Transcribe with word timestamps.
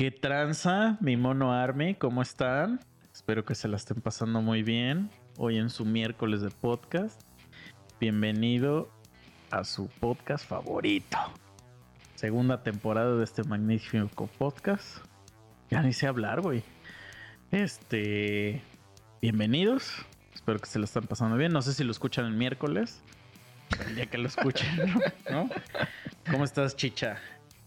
¿Qué 0.00 0.10
tranza, 0.10 0.96
mi 1.02 1.18
mono 1.18 1.52
Army? 1.52 1.94
¿Cómo 1.94 2.22
están? 2.22 2.80
Espero 3.12 3.44
que 3.44 3.54
se 3.54 3.68
la 3.68 3.76
estén 3.76 4.00
pasando 4.00 4.40
muy 4.40 4.62
bien. 4.62 5.10
Hoy 5.36 5.58
en 5.58 5.68
su 5.68 5.84
miércoles 5.84 6.40
de 6.40 6.48
podcast. 6.48 7.20
Bienvenido 8.00 8.88
a 9.50 9.62
su 9.62 9.88
podcast 9.88 10.48
favorito. 10.48 11.18
Segunda 12.14 12.62
temporada 12.62 13.14
de 13.14 13.24
este 13.24 13.44
magnífico 13.44 14.26
podcast. 14.38 15.04
Ya 15.68 15.82
ni 15.82 15.92
sé 15.92 16.06
hablar, 16.06 16.40
güey. 16.40 16.62
Este. 17.50 18.62
Bienvenidos. 19.20 19.92
Espero 20.34 20.60
que 20.60 20.66
se 20.66 20.78
lo 20.78 20.86
estén 20.86 21.02
pasando 21.02 21.36
bien. 21.36 21.52
No 21.52 21.60
sé 21.60 21.74
si 21.74 21.84
lo 21.84 21.90
escuchan 21.90 22.24
el 22.24 22.32
miércoles. 22.32 23.02
El 23.86 23.96
día 23.96 24.06
que 24.06 24.16
lo 24.16 24.28
escuchen, 24.28 24.94
¿no? 25.30 25.50
¿Cómo 26.30 26.44
estás, 26.44 26.74
chicha? 26.74 27.18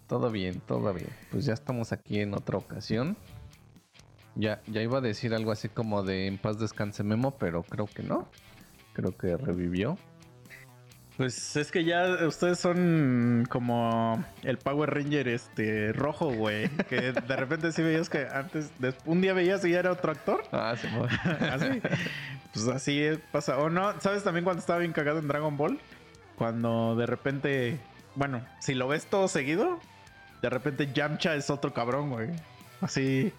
Todo 0.07 0.29
bien, 0.31 0.61
todo 0.61 0.93
bien. 0.93 1.09
Pues 1.31 1.45
ya 1.45 1.53
estamos 1.53 1.91
aquí 1.91 2.19
en 2.19 2.33
otra 2.33 2.57
ocasión. 2.57 3.17
Ya, 4.35 4.61
ya 4.67 4.81
iba 4.81 4.97
a 4.97 5.01
decir 5.01 5.33
algo 5.33 5.51
así 5.51 5.69
como 5.69 6.03
de 6.03 6.27
en 6.27 6.37
paz 6.37 6.59
descanse 6.59 7.03
Memo, 7.03 7.31
pero 7.37 7.63
creo 7.63 7.85
que 7.85 8.03
no. 8.03 8.27
Creo 8.93 9.15
que 9.15 9.37
revivió. 9.37 9.97
Pues 11.17 11.55
es 11.57 11.71
que 11.71 11.83
ya 11.83 12.25
ustedes 12.25 12.59
son 12.59 13.45
como 13.47 14.23
el 14.41 14.57
Power 14.57 14.89
Ranger 14.89 15.27
este 15.27 15.93
rojo, 15.93 16.33
güey. 16.33 16.69
Que 16.89 17.11
de 17.11 17.35
repente 17.35 17.71
sí 17.71 17.83
veías 17.83 18.09
que 18.09 18.27
antes, 18.27 18.71
un 19.05 19.21
día 19.21 19.33
veías 19.33 19.63
y 19.63 19.71
ya 19.71 19.79
era 19.79 19.91
otro 19.91 20.11
actor. 20.11 20.43
Ah, 20.51 20.75
sí, 20.75 20.87
así. 21.51 21.81
Pues 22.51 22.67
así 22.67 23.09
pasa. 23.31 23.59
O 23.59 23.69
no, 23.69 23.99
¿sabes 24.01 24.23
también 24.23 24.43
cuando 24.43 24.59
estaba 24.59 24.79
bien 24.79 24.91
cagado 24.91 25.19
en 25.19 25.27
Dragon 25.27 25.55
Ball? 25.55 25.79
Cuando 26.35 26.95
de 26.95 27.05
repente, 27.05 27.79
bueno, 28.15 28.43
si 28.59 28.73
lo 28.73 28.87
ves 28.87 29.05
todo 29.05 29.27
seguido, 29.27 29.79
de 30.43 30.49
repente 30.49 30.89
Yamcha 30.93 31.35
es 31.35 31.49
otro 31.49 31.73
cabrón, 31.73 32.09
güey. 32.09 32.29
Así. 32.81 33.31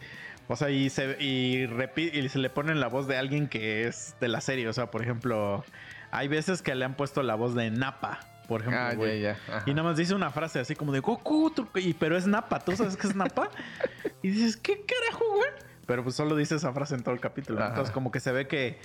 O 0.48 0.56
sea, 0.56 0.70
y 0.70 0.88
se, 0.88 1.16
y, 1.20 1.64
y 1.64 2.28
se 2.30 2.38
le 2.38 2.48
ponen 2.48 2.80
la 2.80 2.88
voz 2.88 3.06
de 3.06 3.18
alguien 3.18 3.46
que 3.46 3.86
es 3.86 4.16
de 4.20 4.28
la 4.28 4.40
serie. 4.40 4.66
O 4.68 4.72
sea, 4.72 4.90
por 4.90 5.02
ejemplo, 5.02 5.62
hay 6.10 6.28
veces 6.28 6.62
que 6.62 6.74
le 6.74 6.82
han 6.82 6.96
puesto 6.96 7.22
la 7.22 7.34
voz 7.34 7.54
de 7.54 7.70
Napa, 7.70 8.20
por 8.48 8.62
ejemplo. 8.62 9.04
Ah, 9.04 9.62
y 9.66 9.74
nada 9.74 9.82
más 9.82 9.98
dice 9.98 10.14
una 10.14 10.30
frase 10.30 10.60
así 10.60 10.74
como 10.74 10.92
de 10.92 11.00
Goku, 11.00 11.52
y, 11.74 11.92
pero 11.92 12.16
es 12.16 12.26
Napa. 12.26 12.60
¿Tú 12.60 12.74
sabes 12.74 12.96
qué 12.96 13.06
es 13.06 13.14
Napa? 13.14 13.50
y 14.22 14.30
dices, 14.30 14.56
¿qué 14.56 14.82
carajo, 14.86 15.24
güey? 15.36 15.50
Pero 15.86 16.04
pues 16.04 16.14
solo 16.14 16.34
dice 16.36 16.54
esa 16.54 16.72
frase 16.72 16.94
en 16.94 17.02
todo 17.02 17.14
el 17.14 17.20
capítulo. 17.20 17.62
Entonces, 17.66 17.92
como 17.92 18.10
que 18.10 18.20
se 18.20 18.32
ve 18.32 18.48
que 18.48 18.78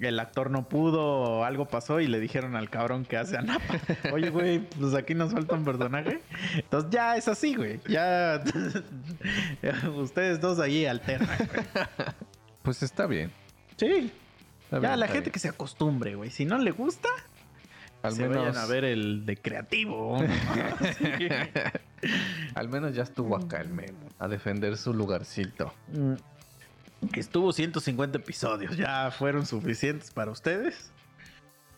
el 0.00 0.18
actor 0.18 0.50
no 0.50 0.68
pudo 0.68 1.44
algo 1.44 1.66
pasó 1.66 2.00
y 2.00 2.06
le 2.06 2.18
dijeron 2.20 2.56
al 2.56 2.70
cabrón 2.70 3.04
que 3.04 3.16
hace 3.16 3.36
a 3.36 3.42
Napa. 3.42 3.78
Oye, 4.12 4.30
güey, 4.30 4.60
pues 4.60 4.94
aquí 4.94 5.14
nos 5.14 5.32
falta 5.32 5.54
un 5.54 5.64
personaje. 5.64 6.20
Entonces 6.56 6.90
ya 6.90 7.16
es 7.16 7.28
así, 7.28 7.54
güey. 7.54 7.80
Ya 7.88 8.42
ustedes 9.96 10.40
dos 10.40 10.58
ahí 10.58 10.86
alternan, 10.86 11.28
Pues 12.62 12.82
está 12.82 13.06
bien. 13.06 13.30
Sí. 13.76 14.12
ya 14.70 14.96
la 14.96 15.08
gente 15.08 15.30
que 15.30 15.38
se 15.38 15.48
acostumbre, 15.48 16.14
güey. 16.14 16.30
Si 16.30 16.44
no 16.44 16.58
le 16.58 16.70
gusta, 16.70 17.08
al 18.02 18.12
se 18.12 18.28
menos... 18.28 18.44
vayan 18.44 18.56
a 18.56 18.66
ver 18.66 18.84
el 18.84 19.26
de 19.26 19.36
creativo. 19.36 20.16
Al 22.54 22.68
menos 22.68 22.94
ya 22.94 23.02
estuvo 23.02 23.36
acá 23.36 23.60
el 23.60 23.70
memo 23.70 24.08
a 24.18 24.28
defender 24.28 24.76
su 24.76 24.94
lugarcito. 24.94 25.74
Mm. 25.92 26.14
Estuvo 27.14 27.52
150 27.52 28.18
episodios, 28.18 28.76
ya 28.76 29.10
fueron 29.10 29.46
suficientes 29.46 30.10
para 30.10 30.30
ustedes. 30.30 30.90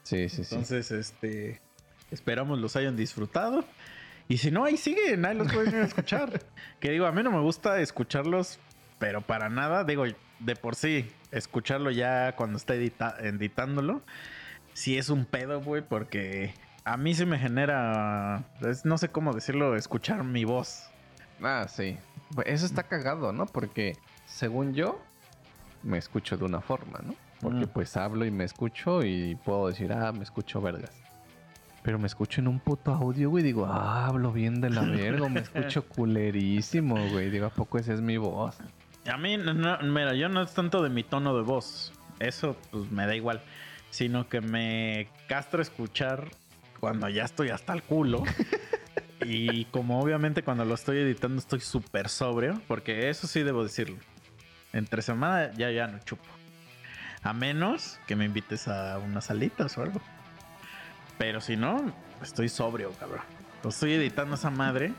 Sí, 0.02 0.28
sí, 0.28 0.44
sí. 0.44 0.54
Entonces, 0.54 0.90
este, 0.90 1.60
esperamos 2.10 2.58
los 2.58 2.76
hayan 2.76 2.96
disfrutado. 2.96 3.64
Y 4.28 4.38
si 4.38 4.50
no, 4.50 4.64
ahí 4.64 4.76
siguen, 4.76 5.24
ahí 5.24 5.36
los 5.36 5.52
pueden 5.52 5.82
escuchar. 5.82 6.42
que 6.80 6.90
digo, 6.90 7.06
a 7.06 7.12
mí 7.12 7.22
no 7.22 7.30
me 7.30 7.40
gusta 7.40 7.80
escucharlos, 7.80 8.58
pero 8.98 9.22
para 9.22 9.48
nada, 9.48 9.84
digo, 9.84 10.04
de 10.40 10.56
por 10.56 10.76
sí, 10.76 11.10
escucharlo 11.30 11.90
ya 11.90 12.34
cuando 12.36 12.56
está 12.56 12.74
editándolo, 12.74 14.02
sí 14.72 14.98
es 14.98 15.08
un 15.08 15.24
pedo, 15.24 15.60
güey, 15.60 15.82
porque 15.82 16.54
a 16.84 16.96
mí 16.96 17.14
sí 17.14 17.26
me 17.26 17.38
genera, 17.38 18.44
no 18.84 18.98
sé 18.98 19.08
cómo 19.08 19.32
decirlo, 19.32 19.76
escuchar 19.76 20.22
mi 20.24 20.44
voz. 20.44 20.90
Ah, 21.42 21.66
sí. 21.68 21.96
Pues 22.34 22.48
eso 22.48 22.66
está 22.66 22.84
cagado, 22.84 23.32
¿no? 23.32 23.46
Porque 23.46 23.96
según 24.26 24.74
yo, 24.74 25.02
me 25.84 25.98
escucho 25.98 26.36
de 26.36 26.44
una 26.44 26.60
forma, 26.60 27.00
¿no? 27.04 27.14
Porque 27.40 27.66
mm. 27.66 27.68
pues 27.68 27.96
hablo 27.96 28.24
y 28.24 28.30
me 28.30 28.44
escucho 28.44 29.04
y 29.04 29.36
puedo 29.36 29.68
decir, 29.68 29.92
ah, 29.92 30.12
me 30.12 30.24
escucho 30.24 30.60
vergas. 30.60 30.92
Pero 31.82 31.98
me 31.98 32.06
escucho 32.06 32.40
en 32.40 32.48
un 32.48 32.58
puto 32.60 32.92
audio, 32.92 33.28
güey, 33.28 33.44
digo, 33.44 33.66
ah, 33.66 34.06
hablo 34.06 34.32
bien 34.32 34.60
de 34.60 34.70
la 34.70 34.82
verga, 34.84 35.28
me 35.28 35.40
escucho 35.40 35.86
culerísimo, 35.86 36.96
güey. 37.10 37.30
Digo, 37.30 37.46
¿a 37.46 37.50
poco 37.50 37.78
esa 37.78 37.92
es 37.92 38.00
mi 38.00 38.16
voz? 38.16 38.56
A 39.06 39.18
mí, 39.18 39.36
no, 39.36 39.78
mira, 39.82 40.14
yo 40.14 40.30
no 40.30 40.42
es 40.42 40.54
tanto 40.54 40.82
de 40.82 40.88
mi 40.88 41.04
tono 41.04 41.36
de 41.36 41.42
voz. 41.42 41.92
Eso, 42.18 42.56
pues, 42.70 42.90
me 42.90 43.06
da 43.06 43.14
igual. 43.14 43.42
Sino 43.90 44.28
que 44.28 44.40
me 44.40 45.08
castro 45.28 45.60
escuchar 45.60 46.30
cuando 46.80 47.08
ya 47.10 47.24
estoy 47.24 47.50
hasta 47.50 47.74
el 47.74 47.82
culo. 47.82 48.22
y 49.24 49.66
como 49.66 50.00
obviamente 50.00 50.42
cuando 50.42 50.64
lo 50.64 50.74
estoy 50.74 50.98
editando 50.98 51.38
estoy 51.38 51.60
súper 51.60 52.08
sobrio, 52.08 52.60
porque 52.66 53.10
eso 53.10 53.26
sí 53.26 53.42
debo 53.42 53.62
decirlo 53.62 53.98
entre 54.74 55.02
semana 55.02 55.52
ya 55.54 55.70
ya 55.70 55.86
no 55.86 55.98
chupo. 56.00 56.24
A 57.22 57.32
menos 57.32 57.98
que 58.06 58.16
me 58.16 58.26
invites 58.26 58.68
a 58.68 58.98
unas 58.98 59.24
salitas 59.26 59.78
o 59.78 59.82
algo. 59.82 60.00
Pero 61.16 61.40
si 61.40 61.56
no, 61.56 61.92
estoy 62.22 62.48
sobrio, 62.48 62.92
cabrón. 62.92 63.22
estoy 63.66 63.94
editando 63.94 64.34
esa 64.34 64.50
madre 64.50 64.92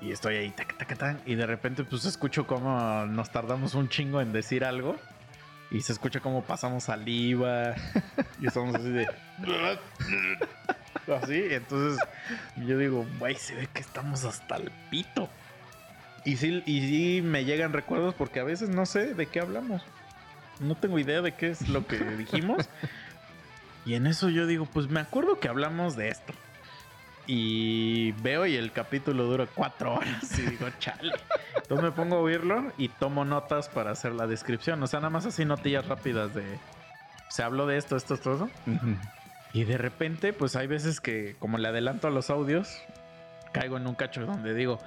y 0.00 0.10
estoy 0.12 0.36
ahí, 0.36 0.50
tac, 0.50 0.76
tac, 0.76 0.98
tac, 0.98 1.18
y 1.24 1.36
de 1.36 1.46
repente 1.46 1.84
pues 1.84 2.04
escucho 2.04 2.46
cómo 2.46 3.06
nos 3.06 3.30
tardamos 3.30 3.74
un 3.74 3.88
chingo 3.88 4.20
en 4.20 4.32
decir 4.32 4.64
algo. 4.64 4.96
Y 5.70 5.80
se 5.80 5.92
escucha 5.92 6.20
cómo 6.20 6.44
pasamos 6.44 6.84
saliva. 6.84 7.74
y 8.40 8.46
estamos 8.46 8.74
así 8.74 8.90
de... 8.90 9.08
así, 11.22 11.46
entonces 11.50 11.98
yo 12.56 12.76
digo, 12.76 13.06
güey, 13.18 13.36
se 13.36 13.54
ve 13.54 13.68
que 13.72 13.80
estamos 13.80 14.24
hasta 14.24 14.56
el 14.56 14.70
pito. 14.90 15.28
Y 16.26 16.36
sí, 16.38 16.60
y 16.66 16.80
sí 16.80 17.22
me 17.22 17.44
llegan 17.44 17.72
recuerdos 17.72 18.12
porque 18.14 18.40
a 18.40 18.44
veces 18.44 18.68
no 18.68 18.84
sé 18.84 19.14
de 19.14 19.26
qué 19.26 19.38
hablamos. 19.40 19.80
No 20.58 20.74
tengo 20.74 20.98
idea 20.98 21.22
de 21.22 21.32
qué 21.32 21.50
es 21.50 21.68
lo 21.68 21.86
que 21.86 21.98
dijimos. 22.18 22.68
y 23.86 23.94
en 23.94 24.08
eso 24.08 24.28
yo 24.28 24.46
digo, 24.46 24.66
pues 24.66 24.88
me 24.88 24.98
acuerdo 24.98 25.38
que 25.38 25.48
hablamos 25.48 25.96
de 25.96 26.08
esto. 26.08 26.34
Y 27.28 28.10
veo 28.22 28.44
y 28.44 28.56
el 28.56 28.72
capítulo 28.72 29.24
dura 29.24 29.46
cuatro 29.46 29.94
horas. 29.94 30.36
Y 30.36 30.42
digo, 30.42 30.66
chale. 30.80 31.14
Entonces 31.56 31.84
me 31.84 31.92
pongo 31.92 32.16
a 32.16 32.20
oírlo 32.20 32.72
y 32.76 32.88
tomo 32.88 33.24
notas 33.24 33.68
para 33.68 33.92
hacer 33.92 34.12
la 34.12 34.26
descripción. 34.26 34.82
O 34.82 34.88
sea, 34.88 34.98
nada 34.98 35.10
más 35.10 35.26
así 35.26 35.44
notillas 35.44 35.86
rápidas 35.86 36.34
de. 36.34 36.58
Se 37.28 37.44
habló 37.44 37.66
de 37.66 37.76
esto, 37.76 37.96
esto, 37.96 38.14
esto. 38.14 38.50
Y 39.52 39.62
de 39.62 39.78
repente, 39.78 40.32
pues 40.32 40.56
hay 40.56 40.66
veces 40.66 41.00
que, 41.00 41.36
como 41.38 41.58
le 41.58 41.68
adelanto 41.68 42.08
a 42.08 42.10
los 42.10 42.30
audios, 42.30 42.80
caigo 43.52 43.76
en 43.76 43.86
un 43.86 43.94
cacho 43.94 44.26
donde 44.26 44.54
digo, 44.54 44.80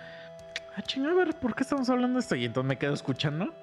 ah, 0.76 0.84
a 1.10 1.14
ver, 1.14 1.36
¿por 1.36 1.56
qué 1.56 1.64
estamos 1.64 1.90
hablando 1.90 2.16
de 2.16 2.22
esto? 2.22 2.36
Y 2.36 2.46
entonces 2.46 2.68
me 2.68 2.78
quedo 2.78 2.94
escuchando. 2.94 3.54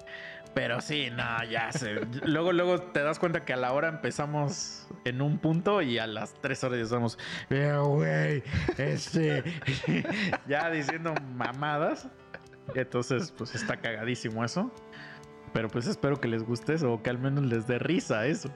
Pero 0.53 0.81
sí, 0.81 1.09
no, 1.11 1.43
ya 1.43 1.71
sé. 1.71 2.01
luego, 2.25 2.51
luego 2.51 2.81
te 2.81 3.03
das 3.03 3.19
cuenta 3.19 3.45
que 3.45 3.53
a 3.53 3.57
la 3.57 3.73
hora 3.73 3.89
empezamos 3.89 4.87
en 5.05 5.21
un 5.21 5.37
punto 5.37 5.81
y 5.81 5.99
a 5.99 6.07
las 6.07 6.33
tres 6.41 6.63
horas 6.63 6.79
ya 6.79 6.83
estamos, 6.85 7.19
güey, 7.49 8.43
este, 8.77 9.43
ya 10.47 10.69
diciendo 10.71 11.13
mamadas. 11.35 12.07
Entonces, 12.73 13.31
pues 13.37 13.55
está 13.55 13.77
cagadísimo 13.77 14.43
eso. 14.43 14.71
Pero 15.53 15.69
pues 15.69 15.87
espero 15.87 16.19
que 16.19 16.27
les 16.27 16.43
guste 16.43 16.73
eso 16.73 16.91
o 16.91 17.01
que 17.01 17.09
al 17.09 17.19
menos 17.19 17.45
les 17.45 17.67
dé 17.67 17.79
risa 17.79 18.25
eso. 18.25 18.49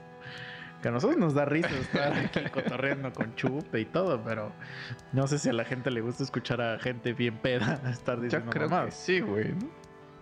Que 0.82 0.88
a 0.88 0.90
nosotros 0.90 1.16
nos 1.16 1.34
da 1.34 1.44
risa 1.44 1.68
estar 1.68 2.12
aquí 2.12 2.40
cotorreando 2.50 3.12
con 3.12 3.34
chupe 3.36 3.80
y 3.80 3.84
todo, 3.84 4.20
pero 4.24 4.52
no 5.12 5.28
sé 5.28 5.38
si 5.38 5.48
a 5.48 5.52
la 5.52 5.64
gente 5.64 5.92
le 5.92 6.00
gusta 6.00 6.24
escuchar 6.24 6.60
a 6.60 6.78
gente 6.80 7.12
bien 7.12 7.38
peda 7.38 7.80
estar 7.88 8.20
diciendo 8.20 8.46
Yo 8.46 8.50
creo 8.50 8.84
que 8.86 8.90
sí, 8.90 9.20
güey. 9.20 9.54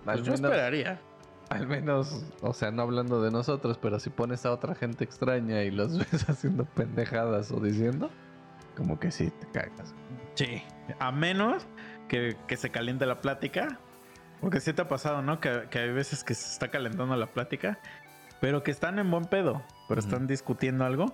Pues 0.05 0.23
yo 0.23 0.35
esperaría. 0.35 1.01
Al 1.49 1.67
menos, 1.67 2.25
o 2.43 2.53
sea, 2.53 2.71
no 2.71 2.83
hablando 2.83 3.23
de 3.23 3.31
nosotros, 3.31 3.79
pero 3.79 3.99
si 3.99 4.11
pones 4.11 4.47
a 4.47 4.53
otra 4.53 4.75
gente 4.75 5.03
extraña 5.03 5.63
y 5.63 5.71
los 5.71 5.99
ves 6.13 6.29
haciendo 6.29 6.65
pendejadas 6.65 7.51
o 7.51 7.59
diciendo, 7.59 8.11
como 8.77 9.01
que 9.01 9.11
sí 9.11 9.31
te 9.31 9.47
cagas. 9.47 9.95
Sí, 10.35 10.63
a 10.99 11.11
menos 11.11 11.67
que, 12.07 12.37
se 12.57 12.71
caliente 12.71 13.07
la 13.07 13.21
plática. 13.21 13.79
Porque 14.41 14.61
sí 14.61 14.73
te 14.73 14.83
ha 14.83 14.89
pasado, 14.89 15.21
¿no? 15.23 15.39
Que, 15.39 15.67
que 15.71 15.81
hay 15.81 15.93
veces 15.93 16.25
que 16.25 16.35
se 16.35 16.51
está 16.51 16.69
calentando 16.69 17.15
la 17.15 17.27
plática, 17.27 17.79
pero 18.41 18.63
que 18.63 18.71
están 18.71 18.99
en 18.99 19.11
buen 19.11 19.27
pedo 19.27 19.63
pero 19.91 20.01
están 20.01 20.29
discutiendo 20.29 20.85
algo 20.85 21.13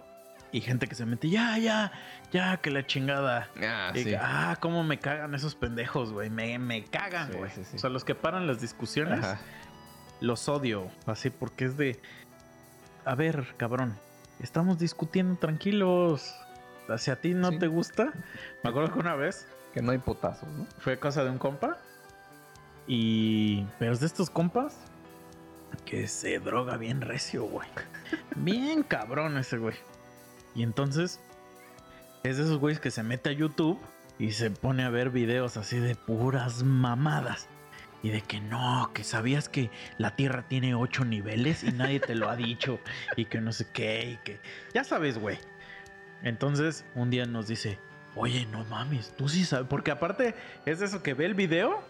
y 0.53 0.61
gente 0.61 0.87
que 0.87 0.95
se 0.95 1.07
mete, 1.07 1.31
ya, 1.31 1.59
ya, 1.59 1.93
ya, 2.31 2.59
que 2.59 2.71
la 2.71 2.87
chingada. 2.87 3.49
Ah, 3.63 3.91
y, 3.95 4.15
ah 4.15 4.57
cómo 4.61 4.85
me 4.85 4.99
cagan 4.99 5.35
esos 5.35 5.55
pendejos, 5.55 6.13
güey. 6.13 6.31
Me, 6.31 6.59
me 6.59 6.85
cagan, 6.85 7.33
güey. 7.33 7.51
o 7.75 7.79
sea, 7.79 7.91
los 7.91 8.05
que 8.05 8.15
paran 8.15 8.47
las 8.47 8.61
discusiones, 8.61 9.27
los 10.21 10.49
odio. 10.49 10.91
Así 11.07 11.31
porque 11.31 11.65
es 11.65 11.77
de, 11.77 12.01
a 13.05 13.15
ver, 13.15 13.55
cabrón, 13.57 13.99
estamos 14.41 14.79
discutiendo 14.79 15.37
tranquilos. 15.37 16.35
Si 16.99 17.11
a 17.11 17.17
ti 17.21 17.35
no 17.35 17.59
te 17.59 17.67
gusta, 17.67 18.13
me 18.63 18.71
acuerdo 18.71 18.93
que 18.93 18.99
una 18.99 19.17
vez. 19.17 19.49
Que 19.75 19.83
no 19.83 19.93
hay 19.93 19.99
potazos, 19.99 20.49
¿no? 20.51 20.67
Fue 20.79 20.99
cosa 20.99 21.25
de 21.25 21.31
un 21.31 21.39
compa. 21.39 21.79
Y. 22.87 23.67
Pero 23.79 23.93
es 23.93 24.01
de 24.01 24.07
estos 24.07 24.31
compas 24.31 24.79
que 25.85 26.09
se 26.09 26.39
droga 26.39 26.77
bien 26.77 27.01
recio, 27.01 27.45
güey. 27.45 27.69
Bien 28.37 28.83
cabrón 28.83 29.39
ese 29.39 29.59
güey. 29.59 29.77
Y 30.55 30.63
entonces. 30.63 31.21
Es 32.23 32.39
de 32.39 32.43
esos 32.43 32.59
güeyes 32.59 32.81
que 32.81 32.91
se 32.91 33.05
mete 33.05 33.31
a 33.31 33.33
YouTube 33.33 33.79
y 34.19 34.33
se 34.33 34.51
pone 34.51 34.83
a 34.83 34.91
ver 34.91 35.11
videos 35.11 35.57
así 35.57 35.79
de 35.79 35.95
puras 35.95 36.65
mamadas. 36.65 37.49
Y 38.03 38.11
de 38.11 38.21
que 38.21 38.41
no, 38.41 38.91
que 38.93 39.05
sabías 39.05 39.49
que 39.49 39.71
la 39.99 40.17
Tierra 40.17 40.47
tiene 40.49 40.75
ocho 40.75 41.05
niveles 41.05 41.63
y 41.63 41.73
nadie 41.73 42.01
te 42.01 42.15
lo 42.15 42.29
ha 42.29 42.37
dicho. 42.37 42.81
Y 43.17 43.27
que 43.27 43.41
no 43.41 43.53
sé 43.53 43.67
qué, 43.73 44.11
y 44.13 44.17
que. 44.25 44.41
Ya 44.75 44.85
sabes, 44.85 45.19
güey. 45.19 45.39
Entonces, 46.23 46.85
un 46.95 47.11
día 47.11 47.27
nos 47.27 47.49
dice. 47.49 47.79
Oye, 48.19 48.47
no 48.47 48.65
mames, 48.65 49.15
tú 49.17 49.29
sí 49.29 49.45
sabes. 49.45 49.67
Porque 49.69 49.91
aparte 49.91 50.35
es 50.65 50.81
eso 50.81 51.03
que 51.03 51.13
ve 51.13 51.27
el 51.27 51.35
video 51.35 51.83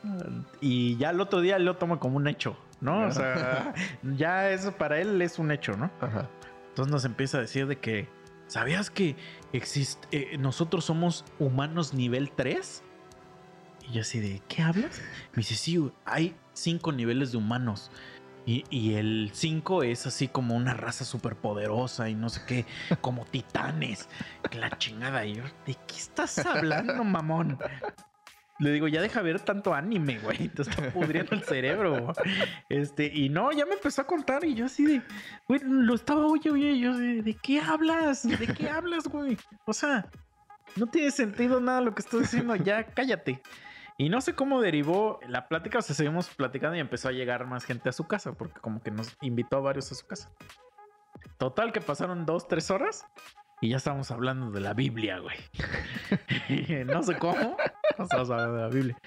y 0.61 0.96
ya 0.96 1.11
el 1.11 1.20
otro 1.20 1.40
día 1.40 1.58
lo 1.61 1.76
toma 1.76 2.00
como 2.00 2.17
un 2.17 2.26
hecho, 2.26 2.58
¿no? 2.81 3.06
O 3.06 3.12
sea, 3.12 3.75
ya 4.02 4.50
eso 4.50 4.73
para 4.73 5.00
él 5.00 5.20
es 5.23 5.38
un 5.38 5.50
hecho, 5.50 5.76
¿no? 5.76 5.90
Ajá. 6.00 6.28
Entonces 6.69 6.93
nos 6.93 7.05
empieza 7.05 7.38
a 7.38 7.40
decir 7.40 7.67
de 7.67 7.76
que, 7.78 8.08
¿sabías 8.46 8.90
que 8.90 9.17
existe, 9.52 10.06
eh, 10.11 10.38
nosotros 10.38 10.84
somos 10.84 11.25
humanos 11.38 11.94
nivel 11.94 12.31
3? 12.31 12.82
Y 13.88 13.93
yo 13.94 14.00
así 14.02 14.20
de, 14.20 14.43
¿qué 14.49 14.62
hablas? 14.62 15.00
Me 15.32 15.38
dice, 15.38 15.55
sí, 15.55 15.90
hay 16.05 16.37
cinco 16.52 16.93
niveles 16.93 17.32
de 17.32 17.38
humanos. 17.38 17.90
Y, 18.44 18.64
y 18.70 18.94
el 18.94 19.31
5 19.32 19.82
es 19.82 20.06
así 20.06 20.29
como 20.29 20.55
una 20.55 20.72
raza 20.72 21.05
súper 21.05 21.34
poderosa 21.34 22.08
y 22.08 22.14
no 22.14 22.29
sé 22.29 22.43
qué, 22.46 22.67
como 23.00 23.25
titanes. 23.25 24.08
La 24.52 24.70
chingada. 24.79 25.25
Y 25.26 25.34
yo, 25.34 25.43
¿de 25.67 25.75
qué 25.75 25.96
estás 25.96 26.38
hablando, 26.46 27.02
mamón? 27.02 27.58
Le 28.58 28.70
digo, 28.70 28.88
ya 28.88 29.03
deja 29.03 29.20
ver 29.20 29.41
tanto 29.41 29.75
anime, 29.75 30.19
güey. 30.19 30.49
Te 30.49 30.62
está 30.62 30.91
pudriendo 30.91 31.35
el 31.35 31.43
cerebro. 31.43 32.12
Este, 32.69 33.11
y 33.12 33.29
no, 33.29 33.53
ya 33.53 33.67
me 33.67 33.75
empezó 33.75 34.03
a 34.03 34.06
contar. 34.06 34.44
Y 34.44 34.55
yo 34.55 34.67
así 34.67 34.87
de, 34.87 35.03
güey, 35.47 35.61
lo 35.62 35.94
estaba 35.94 36.26
oye, 36.26 36.50
oye. 36.50 36.79
Yo 36.79 36.97
de, 36.97 37.23
¿de 37.23 37.35
qué 37.35 37.61
hablas? 37.61 38.26
¿De 38.26 38.47
qué 38.47 38.70
hablas, 38.70 39.08
güey? 39.08 39.37
O 39.67 39.73
sea, 39.73 40.08
no 40.76 40.87
tiene 40.87 41.11
sentido 41.11 41.61
nada 41.61 41.81
lo 41.82 41.94
que 41.94 42.00
estoy 42.00 42.23
diciendo. 42.23 42.56
Ya 42.56 42.85
cállate. 42.85 43.43
Y 43.99 44.08
no 44.08 44.20
sé 44.20 44.35
cómo 44.35 44.61
derivó 44.61 45.20
la 45.29 45.49
plática. 45.49 45.79
O 45.79 45.82
sea, 45.82 45.94
seguimos 45.94 46.29
platicando 46.31 46.76
y 46.76 46.81
empezó 46.81 47.08
a 47.08 47.12
llegar 47.12 47.47
más 47.47 47.64
gente 47.64 47.91
a 47.91 47.93
su 47.93 48.05
casa. 48.06 48.32
Porque 48.32 48.61
como 48.61 48.82
que 48.82 48.91
nos 48.91 49.17
invitó 49.20 49.58
a 49.58 49.61
varios 49.61 49.93
a 49.93 49.94
su 49.94 50.06
casa. 50.06 50.31
Total, 51.38 51.73
que 51.73 51.82
pasaron 51.82 52.25
dos, 52.25 52.49
tres 52.49 52.70
horas. 52.70 53.05
Y 53.61 53.70
ya 53.70 53.79
estábamos 53.79 54.11
hablando 54.11 54.50
de 54.50 54.61
la 54.61 54.75
Biblia, 54.75 55.19
güey. 55.19 55.37
no 56.87 57.03
sé 57.03 57.17
cómo. 57.17 57.56
Estamos 57.99 58.31
hablando 58.31 58.55
de 58.56 58.62
la 58.62 58.69
Biblia. 58.69 58.99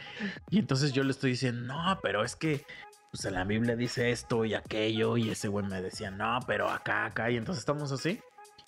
Y 0.50 0.60
entonces 0.60 0.92
yo 0.92 1.04
le 1.04 1.12
estoy 1.12 1.32
diciendo, 1.32 1.74
no, 1.74 2.00
pero 2.02 2.24
es 2.24 2.36
que 2.36 2.66
pues 3.12 3.26
en 3.26 3.34
la 3.34 3.44
Biblia 3.44 3.76
dice 3.76 4.12
esto 4.12 4.46
y 4.46 4.56
aquello. 4.56 5.18
Y 5.18 5.30
ese 5.30 5.48
güey 5.48 5.66
me 5.66 5.82
decía, 5.82 6.10
no, 6.10 6.40
pero 6.48 6.70
acá, 6.70 7.06
acá. 7.06 7.30
Y 7.30 7.38
entonces 7.38 7.60
estamos 7.62 7.92
así. 7.92 8.20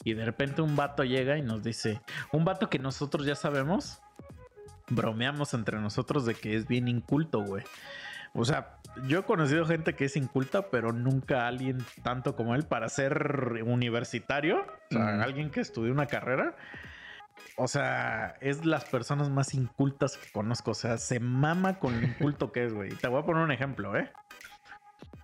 Y 0.03 0.13
de 0.13 0.25
repente 0.25 0.61
un 0.61 0.75
vato 0.75 1.03
llega 1.03 1.37
y 1.37 1.41
nos 1.41 1.63
dice, 1.63 2.01
un 2.31 2.45
vato 2.45 2.69
que 2.69 2.79
nosotros 2.79 3.25
ya 3.25 3.35
sabemos, 3.35 4.01
bromeamos 4.89 5.53
entre 5.53 5.79
nosotros 5.79 6.25
de 6.25 6.35
que 6.35 6.55
es 6.55 6.67
bien 6.67 6.87
inculto, 6.87 7.41
güey. 7.41 7.63
O 8.33 8.45
sea, 8.45 8.77
yo 9.07 9.19
he 9.19 9.23
conocido 9.23 9.65
gente 9.65 9.95
que 9.95 10.05
es 10.05 10.15
inculta, 10.15 10.69
pero 10.69 10.91
nunca 10.91 11.47
alguien 11.47 11.77
tanto 12.03 12.35
como 12.35 12.55
él 12.55 12.65
para 12.65 12.89
ser 12.89 13.63
universitario, 13.65 14.65
o 14.89 14.93
sea, 14.93 15.21
alguien 15.21 15.49
que 15.49 15.61
estudió 15.61 15.91
una 15.91 16.07
carrera. 16.07 16.55
O 17.57 17.67
sea, 17.67 18.35
es 18.41 18.65
las 18.65 18.85
personas 18.85 19.29
más 19.29 19.53
incultas 19.53 20.17
que 20.17 20.31
conozco. 20.31 20.71
O 20.71 20.75
sea, 20.75 20.97
se 20.97 21.19
mama 21.19 21.79
con 21.79 21.99
lo 21.99 22.07
inculto 22.07 22.51
que 22.51 22.65
es, 22.65 22.73
güey. 22.73 22.89
Te 22.89 23.07
voy 23.07 23.21
a 23.21 23.25
poner 23.25 23.43
un 23.43 23.51
ejemplo, 23.51 23.95
¿eh? 23.97 24.11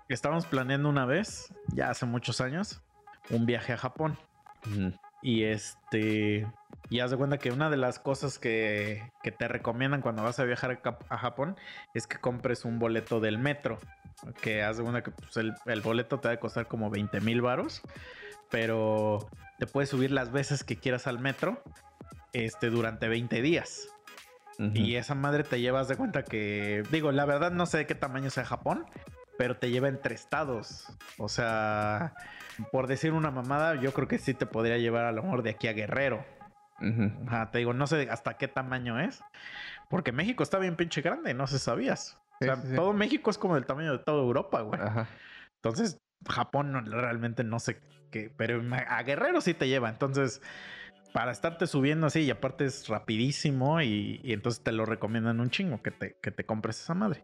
Estábamos 0.09 0.45
planeando 0.45 0.89
una 0.89 1.05
vez, 1.05 1.53
ya 1.73 1.89
hace 1.89 2.05
muchos 2.05 2.39
años, 2.41 2.81
un 3.29 3.45
viaje 3.45 3.73
a 3.73 3.77
Japón. 3.77 4.17
Y 5.21 5.43
este. 5.43 6.47
Y 6.89 6.99
haz 7.01 7.11
de 7.11 7.17
cuenta 7.17 7.37
que 7.37 7.51
una 7.51 7.69
de 7.69 7.77
las 7.77 7.99
cosas 7.99 8.39
que, 8.39 9.11
que 9.23 9.31
te 9.31 9.47
recomiendan 9.47 10.01
cuando 10.01 10.23
vas 10.23 10.39
a 10.39 10.45
viajar 10.45 10.81
a 11.09 11.17
Japón 11.17 11.57
es 11.93 12.07
que 12.07 12.17
compres 12.17 12.63
un 12.63 12.79
boleto 12.79 13.19
del 13.19 13.37
metro. 13.37 13.77
Que 14.41 14.63
haz 14.63 14.77
de 14.77 14.83
cuenta 14.83 15.03
que 15.03 15.11
pues, 15.11 15.35
el, 15.37 15.53
el 15.65 15.81
boleto 15.81 16.19
te 16.19 16.29
va 16.29 16.35
a 16.35 16.39
costar 16.39 16.67
como 16.67 16.89
20 16.89 17.19
mil 17.21 17.41
varos. 17.41 17.81
Pero 18.49 19.27
te 19.59 19.67
puedes 19.67 19.89
subir 19.89 20.11
las 20.11 20.31
veces 20.31 20.63
que 20.63 20.77
quieras 20.77 21.07
al 21.07 21.19
metro 21.19 21.61
este, 22.33 22.69
durante 22.69 23.07
20 23.07 23.41
días. 23.41 23.89
Y 24.73 24.95
esa 24.95 25.13
madre 25.13 25.43
te 25.43 25.61
llevas 25.61 25.87
de 25.87 25.95
cuenta 25.95 26.23
que, 26.23 26.81
digo, 26.91 27.11
la 27.11 27.25
verdad 27.25 27.51
no 27.51 27.67
sé 27.67 27.77
de 27.77 27.85
qué 27.85 27.93
tamaño 27.93 28.31
sea 28.31 28.43
Japón, 28.43 28.87
pero 29.37 29.57
te 29.57 29.69
lleva 29.69 29.87
entre 29.87 30.15
estados. 30.15 30.87
O 31.17 31.29
sea, 31.29 32.13
por 32.71 32.87
decir 32.87 33.13
una 33.13 33.31
mamada, 33.31 33.75
yo 33.75 33.93
creo 33.93 34.07
que 34.07 34.17
sí 34.19 34.33
te 34.33 34.45
podría 34.45 34.77
llevar 34.77 35.05
a 35.05 35.11
lo 35.11 35.23
mejor 35.23 35.43
de 35.43 35.51
aquí 35.51 35.67
a 35.67 35.73
Guerrero. 35.73 36.25
Ujú. 36.79 37.11
Ajá, 37.27 37.51
te 37.51 37.57
digo, 37.59 37.73
no 37.73 37.87
sé 37.87 38.07
hasta 38.11 38.37
qué 38.37 38.47
tamaño 38.47 38.99
es, 38.99 39.23
porque 39.89 40.11
México 40.11 40.43
está 40.43 40.59
bien 40.59 40.75
pinche 40.75 41.01
grande, 41.01 41.33
no 41.33 41.47
sé 41.47 41.59
sabías. 41.59 42.17
O 42.33 42.37
Sí, 42.39 42.45
sea, 42.45 42.55
sí, 42.57 42.67
sí. 42.69 42.75
todo 42.75 42.93
México 42.93 43.31
es 43.31 43.37
como 43.37 43.55
del 43.55 43.65
tamaño 43.65 43.91
de 43.93 43.99
toda 43.99 44.21
Europa, 44.21 44.61
güey. 44.61 44.79
Ajá. 44.79 45.07
Entonces, 45.55 45.97
Japón 46.29 46.71
no- 46.71 46.81
realmente 46.81 47.43
no 47.43 47.59
sé 47.59 47.79
qué, 48.11 48.31
pero 48.35 48.61
a 48.87 49.03
Guerrero 49.03 49.41
sí 49.41 49.53
te 49.55 49.67
lleva. 49.67 49.89
Entonces, 49.89 50.41
para 51.13 51.31
estarte 51.31 51.65
subiendo 51.65 52.05
así, 52.07 52.21
y 52.21 52.29
aparte 52.31 52.65
es 52.65 52.87
rapidísimo, 52.87 53.81
y, 53.81 54.21
y 54.23 54.33
entonces 54.33 54.63
te 54.63 54.71
lo 54.71 54.85
recomiendan 54.85 55.39
un 55.39 55.49
chingo 55.49 55.81
que 55.81 55.89
te, 55.91 56.17
que 56.21 56.29
te 56.31 56.45
compres 56.45 56.79
esa 56.79 56.93
madre. 56.93 57.23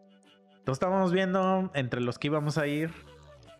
Entonces, 0.64 0.82
estábamos 0.82 1.12
viendo 1.12 1.70
entre 1.74 2.00
los 2.00 2.18
que 2.18 2.28
íbamos 2.28 2.56
a 2.56 2.66
ir, 2.66 2.90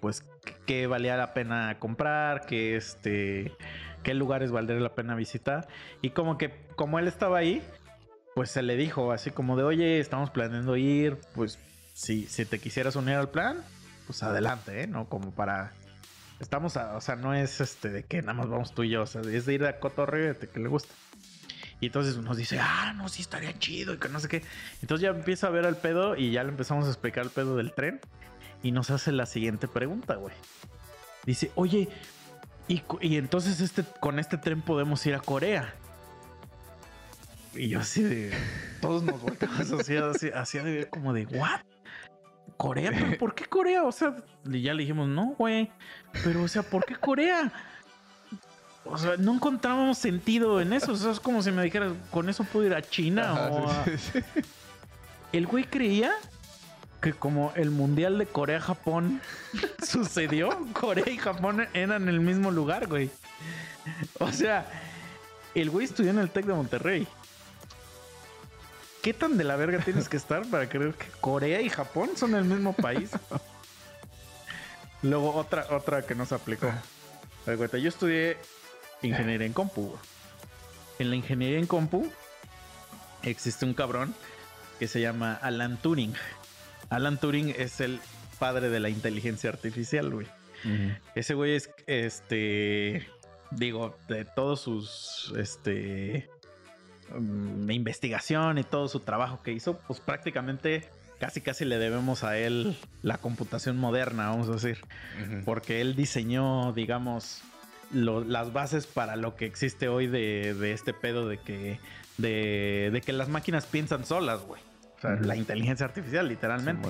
pues, 0.00 0.24
qué 0.64 0.86
valía 0.86 1.18
la 1.18 1.34
pena 1.34 1.78
comprar, 1.78 2.46
qué 2.46 2.76
este, 2.76 3.52
qué 4.02 4.14
lugares 4.14 4.50
valdría 4.50 4.80
la 4.80 4.94
pena 4.94 5.14
visitar. 5.14 5.68
Y 6.00 6.10
como 6.10 6.38
que, 6.38 6.54
como 6.76 6.98
él 6.98 7.06
estaba 7.06 7.36
ahí, 7.36 7.62
pues 8.34 8.50
se 8.50 8.62
le 8.62 8.76
dijo 8.76 9.12
así 9.12 9.30
como 9.30 9.54
de, 9.58 9.64
oye, 9.64 10.00
estamos 10.00 10.30
planeando 10.30 10.78
ir, 10.78 11.18
pues, 11.34 11.58
si, 11.92 12.24
si 12.26 12.46
te 12.46 12.58
quisieras 12.58 12.96
unir 12.96 13.16
al 13.16 13.28
plan, 13.28 13.58
pues 14.06 14.22
adelante, 14.22 14.82
¿eh? 14.82 14.86
¿no? 14.86 15.06
Como 15.10 15.30
para... 15.30 15.72
Estamos, 16.40 16.78
a- 16.78 16.96
o 16.96 17.02
sea, 17.02 17.16
no 17.16 17.34
es 17.34 17.60
este 17.60 17.90
de 17.90 18.04
que 18.04 18.22
nada 18.22 18.32
más 18.32 18.48
vamos 18.48 18.74
tú 18.74 18.82
y 18.82 18.88
yo, 18.88 19.02
o 19.02 19.06
sea, 19.06 19.20
es 19.20 19.44
de 19.44 19.52
ir 19.52 19.66
a 19.66 19.78
cotorreo 19.78 20.38
que 20.38 20.58
le 20.58 20.68
gusta. 20.70 20.92
Y 21.84 21.88
entonces 21.88 22.16
nos 22.16 22.38
dice, 22.38 22.58
ah, 22.58 22.94
no, 22.96 23.10
sí 23.10 23.20
estaría 23.20 23.58
chido 23.58 23.92
y 23.92 23.98
que 23.98 24.08
no 24.08 24.18
sé 24.18 24.26
qué. 24.26 24.42
Entonces 24.80 25.02
ya 25.02 25.10
empieza 25.10 25.48
a 25.48 25.50
ver 25.50 25.66
el 25.66 25.76
pedo 25.76 26.16
y 26.16 26.30
ya 26.30 26.42
le 26.42 26.48
empezamos 26.48 26.86
a 26.86 26.88
explicar 26.88 27.24
el 27.24 27.30
pedo 27.30 27.58
del 27.58 27.74
tren. 27.74 28.00
Y 28.62 28.72
nos 28.72 28.88
hace 28.88 29.12
la 29.12 29.26
siguiente 29.26 29.68
pregunta, 29.68 30.14
güey. 30.14 30.34
Dice, 31.26 31.50
oye, 31.56 31.90
y, 32.68 32.82
y 33.02 33.18
entonces 33.18 33.60
este, 33.60 33.84
con 34.00 34.18
este 34.18 34.38
tren 34.38 34.62
podemos 34.62 35.04
ir 35.04 35.14
a 35.14 35.20
Corea. 35.20 35.74
Y 37.54 37.68
yo 37.68 37.80
así 37.80 38.02
de... 38.02 38.32
Todos 38.80 39.02
nos 39.02 39.20
volteamos 39.20 39.70
así, 39.72 39.96
así, 39.96 40.30
así 40.30 40.58
de 40.60 40.88
como 40.88 41.12
de, 41.12 41.26
¿what? 41.26 41.60
Corea, 42.56 42.92
pero 42.92 43.18
¿por 43.18 43.34
qué 43.34 43.44
Corea? 43.44 43.82
O 43.82 43.92
sea, 43.92 44.16
ya 44.44 44.72
le 44.72 44.84
dijimos, 44.84 45.06
no, 45.06 45.34
güey. 45.36 45.70
Pero, 46.24 46.44
o 46.44 46.48
sea, 46.48 46.62
¿por 46.62 46.86
qué 46.86 46.96
Corea? 46.96 47.52
O 48.86 48.98
sea, 48.98 49.16
no 49.16 49.34
encontrábamos 49.34 49.98
sentido 49.98 50.60
en 50.60 50.72
eso. 50.72 50.92
O 50.92 50.96
sea, 50.96 51.12
es 51.12 51.20
como 51.20 51.42
si 51.42 51.50
me 51.50 51.62
dijeras, 51.62 51.92
con 52.10 52.28
eso 52.28 52.44
puedo 52.44 52.66
ir 52.66 52.74
a 52.74 52.82
China 52.82 53.32
Ajá, 53.32 53.48
o 53.50 53.70
a... 53.70 53.84
sí, 53.84 53.90
sí, 53.98 54.20
sí. 54.34 54.40
El 55.32 55.46
güey 55.46 55.64
creía 55.64 56.12
que 57.00 57.12
como 57.12 57.52
el 57.54 57.70
mundial 57.70 58.18
de 58.18 58.26
Corea-Japón 58.26 59.20
sucedió, 59.82 60.50
Corea 60.72 61.08
y 61.08 61.18
Japón 61.18 61.66
eran 61.74 62.02
en 62.02 62.08
el 62.08 62.20
mismo 62.20 62.50
lugar, 62.50 62.86
güey. 62.86 63.10
O 64.20 64.32
sea, 64.32 64.66
el 65.54 65.70
güey 65.70 65.86
estudió 65.86 66.10
en 66.10 66.18
el 66.18 66.30
Tec 66.30 66.46
de 66.46 66.54
Monterrey. 66.54 67.06
¿Qué 69.02 69.12
tan 69.12 69.36
de 69.36 69.44
la 69.44 69.56
verga 69.56 69.80
tienes 69.80 70.08
que 70.08 70.16
estar 70.16 70.46
para 70.46 70.66
creer 70.68 70.94
que 70.94 71.06
Corea 71.20 71.60
y 71.60 71.68
Japón 71.68 72.10
son 72.16 72.34
el 72.34 72.44
mismo 72.44 72.72
país? 72.72 73.10
Luego 75.02 75.34
otra, 75.34 75.66
otra 75.70 76.02
que 76.02 76.14
nos 76.14 76.32
aplicó. 76.32 76.72
Yo 77.46 77.88
estudié 77.88 78.38
ingeniería 79.06 79.46
en 79.46 79.52
compu. 79.52 79.96
En 80.98 81.10
la 81.10 81.16
ingeniería 81.16 81.58
en 81.58 81.66
compu 81.66 82.10
existe 83.22 83.64
un 83.64 83.74
cabrón 83.74 84.14
que 84.78 84.88
se 84.88 85.00
llama 85.00 85.34
Alan 85.34 85.76
Turing. 85.76 86.14
Alan 86.90 87.18
Turing 87.18 87.54
es 87.56 87.80
el 87.80 88.00
padre 88.38 88.68
de 88.68 88.80
la 88.80 88.88
inteligencia 88.88 89.50
artificial, 89.50 90.10
güey. 90.10 90.26
Ese 91.14 91.34
güey 91.34 91.56
es, 91.56 91.70
este, 91.86 93.06
digo, 93.50 93.98
de 94.08 94.24
todos 94.24 94.60
sus, 94.60 95.34
este, 95.36 96.30
mm, 97.14 97.70
investigación 97.70 98.56
y 98.56 98.64
todo 98.64 98.88
su 98.88 99.00
trabajo 99.00 99.42
que 99.42 99.52
hizo, 99.52 99.78
pues 99.86 100.00
prácticamente 100.00 100.88
casi 101.18 101.40
casi 101.40 101.64
le 101.64 101.78
debemos 101.78 102.24
a 102.24 102.38
él 102.38 102.76
la 103.02 103.18
computación 103.18 103.76
moderna, 103.76 104.30
vamos 104.30 104.48
a 104.48 104.52
decir, 104.52 104.78
porque 105.44 105.80
él 105.80 105.96
diseñó, 105.96 106.72
digamos, 106.72 107.42
lo- 107.92 108.24
las 108.24 108.52
bases 108.52 108.86
para 108.86 109.16
lo 109.16 109.36
que 109.36 109.46
existe 109.46 109.88
hoy 109.88 110.06
de, 110.06 110.54
de 110.54 110.72
este 110.72 110.92
pedo 110.94 111.28
de 111.28 111.38
que, 111.38 111.78
de, 112.18 112.90
de 112.92 113.00
que 113.00 113.12
las 113.12 113.28
máquinas 113.28 113.66
piensan 113.66 114.04
solas, 114.04 114.40
güey. 114.42 114.60
sea, 115.00 115.14
Ujú. 115.14 115.24
la 115.24 115.36
inteligencia 115.36 115.86
artificial, 115.86 116.28
literalmente. 116.28 116.88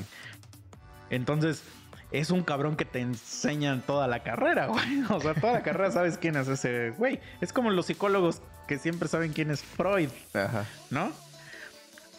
Entonces, 1.10 1.62
es 2.10 2.30
un 2.30 2.42
cabrón 2.42 2.76
que 2.76 2.84
te 2.84 3.00
enseñan 3.00 3.80
toda 3.82 4.06
la 4.06 4.22
carrera, 4.22 4.66
güey. 4.68 5.02
O 5.10 5.20
sea, 5.20 5.34
toda 5.34 5.54
la 5.54 5.62
carrera 5.62 5.90
sabes 5.90 6.18
quién 6.18 6.36
es 6.36 6.48
ese 6.48 6.90
güey. 6.90 7.20
Es 7.40 7.52
como 7.52 7.70
los 7.70 7.86
psicólogos 7.86 8.40
que 8.68 8.78
siempre 8.78 9.08
saben 9.08 9.32
quién 9.32 9.50
es 9.50 9.62
Freud, 9.62 10.08
Ajá. 10.32 10.64
¿no? 10.90 11.12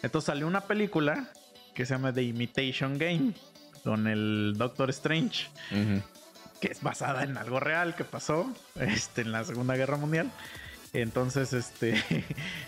Entonces 0.02 0.26
salió 0.26 0.46
una 0.46 0.60
película 0.62 1.28
que 1.74 1.84
se 1.86 1.94
llama 1.94 2.12
The 2.12 2.22
Imitation 2.22 2.98
Game 2.98 3.32
con 3.82 4.06
el 4.06 4.54
Doctor 4.56 4.90
Strange, 4.90 5.46
Ujú. 5.72 6.02
Que 6.60 6.68
es 6.72 6.82
basada 6.82 7.22
en 7.24 7.36
algo 7.36 7.60
real 7.60 7.94
que 7.94 8.04
pasó 8.04 8.52
este, 8.76 9.22
en 9.22 9.32
la 9.32 9.44
Segunda 9.44 9.76
Guerra 9.76 9.96
Mundial. 9.96 10.30
Entonces, 10.92 11.52
este, 11.52 12.02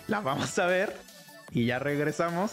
la 0.07 0.19
vamos 0.21 0.57
a 0.59 0.65
ver 0.65 0.95
y 1.51 1.65
ya 1.65 1.79
regresamos. 1.79 2.51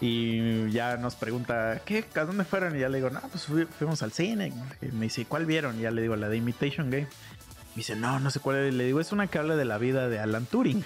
Y 0.00 0.68
ya 0.72 0.96
nos 0.96 1.14
pregunta, 1.14 1.80
¿qué? 1.84 2.04
¿A 2.16 2.24
dónde 2.24 2.44
fueron? 2.44 2.76
Y 2.76 2.80
ya 2.80 2.88
le 2.88 2.98
digo, 2.98 3.10
no, 3.10 3.20
pues 3.20 3.44
fui- 3.46 3.66
fuimos 3.66 4.02
al 4.02 4.10
cine. 4.12 4.52
Y 4.80 4.86
me 4.86 5.04
dice, 5.06 5.24
¿cuál 5.26 5.46
vieron? 5.46 5.78
Y 5.78 5.82
ya 5.82 5.92
le 5.92 6.02
digo, 6.02 6.16
la 6.16 6.28
de 6.28 6.38
Imitation 6.38 6.90
Game. 6.90 7.04
Me 7.06 7.76
dice, 7.76 7.94
no, 7.94 8.18
no 8.18 8.30
sé 8.32 8.40
cuál 8.40 8.56
es. 8.56 8.74
Y 8.74 8.76
le 8.76 8.84
digo, 8.84 8.98
es 9.00 9.12
una 9.12 9.28
que 9.28 9.38
habla 9.38 9.54
de 9.54 9.64
la 9.64 9.78
vida 9.78 10.08
de 10.08 10.18
Alan 10.18 10.44
Turing. 10.46 10.84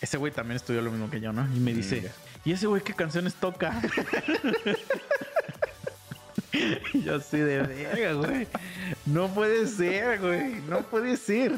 Ese 0.00 0.18
güey 0.18 0.32
también 0.32 0.54
estudió 0.56 0.82
lo 0.82 0.92
mismo 0.92 1.10
que 1.10 1.20
yo, 1.20 1.32
¿no? 1.32 1.44
Y 1.52 1.58
me 1.58 1.74
dice, 1.74 2.02
Mm. 2.02 2.48
¿y 2.48 2.52
ese 2.52 2.68
güey 2.68 2.80
qué 2.82 2.94
canciones 2.94 3.34
toca? 3.34 3.74
Yo 6.94 7.16
así 7.16 7.38
de 7.38 7.62
verga, 7.62 8.12
güey. 8.14 8.46
No 9.06 9.28
puede 9.28 9.66
ser, 9.66 10.20
güey. 10.20 10.54
No 10.68 10.82
puede 10.82 11.16
ser. 11.16 11.52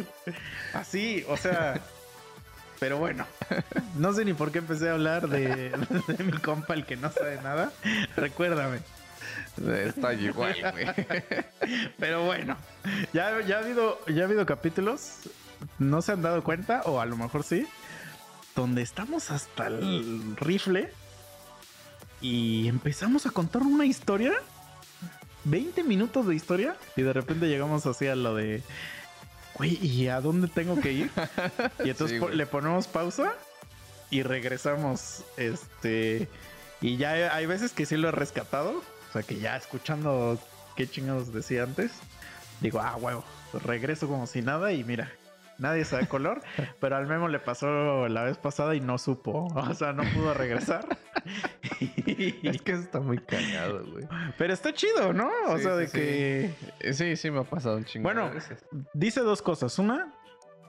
Así, 0.73 1.25
o 1.28 1.37
sea. 1.37 1.81
Pero 2.81 2.99
bueno, 2.99 3.26
no 3.97 4.12
sé 4.12 4.25
ni 4.25 4.35
por 4.35 4.52
qué 4.52 4.59
empecé 4.59 4.88
a 4.88 4.93
hablar 4.93 5.28
de, 5.28 5.73
de 6.07 6.25
mi 6.25 6.33
compa, 6.33 6.75
el 6.75 6.87
que 6.87 6.97
no 6.97 7.11
sabe 7.11 7.40
nada. 7.43 7.73
Recuérdame. 8.17 8.78
Está 9.67 10.14
igual, 10.14 10.55
güey. 10.73 10.87
Pero 11.99 12.25
bueno, 12.25 12.57
ya, 13.12 13.40
ya, 13.43 13.57
ha 13.57 13.59
habido, 13.61 13.99
ya 14.07 14.23
ha 14.23 14.25
habido 14.26 14.47
capítulos, 14.47 15.23
no 15.78 16.02
se 16.02 16.12
han 16.12 16.23
dado 16.23 16.45
cuenta, 16.45 16.83
o 16.83 17.00
a 17.00 17.07
lo 17.07 17.17
mejor 17.17 17.43
sí, 17.43 17.67
donde 18.55 18.83
estamos 18.83 19.31
hasta 19.31 19.67
el 19.67 20.37
rifle 20.37 20.90
y 22.21 22.69
empezamos 22.69 23.26
a 23.26 23.31
contar 23.31 23.62
una 23.62 23.87
historia, 23.87 24.33
20 25.50 25.83
minutos 25.85 26.26
de 26.26 26.35
historia, 26.35 26.76
y 26.97 27.02
de 27.02 27.12
repente 27.12 27.47
llegamos 27.49 27.87
así 27.87 28.07
a 28.07 28.14
lo 28.17 28.35
de, 28.35 28.62
güey, 29.55 29.78
¿y 29.85 30.09
a 30.09 30.21
dónde 30.21 30.49
tengo 30.49 30.81
que 30.81 30.93
ir? 30.93 31.11
Y 31.85 31.90
entonces 31.90 32.17
Sí, 32.17 32.21
po- 32.21 32.26
güey. 32.26 32.37
le 32.38 32.47
ponemos 32.47 32.87
pausa 32.87 33.35
y 34.11 34.23
regresamos, 34.23 35.25
este, 35.37 36.28
y 36.81 36.97
ya 36.97 37.12
hay- 37.12 37.23
hay 37.23 37.47
veces 37.47 37.73
que 37.73 37.87
sí 37.87 37.97
lo 37.97 38.09
he 38.09 38.12
rescatado, 38.12 38.78
o 38.78 39.12
sea 39.12 39.23
que 39.23 39.37
ya 39.38 39.57
escuchando 39.57 40.38
qué 40.76 40.88
chingados 40.88 41.33
decía 41.33 41.62
antes, 41.64 41.93
digo, 42.61 42.81
ah, 42.81 42.97
huevo, 42.97 43.25
regreso 43.64 44.07
como 44.09 44.26
si 44.26 44.43
nada 44.43 44.73
y 44.73 44.85
mira, 44.85 45.11
nadie 45.58 45.84
sabe 45.84 46.06
color, 46.08 46.40
pero 46.80 46.96
al 46.96 47.06
Memo 47.06 47.28
le 47.28 47.38
pasó 47.38 48.08
la 48.08 48.24
vez 48.24 48.38
pasada 48.38 48.74
y 48.74 48.80
no 48.80 48.98
supo, 48.98 49.46
o 49.54 49.74
sea, 49.74 49.92
no 49.92 50.02
pudo 50.14 50.34
regresar. 50.34 50.86
Es 51.78 52.62
que 52.62 52.72
está 52.72 53.00
muy 53.00 53.18
cagado, 53.18 53.84
güey. 53.92 54.06
pero 54.38 54.52
está 54.52 54.72
chido, 54.72 55.12
¿no? 55.12 55.30
O 55.48 55.56
Sí, 55.58 55.62
sea, 55.64 55.72
sí, 55.74 55.78
de 55.80 55.90
que 56.80 56.92
Sí, 56.94 57.16
sí 57.16 57.30
me 57.30 57.40
ha 57.40 57.44
pasado 57.44 57.76
un 57.76 57.84
chingo. 57.84 58.04
Bueno, 58.04 58.30
dice 58.94 59.20
dos 59.20 59.42
cosas. 59.42 59.78
Una, 59.78 60.14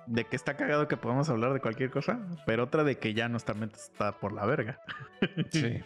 de 0.08 0.25
que 0.25 0.36
está 0.36 0.58
cagado 0.58 0.88
que 0.88 0.98
podemos 0.98 1.29
hablar 1.29 1.53
de 1.53 1.62
cualquier 1.62 1.91
cosa, 1.91 2.19
pero 2.46 2.63
otra 2.63 2.84
de 2.84 2.98
que 2.98 3.13
ya 3.13 3.29
nuestra 3.29 3.55
mente 3.55 3.77
está 3.77 4.19
por 4.19 4.34
la 4.34 4.46
verga. 4.46 4.79
Sí. 5.51 5.81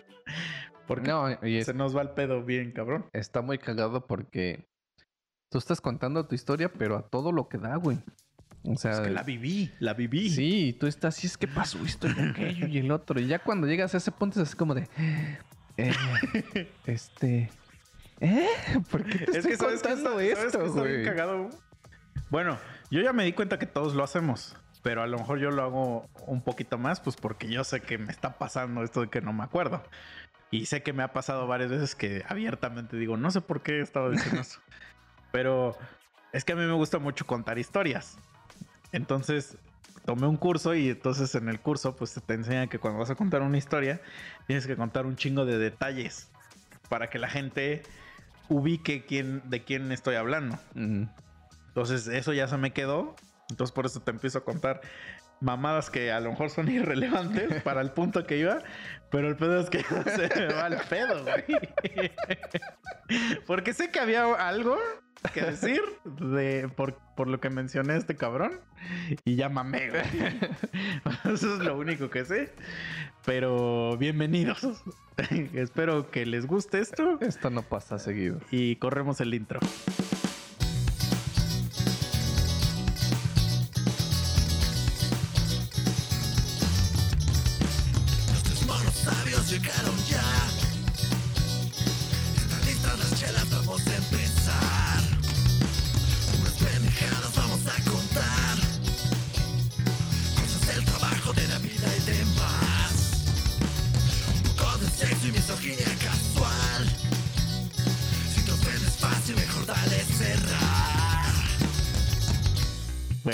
Porque 0.88 1.10
No, 1.10 1.30
y 1.44 1.58
es- 1.58 1.66
se 1.68 1.74
nos 1.74 1.96
va 1.96 2.02
el 2.02 2.10
pedo 2.12 2.44
bien, 2.44 2.72
cabrón. 2.72 3.06
está 3.14 3.42
muy 3.42 3.58
cagado 3.60 4.06
porque 4.08 4.68
tú 5.50 5.58
estás 5.60 5.80
contando 5.82 6.28
tu 6.28 6.36
historia, 6.36 6.72
pero 6.74 6.98
a 6.98 7.08
todo 7.10 7.32
lo 7.32 7.48
que 7.48 7.58
da, 7.58 7.76
güey. 7.78 8.00
O 8.66 8.76
sea, 8.78 8.92
Es 8.94 9.00
que 9.02 9.10
la 9.10 9.24
viví, 9.24 9.72
la 9.80 9.94
viví. 9.94 10.30
sí, 10.30 10.68
y 10.70 10.74
tú 10.74 10.88
estás 10.88 11.18
así, 11.18 11.28
es 11.28 11.38
que 11.38 11.48
pasó 11.48 11.84
esto 11.86 12.08
y 12.08 12.12
aquello 12.20 12.68
y 12.68 12.78
el 12.78 12.92
otro. 12.92 13.20
Y 13.20 13.28
ya 13.28 13.40
cuando 13.40 13.68
llegas 13.68 13.94
a 13.94 13.98
ese 13.98 14.12
punto 14.12 14.42
es 14.42 14.48
así 14.48 14.58
como 14.58 14.74
de. 14.74 14.88
eh, 15.78 15.94
este. 16.86 17.50
¿Eh? 18.22 18.48
¿Por 18.90 19.04
qué 19.04 19.20
te 19.20 19.32
Es 19.32 19.38
estoy 19.38 19.52
que 19.52 19.58
sabes 19.58 19.82
que 19.82 19.90
contando 19.90 20.20
está, 20.20 20.36
sabes 20.36 20.46
esto, 20.48 20.60
que 20.60 20.66
está 20.68 20.84
bien 20.84 21.04
cagado. 21.04 21.50
Bueno, 22.30 22.58
yo 22.90 23.02
ya 23.02 23.12
me 23.12 23.26
di 23.26 23.34
cuenta 23.34 23.60
que 23.60 23.66
todos 23.66 23.96
lo 23.96 24.04
hacemos, 24.04 24.56
pero 24.82 25.02
a 25.04 25.08
lo 25.08 25.18
mejor 25.18 25.40
yo 25.40 25.52
lo 25.52 25.62
hago 25.64 26.10
un 26.26 26.42
poquito 26.42 26.78
más, 26.78 27.02
pues 27.02 27.16
porque 27.18 27.50
yo 27.50 27.64
sé 27.66 27.82
que 27.82 27.98
me 27.98 28.12
está 28.12 28.38
pasando 28.38 28.84
esto 28.84 29.02
de 29.02 29.10
que 29.10 29.20
no 29.20 29.34
me 29.34 29.44
acuerdo. 29.44 29.84
Y 30.52 30.68
sé 30.68 30.84
que 30.84 30.94
me 30.94 31.04
ha 31.04 31.12
pasado 31.12 31.48
varias 31.48 31.70
veces 31.72 31.96
que 31.96 32.24
abiertamente 32.30 32.96
digo, 32.96 33.18
no 33.18 33.30
sé 33.32 33.42
por 33.42 33.62
qué 33.62 33.82
estaba 33.82 34.10
diciendo 34.10 34.42
eso. 34.42 34.62
Pero 35.32 35.76
es 36.32 36.46
que 36.46 36.54
a 36.54 36.56
mí 36.56 36.62
me 36.62 36.74
gusta 36.74 37.00
mucho 37.00 37.26
contar 37.26 37.58
historias. 37.58 38.18
Entonces 38.94 39.58
tomé 40.06 40.28
un 40.28 40.38
curso 40.38 40.74
y 40.76 40.90
entonces 40.90 41.36
en 41.36 41.50
el 41.50 41.60
curso 41.60 41.96
pues 41.96 42.14
te 42.26 42.34
enseñan 42.34 42.70
que 42.70 42.80
cuando 42.80 43.00
vas 43.00 43.10
a 43.10 43.16
contar 43.16 43.42
una 43.42 43.58
historia 43.58 44.02
tienes 44.48 44.68
que 44.68 44.76
contar 44.76 45.06
un 45.06 45.16
chingo 45.16 45.46
de 45.46 45.58
detalles 45.58 46.30
para 46.90 47.10
que 47.10 47.20
la 47.20 47.28
gente 47.28 47.84
ubique 48.50 49.06
quién, 49.06 49.42
de 49.50 49.64
quién 49.64 49.92
estoy 49.92 50.16
hablando. 50.16 50.58
Entonces 50.76 52.08
eso 52.08 52.34
ya 52.34 52.48
se 52.48 52.58
me 52.58 52.72
quedó. 52.72 53.16
Entonces 53.50 53.74
por 53.74 53.86
eso 53.86 54.02
te 54.02 54.12
empiezo 54.12 54.38
a 54.38 54.46
contar 54.46 54.82
mamadas 55.44 55.90
que 55.90 56.12
a 56.12 56.20
lo 56.20 56.32
mejor 56.32 56.50
son 56.50 56.70
irrelevantes 56.72 57.62
para 57.62 57.82
el 57.82 57.92
punto 57.92 58.26
que 58.26 58.38
iba. 58.38 58.60
Pero 59.12 59.28
el 59.28 59.36
pedo 59.36 59.60
es 59.60 59.70
que 59.70 59.84
se 60.16 60.40
me 60.40 60.54
va 60.54 60.68
el 60.68 60.78
pedo, 60.90 61.24
güey. 61.24 62.12
Porque 63.46 63.74
sé 63.74 63.92
que 63.92 64.00
había 64.00 64.24
algo 64.34 64.80
que 65.34 65.42
decir 65.42 65.82
de, 66.04 66.68
por, 66.76 66.98
por 67.16 67.28
lo 67.28 67.40
que 67.40 67.52
mencioné 67.52 67.94
a 67.94 67.98
este 67.98 68.16
cabrón. 68.16 68.60
Y 69.24 69.36
ya 69.36 69.50
mamé, 69.50 69.92
güey. 69.92 70.04
Eso 71.32 71.54
es 71.54 71.60
lo 71.60 71.78
único 71.78 72.10
que 72.10 72.26
sé. 72.26 72.54
Pero 73.24 73.98
bienvenidos. 73.98 74.84
Espero 75.54 76.10
que 76.10 76.26
les 76.26 76.48
guste 76.48 76.80
esto. 76.80 77.20
Esto 77.22 77.52
no 77.52 77.62
pasa 77.62 78.00
seguido. 78.00 78.40
Y 78.50 78.78
corremos 78.78 79.22
el 79.22 79.36
intro. 79.36 79.60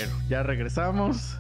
Bueno, 0.08 0.24
ya 0.30 0.44
regresamos. 0.44 1.38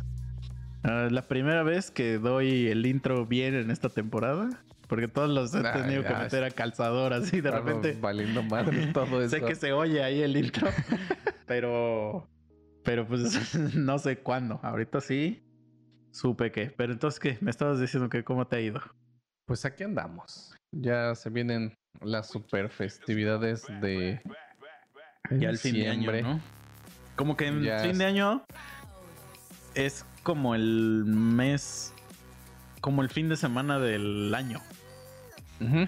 Ah, 0.83 1.07
la 1.11 1.21
primera 1.23 1.63
vez 1.63 1.91
que 1.91 2.17
doy 2.17 2.67
el 2.67 2.85
intro 2.85 3.25
bien 3.25 3.53
en 3.55 3.71
esta 3.71 3.89
temporada. 3.89 4.49
Porque 4.87 5.07
todos 5.07 5.29
los 5.29 5.53
he 5.53 5.61
Nah, 5.61 5.73
tenido 5.73 6.03
que 6.03 6.13
meter 6.15 6.43
a 6.43 6.49
calzador 6.49 7.13
así 7.13 7.41
de 7.41 7.51
repente. 7.51 7.97
Valiendo 8.01 8.41
madre 8.43 8.87
todo 8.93 9.21
eso. 9.21 9.29
Sé 9.35 9.41
que 9.43 9.53
se 9.55 9.71
oye 9.71 10.03
ahí 10.03 10.21
el 10.21 10.35
intro. 10.35 10.67
pero. 11.45 12.27
Pero 12.83 13.07
pues 13.07 13.55
no 13.75 13.99
sé 13.99 14.17
cuándo. 14.19 14.59
Ahorita 14.63 14.99
sí. 14.99 15.43
Supe 16.11 16.51
que. 16.51 16.71
Pero 16.75 16.91
entonces, 16.93 17.19
¿qué? 17.19 17.37
Me 17.41 17.51
estabas 17.51 17.79
diciendo 17.79 18.09
que 18.09 18.23
cómo 18.23 18.47
te 18.47 18.55
ha 18.55 18.61
ido. 18.61 18.81
Pues 19.45 19.63
aquí 19.65 19.83
andamos. 19.83 20.55
Ya 20.71 21.13
se 21.13 21.29
vienen 21.29 21.75
las 22.01 22.27
super 22.29 22.69
festividades 22.69 23.65
de 23.81 24.21
Ya 25.29 25.49
el 25.49 25.57
fin 25.59 25.75
de 25.75 25.89
año, 25.89 26.11
diciembre. 26.11 26.21
¿no? 26.23 26.58
Como 27.19 27.35
que 27.35 27.47
en 27.47 27.61
fin 27.81 27.97
de 27.97 28.05
año 28.05 28.45
es 29.75 30.05
como 30.23 30.55
el 30.55 31.03
mes, 31.05 31.93
como 32.79 33.01
el 33.01 33.09
fin 33.09 33.27
de 33.27 33.35
semana 33.35 33.77
del 33.77 34.33
año. 34.33 34.61
Ujú. 35.59 35.85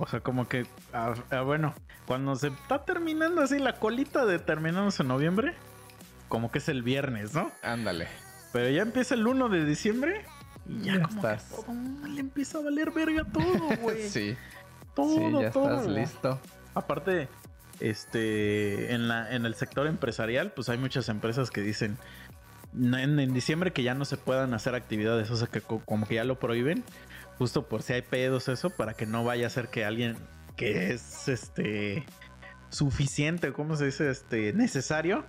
O 0.00 0.08
sea, 0.08 0.18
como 0.18 0.48
que, 0.48 0.66
ah, 0.92 1.14
ah, 1.30 1.42
bueno, 1.42 1.72
cuando 2.04 2.34
se 2.34 2.48
está 2.48 2.84
terminando 2.84 3.42
así 3.42 3.60
la 3.60 3.74
colita 3.74 4.26
de 4.26 4.40
terminamos 4.40 4.98
en 4.98 5.06
noviembre, 5.06 5.54
como 6.26 6.50
que 6.50 6.58
es 6.58 6.68
el 6.68 6.82
viernes, 6.82 7.32
¿no? 7.32 7.52
Ándale. 7.62 8.08
Pero 8.52 8.68
ya 8.68 8.82
empieza 8.82 9.14
el 9.14 9.24
1 9.24 9.48
de 9.48 9.64
diciembre 9.64 10.24
y 10.68 10.80
ya, 10.80 10.94
Ya 10.96 11.02
como 11.02 11.22
que 11.22 11.28
estás. 11.32 11.48
todo 11.48 12.08
le 12.08 12.18
empieza 12.20 12.58
a 12.58 12.62
valer 12.62 12.90
verga 12.90 13.22
todo, 13.22 13.68
güey. 13.82 14.08
Sí, 14.08 14.36
todo, 14.96 15.16
sí, 15.16 15.42
ya 15.44 15.50
todo. 15.52 15.70
estás 15.70 15.86
listo. 15.86 16.40
Aparte, 16.74 17.28
este, 17.80 18.94
en, 18.94 19.08
la, 19.08 19.34
en 19.34 19.46
el 19.46 19.54
sector 19.54 19.86
empresarial, 19.86 20.52
pues 20.54 20.68
hay 20.68 20.78
muchas 20.78 21.08
empresas 21.08 21.50
que 21.50 21.60
dicen 21.60 21.96
"No, 22.72 22.98
en, 22.98 23.32
diciembre 23.34 23.72
que 23.72 23.82
ya 23.82 23.94
no 23.94 24.04
se 24.04 24.16
puedan 24.16 24.52
hacer 24.54 24.74
actividades, 24.74 25.30
o 25.30 25.36
sea, 25.36 25.46
que 25.48 25.60
co- 25.60 25.82
como 25.84 26.06
que 26.06 26.16
ya 26.16 26.24
lo 26.24 26.38
prohíben, 26.38 26.84
Justo 27.38 27.68
por 27.68 27.82
si 27.82 27.92
hay 27.92 28.00
pedos, 28.00 28.48
eso, 28.48 28.70
para 28.70 28.94
que 28.94 29.04
no 29.04 29.22
vaya 29.22 29.46
a 29.46 29.50
ser 29.50 29.68
que 29.68 29.84
alguien 29.84 30.16
que 30.56 30.92
es 30.92 31.28
este 31.28 32.06
suficiente, 32.70 33.52
¿cómo 33.52 33.76
se 33.76 33.86
dice? 33.86 34.10
Este 34.10 34.52
necesario. 34.54 35.26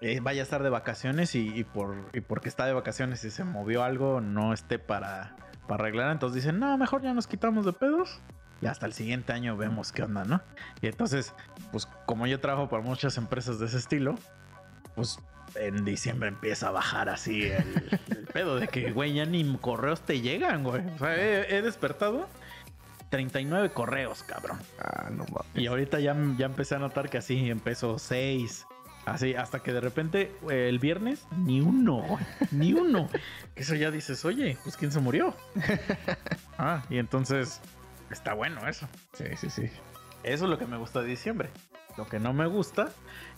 eh, 0.00 0.20
vaya 0.22 0.42
a 0.42 0.44
estar 0.44 0.62
de 0.62 0.70
vacaciones 0.70 1.34
y, 1.34 1.48
y 1.58 1.64
por, 1.64 1.96
y 2.12 2.20
porque 2.20 2.48
está 2.48 2.66
de 2.66 2.72
vacaciones 2.72 3.24
y 3.24 3.32
se 3.32 3.42
movió 3.42 3.82
algo, 3.82 4.20
no 4.20 4.52
esté 4.52 4.78
para, 4.78 5.34
para 5.66 5.82
arreglar. 5.82 6.12
Entonces 6.12 6.36
dicen, 6.44 6.60
no, 6.60 6.78
mejor 6.78 7.02
ya 7.02 7.12
nos 7.14 7.26
quitamos 7.26 7.64
de 7.66 7.72
pedos. 7.72 8.20
Y 8.60 8.66
hasta 8.66 8.86
el 8.86 8.92
siguiente 8.92 9.32
año 9.32 9.56
vemos 9.56 9.92
qué 9.92 10.02
onda, 10.02 10.24
¿no? 10.24 10.40
Y 10.80 10.88
entonces, 10.88 11.34
pues 11.70 11.86
como 12.06 12.26
yo 12.26 12.40
trabajo 12.40 12.68
para 12.68 12.82
muchas 12.82 13.16
empresas 13.16 13.58
de 13.58 13.66
ese 13.66 13.78
estilo, 13.78 14.16
pues 14.94 15.20
en 15.54 15.84
diciembre 15.84 16.28
empieza 16.28 16.68
a 16.68 16.70
bajar 16.72 17.08
así 17.08 17.44
el, 17.44 18.00
el 18.10 18.26
pedo 18.26 18.56
de 18.56 18.68
que, 18.68 18.90
güey, 18.92 19.14
ya 19.14 19.24
ni 19.26 19.56
correos 19.58 20.00
te 20.02 20.20
llegan, 20.20 20.64
güey. 20.64 20.82
O 20.94 20.98
sea, 20.98 21.16
he, 21.16 21.56
he 21.56 21.62
despertado 21.62 22.28
39 23.10 23.70
correos, 23.70 24.22
cabrón. 24.22 24.58
Ah, 24.78 25.08
no 25.10 25.24
mames. 25.24 25.46
Y 25.54 25.66
ahorita 25.66 26.00
ya, 26.00 26.16
ya 26.36 26.46
empecé 26.46 26.74
a 26.74 26.78
notar 26.78 27.08
que 27.08 27.18
así 27.18 27.50
empezó 27.50 27.98
6. 27.98 28.66
Así, 29.06 29.34
hasta 29.34 29.60
que 29.60 29.72
de 29.72 29.80
repente 29.80 30.32
eh, 30.50 30.68
el 30.68 30.78
viernes, 30.78 31.26
ni 31.38 31.62
uno, 31.62 32.02
güey, 32.02 32.24
ni 32.50 32.74
uno. 32.74 33.08
Eso 33.56 33.74
ya 33.74 33.90
dices, 33.90 34.24
oye, 34.24 34.58
pues 34.62 34.76
quién 34.76 34.92
se 34.92 35.00
murió. 35.00 35.34
Ah, 36.60 36.82
y 36.90 36.98
entonces 36.98 37.60
está 38.14 38.34
bueno 38.34 38.66
eso. 38.68 38.88
Sí, 39.12 39.24
sí, 39.36 39.50
sí. 39.50 39.70
Eso 40.22 40.44
es 40.44 40.50
lo 40.50 40.58
que 40.58 40.66
me 40.66 40.76
gusta 40.76 41.00
de 41.00 41.08
diciembre. 41.08 41.50
Lo 41.96 42.06
que 42.06 42.20
no 42.20 42.32
me 42.32 42.46
gusta 42.46 42.90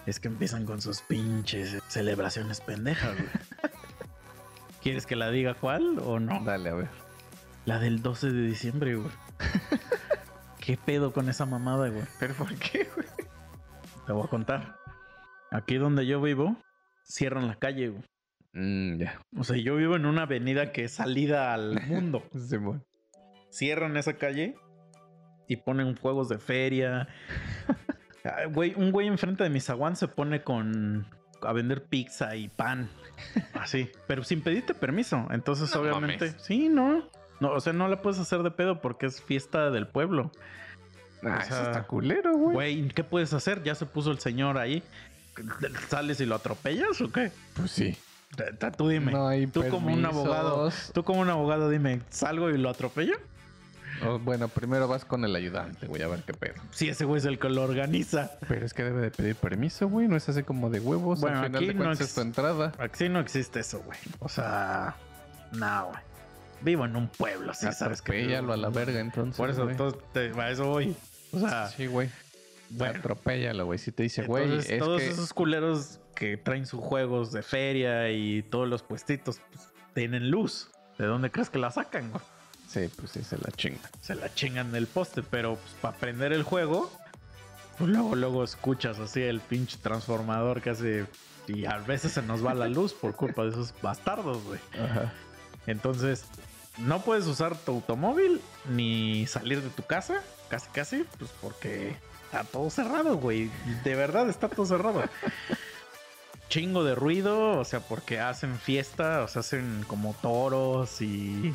es 0.06 0.20
que 0.20 0.28
empiezan 0.28 0.66
con 0.66 0.80
sus 0.80 1.00
pinches 1.02 1.78
celebraciones 1.88 2.60
pendejas, 2.60 3.14
güey. 3.16 3.28
¿Quieres 4.82 5.06
que 5.06 5.16
la 5.16 5.30
diga 5.30 5.54
cuál 5.54 5.98
o 5.98 6.20
no? 6.20 6.42
Dale, 6.44 6.70
a 6.70 6.74
ver. 6.74 6.88
La 7.66 7.78
del 7.78 8.02
12 8.02 8.30
de 8.32 8.42
diciembre, 8.42 8.96
güey. 8.96 9.10
¿Qué 10.60 10.76
pedo 10.76 11.12
con 11.12 11.28
esa 11.28 11.46
mamada, 11.46 11.88
güey? 11.88 12.04
¿Pero 12.18 12.34
por 12.34 12.54
qué, 12.56 12.88
güey? 12.94 13.06
Te 14.06 14.12
voy 14.12 14.24
a 14.24 14.28
contar. 14.28 14.76
Aquí 15.50 15.76
donde 15.76 16.06
yo 16.06 16.20
vivo, 16.20 16.56
cierran 17.04 17.46
la 17.48 17.56
calle, 17.56 17.88
güey. 17.88 18.04
Mm, 18.52 18.98
ya. 18.98 19.20
O 19.36 19.44
sea, 19.44 19.56
yo 19.56 19.76
vivo 19.76 19.96
en 19.96 20.06
una 20.06 20.22
avenida 20.22 20.72
que 20.72 20.84
es 20.84 20.92
salida 20.92 21.54
al 21.54 21.80
mundo. 21.86 22.22
Simón. 22.48 22.84
Cierran 23.50 23.96
esa 23.96 24.14
calle 24.14 24.54
y 25.48 25.56
ponen 25.56 25.96
juegos 25.96 26.28
de 26.28 26.38
feria. 26.38 27.08
Ah, 28.22 28.44
Güey, 28.52 28.74
un 28.76 28.92
güey 28.92 29.06
enfrente 29.06 29.42
de 29.44 29.48
mi 29.48 29.60
zaguán 29.60 29.96
se 29.96 30.06
pone 30.06 30.42
con 30.42 31.06
a 31.40 31.54
vender 31.54 31.84
pizza 31.84 32.36
y 32.36 32.48
pan. 32.48 32.90
Así, 33.54 33.90
pero 34.06 34.24
sin 34.24 34.42
pedirte 34.42 34.74
permiso. 34.74 35.26
Entonces, 35.30 35.74
No 35.74 35.80
obviamente, 35.80 36.26
mames. 36.26 36.42
sí, 36.42 36.68
no. 36.68 37.08
No, 37.40 37.52
o 37.52 37.60
sea, 37.60 37.72
no 37.72 37.88
la 37.88 38.02
puedes 38.02 38.20
hacer 38.20 38.42
de 38.42 38.50
pedo 38.50 38.82
porque 38.82 39.06
es 39.06 39.22
fiesta 39.22 39.70
del 39.70 39.86
pueblo. 39.86 40.30
Ah, 41.22 41.38
O 41.38 41.40
eso 41.40 41.62
está 41.62 41.84
culero, 41.86 42.36
güey. 42.36 42.52
Güey, 42.54 42.88
¿qué 42.88 43.04
puedes 43.04 43.32
hacer? 43.32 43.62
Ya 43.62 43.74
se 43.74 43.86
puso 43.86 44.10
el 44.10 44.18
señor 44.18 44.58
ahí. 44.58 44.82
¿Sales 45.88 46.20
y 46.20 46.26
lo 46.26 46.34
atropellas 46.34 47.00
o 47.00 47.10
qué? 47.10 47.32
Pues 47.54 47.70
sí. 47.70 47.96
Tú 48.76 48.88
dime. 48.88 49.12
No 49.12 49.26
hay 49.28 49.46
tú 49.46 49.64
como 49.70 49.92
un 49.94 50.04
abogado, 50.04 50.70
tú 50.92 51.04
como 51.04 51.20
un 51.22 51.30
abogado 51.30 51.70
dime, 51.70 52.00
¿salgo 52.10 52.50
y 52.50 52.58
lo 52.58 52.68
atropello? 52.68 53.14
Bueno, 54.22 54.48
primero 54.48 54.88
vas 54.88 55.04
con 55.04 55.24
el 55.24 55.34
ayudante, 55.36 55.86
güey, 55.86 56.02
a 56.02 56.08
ver 56.08 56.22
qué 56.24 56.32
pedo. 56.34 56.54
Si 56.72 56.88
ese 56.88 57.04
güey 57.04 57.18
es 57.18 57.24
el 57.24 57.38
que 57.38 57.48
lo 57.48 57.62
organiza. 57.62 58.30
Pero 58.48 58.64
es 58.64 58.72
que 58.74 58.84
debe 58.84 59.00
de 59.00 59.10
pedir 59.10 59.36
permiso, 59.36 59.88
güey. 59.88 60.08
No 60.08 60.16
es 60.16 60.28
así 60.28 60.42
como 60.42 60.70
de 60.70 60.80
huevos. 60.80 61.20
Bueno, 61.20 61.38
Al 61.40 61.46
final 61.46 61.62
aquí 61.62 61.66
de 61.68 61.74
no 61.74 61.92
es 61.92 62.14
tu 62.14 62.20
entrada. 62.20 62.72
Aquí 62.78 63.08
no 63.08 63.20
existe 63.20 63.60
eso, 63.60 63.80
güey. 63.80 63.98
O 64.20 64.28
sea, 64.28 64.96
no, 65.52 65.86
güey. 65.88 65.98
Vivo 66.62 66.84
en 66.84 66.94
un 66.96 67.08
pueblo, 67.08 67.54
sí, 67.54 67.66
sabes 67.72 68.02
que. 68.02 68.12
Atropéllalo 68.12 68.52
a 68.52 68.56
la 68.56 68.68
verga, 68.68 69.00
entonces. 69.00 69.36
Por 69.36 69.48
eso, 69.50 69.62
güey. 69.62 69.72
entonces, 69.72 70.00
te- 70.12 70.32
a 70.40 70.50
eso 70.50 70.66
voy. 70.66 70.94
O 71.32 71.38
sea, 71.38 71.68
Sí, 71.68 71.86
güey. 71.86 72.08
bueno. 72.70 72.98
Atropéllalo, 72.98 73.64
güey. 73.66 73.78
Si 73.78 73.92
te 73.92 74.02
dice, 74.02 74.24
güey, 74.24 74.58
es 74.58 74.78
todos 74.78 75.00
que... 75.00 75.08
esos 75.08 75.32
culeros 75.32 76.00
que 76.14 76.36
traen 76.36 76.66
sus 76.66 76.80
juegos 76.80 77.32
de 77.32 77.42
feria 77.42 78.10
y 78.10 78.42
todos 78.42 78.68
los 78.68 78.82
puestitos 78.82 79.40
pues, 79.52 79.68
tienen 79.94 80.30
luz. 80.30 80.70
¿De 80.98 81.06
dónde 81.06 81.30
crees 81.30 81.48
que 81.48 81.58
la 81.58 81.70
sacan, 81.70 82.10
güey? 82.10 82.22
Sí, 82.70 82.88
pues 82.96 83.10
sí, 83.10 83.24
se 83.24 83.36
la 83.36 83.50
chinga. 83.56 83.80
se 84.00 84.14
la 84.14 84.32
chingan 84.32 84.70
del 84.70 84.86
poste, 84.86 85.22
pero 85.22 85.56
pues, 85.56 85.74
para 85.80 85.96
aprender 85.96 86.32
el 86.32 86.44
juego, 86.44 86.92
pues 87.78 87.90
luego, 87.90 88.14
luego 88.14 88.44
escuchas 88.44 89.00
así 89.00 89.22
el 89.22 89.40
pinche 89.40 89.76
transformador 89.82 90.62
que 90.62 90.70
hace. 90.70 91.06
Y 91.48 91.64
a 91.64 91.78
veces 91.78 92.12
se 92.12 92.22
nos 92.22 92.46
va 92.46 92.54
la 92.54 92.68
luz 92.68 92.94
por 92.94 93.16
culpa 93.16 93.42
de 93.42 93.50
esos 93.50 93.74
bastardos, 93.82 94.44
güey. 94.44 94.60
Ajá. 94.74 95.12
Entonces, 95.66 96.26
no 96.78 97.02
puedes 97.02 97.26
usar 97.26 97.56
tu 97.56 97.72
automóvil 97.72 98.40
ni 98.68 99.26
salir 99.26 99.60
de 99.62 99.70
tu 99.70 99.82
casa, 99.82 100.22
casi 100.48 100.68
casi, 100.70 101.04
pues 101.18 101.30
porque 101.40 101.96
está 102.26 102.44
todo 102.44 102.70
cerrado, 102.70 103.16
güey. 103.16 103.50
De 103.82 103.96
verdad 103.96 104.28
está 104.28 104.48
todo 104.48 104.64
cerrado. 104.64 105.02
Chingo 106.48 106.84
de 106.84 106.94
ruido, 106.94 107.58
o 107.58 107.64
sea, 107.64 107.80
porque 107.80 108.20
hacen 108.20 108.56
fiesta, 108.58 109.22
o 109.22 109.28
sea, 109.28 109.40
hacen 109.40 109.84
como 109.88 110.14
toros 110.14 111.00
y, 111.02 111.54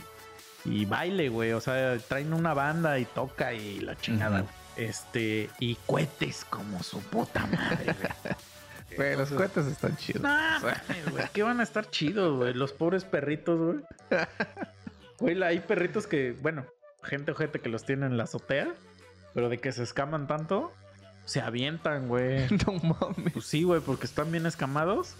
y 0.65 0.85
baile, 0.85 1.29
güey. 1.29 1.51
O 1.53 1.61
sea, 1.61 1.97
traen 1.99 2.33
una 2.33 2.53
banda 2.53 2.99
y 2.99 3.05
toca 3.05 3.53
y 3.53 3.79
la 3.79 3.95
chingada. 3.95 4.45
Este, 4.75 5.49
y 5.59 5.75
cohetes 5.85 6.45
como 6.49 6.83
su 6.83 6.99
puta 6.99 7.45
madre, 7.47 7.85
güey. 7.85 8.35
Güey, 8.95 9.17
los 9.17 9.29
cohetes 9.29 9.65
están 9.65 9.97
chidos. 9.97 10.21
no, 10.21 10.29
mames, 10.61 11.11
güey. 11.11 11.25
¿Qué 11.33 11.43
van 11.43 11.59
a 11.59 11.63
estar 11.63 11.89
chidos, 11.89 12.37
güey? 12.37 12.53
Los 12.53 12.71
pobres 12.71 13.03
perritos, 13.03 13.59
güey. 13.59 13.79
Güey, 15.19 15.41
hay 15.43 15.59
perritos 15.59 16.07
que, 16.07 16.33
bueno, 16.41 16.65
gente 17.03 17.31
ojete 17.31 17.59
que 17.61 17.69
los 17.69 17.85
tiene 17.85 18.05
en 18.05 18.17
la 18.17 18.23
azotea, 18.23 18.73
pero 19.33 19.47
de 19.47 19.59
que 19.59 19.71
se 19.71 19.83
escaman 19.83 20.27
tanto, 20.27 20.73
se 21.23 21.39
avientan, 21.39 22.09
güey. 22.09 22.47
no 22.65 22.73
mames. 22.73 23.33
Pues 23.33 23.45
sí, 23.45 23.63
güey, 23.63 23.79
porque 23.79 24.05
están 24.05 24.31
bien 24.31 24.45
escamados. 24.45 25.15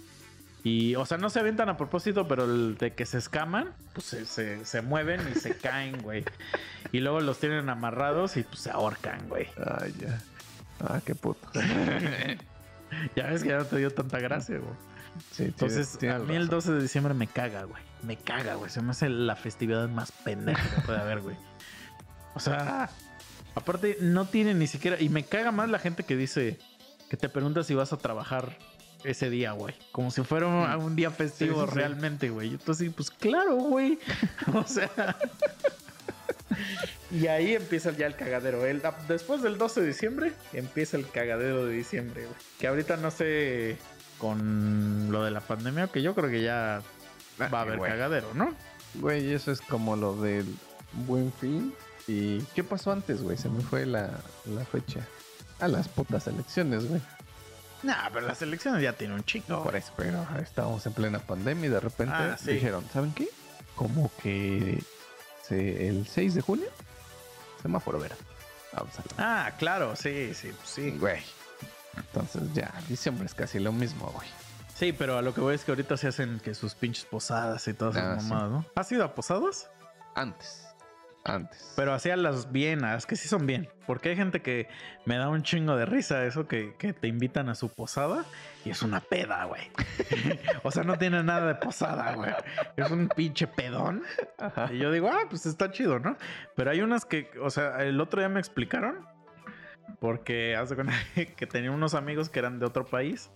Y, 0.68 0.96
o 0.96 1.06
sea, 1.06 1.16
no 1.16 1.30
se 1.30 1.38
avientan 1.38 1.68
a 1.68 1.76
propósito, 1.76 2.26
pero 2.26 2.42
el 2.44 2.76
de 2.76 2.92
que 2.92 3.06
se 3.06 3.18
escaman, 3.18 3.72
pues 3.92 4.06
se, 4.06 4.26
se- 4.26 4.64
se 4.64 4.82
mueven 4.82 5.20
y 5.32 5.38
se 5.38 5.56
caen, 5.58 6.02
güey. 6.02 6.24
Y 6.90 6.98
luego 6.98 7.20
los 7.20 7.38
tienen 7.38 7.68
amarrados 7.68 8.36
y 8.36 8.42
pues 8.42 8.60
se 8.62 8.70
ahorcan, 8.72 9.28
güey. 9.28 9.46
Ay, 9.64 9.94
ya. 10.00 10.20
Ah, 10.80 11.00
qué 11.04 11.14
puto. 11.14 11.48
Ya 13.16 13.26
ves 13.26 13.42
que 13.42 13.48
ya 13.48 13.58
no 13.58 13.64
te 13.64 13.76
dio 13.78 13.90
tanta 13.90 14.18
gracia, 14.20 14.58
güey. 14.58 14.72
Sí, 15.32 15.44
Entonces, 15.44 15.98
a 16.04 16.18
mí 16.20 16.34
el 16.36 16.42
razón. 16.46 16.48
12 16.50 16.72
de 16.74 16.82
diciembre 16.82 17.14
me 17.14 17.26
caga, 17.26 17.64
güey. 17.64 17.82
Me 18.02 18.16
caga, 18.16 18.54
güey. 18.54 18.70
Se 18.70 18.80
me 18.80 18.92
hace 18.92 19.08
la 19.08 19.34
festividad 19.34 19.88
más 19.88 20.12
pendeja 20.12 20.62
que 20.74 20.80
puede 20.82 20.98
haber, 21.00 21.20
güey. 21.20 21.36
O 22.34 22.40
sea, 22.40 22.88
aparte, 23.56 23.98
no 24.00 24.26
tiene 24.26 24.54
ni 24.54 24.66
siquiera. 24.68 25.00
Y 25.00 25.08
me 25.08 25.24
caga 25.24 25.50
más 25.50 25.68
la 25.68 25.78
gente 25.80 26.04
que 26.04 26.16
dice 26.16 26.58
que 27.10 27.16
te 27.16 27.28
pregunta 27.28 27.64
si 27.64 27.74
vas 27.74 27.92
a 27.92 27.96
trabajar 27.98 28.56
ese 29.06 29.30
día, 29.30 29.52
güey. 29.52 29.74
Como 29.92 30.10
si 30.10 30.22
fuera 30.22 30.46
un, 30.46 30.84
un 30.84 30.96
día 30.96 31.10
festivo. 31.10 31.60
Sí, 31.62 31.66
sí, 31.66 31.72
sí. 31.72 31.78
realmente, 31.78 32.30
güey. 32.30 32.50
Entonces, 32.50 32.90
pues 32.94 33.10
claro, 33.10 33.56
güey. 33.56 33.98
O 34.54 34.64
sea. 34.64 35.16
Y 37.10 37.26
ahí 37.28 37.54
empieza 37.54 37.90
ya 37.92 38.06
el 38.06 38.14
cagadero. 38.16 38.64
El- 38.66 38.82
después 39.08 39.42
del 39.42 39.58
12 39.58 39.80
de 39.80 39.86
diciembre 39.88 40.32
empieza 40.52 40.96
el 40.96 41.08
cagadero 41.08 41.66
de 41.66 41.72
diciembre, 41.74 42.22
güey. 42.22 42.36
Que 42.58 42.66
ahorita 42.68 42.96
no 42.96 43.10
sé 43.10 43.76
con 44.18 45.08
lo 45.10 45.24
de 45.24 45.30
la 45.30 45.40
pandemia, 45.40 45.88
que 45.88 46.02
yo 46.02 46.14
creo 46.14 46.30
que 46.30 46.42
ya 46.42 46.82
Ah, 47.38 47.48
va 47.48 47.58
a 47.58 47.62
haber 47.62 47.76
güey. 47.78 47.90
cagadero, 47.90 48.32
¿no? 48.34 48.54
Güey, 48.94 49.32
eso 49.32 49.52
es 49.52 49.60
como 49.60 49.94
lo 49.96 50.16
del 50.16 50.46
buen 51.06 51.32
fin. 51.34 51.74
¿Y 52.08 52.40
qué 52.54 52.64
pasó 52.64 52.92
antes, 52.92 53.20
güey? 53.22 53.36
Se 53.36 53.48
me 53.50 53.60
fue 53.60 53.84
la, 53.84 54.10
la 54.46 54.64
fecha. 54.64 55.00
A 55.60 55.68
las 55.68 55.88
putas 55.88 56.26
elecciones, 56.28 56.88
güey. 56.88 57.00
Nah, 57.86 58.10
pero 58.12 58.26
las 58.26 58.42
elecciones 58.42 58.82
ya 58.82 58.92
tienen 58.94 59.16
un 59.16 59.24
chico. 59.24 59.62
Por 59.62 59.76
eso, 59.76 59.92
pero 59.96 60.26
estábamos 60.40 60.84
en 60.86 60.92
plena 60.92 61.18
pandemia 61.20 61.66
y 61.66 61.68
de 61.70 61.80
repente 61.80 62.14
Ah, 62.16 62.36
sí. 62.38 62.52
dijeron, 62.54 62.84
¿saben 62.92 63.12
qué? 63.12 63.28
Como 63.76 64.10
que 64.22 64.82
se- 65.46 65.88
el 65.88 66.06
6 66.08 66.34
de 66.34 66.40
junio, 66.40 66.66
semáforo 67.62 67.98
verde. 68.00 68.16
Vamos 68.72 68.92
a. 68.98 69.02
Ah, 69.46 69.52
claro, 69.56 69.94
sí, 69.96 70.34
sí, 70.34 70.48
pues 70.56 70.68
sí. 70.68 70.90
Güey. 70.98 71.22
Entonces 71.96 72.42
ya, 72.52 72.74
diciembre 72.88 73.24
es 73.26 73.34
casi 73.34 73.58
lo 73.58 73.72
mismo, 73.72 74.06
güey. 74.14 74.28
Sí, 74.74 74.92
pero 74.92 75.16
a 75.16 75.22
lo 75.22 75.32
que 75.32 75.40
voy 75.40 75.54
es 75.54 75.64
que 75.64 75.70
ahorita 75.70 75.96
se 75.96 76.08
hacen 76.08 76.38
que 76.40 76.54
sus 76.54 76.74
pinches 76.74 77.04
posadas 77.06 77.66
y 77.68 77.72
todas 77.72 77.96
esas 77.96 78.18
Ah, 78.18 78.20
sí. 78.20 78.28
mamadas, 78.28 78.50
¿no? 78.50 78.66
¿Has 78.74 78.92
ido 78.92 79.04
a 79.04 79.14
posadas? 79.14 79.70
Antes. 80.14 80.65
Antes. 81.28 81.72
Pero 81.76 81.92
hacía 81.92 82.16
las 82.16 82.52
bien, 82.52 82.82
las 82.82 83.06
que 83.06 83.16
sí 83.16 83.28
son 83.28 83.46
bien. 83.46 83.68
Porque 83.86 84.10
hay 84.10 84.16
gente 84.16 84.42
que 84.42 84.68
me 85.04 85.16
da 85.16 85.28
un 85.28 85.42
chingo 85.42 85.76
de 85.76 85.84
risa 85.84 86.24
eso 86.24 86.46
que, 86.46 86.74
que 86.78 86.92
te 86.92 87.08
invitan 87.08 87.48
a 87.48 87.54
su 87.54 87.68
posada 87.68 88.24
y 88.64 88.70
es 88.70 88.82
una 88.82 89.00
peda, 89.00 89.44
güey. 89.44 89.62
o 90.62 90.70
sea, 90.70 90.84
no 90.84 90.96
tiene 90.98 91.22
nada 91.22 91.46
de 91.46 91.54
posada, 91.56 92.14
güey. 92.14 92.32
Es 92.76 92.90
un 92.90 93.08
pinche 93.08 93.46
pedón. 93.46 94.02
Ajá. 94.38 94.72
Y 94.72 94.78
yo 94.78 94.90
digo, 94.90 95.08
ah, 95.08 95.26
pues 95.28 95.46
está 95.46 95.70
chido, 95.70 95.98
¿no? 95.98 96.16
Pero 96.54 96.70
hay 96.70 96.80
unas 96.80 97.04
que, 97.04 97.30
o 97.42 97.50
sea, 97.50 97.78
el 97.82 98.00
otro 98.00 98.20
día 98.20 98.28
me 98.28 98.40
explicaron. 98.40 99.06
Porque 100.00 100.56
hace 100.56 100.76
que 101.36 101.46
tenía 101.46 101.70
unos 101.70 101.94
amigos 101.94 102.28
que 102.28 102.38
eran 102.38 102.58
de 102.58 102.66
otro 102.66 102.84
país. 102.84 103.30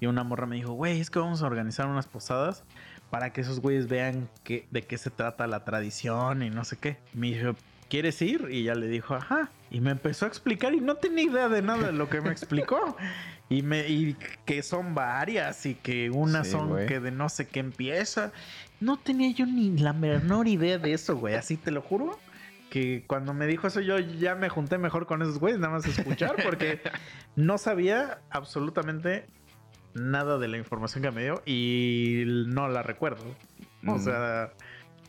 Y 0.00 0.06
una 0.06 0.24
morra 0.24 0.46
me 0.46 0.56
dijo, 0.56 0.72
güey, 0.72 1.00
es 1.00 1.10
que 1.10 1.20
vamos 1.20 1.42
a 1.42 1.46
organizar 1.46 1.86
unas 1.86 2.08
posadas. 2.08 2.64
Para 3.12 3.30
que 3.30 3.42
esos 3.42 3.60
güeyes 3.60 3.88
vean 3.88 4.30
que, 4.42 4.66
de 4.70 4.80
qué 4.80 4.96
se 4.96 5.10
trata 5.10 5.46
la 5.46 5.64
tradición 5.64 6.42
y 6.42 6.48
no 6.48 6.64
sé 6.64 6.78
qué. 6.78 6.96
Me 7.12 7.26
dijo, 7.26 7.54
¿quieres 7.90 8.22
ir? 8.22 8.48
Y 8.50 8.62
ya 8.62 8.74
le 8.74 8.86
dijo, 8.86 9.14
ajá. 9.14 9.50
Y 9.70 9.82
me 9.82 9.90
empezó 9.90 10.24
a 10.24 10.28
explicar 10.28 10.72
y 10.72 10.80
no 10.80 10.94
tenía 10.94 11.24
idea 11.24 11.50
de 11.50 11.60
nada 11.60 11.88
de 11.88 11.92
lo 11.92 12.08
que 12.08 12.22
me 12.22 12.30
explicó. 12.30 12.96
Y, 13.50 13.60
me, 13.60 13.86
y 13.86 14.16
que 14.46 14.62
son 14.62 14.94
varias 14.94 15.66
y 15.66 15.74
que 15.74 16.08
unas 16.08 16.46
Sí, 16.46 16.52
son 16.52 16.86
que 16.86 17.00
de 17.00 17.10
no 17.10 17.28
sé 17.28 17.46
qué 17.48 17.60
empieza. 17.60 18.32
No 18.80 18.98
tenía 18.98 19.30
yo 19.30 19.44
ni 19.44 19.76
la 19.76 19.92
menor 19.92 20.48
idea 20.48 20.78
de 20.78 20.94
eso, 20.94 21.14
güey. 21.18 21.34
Así 21.34 21.58
te 21.58 21.70
lo 21.70 21.82
juro. 21.82 22.18
Que 22.70 23.04
cuando 23.06 23.34
me 23.34 23.46
dijo 23.46 23.66
eso, 23.66 23.82
yo 23.82 23.98
ya 23.98 24.36
me 24.36 24.48
junté 24.48 24.78
mejor 24.78 25.04
con 25.04 25.20
esos 25.20 25.38
güeyes, 25.38 25.60
nada 25.60 25.74
más 25.74 25.84
escuchar, 25.84 26.36
porque 26.42 26.80
no 27.36 27.58
sabía 27.58 28.20
absolutamente 28.30 29.26
nada 29.94 30.38
de 30.38 30.48
la 30.48 30.56
información 30.58 31.02
que 31.02 31.10
me 31.10 31.22
dio 31.22 31.42
y 31.46 32.24
no 32.26 32.68
la 32.68 32.82
recuerdo. 32.82 33.24
O 33.86 33.92
Mm. 33.96 33.98
sea, 34.00 34.52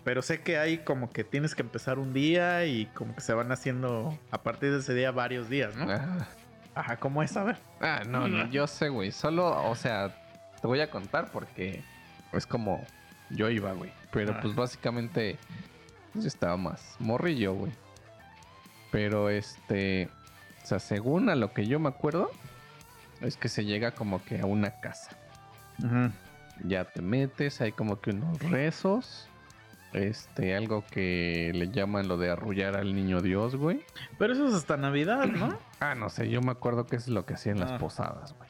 pero 0.03 0.21
sé 0.21 0.41
que 0.41 0.57
hay 0.57 0.79
como 0.79 1.09
que 1.11 1.23
tienes 1.23 1.55
que 1.55 1.61
empezar 1.61 1.99
un 1.99 2.11
día 2.13 2.65
y 2.65 2.87
como 2.87 3.15
que 3.15 3.21
se 3.21 3.33
van 3.33 3.51
haciendo 3.51 4.17
a 4.31 4.43
partir 4.43 4.71
de 4.73 4.79
ese 4.79 4.93
día 4.93 5.11
varios 5.11 5.49
días, 5.49 5.75
¿no? 5.75 5.85
Ah, 5.89 6.27
Ajá, 6.75 6.97
¿cómo 6.97 7.21
es? 7.21 7.37
A 7.37 7.43
ver. 7.43 7.57
ah, 7.81 8.01
no, 8.07 8.27
no, 8.27 8.49
yo 8.49 8.65
sé, 8.65 8.89
güey. 8.89 9.11
Solo, 9.11 9.69
o 9.69 9.75
sea, 9.75 10.09
te 10.59 10.65
voy 10.67 10.81
a 10.81 10.89
contar 10.89 11.29
porque 11.31 11.83
es 12.31 12.47
como 12.47 12.83
yo 13.29 13.49
iba, 13.51 13.71
güey. 13.73 13.91
Pero 14.11 14.33
Ah. 14.33 14.39
pues 14.41 14.55
básicamente 14.55 15.37
yo 16.15 16.27
estaba 16.27 16.57
más 16.57 16.95
morrillo, 16.99 17.53
güey. 17.53 17.71
Pero 18.91 19.29
este, 19.29 20.09
o 20.63 20.65
sea, 20.65 20.79
según 20.79 21.29
a 21.29 21.35
lo 21.35 21.53
que 21.53 21.65
yo 21.67 21.79
me 21.79 21.89
acuerdo, 21.89 22.31
es 23.23 23.37
que 23.37 23.49
se 23.49 23.65
llega 23.65 23.91
como 23.91 24.23
que 24.23 24.39
a 24.39 24.45
una 24.45 24.71
casa. 24.79 25.11
Ya 26.63 26.85
te 26.85 27.01
metes, 27.01 27.61
hay 27.61 27.71
como 27.71 27.99
que 27.99 28.11
unos 28.11 28.39
rezos. 28.39 29.27
Este, 29.93 30.55
algo 30.55 30.83
que 30.89 31.51
le 31.53 31.69
llaman 31.69 32.07
lo 32.07 32.17
de 32.17 32.31
arrullar 32.31 32.75
al 32.75 32.95
niño 32.95 33.21
Dios, 33.21 33.55
güey. 33.55 33.81
Pero 34.17 34.33
eso 34.33 34.47
es 34.47 34.53
hasta 34.55 34.75
Navidad, 34.77 35.25
¿no? 35.27 35.57
Ah, 35.79 35.95
no 35.95 36.09
sé, 36.09 36.29
yo 36.29 36.41
me 36.41 36.51
acuerdo 36.51 36.85
que 36.85 36.95
es 36.95 37.07
lo 37.09 37.25
que 37.25 37.33
hacían 37.33 37.59
las 37.59 37.73
Ah. 37.73 37.77
posadas, 37.77 38.33
güey. 38.37 38.49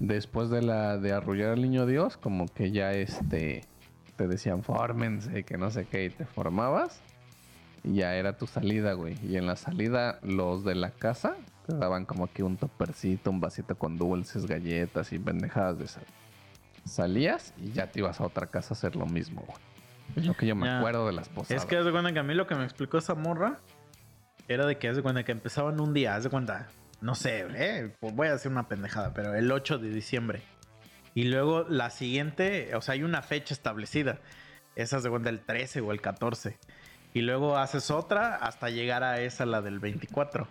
Después 0.00 0.50
de 0.50 0.60
la 0.62 0.98
de 0.98 1.12
arrullar 1.12 1.50
al 1.52 1.62
niño 1.62 1.86
Dios, 1.86 2.16
como 2.16 2.46
que 2.46 2.72
ya 2.72 2.92
este 2.92 3.62
te 4.16 4.26
decían 4.28 4.62
fórmense 4.64 5.38
y 5.38 5.44
que 5.44 5.56
no 5.56 5.70
sé 5.70 5.86
qué, 5.86 6.04
y 6.06 6.10
te 6.10 6.24
formabas. 6.26 7.00
Y 7.84 7.94
ya 7.96 8.14
era 8.16 8.36
tu 8.36 8.46
salida, 8.48 8.94
güey. 8.94 9.16
Y 9.24 9.36
en 9.36 9.46
la 9.46 9.54
salida, 9.56 10.18
los 10.22 10.64
de 10.64 10.74
la 10.74 10.90
casa 10.90 11.36
te 11.66 11.74
daban 11.76 12.04
como 12.04 12.26
que 12.32 12.42
un 12.42 12.56
topercito, 12.56 13.30
un 13.30 13.40
vasito 13.40 13.76
con 13.76 13.96
dulces, 13.96 14.46
galletas 14.46 15.12
y 15.12 15.18
pendejadas 15.18 15.78
de 15.78 15.84
esas. 15.86 16.04
Salías 16.84 17.54
y 17.56 17.72
ya 17.72 17.90
te 17.90 18.00
ibas 18.00 18.20
a 18.20 18.24
otra 18.24 18.46
casa 18.46 18.74
a 18.74 18.76
hacer 18.76 18.96
lo 18.96 19.06
mismo, 19.06 19.42
güey. 19.46 19.58
Es 20.16 20.26
lo 20.26 20.34
que 20.34 20.46
yo 20.46 20.54
me 20.54 20.66
Ya. 20.66 20.78
acuerdo 20.78 21.06
de 21.06 21.12
las 21.14 21.28
posadas. 21.28 21.62
Es 21.62 21.68
que 21.68 21.76
haz 21.78 21.84
de 21.86 21.92
cuenta 21.92 22.12
que 22.12 22.18
a 22.18 22.22
mí 22.22 22.34
lo 22.34 22.46
que 22.46 22.54
me 22.54 22.64
explicó 22.64 22.98
esa 22.98 23.14
morra 23.14 23.58
era 24.48 24.66
de 24.66 24.76
que 24.78 24.88
haz 24.88 24.96
de 24.96 25.02
cuenta 25.02 25.24
que 25.24 25.32
empezaban 25.32 25.80
un 25.80 25.94
día, 25.94 26.14
haz 26.14 26.24
de 26.24 26.30
cuenta, 26.30 26.68
no 27.00 27.14
sé, 27.14 27.46
eh, 27.54 27.94
pues 28.00 28.14
voy 28.14 28.28
a 28.28 28.34
hacer 28.34 28.52
una 28.52 28.68
pendejada, 28.68 29.14
pero 29.14 29.34
el 29.34 29.50
8 29.50 29.78
de 29.78 29.88
diciembre. 29.88 30.42
Y 31.14 31.24
luego 31.24 31.64
la 31.68 31.88
siguiente, 31.90 32.74
o 32.76 32.82
sea, 32.82 32.94
hay 32.94 33.02
una 33.02 33.22
fecha 33.22 33.54
establecida. 33.54 34.18
Esa 34.76 34.98
es 34.98 35.04
de 35.04 35.10
cuenta 35.10 35.30
el 35.30 35.40
13 35.40 35.80
o 35.80 35.92
el 35.92 36.00
14. 36.00 36.58
Y 37.14 37.22
luego 37.22 37.56
haces 37.56 37.90
otra 37.92 38.34
hasta 38.36 38.68
llegar 38.70 39.04
a 39.04 39.20
esa, 39.20 39.46
la 39.46 39.62
del 39.62 39.78
24. 39.78 40.48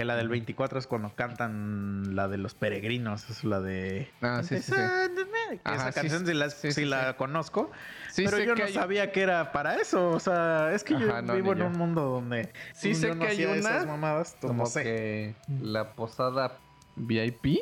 Que 0.00 0.06
la 0.06 0.16
del 0.16 0.30
24 0.30 0.78
es 0.78 0.86
cuando 0.86 1.14
cantan 1.14 2.16
la 2.16 2.26
de 2.26 2.38
los 2.38 2.54
peregrinos. 2.54 3.28
Es 3.28 3.44
la 3.44 3.60
de. 3.60 4.10
Ah, 4.22 4.40
sí, 4.42 4.56
sí, 4.56 4.72
sí. 4.72 4.72
Que 4.72 5.58
Ajá, 5.62 5.90
esa 5.90 5.92
canción 6.00 6.24
sí, 6.26 6.32
la, 6.32 6.48
sí, 6.48 7.14
conozco. 7.18 7.70
Pero 8.16 8.38
yo 8.38 8.54
no 8.54 8.64
hay- 8.64 8.72
sabía 8.72 9.12
que 9.12 9.20
era 9.20 9.52
para 9.52 9.74
eso. 9.74 10.08
O 10.08 10.18
sea, 10.18 10.72
es 10.72 10.84
que 10.84 10.94
yo 10.98 11.20
no, 11.20 11.34
vivo 11.34 11.52
en 11.52 11.58
yo. 11.58 11.66
un 11.66 11.72
mundo 11.76 12.00
donde. 12.00 12.50
Sí 12.72 12.94
sé 12.94 13.08
yo 13.08 13.14
no 13.14 13.20
que 13.20 13.26
hay 13.26 13.34
hacía 13.44 13.54
esas 13.56 13.82
una 13.82 13.92
mamadas, 13.92 14.36
pues 14.40 14.50
como 14.50 14.64
sé. 14.64 14.84
que 14.84 15.34
la 15.60 15.92
posada 15.92 16.56
VIP, 16.96 17.58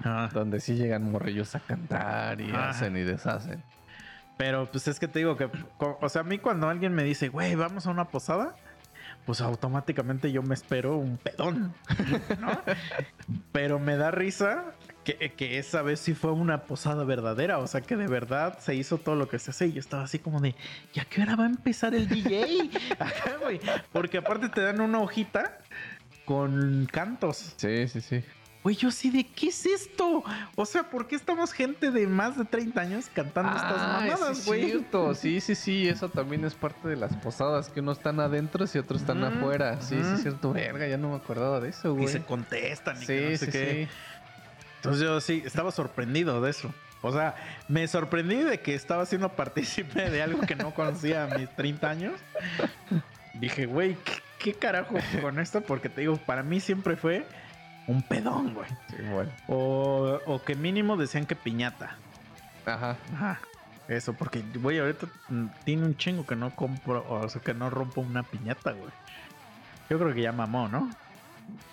Ajá. 0.00 0.28
donde 0.34 0.60
sí 0.60 0.74
llegan 0.74 1.10
morrillos 1.10 1.54
a 1.54 1.60
cantar 1.60 2.42
y 2.42 2.50
hacen 2.52 2.94
y 2.98 3.04
deshacen. 3.04 3.62
Pero 4.36 4.70
pues 4.70 4.86
es 4.86 5.00
que 5.00 5.08
te 5.08 5.20
digo 5.20 5.38
que, 5.38 5.48
o 5.78 6.08
sea, 6.10 6.20
a 6.20 6.24
mí 6.24 6.36
cuando 6.38 6.68
alguien 6.68 6.92
me 6.92 7.04
dice, 7.04 7.28
güey, 7.28 7.54
vamos 7.54 7.86
a 7.86 7.90
una 7.90 8.08
posada, 8.08 8.54
pues 9.24 9.40
automáticamente 9.40 10.32
yo 10.32 10.42
me 10.42 10.54
espero 10.54 10.96
un 10.96 11.16
pedón, 11.16 11.74
¿no? 12.40 12.60
Pero 13.52 13.78
me 13.78 13.96
da 13.96 14.10
risa 14.10 14.74
que, 15.04 15.58
esa 15.58 15.82
vez 15.82 16.00
sí 16.00 16.14
fue 16.14 16.32
una 16.32 16.64
posada 16.64 17.04
verdadera, 17.04 17.58
o 17.58 17.66
sea, 17.66 17.80
que 17.80 17.96
de 17.96 18.06
verdad 18.06 18.58
se 18.58 18.74
hizo 18.74 18.98
todo 18.98 19.14
lo 19.14 19.28
que 19.28 19.38
se 19.38 19.50
hace 19.50 19.66
y 19.66 19.72
yo 19.72 19.80
estaba 19.80 20.04
así 20.04 20.18
como 20.18 20.40
de, 20.40 20.54
¿ya 20.92 21.04
qué 21.04 21.22
hora 21.22 21.36
va 21.36 21.44
a 21.44 21.48
empezar 21.48 21.94
el 21.94 22.08
DJ? 22.08 22.70
Porque 23.92 24.18
aparte 24.18 24.48
te 24.48 24.62
dan 24.62 24.80
una 24.80 25.00
hojita 25.00 25.58
con 26.24 26.86
cantos. 26.90 27.54
Sí, 27.56 27.88
sí, 27.88 28.00
sí. 28.00 28.24
Güey, 28.64 28.76
yo 28.76 28.90
sí 28.90 29.10
de, 29.10 29.24
¿qué 29.26 29.48
es 29.48 29.66
esto? 29.66 30.24
O 30.56 30.64
sea, 30.66 30.84
¿por 30.84 31.06
qué 31.06 31.14
estamos 31.16 31.52
gente 31.52 31.90
de 31.90 32.06
más 32.06 32.38
de 32.38 32.46
30 32.46 32.80
años 32.80 33.10
cantando 33.14 33.52
estas 33.54 33.74
Ah, 33.76 34.00
mamadas, 34.00 34.20
sí 34.38 34.40
es 34.40 34.46
güey? 34.46 34.64
cierto. 34.70 35.14
Sí, 35.14 35.40
sí, 35.42 35.54
sí. 35.54 35.86
Eso 35.88 36.08
también 36.08 36.44
es 36.46 36.54
parte 36.54 36.88
de 36.88 36.96
las 36.96 37.14
posadas, 37.16 37.68
que 37.68 37.80
unos 37.80 37.98
están 37.98 38.20
adentro 38.20 38.64
y 38.72 38.78
otros 38.78 39.02
están 39.02 39.22
afuera. 39.22 39.80
Sí, 39.82 39.96
sí, 40.02 40.10
es 40.14 40.22
cierto. 40.22 40.52
Verga, 40.54 40.88
ya 40.88 40.96
no 40.96 41.10
me 41.10 41.16
acordaba 41.16 41.60
de 41.60 41.68
eso, 41.68 41.90
Y 41.92 41.98
güey. 41.98 42.08
se 42.08 42.22
contestan 42.24 42.96
y 42.96 43.00
Sí, 43.00 43.06
que 43.06 43.20
no 43.22 43.30
sí, 43.30 43.36
sé 43.36 43.50
qué. 43.52 43.88
sí. 43.90 43.96
Entonces 44.76 45.02
yo 45.02 45.20
sí, 45.20 45.42
estaba 45.44 45.70
sorprendido 45.70 46.40
de 46.40 46.50
eso. 46.50 46.74
O 47.02 47.12
sea, 47.12 47.34
me 47.68 47.86
sorprendí 47.86 48.36
de 48.36 48.60
que 48.60 48.74
estaba 48.74 49.04
siendo 49.04 49.28
partícipe 49.28 50.08
de 50.10 50.22
algo 50.22 50.40
que 50.40 50.56
no 50.56 50.72
conocía 50.74 51.24
a 51.24 51.26
mis 51.36 51.54
30 51.54 51.90
años. 51.90 52.14
Dije, 53.34 53.66
güey, 53.66 53.94
¿qué, 54.04 54.12
qué 54.38 54.54
carajo 54.54 54.94
con 55.20 55.38
esto? 55.38 55.60
Porque 55.60 55.90
te 55.90 56.00
digo, 56.00 56.16
para 56.16 56.42
mí 56.42 56.60
siempre 56.60 56.96
fue 56.96 57.26
un 57.86 58.02
pedón, 58.02 58.54
güey. 58.54 58.68
Sí, 58.90 58.96
bueno. 59.12 59.30
O, 59.48 60.20
o 60.26 60.42
que 60.42 60.54
mínimo 60.54 60.96
decían 60.96 61.26
que 61.26 61.36
piñata. 61.36 61.96
Ajá. 62.66 62.96
Ajá. 63.14 63.40
Eso, 63.88 64.14
porque, 64.14 64.42
güey, 64.56 64.78
ahorita 64.78 65.06
tiene 65.64 65.84
un 65.84 65.96
chingo 65.96 66.24
que 66.24 66.36
no 66.36 66.54
compro, 66.56 67.04
o 67.08 67.28
sea, 67.28 67.42
que 67.42 67.52
no 67.52 67.68
rompo 67.68 68.00
una 68.00 68.22
piñata, 68.22 68.72
güey. 68.72 68.90
Yo 69.90 69.98
creo 69.98 70.14
que 70.14 70.22
ya 70.22 70.32
mamó, 70.32 70.68
¿no? 70.68 70.90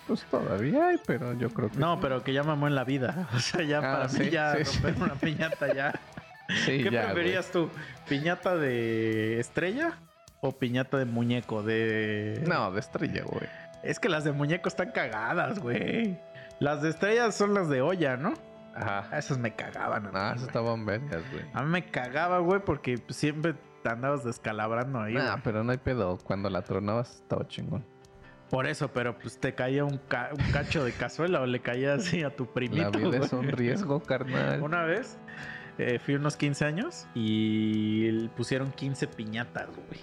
Pues 0.06 0.22
todavía 0.24 0.88
hay, 0.88 0.98
pero 1.06 1.32
yo 1.32 1.48
creo 1.48 1.70
que. 1.70 1.78
No, 1.78 1.98
pero 2.00 2.22
que 2.22 2.34
ya 2.34 2.42
mamó 2.42 2.66
en 2.66 2.74
la 2.74 2.84
vida. 2.84 3.28
O 3.34 3.38
sea, 3.38 3.62
ya 3.62 3.78
Ah, 3.78 3.80
para 3.80 4.08
mí 4.08 4.24
sí, 4.26 4.30
ya 4.30 4.62
sí, 4.64 4.78
romper 4.82 5.02
una 5.02 5.14
piñata 5.20 5.74
ya. 5.74 5.92
Sí, 6.66 6.82
¿Qué 6.82 6.90
ya, 6.90 7.04
preferías 7.06 7.50
tú? 7.50 7.70
¿Piñata 8.06 8.56
de 8.56 9.40
estrella 9.40 9.94
o 10.42 10.52
piñata 10.52 10.98
de 10.98 11.06
muñeco? 11.06 11.62
De. 11.62 12.44
No, 12.46 12.70
de 12.72 12.80
estrella, 12.80 13.22
güey. 13.24 13.48
Es 13.82 13.98
que 14.00 14.08
las 14.08 14.24
de 14.24 14.32
muñeco 14.32 14.68
están 14.68 14.92
cagadas, 14.92 15.58
güey. 15.58 16.18
Las 16.60 16.82
de 16.82 16.90
estrella 16.90 17.32
son 17.32 17.54
las 17.54 17.68
de 17.68 17.80
olla, 17.82 18.16
¿no? 18.16 18.34
Ajá. 18.74 19.08
Ah, 19.10 19.18
Esas 19.18 19.38
me 19.38 19.54
cagaban. 19.54 20.10
Ah, 20.14 20.32
eso 20.36 20.46
estaban 20.46 20.86
vergas, 20.86 21.22
güey. 21.32 21.44
A 21.52 21.62
mí 21.62 21.68
me 21.70 21.84
cagaba, 21.90 22.38
güey, 22.38 22.60
porque 22.64 23.02
siempre 23.08 23.54
te 23.82 23.88
andabas 23.88 24.24
descalabrando 24.24 25.00
ahí. 25.00 25.14
Güey. 25.14 25.24
pero 25.44 25.64
no 25.64 25.72
hay 25.72 25.78
pedo. 25.78 26.18
Cuando 26.24 26.48
la 26.48 26.62
tronabas 26.62 27.16
estaba 27.16 27.46
chingón. 27.48 27.84
Por 28.48 28.66
eso, 28.66 28.92
pero 28.92 29.18
pues 29.18 29.38
te 29.40 29.54
caía 29.54 29.84
un, 29.84 29.98
ca- 30.08 30.30
un 30.32 30.52
cacho 30.52 30.84
de 30.84 30.92
cazuela 30.92 31.40
o 31.40 31.46
le 31.46 31.60
caía 31.60 31.94
así 31.94 32.22
a 32.22 32.34
tu 32.36 32.46
primito. 32.52 32.90
La 32.98 32.98
vida 33.10 33.18
es 33.24 33.32
un 33.32 33.48
riesgo, 33.48 34.00
carnal. 34.02 34.62
Una 34.62 34.84
vez 34.84 35.18
eh, 35.78 35.98
fui 35.98 36.14
unos 36.14 36.36
15 36.36 36.64
años 36.66 37.06
y 37.14 38.28
pusieron 38.36 38.70
15 38.70 39.06
piñatas, 39.08 39.68
güey. 39.68 40.00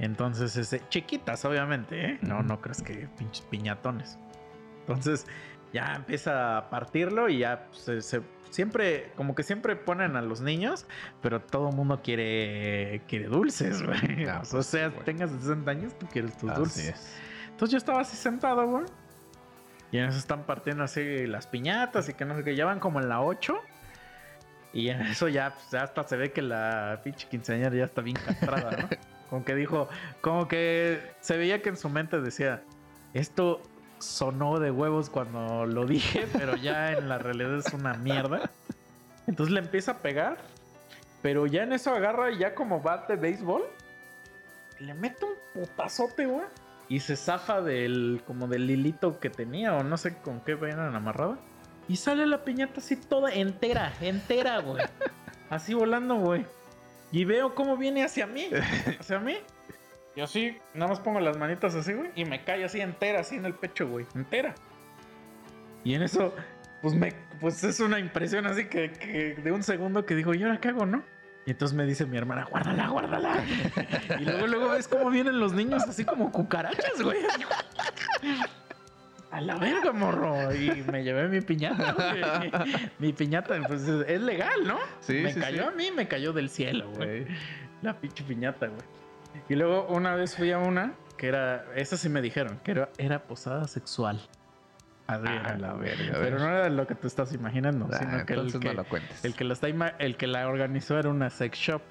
Entonces, 0.00 0.56
ese, 0.56 0.82
chiquitas, 0.88 1.44
obviamente, 1.44 2.04
¿eh? 2.12 2.18
No, 2.22 2.42
no 2.42 2.60
crees 2.60 2.82
que 2.82 3.06
pinches 3.18 3.44
piñatones. 3.46 4.18
Entonces, 4.80 5.26
ya 5.72 5.94
empieza 5.94 6.56
a 6.58 6.70
partirlo 6.70 7.28
y 7.28 7.38
ya 7.38 7.66
pues, 7.68 7.82
se, 7.82 8.00
se- 8.02 8.22
siempre, 8.50 9.12
como 9.14 9.34
que 9.34 9.42
siempre 9.42 9.76
ponen 9.76 10.16
a 10.16 10.22
los 10.22 10.40
niños, 10.40 10.86
pero 11.22 11.40
todo 11.40 11.68
el 11.68 11.76
mundo 11.76 12.00
quiere, 12.02 13.02
quiere 13.08 13.26
dulces, 13.26 13.82
güey. 13.82 14.26
Ah, 14.26 14.42
o 14.44 14.50
pues 14.50 14.66
sea, 14.66 14.90
sí, 14.90 14.96
tengas 15.04 15.30
60 15.30 15.70
años, 15.70 15.96
tú 15.98 16.06
quieres 16.06 16.36
tus 16.38 16.50
Así 16.50 16.58
dulces. 16.60 16.88
es. 16.88 17.16
Entonces 17.50 17.72
yo 17.72 17.78
estaba 17.78 18.00
así 18.00 18.16
sentado, 18.16 18.66
güey. 18.66 18.86
Y 19.92 19.98
en 19.98 20.04
eso 20.06 20.18
están 20.18 20.44
partiendo 20.44 20.82
así 20.84 21.26
las 21.26 21.46
piñatas 21.46 22.08
y 22.08 22.14
que 22.14 22.24
no 22.24 22.34
sé 22.36 22.42
qué. 22.44 22.56
Ya 22.56 22.64
van 22.64 22.80
como 22.80 23.00
en 23.00 23.08
la 23.08 23.20
8. 23.20 23.58
Y 24.72 24.88
en 24.88 25.02
eso 25.02 25.28
ya, 25.28 25.52
pues, 25.54 25.74
hasta 25.82 26.04
se 26.04 26.16
ve 26.16 26.32
que 26.32 26.42
la 26.42 27.00
pinche 27.04 27.28
quinceañera 27.28 27.74
ya 27.76 27.84
está 27.84 28.00
bien 28.00 28.16
castrada, 28.24 28.70
¿no? 28.70 28.88
como 29.30 29.44
que 29.44 29.54
dijo, 29.54 29.88
como 30.20 30.48
que 30.48 31.00
se 31.20 31.36
veía 31.36 31.62
que 31.62 31.68
en 31.70 31.76
su 31.76 31.88
mente 31.88 32.20
decía, 32.20 32.62
esto 33.14 33.62
sonó 34.00 34.58
de 34.58 34.72
huevos 34.72 35.08
cuando 35.08 35.66
lo 35.66 35.86
dije, 35.86 36.26
pero 36.32 36.56
ya 36.56 36.92
en 36.92 37.08
la 37.08 37.18
realidad 37.18 37.56
es 37.56 37.72
una 37.72 37.94
mierda. 37.94 38.50
Entonces 39.26 39.54
le 39.54 39.60
empieza 39.60 39.92
a 39.92 39.98
pegar, 39.98 40.38
pero 41.22 41.46
ya 41.46 41.62
en 41.62 41.72
eso 41.72 41.94
agarra 41.94 42.36
ya 42.36 42.54
como 42.54 42.80
bate 42.80 43.14
de 43.14 43.22
béisbol, 43.22 43.62
le 44.80 44.94
mete 44.94 45.24
un 45.24 45.34
putazote, 45.54 46.26
güey. 46.26 46.46
Y 46.88 46.98
se 46.98 47.14
zafa 47.14 47.60
del, 47.60 48.20
como 48.26 48.48
del 48.48 48.68
hilito 48.68 49.20
que 49.20 49.30
tenía, 49.30 49.74
o 49.76 49.84
no 49.84 49.96
sé 49.96 50.16
con 50.16 50.40
qué 50.40 50.56
venían 50.56 50.96
amarrada. 50.96 51.38
Y 51.86 51.96
sale 51.96 52.26
la 52.26 52.42
piñata 52.42 52.80
así 52.80 52.96
toda 52.96 53.32
entera, 53.32 53.92
entera, 54.00 54.58
güey. 54.58 54.84
así 55.50 55.72
volando, 55.72 56.16
güey. 56.16 56.44
Y 57.12 57.24
veo 57.24 57.54
cómo 57.54 57.76
viene 57.76 58.04
hacia 58.04 58.26
mí, 58.26 58.48
hacia 59.00 59.18
mí. 59.18 59.36
Y 60.14 60.20
así, 60.20 60.56
nada 60.74 60.88
más 60.88 61.00
pongo 61.00 61.20
las 61.20 61.36
manitas 61.36 61.74
así, 61.74 61.92
güey, 61.92 62.10
y 62.14 62.24
me 62.24 62.44
cae 62.44 62.64
así 62.64 62.80
entera, 62.80 63.20
así 63.20 63.36
en 63.36 63.46
el 63.46 63.54
pecho, 63.54 63.88
güey, 63.88 64.06
entera. 64.14 64.54
Y 65.84 65.94
en 65.94 66.02
eso, 66.02 66.34
pues 66.82 66.94
me, 66.94 67.12
pues 67.40 67.62
es 67.64 67.80
una 67.80 67.98
impresión 67.98 68.46
así 68.46 68.66
que, 68.66 68.92
que 68.92 69.34
de 69.34 69.52
un 69.52 69.62
segundo 69.62 70.04
que 70.04 70.14
digo, 70.14 70.34
¿y 70.34 70.42
ahora 70.42 70.60
qué 70.60 70.68
hago, 70.68 70.84
no? 70.84 71.02
Y 71.46 71.52
entonces 71.52 71.76
me 71.76 71.84
dice 71.86 72.04
mi 72.06 72.16
hermana, 72.16 72.44
guárdala, 72.44 72.88
guárdala. 72.88 73.44
Y 74.20 74.24
luego, 74.24 74.46
luego 74.46 74.70
ves 74.70 74.88
cómo 74.88 75.10
vienen 75.10 75.38
los 75.40 75.52
niños 75.52 75.82
así 75.88 76.04
como 76.04 76.30
cucarachas, 76.30 77.02
güey. 77.02 77.18
A 79.30 79.40
la 79.40 79.56
verga, 79.56 79.92
morro. 79.92 80.52
Y 80.54 80.82
me 80.90 81.04
llevé 81.04 81.28
mi 81.28 81.40
piñata, 81.40 81.92
güey. 81.92 82.50
Mi 82.98 83.12
piñata, 83.12 83.56
pues 83.66 83.82
es 83.86 84.20
legal, 84.20 84.66
¿no? 84.66 84.78
Sí, 85.00 85.14
me 85.22 85.32
sí, 85.32 85.40
cayó 85.40 85.62
sí. 85.62 85.68
a 85.68 85.70
mí, 85.70 85.90
me 85.94 86.08
cayó 86.08 86.32
del 86.32 86.50
cielo, 86.50 86.90
güey. 86.96 87.26
La 87.82 87.94
pinche 87.98 88.24
piñata, 88.24 88.66
güey. 88.66 88.82
Y 89.48 89.54
luego 89.54 89.86
una 89.88 90.14
vez 90.16 90.34
fui 90.36 90.50
a 90.50 90.58
una 90.58 90.94
que 91.16 91.28
era, 91.28 91.64
esa 91.76 91.96
sí 91.96 92.08
me 92.08 92.20
dijeron, 92.22 92.58
que 92.64 92.72
era, 92.72 92.88
era 92.98 93.22
posada 93.22 93.68
sexual. 93.68 94.20
Así 95.06 95.24
Ah, 95.26 95.56
la 95.58 95.74
verga, 95.74 96.18
Pero 96.20 96.38
no 96.38 96.48
era 96.48 96.68
lo 96.68 96.86
que 96.86 96.94
tú 96.94 97.06
estás 97.06 97.32
imaginando, 97.32 97.88
Ah, 97.92 97.98
sino 97.98 98.10
que 98.26 98.32
el 98.32 98.38
entonces 98.40 98.60
que, 98.60 98.68
no 98.68 98.74
lo 98.74 98.84
cuentes. 98.84 99.24
el 99.24 99.34
que 99.34 99.44
la 99.44 99.52
está 99.54 99.68
ima- 99.68 99.94
el 99.98 100.16
que 100.16 100.26
la 100.26 100.48
organizó 100.48 100.98
era 100.98 101.08
una 101.08 101.30
sex 101.30 101.58
shop. 101.58 101.82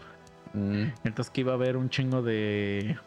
Mm. 0.54 0.84
Entonces 1.04 1.30
que 1.32 1.42
iba 1.42 1.52
a 1.52 1.56
haber 1.56 1.78
un 1.78 1.90
chingo 1.90 2.22
de 2.22 2.98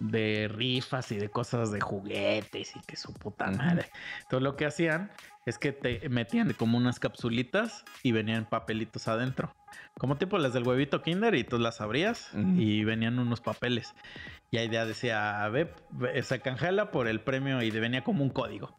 de 0.00 0.48
rifas 0.48 1.12
y 1.12 1.16
de 1.16 1.28
cosas 1.28 1.72
de 1.72 1.80
juguetes 1.80 2.76
y 2.76 2.80
que 2.80 2.96
su 2.96 3.12
puta 3.12 3.50
madre. 3.50 3.90
Entonces 4.22 4.42
lo 4.42 4.56
que 4.56 4.66
hacían 4.66 5.10
es 5.46 5.58
que 5.58 5.72
te 5.72 6.08
metían 6.08 6.52
como 6.52 6.76
unas 6.76 7.00
capsulitas 7.00 7.84
y 8.02 8.12
venían 8.12 8.44
papelitos 8.44 9.08
adentro. 9.08 9.54
Como 9.98 10.16
tipo 10.16 10.38
las 10.38 10.52
del 10.52 10.66
huevito 10.66 11.02
Kinder 11.02 11.34
y 11.34 11.44
tú 11.44 11.58
las 11.58 11.80
abrías 11.80 12.30
y 12.56 12.84
venían 12.84 13.18
unos 13.18 13.40
papeles. 13.40 13.94
Y 14.50 14.58
ahí 14.58 14.68
ya 14.68 14.86
decía, 14.86 15.46
ve, 15.48 15.74
ve, 15.90 16.22
se 16.22 16.40
canjela 16.40 16.90
por 16.90 17.08
el 17.08 17.20
premio 17.20 17.62
y 17.62 17.70
venía 17.70 18.04
como 18.04 18.22
un 18.22 18.30
código. 18.30 18.76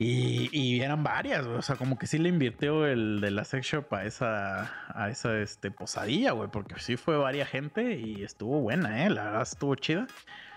Y, 0.00 0.48
y 0.52 0.80
eran 0.80 1.02
varias, 1.02 1.44
güey. 1.44 1.58
O 1.58 1.62
sea, 1.62 1.74
como 1.74 1.98
que 1.98 2.06
sí 2.06 2.18
le 2.18 2.28
invirtió 2.28 2.86
el 2.86 3.20
de 3.20 3.32
la 3.32 3.44
sex 3.44 3.66
shop 3.66 3.92
a 3.92 4.04
esa, 4.04 4.72
a 4.94 5.10
esa 5.10 5.36
este, 5.38 5.72
posadilla, 5.72 6.32
güey. 6.32 6.48
Porque 6.50 6.78
sí 6.78 6.96
fue 6.96 7.16
varias 7.16 7.48
gente 7.48 7.96
y 7.96 8.22
estuvo 8.22 8.60
buena, 8.60 9.04
¿eh? 9.04 9.10
La 9.10 9.24
verdad 9.24 9.42
estuvo 9.42 9.74
chida. 9.74 10.06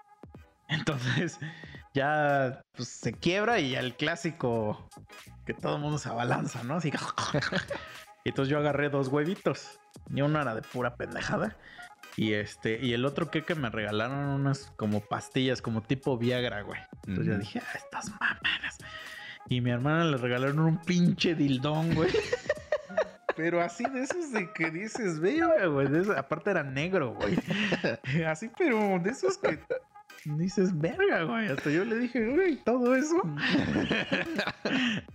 Entonces, 0.69 1.39
ya 1.93 2.61
pues, 2.73 2.87
se 2.87 3.13
quiebra 3.13 3.59
y 3.59 3.71
ya 3.71 3.79
el 3.79 3.95
clásico 3.95 4.87
que 5.45 5.53
todo 5.53 5.75
el 5.75 5.81
mundo 5.81 5.97
se 5.97 6.09
abalanza, 6.09 6.63
¿no? 6.63 6.75
Así. 6.75 6.91
y 8.23 8.29
entonces 8.29 8.49
yo 8.49 8.59
agarré 8.59 8.89
dos 8.89 9.07
huevitos. 9.07 9.79
Y 10.13 10.21
uno 10.21 10.39
era 10.39 10.53
de 10.53 10.61
pura 10.61 10.95
pendejada. 10.95 11.57
Y 12.15 12.33
este, 12.33 12.79
y 12.79 12.93
el 12.93 13.05
otro 13.05 13.31
que 13.31 13.43
que 13.43 13.55
me 13.55 13.69
regalaron 13.69 14.19
unas 14.19 14.71
como 14.75 15.01
pastillas, 15.01 15.61
como 15.61 15.81
tipo 15.81 16.17
Viagra, 16.17 16.61
güey. 16.61 16.79
Entonces 17.07 17.25
yo 17.25 17.37
dije, 17.39 17.59
ah, 17.59 17.77
estas 17.77 18.09
mamadas. 18.11 18.77
Y 19.51 19.59
mi 19.59 19.69
hermana 19.69 20.05
le 20.05 20.15
regalaron 20.15 20.59
un 20.59 20.77
pinche 20.77 21.35
dildón, 21.35 21.93
güey. 21.93 22.09
Pero 23.35 23.61
así 23.61 23.83
de 23.83 24.03
esos 24.03 24.31
de 24.31 24.49
que 24.53 24.71
dices, 24.71 25.19
verga, 25.19 25.65
güey. 25.65 25.89
de 25.89 26.01
esos- 26.03 26.17
aparte 26.17 26.51
era 26.51 26.63
negro, 26.63 27.15
güey. 27.15 27.37
Así, 28.27 28.49
pero 28.57 28.97
de 28.99 29.09
esos 29.09 29.37
que 29.37 29.59
dices, 30.25 30.77
verga, 30.77 31.23
güey. 31.23 31.47
Hasta 31.49 31.69
yo 31.69 31.83
le 31.83 31.97
dije, 31.97 32.29
güey, 32.29 32.63
todo 32.63 32.95
eso. 32.95 33.15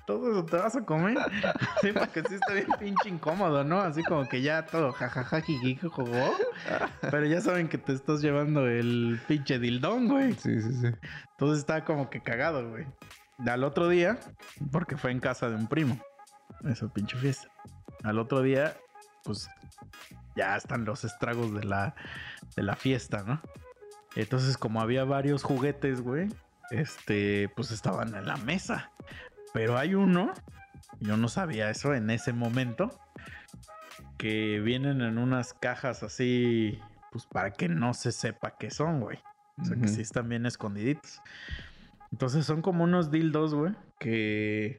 todo 0.06 0.30
eso 0.32 0.44
te 0.44 0.56
vas 0.56 0.76
a 0.76 0.84
comer. 0.84 1.16
Sí, 1.80 1.92
porque 1.92 2.22
sí 2.28 2.34
está 2.34 2.54
bien 2.54 2.66
pinche 2.78 3.08
incómodo, 3.08 3.64
¿no? 3.64 3.80
Así 3.80 4.02
como 4.02 4.28
que 4.28 4.42
ya 4.42 4.66
todo 4.66 4.92
jajaja, 4.92 5.40
jiji, 5.42 5.76
jogó. 5.76 6.34
Pero 7.02 7.26
ya 7.26 7.40
saben 7.40 7.68
que 7.68 7.78
te 7.78 7.92
estás 7.92 8.20
llevando 8.22 8.66
el 8.66 9.20
pinche 9.28 9.58
dildón, 9.58 10.08
güey. 10.08 10.32
Sí, 10.34 10.60
sí, 10.60 10.72
sí. 10.72 10.86
Entonces 11.32 11.58
estaba 11.60 11.84
como 11.84 12.10
que 12.10 12.20
cagado, 12.22 12.68
güey. 12.70 12.86
Al 13.44 13.64
otro 13.64 13.88
día, 13.88 14.18
porque 14.72 14.96
fue 14.96 15.10
en 15.10 15.20
casa 15.20 15.48
de 15.48 15.56
un 15.56 15.66
primo, 15.66 16.00
esa 16.64 16.88
pinche 16.88 17.16
fiesta. 17.18 17.48
Al 18.02 18.18
otro 18.18 18.42
día, 18.42 18.76
pues 19.24 19.48
ya 20.36 20.56
están 20.56 20.84
los 20.84 21.04
estragos 21.04 21.52
de 21.54 21.64
la, 21.64 21.94
de 22.54 22.62
la 22.62 22.76
fiesta, 22.76 23.24
¿no? 23.26 23.40
Entonces, 24.14 24.56
como 24.56 24.80
había 24.80 25.04
varios 25.04 25.42
juguetes, 25.42 26.00
güey, 26.00 26.28
este, 26.70 27.50
pues 27.54 27.70
estaban 27.70 28.14
en 28.14 28.26
la 28.26 28.36
mesa. 28.36 28.90
Pero 29.52 29.76
hay 29.76 29.94
uno, 29.94 30.32
yo 31.00 31.16
no 31.16 31.28
sabía 31.28 31.70
eso 31.70 31.94
en 31.94 32.10
ese 32.10 32.32
momento, 32.32 32.98
que 34.16 34.60
vienen 34.60 35.02
en 35.02 35.18
unas 35.18 35.52
cajas 35.52 36.02
así, 36.02 36.80
pues 37.12 37.26
para 37.26 37.50
que 37.52 37.68
no 37.68 37.94
se 37.94 38.12
sepa 38.12 38.56
qué 38.58 38.70
son, 38.70 39.00
güey. 39.00 39.18
O 39.58 39.64
sea, 39.64 39.76
que 39.76 39.88
sí 39.88 40.02
están 40.02 40.28
bien 40.28 40.44
escondiditos. 40.44 41.22
Entonces 42.12 42.46
son 42.46 42.62
como 42.62 42.84
unos 42.84 43.10
dildos, 43.10 43.54
güey, 43.54 43.74
que 43.98 44.78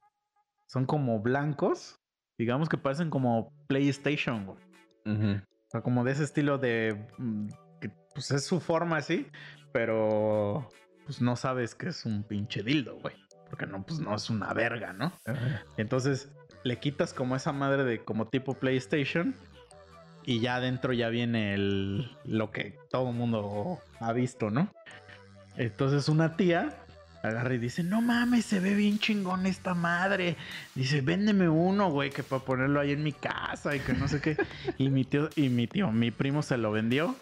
son 0.68 0.86
como 0.86 1.20
blancos. 1.22 2.00
Digamos 2.38 2.70
que 2.70 2.78
parecen 2.78 3.10
como 3.10 3.52
PlayStation, 3.68 4.46
güey. 4.46 4.60
O 5.06 5.70
sea, 5.70 5.82
como 5.82 6.04
de 6.04 6.12
ese 6.12 6.24
estilo 6.24 6.58
de... 6.58 7.08
mm, 7.18 7.48
que 7.80 7.92
pues 8.14 8.32
es 8.32 8.46
su 8.46 8.60
forma 8.60 8.98
así, 8.98 9.28
pero 9.72 10.70
pues 11.06 11.22
no 11.22 11.36
sabes 11.36 11.76
que 11.76 11.90
es 11.90 12.06
un 12.06 12.24
pinche 12.24 12.64
dildo, 12.64 13.00
güey. 13.00 13.16
Porque 13.50 13.66
no, 13.66 13.84
pues 13.86 14.00
no 14.00 14.14
es 14.14 14.30
una 14.30 14.54
verga, 14.54 14.92
¿no? 14.92 15.14
Entonces 15.78 16.32
le 16.64 16.80
quitas 16.80 17.14
como 17.14 17.36
esa 17.36 17.54
madre 17.54 17.86
de 17.86 18.04
como 18.04 18.28
tipo 18.28 18.56
PlayStation 18.56 19.36
y 20.26 20.42
ya 20.42 20.58
adentro 20.58 20.92
ya 20.92 21.08
viene 21.08 21.54
el 21.54 22.12
lo 22.26 22.52
que 22.52 22.78
todo 22.90 23.10
el 23.10 23.16
mundo 23.16 23.80
ha 24.02 24.12
visto, 24.12 24.50
¿no? 24.50 24.70
Entonces 25.56 26.10
una 26.10 26.36
tía 26.36 26.76
agarra 27.28 27.54
y 27.54 27.58
dice, 27.58 27.84
no 27.84 28.02
mames, 28.02 28.46
se 28.46 28.60
ve 28.60 28.74
bien 28.74 29.00
chingón 29.00 29.46
esta 29.46 29.74
madre. 29.74 30.36
Dice, 30.76 31.02
véndeme 31.02 31.50
uno, 31.50 31.90
güey, 31.90 32.10
que 32.10 32.24
para 32.24 32.44
ponerlo 32.44 32.80
ahí 32.80 32.92
en 32.92 33.04
mi 33.04 33.14
casa 33.14 33.76
y 33.76 33.80
que 33.80 33.94
no 33.94 34.08
sé 34.08 34.22
qué. 34.22 34.38
y 34.78 34.90
mi 34.90 35.06
tío, 35.06 35.30
y 35.36 35.50
mi 35.50 35.68
tío, 35.68 35.92
mi 35.92 36.12
primo 36.12 36.42
se 36.42 36.58
lo 36.58 36.72
vendió. 36.72 37.16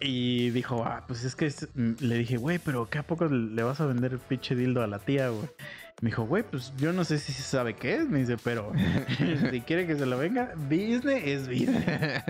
Y 0.00 0.50
dijo, 0.50 0.82
ah, 0.84 1.04
pues 1.06 1.24
es 1.24 1.36
que 1.36 1.52
le 2.00 2.16
dije, 2.16 2.38
güey, 2.38 2.58
pero 2.58 2.88
¿qué 2.88 2.98
a 2.98 3.02
poco 3.02 3.26
le 3.26 3.62
vas 3.62 3.80
a 3.80 3.86
vender 3.86 4.12
el 4.12 4.18
pinche 4.18 4.54
dildo 4.54 4.82
a 4.82 4.86
la 4.86 4.98
tía, 4.98 5.28
güey? 5.28 5.48
Me 6.04 6.10
dijo, 6.10 6.24
güey, 6.24 6.42
pues 6.42 6.70
yo 6.76 6.92
no 6.92 7.02
sé 7.02 7.18
si 7.18 7.32
se 7.32 7.42
sabe 7.42 7.76
qué 7.76 7.94
es. 7.94 8.06
Me 8.06 8.18
dice, 8.18 8.36
pero 8.36 8.70
si 9.50 9.62
quiere 9.62 9.86
que 9.86 9.96
se 9.96 10.04
lo 10.04 10.18
venga, 10.18 10.52
business 10.54 11.22
es 11.24 11.48
business. 11.48 12.22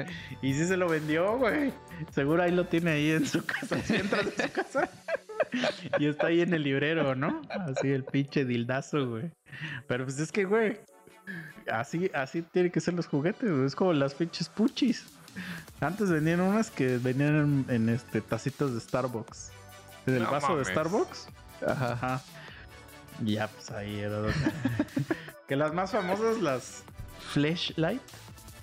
Y 0.42 0.54
sí 0.54 0.64
se 0.64 0.76
lo 0.76 0.88
vendió, 0.88 1.36
güey. 1.38 1.72
Seguro 2.12 2.44
ahí 2.44 2.52
lo 2.52 2.66
tiene 2.68 2.92
ahí 2.92 3.10
en 3.10 3.26
su 3.26 3.44
casa. 3.44 3.82
Si 3.82 3.96
entras 3.96 4.28
a 4.28 4.42
su 4.46 4.52
casa. 4.52 4.88
Y 5.98 6.06
está 6.06 6.28
ahí 6.28 6.40
en 6.40 6.54
el 6.54 6.62
librero, 6.62 7.16
¿no? 7.16 7.42
Así 7.50 7.90
el 7.90 8.04
pinche 8.04 8.44
dildazo, 8.44 9.08
güey. 9.08 9.32
Pero 9.88 10.04
pues 10.04 10.20
es 10.20 10.30
que, 10.30 10.44
güey. 10.44 10.78
Así, 11.68 12.08
así 12.14 12.42
tienen 12.42 12.70
que 12.70 12.80
ser 12.80 12.94
los 12.94 13.08
juguetes, 13.08 13.50
güey. 13.50 13.66
Es 13.66 13.74
como 13.74 13.92
las 13.92 14.14
pinches 14.14 14.48
puchis. 14.48 15.04
Antes 15.80 16.10
vendían 16.10 16.40
unas 16.40 16.70
que 16.70 16.98
venían 16.98 17.64
en, 17.68 17.74
en, 17.74 17.88
este 17.88 18.20
tacitas 18.20 18.72
de 18.72 18.80
Starbucks. 18.80 19.50
En 20.06 20.14
el 20.14 20.22
No 20.22 20.30
vaso 20.30 20.50
mames. 20.50 20.66
de 20.68 20.72
Starbucks. 20.72 21.28
Ajá. 21.66 21.92
Ajá. 21.94 22.22
Ya, 23.22 23.48
pues 23.48 23.70
ahí 23.70 24.00
era 24.00 24.16
donde. 24.18 24.34
que 25.48 25.56
las 25.56 25.72
más 25.72 25.90
famosas, 25.92 26.40
las 26.40 26.82
Flashlight, 27.32 28.02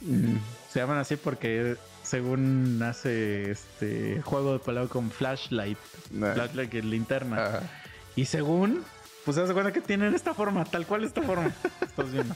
Mm. 0.04 0.38
se 0.72 0.80
llaman 0.80 0.98
así 0.98 1.16
porque 1.16 1.78
según 2.02 2.80
nace 2.80 3.52
este 3.52 4.20
juego 4.26 4.54
de 4.54 4.60
palabra 4.60 4.90
con 4.90 5.12
flashlight. 5.12 5.78
Flashlight 6.10 6.72
que 6.72 6.80
es 6.80 6.86
linterna. 6.86 7.46
Ajá. 7.46 7.60
Y 8.16 8.26
según, 8.26 8.84
pues 9.24 9.38
se 9.38 9.54
cuenta 9.54 9.72
que 9.72 9.82
tienen 9.82 10.16
esta 10.16 10.34
forma, 10.34 10.66
tal 10.66 10.88
cual 10.88 11.04
esta 11.04 11.22
forma. 11.22 11.52
Estás 11.82 12.12
viendo. 12.12 12.34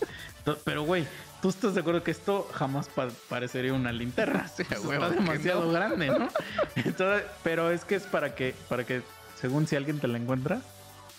Pero, 0.64 0.84
güey, 0.84 1.08
¿tú 1.42 1.50
estás 1.50 1.74
de 1.74 1.82
acuerdo 1.82 2.04
que 2.04 2.12
esto 2.12 2.48
jamás 2.54 2.88
pa- 2.88 3.08
parecería 3.30 3.74
una 3.74 3.92
linterna? 3.92 4.48
Sí, 4.56 4.64
Pues 4.64 4.84
está 4.84 5.10
demasiado 5.10 5.66
no. 5.66 5.72
grande, 5.72 6.08
¿no? 6.08 6.30
Entonces, 6.76 7.24
pero 7.44 7.72
es 7.72 7.84
que 7.84 7.96
es 7.96 8.04
para 8.04 8.36
que, 8.36 8.54
para 8.70 8.84
que, 8.86 9.02
según 9.42 9.66
si 9.66 9.76
alguien 9.76 10.00
te 10.00 10.08
la 10.08 10.20
encuentra, 10.20 10.62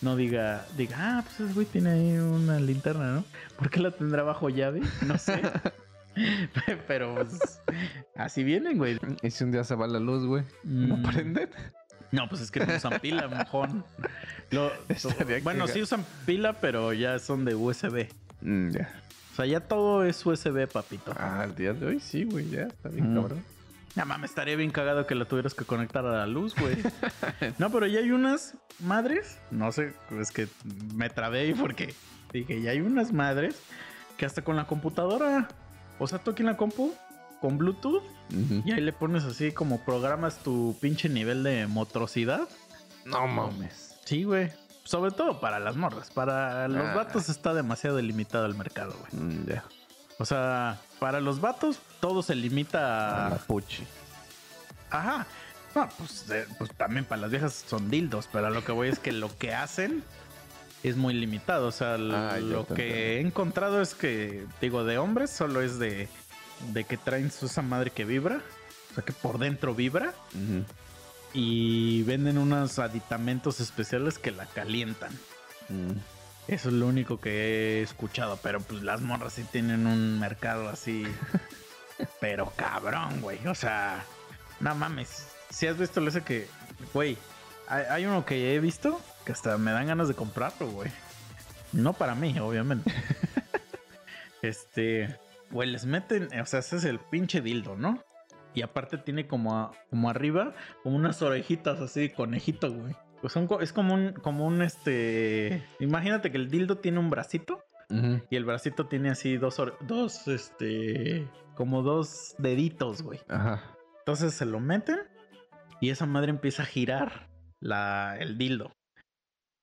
no 0.07 0.15
diga, 0.15 0.65
diga, 0.77 0.97
ah, 0.99 1.23
pues 1.25 1.41
ese 1.41 1.53
güey 1.53 1.67
tiene 1.67 1.91
ahí 1.91 2.17
una 2.19 2.61
linterna, 2.61 3.11
¿no? 3.13 3.25
¿Por 3.59 3.71
qué 3.71 3.81
la 3.81 3.91
tendrá 3.91 4.23
bajo 4.23 4.49
llave? 4.49 4.81
No 5.05 5.19
sé. 5.19 5.43
pero 6.87 7.15
pues, 7.17 7.61
así 8.15 8.45
vienen, 8.45 8.79
güey. 8.79 8.99
Y 9.23 9.31
si 9.33 9.43
un 9.45 9.51
día 9.51 9.65
se 9.65 9.75
va 9.75 9.87
la 9.89 9.99
luz, 9.99 10.25
güey, 10.25 10.45
¿no 10.63 10.97
Mm. 10.99 11.03
prenden? 11.03 11.49
No, 12.13 12.29
pues 12.29 12.41
es 12.41 12.51
que 12.53 12.65
no 12.65 12.75
usan 12.77 13.01
pila, 13.01 13.27
mojón. 13.27 13.85
Lo- 14.51 14.71
bueno, 15.43 15.67
sí 15.67 15.83
usan 15.83 16.05
pila, 16.25 16.53
pero 16.55 16.93
ya 16.93 17.19
son 17.19 17.45
de 17.45 17.55
USB. 17.57 18.09
Mm, 18.43 18.71
ya. 18.71 18.89
O 19.33 19.37
sea, 19.37 19.47
ya 19.47 19.61
todo 19.61 20.05
es 20.05 20.25
USB, 20.25 20.67
papito. 20.69 21.13
Ah, 21.19 21.43
el 21.45 21.55
día 21.57 21.73
de 21.75 21.85
hoy 21.85 22.01
sí, 22.01 22.23
güey, 22.25 22.49
ya 22.49 22.63
está 22.63 22.89
bien, 22.91 23.13
Mm. 23.13 23.17
cabrón. 23.17 23.45
No 23.97 24.07
mames, 24.07 24.31
estaría 24.31 24.57
bien 24.57 24.71
cagado 24.71 25.07
que 25.07 25.15
la 25.15 25.25
tuvieras 25.25 25.55
que 25.55 25.65
conectar 25.65 26.05
a 26.07 26.11
la 26.13 26.27
luz, 26.27 26.55
güey. 26.55 26.77
no, 27.59 27.71
pero 27.71 27.87
ya 27.87 27.99
hay 28.01 28.11
unas 28.11 28.55
madres. 28.81 29.39
No 29.51 29.73
sé, 29.73 29.95
es 30.21 30.31
que 30.31 30.49
me 30.95 31.09
trabé 31.11 31.41
ahí 31.41 31.55
porque 31.55 31.95
dije, 32.33 32.61
ya 32.61 32.71
hay 32.73 32.81
unas 32.81 33.13
madres 33.13 33.57
que 34.19 34.27
hasta 34.27 34.43
con 34.43 34.57
la 34.57 34.67
computadora 34.67 35.49
O 35.99 36.07
sea, 36.07 36.19
tú 36.19 36.31
aquí 36.33 36.43
en 36.43 36.47
la 36.47 36.57
compu, 36.57 36.95
con 37.41 37.57
Bluetooth, 37.59 38.03
y 38.65 38.73
ahí 38.73 38.81
le 38.81 38.93
pones 38.93 39.25
así 39.25 39.53
como 39.53 39.83
programas 39.85 40.39
tu 40.43 40.77
pinche 40.81 41.09
nivel 41.09 41.43
de 41.43 41.67
motricidad. 41.67 42.49
No 43.07 43.27
mames. 43.27 43.95
Sí, 44.05 44.25
güey. 44.25 44.51
Sobre 44.85 45.11
todo 45.11 45.41
para 45.41 45.59
las 45.59 45.75
morras. 45.77 46.11
Para 46.11 46.69
los 46.69 46.85
Ah. 46.85 46.95
vatos 46.95 47.29
está 47.29 47.55
demasiado 47.55 48.01
limitado 48.01 48.47
el 48.47 48.55
mercado, 48.55 48.95
güey. 49.11 49.23
Mm, 49.25 49.47
ya. 49.49 49.65
O 50.19 50.25
sea, 50.25 50.81
para 50.99 51.21
los 51.21 51.41
vatos 51.41 51.79
todo 52.01 52.23
se 52.23 52.35
limita 52.35 53.27
A 53.27 53.31
la 53.31 53.37
puchi. 53.37 53.85
Ajá. 54.91 55.27
No, 55.75 55.89
pues, 55.99 56.31
eh, 56.31 56.47
pues 56.57 56.71
también 56.75 57.05
para 57.05 57.21
las 57.23 57.31
viejas 57.31 57.65
son 57.69 57.91
dildos, 57.91 58.29
pero 58.33 58.47
a 58.47 58.51
lo 58.51 58.65
que 58.65 58.73
voy 58.73 58.89
es 58.89 58.99
que 58.99 59.13
lo 59.13 59.37
que 59.37 59.53
hacen 59.55 60.03
es 60.83 60.97
muy 60.97 61.13
limitado. 61.13 61.67
O 61.69 61.73
sea, 61.73 61.95
Ah, 61.95 62.39
lo 62.41 62.67
que 62.67 63.17
he 63.17 63.21
encontrado 63.21 63.83
es 63.83 63.95
que, 63.95 64.47
digo, 64.61 64.85
de 64.85 64.97
hombres 64.97 65.31
solo 65.31 65.61
es 65.61 65.79
de, 65.79 66.09
de 66.73 66.85
que 66.85 66.97
traen 66.97 67.31
su- 67.31 67.47
esa 67.47 67.61
madre 67.61 67.91
que 67.91 68.07
vibra. 68.07 68.41
O 68.93 68.95
sea, 68.95 69.05
que 69.05 69.13
por 69.13 69.39
dentro 69.39 69.75
vibra. 69.75 70.15
Y 71.35 72.03
venden 72.05 72.39
unos 72.39 72.79
aditamentos 72.79 73.61
especiales 73.61 74.19
que 74.19 74.31
la 74.31 74.47
calientan. 74.47 75.13
Mm. 75.69 75.91
Eso 76.49 76.69
es 76.69 76.75
lo 76.75 76.87
único 76.87 77.19
que 77.21 77.31
he 77.31 77.83
escuchado, 77.83 78.39
pero 78.43 78.61
pues 78.61 78.83
las 78.83 79.01
morras 79.01 79.33
sí 79.33 79.45
tienen 79.51 79.87
un 79.87 80.21
mercado 80.21 80.69
así. 80.69 81.05
pero 82.21 82.53
cabrón, 82.57 83.21
güey. 83.21 83.45
O 83.49 83.55
sea, 83.55 84.05
no 84.61 84.75
mames. 84.75 85.29
Si 85.51 85.67
has 85.67 85.77
visto 85.79 86.07
ese 86.07 86.23
que, 86.23 86.47
güey, 86.95 87.17
hay, 87.69 87.85
hay 87.91 88.07
uno 88.07 88.25
que 88.25 88.55
he 88.55 88.61
visto 88.61 89.01
que 89.25 89.33
hasta 89.33 89.59
me 89.59 89.73
dan 89.73 89.89
ganas 89.89 90.07
de 90.09 90.15
comprarlo, 90.15 90.69
güey. 90.69 90.91
No 91.73 91.93
para 91.95 92.15
mí, 92.15 92.39
obviamente. 92.39 92.93
este, 94.43 95.19
güey, 95.51 95.69
les 95.71 95.85
meten, 95.85 96.29
o 96.41 96.47
sea, 96.47 96.61
ese 96.61 96.77
es 96.77 96.85
el 96.85 96.99
pinche 97.01 97.41
dildo, 97.41 97.77
¿no? 97.77 98.03
Y 98.55 98.63
aparte 98.63 98.99
tiene 98.99 99.27
como, 99.27 99.59
a- 99.59 99.73
como 99.91 100.09
arriba, 100.09 100.55
como 100.83 100.97
unas 100.97 101.21
orejitas 101.23 101.81
así 101.81 102.01
de 102.01 102.13
conejito, 102.13 102.73
güey. 102.73 102.95
Pues 103.27 103.33
son, 103.33 103.49
es 103.61 103.73
como 103.73 103.93
un, 103.93 104.13
como 104.13 104.47
un 104.47 104.63
este. 104.63 105.61
Imagínate 105.81 106.31
que 106.31 106.37
el 106.37 106.49
dildo 106.49 106.79
tiene 106.79 107.01
un 107.01 107.11
bracito 107.11 107.61
y 108.31 108.37
el 108.37 108.45
bracito 108.45 108.87
tiene 108.87 109.11
así 109.11 109.37
dos, 109.37 109.61
dos, 109.81 110.29
este, 110.29 111.27
como 111.57 111.83
dos 111.83 112.37
deditos, 112.39 113.03
güey. 113.03 113.19
Ajá. 113.29 113.65
Entonces 113.99 114.33
se 114.33 114.45
lo 114.45 114.61
meten 114.61 115.01
y 115.81 115.91
esa 115.91 116.07
madre 116.07 116.31
empieza 116.31 116.63
a 116.63 116.67
girar 116.67 117.29
la, 117.61 118.17
el 118.21 118.39
dildo. 118.39 118.71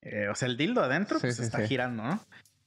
Eh, 0.02 0.28
o 0.28 0.36
sea, 0.36 0.49
el 0.49 0.58
dildo 0.58 0.84
adentro 0.84 1.19
Sí, 1.19 1.28
pues 1.28 1.38
sí, 1.38 1.43
está 1.43 1.60
sí. 1.60 1.67
girando, 1.69 2.04
¿no? 2.04 2.19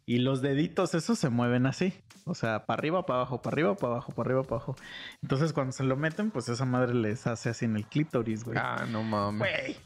Y 0.06 0.20
los 0.20 0.40
deditos 0.40 0.94
esos 0.94 1.18
se 1.18 1.28
mueven 1.28 1.66
así. 1.66 1.92
O 2.24 2.34
sea, 2.34 2.64
para 2.64 2.78
arriba, 2.78 3.04
para 3.04 3.18
abajo, 3.18 3.42
para 3.42 3.52
arriba, 3.52 3.74
para 3.74 3.92
abajo, 3.92 4.12
para 4.12 4.28
arriba, 4.28 4.42
para 4.44 4.56
abajo. 4.56 4.76
Entonces 5.20 5.52
cuando 5.52 5.72
se 5.72 5.84
lo 5.84 5.96
meten, 5.96 6.30
pues 6.30 6.48
esa 6.48 6.64
madre 6.64 6.94
les 6.94 7.26
hace 7.26 7.50
así 7.50 7.66
en 7.66 7.76
el 7.76 7.86
clítoris, 7.86 8.44
güey. 8.44 8.56
Ah, 8.58 8.86
no 8.88 9.02
mames. 9.02 9.40
Güey, 9.40 9.76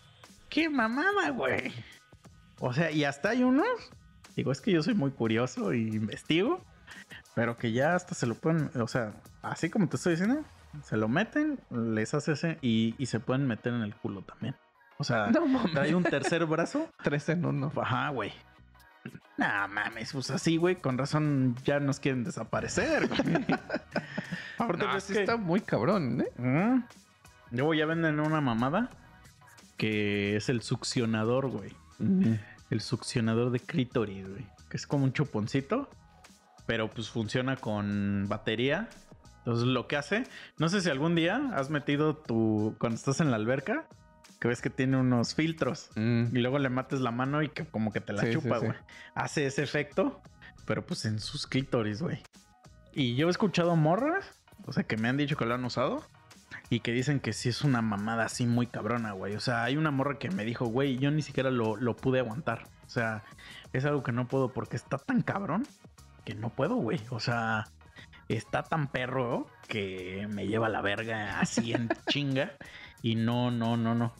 qué 0.50 0.68
mamada, 0.68 1.30
güey. 1.30 1.72
O 2.58 2.72
sea, 2.74 2.90
y 2.90 3.04
hasta 3.04 3.30
hay 3.30 3.42
unos. 3.42 3.66
Digo, 4.36 4.52
es 4.52 4.60
que 4.60 4.72
yo 4.72 4.82
soy 4.82 4.94
muy 4.94 5.10
curioso 5.12 5.72
y 5.72 5.88
investigo. 5.88 6.62
Pero 7.34 7.56
que 7.56 7.72
ya 7.72 7.94
hasta 7.94 8.14
se 8.14 8.26
lo 8.26 8.34
pueden. 8.34 8.70
O 8.80 8.88
sea, 8.88 9.14
así 9.42 9.70
como 9.70 9.88
te 9.88 9.96
estoy 9.96 10.12
diciendo, 10.12 10.44
se 10.82 10.96
lo 10.96 11.08
meten, 11.08 11.58
les 11.70 12.12
hace 12.14 12.32
ese 12.32 12.58
y, 12.60 12.94
y 12.98 13.06
se 13.06 13.20
pueden 13.20 13.46
meter 13.46 13.72
en 13.72 13.82
el 13.82 13.94
culo 13.94 14.22
también. 14.22 14.54
O 14.98 15.04
sea, 15.04 15.28
No 15.28 15.64
trae 15.72 15.94
un 15.94 16.02
tercer 16.02 16.44
brazo. 16.46 16.90
Tres 17.02 17.28
en 17.30 17.44
uno. 17.44 17.72
Ajá, 17.80 18.10
güey. 18.10 18.32
Nah, 19.38 19.66
mames, 19.68 20.12
pues 20.12 20.30
así, 20.30 20.58
güey, 20.58 20.76
con 20.76 20.98
razón 20.98 21.54
ya 21.64 21.80
nos 21.80 22.00
quieren 22.00 22.24
desaparecer. 22.24 23.04
Aparte, 24.58 24.84
No, 24.84 24.92
que- 24.92 25.20
está 25.20 25.36
muy 25.38 25.60
cabrón, 25.62 26.20
¿eh? 26.20 26.30
Mm. 26.36 26.82
Luego 27.52 27.72
ya 27.74 27.86
venden 27.86 28.20
una 28.20 28.40
mamada 28.42 28.90
que 29.80 30.36
es 30.36 30.50
el 30.50 30.60
succionador, 30.60 31.48
güey. 31.48 31.72
El 32.70 32.80
succionador 32.82 33.50
de 33.50 33.60
clítoris, 33.60 34.28
güey. 34.28 34.46
Que 34.68 34.76
es 34.76 34.86
como 34.86 35.04
un 35.04 35.12
chuponcito, 35.14 35.88
pero 36.66 36.90
pues 36.90 37.08
funciona 37.08 37.56
con 37.56 38.26
batería. 38.28 38.90
Entonces 39.38 39.66
lo 39.66 39.88
que 39.88 39.96
hace, 39.96 40.24
no 40.58 40.68
sé 40.68 40.82
si 40.82 40.90
algún 40.90 41.14
día 41.14 41.40
has 41.54 41.70
metido 41.70 42.14
tu, 42.14 42.76
cuando 42.78 42.96
estás 42.96 43.20
en 43.20 43.30
la 43.30 43.36
alberca, 43.36 43.86
que 44.38 44.48
ves 44.48 44.60
que 44.60 44.68
tiene 44.68 44.98
unos 44.98 45.34
filtros 45.34 45.88
Mm. 45.96 46.36
y 46.36 46.38
luego 46.40 46.58
le 46.58 46.68
mates 46.68 47.00
la 47.00 47.10
mano 47.10 47.42
y 47.42 47.48
que 47.48 47.64
como 47.64 47.90
que 47.90 48.00
te 48.02 48.12
la 48.12 48.22
Sí, 48.22 48.32
chupa, 48.34 48.60
sí. 48.60 48.66
güey. 48.66 48.78
Hace 49.14 49.46
ese 49.46 49.62
efecto, 49.62 50.20
pero 50.66 50.84
pues 50.84 51.06
en 51.06 51.18
sus 51.20 51.46
clítoris, 51.46 52.02
güey. 52.02 52.22
Y 52.92 53.14
yo 53.16 53.28
he 53.28 53.30
escuchado 53.30 53.76
morras, 53.76 54.26
o 54.66 54.72
sea, 54.74 54.82
que 54.84 54.98
me 54.98 55.08
han 55.08 55.16
dicho 55.16 55.36
que 55.38 55.46
lo 55.46 55.54
han 55.54 55.64
usado 55.64 56.04
y 56.70 56.80
que 56.80 56.92
dicen 56.92 57.18
que 57.18 57.32
sí 57.32 57.48
es 57.48 57.62
una 57.62 57.82
mamada 57.82 58.24
así 58.24 58.46
muy 58.46 58.68
cabrona, 58.68 59.10
güey. 59.12 59.34
O 59.34 59.40
sea, 59.40 59.64
hay 59.64 59.76
una 59.76 59.90
morra 59.90 60.18
que 60.18 60.30
me 60.30 60.44
dijo, 60.44 60.66
güey, 60.66 60.98
yo 60.98 61.10
ni 61.10 61.20
siquiera 61.20 61.50
lo, 61.50 61.76
lo 61.76 61.96
pude 61.96 62.20
aguantar. 62.20 62.68
O 62.86 62.88
sea, 62.88 63.24
es 63.72 63.84
algo 63.84 64.04
que 64.04 64.12
no 64.12 64.28
puedo 64.28 64.52
porque 64.52 64.76
está 64.76 64.96
tan 64.96 65.22
cabrón 65.22 65.66
que 66.24 66.36
no 66.36 66.50
puedo, 66.50 66.76
güey. 66.76 67.00
O 67.10 67.18
sea, 67.18 67.66
está 68.28 68.62
tan 68.62 68.86
perro 68.86 69.48
que 69.66 70.28
me 70.30 70.46
lleva 70.46 70.68
la 70.68 70.80
verga 70.80 71.40
así 71.40 71.72
en 71.72 71.88
chinga 72.08 72.52
y 73.02 73.16
no, 73.16 73.50
no, 73.50 73.76
no, 73.76 73.96
no. 73.96 74.12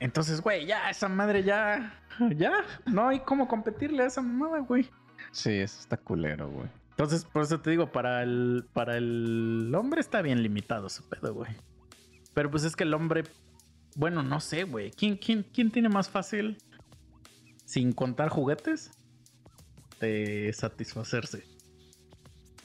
Entonces, 0.00 0.42
güey, 0.42 0.66
ya 0.66 0.90
esa 0.90 1.08
madre 1.08 1.44
ya, 1.44 1.94
ya, 2.36 2.52
no 2.84 3.08
hay 3.08 3.20
cómo 3.20 3.48
competirle 3.48 4.02
a 4.02 4.06
esa 4.06 4.20
mamada, 4.20 4.58
güey. 4.58 4.90
Sí, 5.30 5.50
eso 5.50 5.80
está 5.80 5.96
culero, 5.96 6.50
güey. 6.50 6.68
Entonces, 6.94 7.24
por 7.24 7.42
eso 7.42 7.60
te 7.60 7.70
digo, 7.70 7.90
para 7.90 8.22
el, 8.22 8.66
para 8.72 8.96
el 8.96 9.72
hombre 9.76 10.00
está 10.00 10.22
bien 10.22 10.42
limitado 10.42 10.88
su 10.88 11.08
pedo, 11.08 11.34
güey. 11.34 11.50
Pero 12.34 12.50
pues 12.50 12.62
es 12.64 12.76
que 12.76 12.84
el 12.84 12.94
hombre, 12.94 13.24
bueno, 13.96 14.22
no 14.22 14.40
sé, 14.40 14.62
güey. 14.64 14.92
¿Quién, 14.92 15.16
quién, 15.16 15.44
¿Quién 15.52 15.72
tiene 15.72 15.88
más 15.88 16.08
fácil, 16.08 16.56
sin 17.64 17.92
contar 17.92 18.28
juguetes, 18.28 18.92
de 20.00 20.52
satisfacerse? 20.52 21.44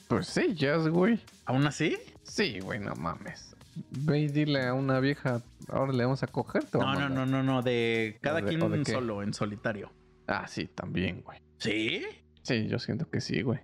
Pues 0.06 0.28
sí, 0.28 0.54
Jazz, 0.54 0.88
güey. 0.88 1.20
¿Aún 1.44 1.66
así? 1.66 1.96
Sí, 2.22 2.60
güey, 2.60 2.78
no 2.78 2.94
mames. 2.94 3.56
Ve 3.90 4.20
y 4.20 4.28
dile 4.28 4.66
a 4.66 4.74
una 4.74 5.00
vieja, 5.00 5.42
ahora 5.68 5.92
le 5.92 6.04
vamos 6.04 6.22
a 6.22 6.26
coger. 6.28 6.64
a 6.72 6.78
No, 6.78 6.94
no, 6.94 7.08
no, 7.08 7.26
no, 7.26 7.42
no, 7.42 7.62
de 7.62 8.18
cada 8.20 8.40
¿O 8.40 8.42
de- 8.42 8.48
quien 8.48 8.70
de 8.70 8.84
solo, 8.84 9.22
en 9.22 9.34
solitario. 9.34 9.92
Ah, 10.28 10.46
sí, 10.46 10.66
también, 10.66 11.22
güey. 11.22 11.40
¿Sí? 11.58 12.04
Sí, 12.42 12.68
yo 12.68 12.78
siento 12.78 13.08
que 13.10 13.20
sí, 13.20 13.42
güey. 13.42 13.60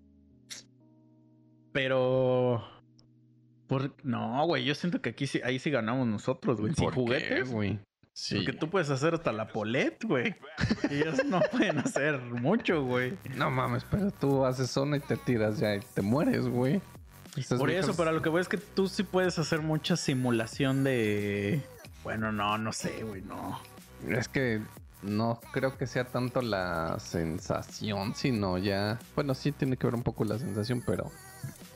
Pero... 1.76 2.66
Por... 3.66 3.92
No, 4.02 4.46
güey, 4.46 4.64
yo 4.64 4.74
siento 4.74 5.02
que 5.02 5.10
aquí 5.10 5.26
sí, 5.26 5.42
ahí 5.44 5.58
sí 5.58 5.70
ganamos 5.70 6.06
nosotros, 6.06 6.58
güey. 6.58 6.72
Sin 6.72 6.84
¿Por 6.86 6.94
qué, 6.94 7.00
juguetes. 7.00 7.50
güey. 7.50 7.78
Sí. 8.14 8.36
Porque 8.36 8.54
tú 8.54 8.70
puedes 8.70 8.88
hacer 8.88 9.12
hasta 9.12 9.30
la 9.30 9.48
polet, 9.48 10.02
güey. 10.02 10.34
Y 10.90 10.94
ellos 10.94 11.22
no 11.26 11.38
pueden 11.52 11.80
hacer 11.80 12.18
mucho, 12.18 12.82
güey. 12.82 13.18
No 13.34 13.50
mames, 13.50 13.84
pero 13.90 14.10
tú 14.10 14.46
haces 14.46 14.70
zona 14.70 14.96
y 14.96 15.00
te 15.00 15.18
tiras 15.18 15.58
ya 15.58 15.74
y 15.74 15.80
te 15.80 16.00
mueres, 16.00 16.48
güey. 16.48 16.80
Por 17.58 17.70
eso, 17.70 17.94
pero 17.94 18.10
lo 18.10 18.22
que 18.22 18.30
voy 18.30 18.40
es 18.40 18.48
que 18.48 18.56
tú 18.56 18.88
sí 18.88 19.02
puedes 19.02 19.38
hacer 19.38 19.60
mucha 19.60 19.98
simulación 19.98 20.82
de. 20.82 21.60
Bueno, 22.02 22.32
no, 22.32 22.56
no 22.56 22.72
sé, 22.72 23.04
güey, 23.04 23.20
no. 23.20 23.60
Es 24.08 24.28
que 24.28 24.62
no 25.02 25.38
creo 25.52 25.76
que 25.76 25.86
sea 25.86 26.04
tanto 26.04 26.40
la 26.40 26.98
sensación, 27.00 28.14
sino 28.14 28.56
ya. 28.56 28.98
Bueno, 29.14 29.34
sí 29.34 29.52
tiene 29.52 29.76
que 29.76 29.86
ver 29.86 29.94
un 29.94 30.02
poco 30.02 30.24
la 30.24 30.38
sensación, 30.38 30.82
pero 30.86 31.12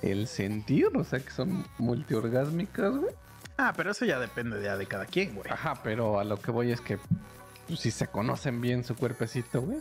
el 0.03 0.27
sentir, 0.27 0.89
o 0.95 1.05
sea, 1.05 1.21
que 1.21 1.31
son 1.31 1.65
multiorgásmicas, 1.79 2.97
güey. 2.97 3.15
Ah, 3.57 3.75
pero 3.77 3.91
eso 3.91 4.05
ya 4.05 4.19
depende 4.19 4.63
ya 4.63 4.77
de 4.77 4.87
cada 4.87 5.05
quien, 5.07 5.35
güey. 5.35 5.51
Ajá, 5.51 5.83
pero 5.83 6.19
a 6.19 6.25
lo 6.25 6.39
que 6.39 6.51
voy 6.51 6.73
es 6.73 6.81
que 6.81 6.99
pues, 7.69 7.81
si 7.81 7.91
se 7.91 8.07
conocen 8.07 8.61
bien 8.61 8.85
su 8.85 8.97
cuerpecito, 8.97 9.61
güey. 9.61 9.79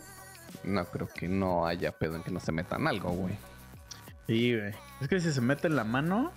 No 0.64 0.84
creo 0.84 1.08
que 1.08 1.28
no 1.28 1.66
haya 1.66 1.92
pedo 1.92 2.16
en 2.16 2.22
que 2.22 2.30
no 2.30 2.40
se 2.40 2.52
metan 2.52 2.86
algo, 2.86 3.10
güey. 3.10 3.34
Sí, 4.26 4.54
güey. 4.56 4.74
Es 5.00 5.08
que 5.08 5.20
si 5.20 5.32
se 5.32 5.40
mete 5.40 5.68
en 5.68 5.76
la 5.76 5.84
mano, 5.84 6.32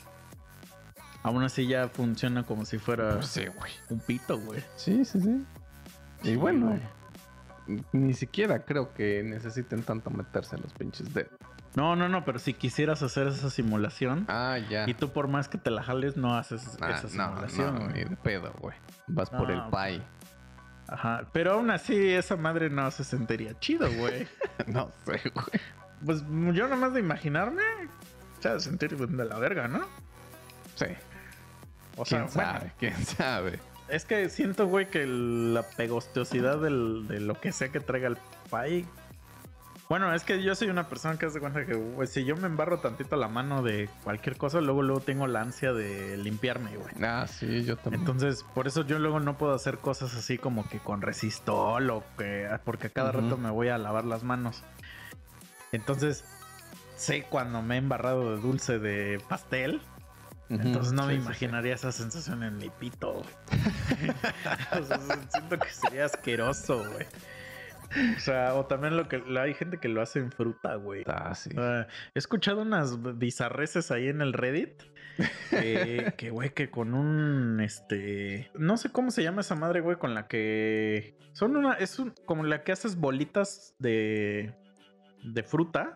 aún 1.22 1.44
así 1.44 1.68
ya 1.68 1.90
funciona 1.90 2.44
como 2.44 2.66
si 2.66 2.78
fuera 2.78 3.16
güey. 3.16 3.72
un 3.90 4.00
pito, 4.00 4.40
güey. 4.40 4.64
Sí, 4.76 5.04
sí, 5.04 5.20
sí. 5.20 5.46
Y 6.24 6.36
bueno, 6.36 6.78
güey. 7.68 7.84
ni 7.92 8.14
siquiera 8.14 8.64
creo 8.64 8.94
que 8.94 9.22
necesiten 9.24 9.84
tanto 9.84 10.10
meterse 10.10 10.56
en 10.56 10.62
los 10.62 10.74
pinches 10.74 11.14
dedos. 11.14 11.32
No, 11.76 11.96
no, 11.96 12.08
no, 12.08 12.24
pero 12.24 12.38
si 12.40 12.54
quisieras 12.54 13.02
hacer 13.02 13.28
esa 13.28 13.50
simulación 13.50 14.26
Ah, 14.28 14.58
ya. 14.70 14.88
y 14.88 14.94
tú 14.94 15.10
por 15.12 15.28
más 15.28 15.48
que 15.50 15.58
te 15.58 15.72
la 15.72 15.82
jales, 15.84 16.18
no 16.18 16.36
haces 16.38 16.78
Ah, 16.82 16.92
esa 16.92 17.04
no, 17.04 17.10
simulación, 17.10 17.74
no, 17.76 17.82
güey. 17.82 17.94
ni 17.94 18.04
de 18.10 18.16
pedo, 18.18 18.54
güey. 18.60 18.76
Vas 19.08 19.30
por 19.32 19.50
el 19.50 19.58
No, 19.58 19.72
pie. 19.72 20.02
Ajá. 20.88 21.24
Pero 21.32 21.54
aún 21.54 21.72
así, 21.72 22.10
esa 22.14 22.36
madre 22.36 22.70
no 22.70 22.92
se 22.92 23.04
sentiría 23.04 23.58
chido, 23.60 23.90
güey. 23.92 24.28
no 24.68 24.92
sé, 25.06 25.22
güey. 25.34 25.46
Pues 26.06 26.24
yo 26.54 26.68
nomás 26.68 26.94
de 26.94 27.00
imaginarme, 27.00 27.64
se 28.40 28.50
ha 28.50 28.54
de 28.56 28.60
sentir 28.60 28.96
de 28.96 29.26
la 29.26 29.40
verga, 29.40 29.68
¿no? 29.68 29.86
Sí. 30.76 30.86
O 31.96 32.06
sea, 32.06 32.20
¿Quién 32.20 32.30
sabe? 32.30 32.60
bueno, 32.60 32.74
¿Quién 32.80 33.06
sabe? 33.06 33.60
es 33.88 34.06
que 34.06 34.30
siento, 34.30 34.68
güey, 34.68 34.90
que 34.90 35.06
la 35.08 35.64
pegostiosidad 35.64 36.60
del- 36.60 37.08
de 37.08 37.20
lo 37.20 37.40
que 37.40 37.52
sea 37.52 37.70
que 37.70 37.80
traiga 37.80 38.08
el 38.10 38.18
pie 38.52 38.86
Bueno, 39.90 40.14
es 40.14 40.24
que 40.24 40.42
yo 40.42 40.56
soy 40.56 40.70
una 40.70 40.88
persona 40.88 41.20
que 41.20 41.26
hace 41.26 41.40
cuenta 41.40 41.66
que, 41.66 41.74
güey, 41.74 42.08
si 42.08 42.24
yo 42.24 42.36
me 42.38 42.48
embarro 42.48 42.80
tantito 42.80 43.16
la 43.16 43.28
mano 43.28 43.62
de 43.62 43.90
cualquier 44.04 44.38
cosa, 44.38 44.62
luego 44.62 44.82
luego 44.82 45.02
tengo 45.02 45.28
la 45.28 45.42
ansia 45.42 45.74
de 45.74 46.18
limpiarme, 46.18 46.78
güey. 46.78 46.94
Ah, 47.04 47.26
sí, 47.28 47.64
yo 47.64 47.76
también. 47.76 48.02
Entonces, 48.02 48.46
por 48.56 48.68
eso 48.68 48.86
yo 48.86 48.98
luego 48.98 49.20
no 49.20 49.38
puedo 49.38 49.54
hacer 49.54 49.80
cosas 49.80 50.16
así 50.16 50.38
como 50.38 50.68
que 50.68 50.80
con 50.80 51.02
resistol 51.02 51.90
o 51.90 52.04
que 52.18 52.48
porque 52.64 52.88
a 52.88 52.90
cada 52.92 53.12
rato 53.12 53.38
me 53.38 53.50
voy 53.50 53.68
a 53.68 53.78
lavar 53.78 54.06
las 54.06 54.24
manos. 54.24 54.64
Entonces, 55.72 56.24
sé 56.96 57.24
cuando 57.30 57.62
me 57.62 57.76
he 57.76 57.78
embarrado 57.80 58.36
de 58.36 58.42
dulce 58.42 58.80
de 58.80 59.22
pastel, 59.28 59.82
entonces 60.50 60.94
no 60.94 61.08
me 61.08 61.14
sí, 61.14 61.20
sí, 61.20 61.22
sí. 61.22 61.26
imaginaría 61.26 61.76
esa 61.76 61.92
sensación 61.92 62.44
en 62.44 62.58
mi 62.58 62.70
pito, 62.70 63.14
güey. 63.14 64.10
o 64.82 64.86
sea, 64.86 65.00
siento 65.30 65.60
que 65.60 65.70
sería 65.70 66.06
asqueroso, 66.06 66.78
güey. 66.78 67.08
O 68.16 68.20
sea, 68.20 68.56
o 68.56 68.66
también 68.66 68.98
lo 68.98 69.08
que 69.08 69.24
hay 69.40 69.54
gente 69.54 69.78
que 69.78 69.88
lo 69.88 70.02
hace 70.02 70.20
en 70.20 70.32
fruta, 70.32 70.76
güey. 70.76 71.04
Ah, 71.08 71.36
sí. 71.36 71.50
Ah, 71.58 71.88
he 72.14 72.20
escuchado 72.20 72.62
unas 72.62 73.18
bizarreces 73.18 73.92
ahí 73.92 74.08
en 74.08 74.22
el 74.22 74.34
Reddit. 74.34 74.84
Que, 75.50 76.14
que, 76.18 76.30
güey, 76.32 76.54
que 76.54 76.70
con 76.70 76.94
un, 76.94 77.60
este, 77.60 78.52
no 78.56 78.78
sé 78.78 78.92
cómo 78.92 79.12
se 79.12 79.24
llama 79.24 79.42
esa 79.42 79.56
madre, 79.56 79.82
güey, 79.82 79.98
con 79.98 80.14
la 80.14 80.28
que 80.28 81.18
son 81.34 81.56
una, 81.56 81.74
es 81.74 82.00
un, 82.00 82.14
como 82.26 82.44
la 82.44 82.64
que 82.64 82.72
haces 82.72 82.96
bolitas 82.96 83.76
de, 83.80 84.54
de 85.24 85.44
fruta. 85.44 85.94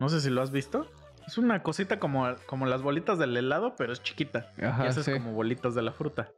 No 0.00 0.08
sé 0.08 0.20
si 0.20 0.30
lo 0.30 0.42
has 0.42 0.50
visto. 0.50 0.90
Es 1.28 1.38
una 1.38 1.62
cosita 1.62 2.00
como, 2.00 2.26
como 2.46 2.66
las 2.66 2.82
bolitas 2.82 3.20
del 3.20 3.36
helado, 3.36 3.76
pero 3.76 3.92
es 3.92 4.02
chiquita. 4.02 4.50
Ajá, 4.60 4.84
y 4.84 4.88
haces 4.88 5.04
sí. 5.04 5.12
como 5.12 5.32
bolitas 5.32 5.76
de 5.76 5.82
la 5.82 5.92
fruta. 5.92 6.32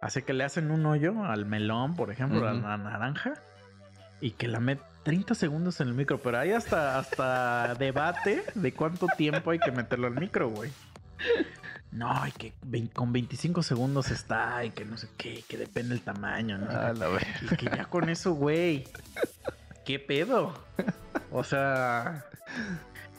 Así 0.00 0.22
que 0.22 0.32
le 0.32 0.42
hacen 0.42 0.70
un 0.70 0.84
hoyo 0.84 1.24
al 1.24 1.46
melón, 1.46 1.94
por 1.94 2.10
ejemplo, 2.10 2.48
a 2.48 2.52
la 2.52 2.76
naranja, 2.76 3.34
y 4.22 4.30
que 4.30 4.48
la 4.48 4.60
meten 4.60 4.86
30 5.02 5.34
segundos 5.34 5.80
en 5.80 5.88
el 5.88 5.94
micro. 5.94 6.22
Pero 6.22 6.38
hay 6.38 6.52
hasta, 6.52 6.98
hasta 6.98 7.74
debate 7.78 8.44
de 8.54 8.72
cuánto 8.72 9.06
tiempo 9.18 9.50
hay 9.50 9.58
que 9.58 9.72
meterlo 9.72 10.06
al 10.06 10.14
micro, 10.14 10.48
güey. 10.48 10.70
No, 11.90 12.26
y 12.26 12.32
que 12.32 12.54
con 12.94 13.12
25 13.12 13.62
segundos 13.62 14.10
está, 14.10 14.64
y 14.64 14.70
que 14.70 14.84
no 14.84 14.96
sé 14.96 15.08
qué, 15.18 15.44
que 15.46 15.58
depende 15.58 15.94
el 15.94 16.00
tamaño, 16.00 16.56
¿no? 16.56 16.68
Ah, 16.70 16.94
la 16.94 17.08
Y 17.42 17.56
que 17.56 17.66
ya 17.66 17.84
con 17.84 18.08
eso, 18.08 18.32
güey. 18.32 18.88
¿Qué 19.84 19.98
pedo? 19.98 20.54
O 21.30 21.44
sea. 21.44 22.24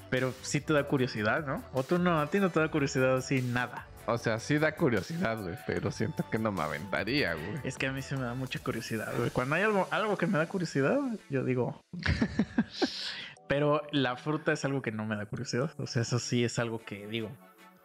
Pero 0.09 0.33
sí 0.41 0.61
te 0.61 0.73
da 0.73 0.85
curiosidad, 0.85 1.45
¿no? 1.45 1.63
O 1.73 1.83
tú 1.83 1.99
no, 1.99 2.19
a 2.19 2.27
ti 2.27 2.39
no 2.39 2.49
te 2.49 2.59
da 2.59 2.69
curiosidad 2.69 3.17
así 3.17 3.41
nada. 3.41 3.87
O 4.05 4.17
sea, 4.17 4.39
sí 4.39 4.57
da 4.57 4.75
curiosidad, 4.75 5.41
güey, 5.41 5.55
pero 5.65 5.91
siento 5.91 6.29
que 6.29 6.37
no 6.37 6.51
me 6.51 6.61
aventaría, 6.61 7.33
güey. 7.35 7.61
Es 7.63 7.77
que 7.77 7.87
a 7.87 7.91
mí 7.91 8.01
sí 8.01 8.15
me 8.15 8.23
da 8.23 8.33
mucha 8.33 8.59
curiosidad, 8.59 9.13
güey. 9.17 9.29
Cuando 9.29 9.55
hay 9.55 9.63
algo, 9.63 9.87
algo 9.91 10.17
que 10.17 10.27
me 10.27 10.37
da 10.37 10.47
curiosidad, 10.47 10.99
yo 11.29 11.43
digo. 11.43 11.83
Pero 13.47 13.81
la 13.91 14.15
fruta 14.15 14.51
es 14.53 14.65
algo 14.65 14.81
que 14.81 14.91
no 14.91 15.05
me 15.05 15.15
da 15.15 15.25
curiosidad. 15.25 15.71
O 15.77 15.87
sea, 15.87 16.01
eso 16.01 16.19
sí 16.19 16.43
es 16.43 16.59
algo 16.59 16.79
que 16.83 17.07
digo. 17.07 17.29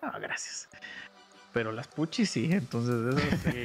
Ah, 0.00 0.18
gracias. 0.18 0.68
Pero 1.52 1.72
las 1.72 1.88
puchis 1.88 2.30
sí, 2.30 2.50
entonces 2.52 3.16
eso 3.16 3.36
sí, 3.42 3.62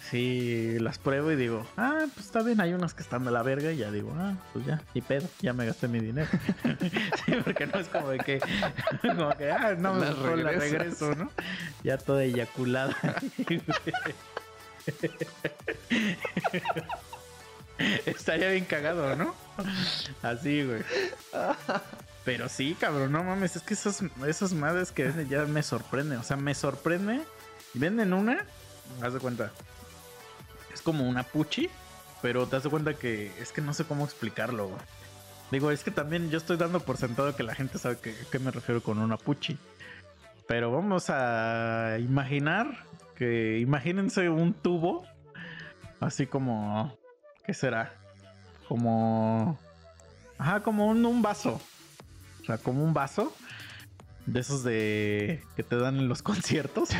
sí 0.10 0.78
las 0.78 0.98
pruebo 0.98 1.32
y 1.32 1.36
digo, 1.36 1.66
ah, 1.76 2.04
pues 2.14 2.26
está 2.26 2.42
bien, 2.42 2.60
hay 2.60 2.74
unas 2.74 2.92
que 2.92 3.02
están 3.02 3.24
de 3.24 3.30
la 3.30 3.42
verga 3.42 3.72
y 3.72 3.78
ya 3.78 3.90
digo, 3.90 4.12
ah, 4.16 4.34
pues 4.52 4.66
ya, 4.66 4.82
y 4.92 5.00
pedo, 5.00 5.26
ya 5.40 5.54
me 5.54 5.64
gasté 5.64 5.88
mi 5.88 5.98
dinero. 5.98 6.28
sí, 7.24 7.32
porque 7.42 7.66
no 7.66 7.78
es 7.78 7.88
como 7.88 8.10
de 8.10 8.18
que, 8.18 8.40
como 9.02 9.30
que, 9.36 9.50
ah, 9.50 9.74
no 9.78 9.94
me 9.94 10.00
Las 10.00 10.14
gustó, 10.14 10.36
la 10.36 10.50
regreso, 10.52 11.14
¿no? 11.14 11.30
Ya 11.82 11.96
toda 11.96 12.22
eyaculada. 12.24 12.94
Estaría 18.06 18.50
bien 18.50 18.64
cagado, 18.66 19.16
¿no? 19.16 19.34
Así, 20.22 20.64
güey. 20.64 20.82
Pero 22.26 22.48
sí, 22.48 22.76
cabrón, 22.78 23.12
no 23.12 23.22
mames, 23.22 23.54
es 23.54 23.62
que 23.62 23.74
esas, 23.74 24.02
esas 24.26 24.52
madres 24.52 24.90
que 24.90 25.04
venden 25.04 25.28
ya 25.28 25.44
me 25.44 25.62
sorprenden. 25.62 26.18
O 26.18 26.24
sea, 26.24 26.36
me 26.36 26.56
sorprende. 26.56 27.20
Venden 27.72 28.12
una, 28.12 28.44
haz 29.00 29.14
de 29.14 29.20
cuenta. 29.20 29.52
Es 30.74 30.82
como 30.82 31.08
una 31.08 31.22
puchi, 31.22 31.70
pero 32.22 32.46
te 32.46 32.56
das 32.56 32.66
cuenta 32.66 32.94
que 32.94 33.30
es 33.40 33.52
que 33.52 33.60
no 33.60 33.72
sé 33.72 33.84
cómo 33.84 34.04
explicarlo. 34.04 34.72
Digo, 35.52 35.70
es 35.70 35.84
que 35.84 35.92
también 35.92 36.28
yo 36.28 36.38
estoy 36.38 36.56
dando 36.56 36.80
por 36.80 36.96
sentado 36.96 37.36
que 37.36 37.44
la 37.44 37.54
gente 37.54 37.78
sabe 37.78 37.98
que, 37.98 38.12
qué 38.32 38.40
me 38.40 38.50
refiero 38.50 38.82
con 38.82 38.98
una 38.98 39.16
puchi. 39.16 39.56
Pero 40.48 40.72
vamos 40.72 41.10
a 41.10 41.96
imaginar 42.00 42.66
que 43.14 43.60
imagínense 43.60 44.28
un 44.30 44.52
tubo, 44.52 45.06
así 46.00 46.26
como, 46.26 46.92
¿qué 47.44 47.54
será? 47.54 47.94
Como, 48.66 49.56
ajá, 50.38 50.64
como 50.64 50.88
un 50.88 51.22
vaso. 51.22 51.60
O 52.46 52.46
sea, 52.46 52.58
como 52.58 52.84
un 52.84 52.94
vaso 52.94 53.34
de 54.26 54.38
esos 54.38 54.62
de 54.62 55.42
que 55.56 55.64
te 55.64 55.74
dan 55.74 55.96
en 55.96 56.08
los 56.08 56.22
conciertos. 56.22 56.90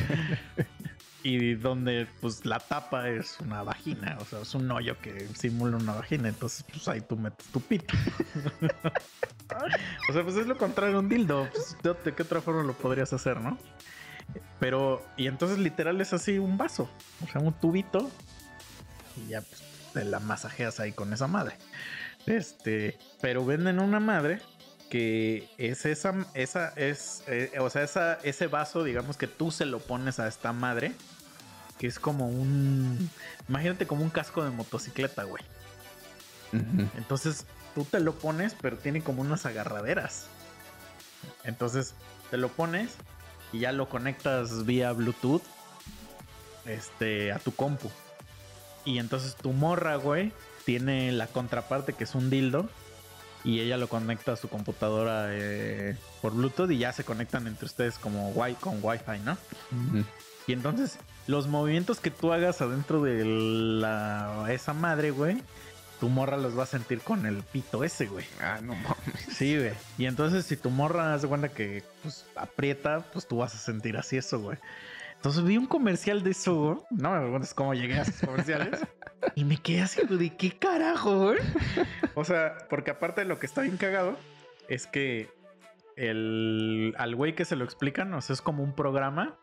y 1.23 1.55
donde 1.55 2.09
pues 2.21 2.45
la 2.45 2.59
tapa 2.59 3.09
es 3.09 3.39
una 3.41 3.63
vagina, 3.63 4.19
o 4.21 4.25
sea, 4.25 4.41
es 4.41 4.53
un 4.57 4.69
hoyo 4.73 5.01
que 5.01 5.29
simula 5.37 5.77
una 5.77 5.95
vagina, 5.95 6.29
entonces 6.29 6.65
pues 6.69 6.89
ahí 6.89 7.01
tú 7.01 7.17
metes 7.17 7.47
tu 7.49 7.61
pito. 7.61 7.95
o 10.09 10.13
sea, 10.13 10.25
pues 10.25 10.37
es 10.37 10.49
lo 10.49 10.57
contrario 10.57 10.97
a 10.97 10.99
un 10.99 11.09
dildo, 11.09 11.49
pues, 11.53 11.77
¿de, 11.81 11.95
de 11.95 12.13
qué 12.13 12.25
otra 12.25 12.41
forma 12.41 12.65
lo 12.65 12.75
podrías 12.75 13.13
hacer, 13.13 13.41
no? 13.41 13.57
Pero, 14.59 15.07
y 15.17 15.29
entonces 15.29 15.59
literal 15.59 16.01
es 16.01 16.13
así 16.13 16.39
un 16.39 16.59
vaso, 16.59 16.91
o 17.25 17.29
sea, 17.29 17.41
un 17.41 17.53
tubito, 17.53 18.11
y 19.17 19.31
ya 19.31 19.43
pues 19.43 19.63
te 19.93 20.05
la 20.05 20.19
masajeas 20.19 20.81
ahí 20.81 20.91
con 20.91 21.13
esa 21.13 21.29
madre. 21.29 21.57
Este, 22.27 22.99
pero 23.21 23.47
venden 23.47 23.79
una 23.79 24.01
madre 24.01 24.41
que 24.91 25.49
es 25.59 25.85
esa, 25.87 26.15
esa 26.35 26.69
es, 26.77 27.23
eh, 27.27 27.53
o 27.61 27.69
sea, 27.71 27.83
esa, 27.83 28.15
ese 28.23 28.47
vaso, 28.47 28.85
digamos 28.85 29.17
que 29.17 29.27
tú 29.27 29.51
se 29.51 29.67
lo 29.67 29.81
pones 29.81 30.19
a 30.21 30.29
esta 30.29 30.53
madre, 30.53 30.93
que 31.79 31.87
es 31.87 31.99
como 31.99 32.29
un, 32.29 33.11
imagínate 33.49 33.87
como 33.87 34.03
un 34.03 34.11
casco 34.11 34.45
de 34.45 34.51
motocicleta, 34.51 35.25
güey. 35.25 35.43
Entonces 36.97 37.45
tú 37.75 37.85
te 37.85 38.01
lo 38.01 38.15
pones, 38.15 38.57
pero 38.61 38.79
tiene 38.79 39.03
como 39.03 39.21
unas 39.21 39.45
agarraderas. 39.45 40.27
Entonces 41.45 41.95
te 42.31 42.39
lo 42.39 42.49
pones 42.49 42.93
y 43.53 43.61
ya 43.61 43.73
lo 43.73 43.89
conectas 43.89 44.65
vía 44.65 44.93
Bluetooth 44.93 45.43
este, 46.65 47.33
a 47.33 47.39
tu 47.39 47.55
compu. 47.55 47.91
Y 48.85 48.99
entonces 48.99 49.37
tu 49.37 49.53
morra, 49.53 49.97
güey, 49.97 50.33
tiene 50.65 51.13
la 51.13 51.27
contraparte 51.27 51.93
que 51.93 52.05
es 52.05 52.15
un 52.15 52.31
dildo. 52.31 52.71
Y 53.47 53.61
ella 53.61 53.79
lo 53.79 53.89
conecta 53.89 54.33
a 54.33 54.37
su 54.37 54.49
computadora 54.49 55.29
eh, 55.31 55.97
por 56.21 56.35
Bluetooth 56.35 56.71
y 56.73 56.79
ya 56.79 56.93
se 56.93 57.05
conectan 57.05 57.47
entre 57.47 57.67
ustedes 57.67 57.97
como 57.97 58.31
wi 58.33 58.55
con 58.55 58.81
Wi-Fi, 58.83 59.21
¿no? 59.25 59.39
Y 60.49 60.53
entonces, 60.53 60.99
los 61.29 61.47
movimientos 61.47 62.01
que 62.01 62.11
tú 62.11 62.33
hagas 62.33 62.61
adentro 62.61 63.03
de 63.03 63.25
la, 63.25 64.47
esa 64.51 64.75
madre, 64.75 65.13
güey, 65.13 65.43
tu 66.01 66.09
morra 66.09 66.37
los 66.37 66.59
va 66.59 66.65
a 66.65 66.67
sentir 66.67 67.01
con 67.01 67.25
el 67.25 67.43
pito 67.43 67.85
ese, 67.85 68.07
güey. 68.07 68.27
Ah, 68.41 68.59
no 68.63 68.75
mames. 68.75 68.97
Sí, 69.33 69.57
güey. 69.57 69.73
Y 69.97 70.07
entonces, 70.07 70.45
si 70.45 70.57
tu 70.57 70.71
morra 70.71 71.15
hace 71.15 71.27
cuenta 71.27 71.49
que 71.49 71.83
pues, 72.03 72.27
aprieta, 72.35 73.05
pues 73.13 73.27
tú 73.27 73.39
vas 73.39 73.55
a 73.55 73.59
sentir 73.59 73.97
así 73.97 74.17
eso, 74.17 74.41
güey. 74.41 74.59
Entonces 75.17 75.45
vi 75.45 75.57
un 75.57 75.67
comercial 75.67 76.23
de 76.23 76.31
eso, 76.31 76.55
güey. 76.55 76.79
No 76.91 77.11
me 77.11 77.21
preguntes 77.21 77.55
cómo 77.55 77.75
llegué 77.75 77.95
a 77.95 78.03
esos 78.03 78.21
comerciales. 78.21 78.81
y 79.35 79.45
me 79.45 79.57
quedé 79.57 79.83
así, 79.83 80.03
¿de 80.07 80.37
qué 80.37 80.53
carajo, 80.53 81.19
güey? 81.19 81.39
O 82.15 82.25
sea, 82.25 82.57
porque 82.71 82.93
aparte 82.93 83.23
de 83.23 83.27
lo 83.27 83.39
que 83.39 83.47
está 83.47 83.63
bien 83.63 83.77
cagado, 83.77 84.17
es 84.69 84.87
que 84.87 85.29
el, 85.97 86.95
al 86.99 87.15
güey 87.15 87.35
que 87.35 87.45
se 87.45 87.57
lo 87.57 87.65
explican, 87.65 88.13
o 88.15 88.21
sea, 88.21 88.35
es 88.35 88.43
como 88.43 88.63
un 88.63 88.75
programa 88.75 89.39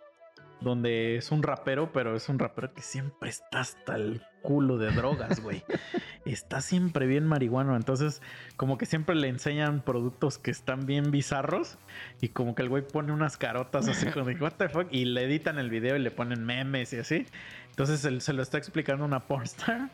donde 0.61 1.17
es 1.17 1.31
un 1.31 1.43
rapero, 1.43 1.91
pero 1.91 2.15
es 2.15 2.29
un 2.29 2.39
rapero 2.39 2.73
que 2.73 2.81
siempre 2.81 3.29
está 3.29 3.59
hasta 3.59 3.95
el 3.95 4.21
culo 4.43 4.77
de 4.77 4.91
drogas, 4.91 5.39
güey. 5.39 5.63
está 6.25 6.61
siempre 6.61 7.07
bien 7.07 7.25
marihuano. 7.25 7.75
Entonces, 7.75 8.21
como 8.55 8.77
que 8.77 8.85
siempre 8.85 9.15
le 9.15 9.27
enseñan 9.29 9.81
productos 9.81 10.37
que 10.37 10.51
están 10.51 10.85
bien 10.85 11.09
bizarros. 11.09 11.79
Y 12.21 12.29
como 12.29 12.53
que 12.53 12.61
el 12.61 12.69
güey 12.69 12.85
pone 12.85 13.11
unas 13.11 13.37
carotas 13.37 13.87
así 13.87 14.05
como 14.07 14.25
de, 14.25 14.35
what 14.35 14.53
the 14.57 14.69
fuck. 14.69 14.87
Y 14.91 15.05
le 15.05 15.23
editan 15.23 15.57
el 15.57 15.71
video 15.71 15.95
y 15.95 15.99
le 15.99 16.11
ponen 16.11 16.45
memes 16.45 16.93
y 16.93 16.97
así. 16.97 17.25
Entonces 17.71 18.05
él 18.05 18.21
se 18.21 18.33
lo 18.33 18.43
está 18.43 18.59
explicando 18.59 19.03
a 19.03 19.07
una 19.07 19.21
pornstar. 19.21 19.89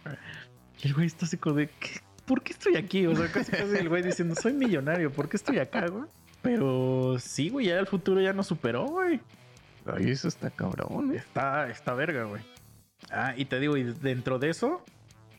Y 0.84 0.88
el 0.88 0.94
güey 0.94 1.08
está 1.08 1.26
así 1.26 1.38
como 1.38 1.56
de, 1.56 1.68
¿qué? 1.80 2.02
¿por 2.26 2.44
qué 2.44 2.54
estoy 2.54 2.76
aquí? 2.76 3.08
O 3.08 3.16
sea, 3.16 3.32
casi 3.32 3.52
casi 3.52 3.76
el 3.78 3.90
güey 3.90 4.04
diciendo, 4.04 4.36
soy 4.36 4.54
millonario, 4.54 5.12
¿por 5.12 5.28
qué 5.30 5.38
estoy 5.38 5.58
acá, 5.58 5.88
güey? 5.88 6.06
Pero 6.42 7.18
sí, 7.20 7.50
güey, 7.50 7.66
ya 7.68 7.80
el 7.80 7.88
futuro 7.88 8.22
ya 8.22 8.34
nos 8.34 8.48
superó, 8.48 8.86
güey. 8.86 9.20
Ay, 9.86 10.12
eso 10.12 10.28
está 10.28 10.50
cabrón. 10.52 11.12
eh. 11.14 11.18
Está, 11.18 11.70
está 11.70 11.94
verga, 11.96 12.26
güey. 12.26 12.44
Ah, 13.12 13.34
y 13.36 13.46
te 13.46 13.60
digo, 13.60 13.78
y 13.78 13.84
dentro 13.84 14.40
de 14.40 14.50
eso, 14.50 14.84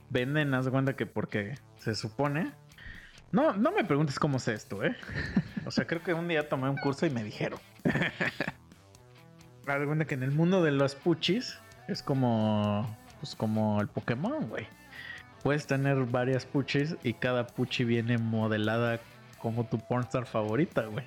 venden, 0.09 0.55
haz 0.55 0.64
de 0.64 0.71
cuenta 0.71 0.97
que 0.97 1.07
porque 1.07 1.55
se 1.79 1.95
supone. 1.95 2.53
No, 3.33 3.53
no 3.55 3.71
me 3.71 3.85
preguntes 3.85 4.18
cómo 4.18 4.39
sé 4.39 4.55
esto, 4.55 4.85
¿eh? 4.85 4.97
O 5.66 5.71
sea, 5.71 5.87
creo 5.87 6.03
que 6.03 6.14
un 6.14 6.27
día 6.27 6.49
tomé 6.49 6.68
un 6.68 6.77
curso 6.77 7.07
y 7.07 7.11
me 7.11 7.23
dijeron. 7.23 7.61
Haz 9.66 9.79
de 9.79 9.87
cuenta 9.87 10.05
que 10.07 10.14
en 10.14 10.23
el 10.23 10.33
mundo 10.33 10.62
de 10.62 10.73
los 10.73 10.95
puchis 10.95 11.59
es 11.87 12.03
como. 12.03 12.97
Pues 13.21 13.37
como 13.37 13.81
el 13.81 13.89
Pokémon, 13.89 14.49
güey. 14.49 14.66
puedes 15.43 15.66
tener 15.66 15.99
varias 16.07 16.47
puchis 16.47 16.97
y 17.05 17.12
cada 17.12 17.47
puchi 17.47 17.85
viene 17.85 18.16
modelada 18.16 18.99
como 19.39 19.64
tu 19.64 19.79
pornstar 19.79 20.27
favorita, 20.27 20.87
güey. 20.87 21.05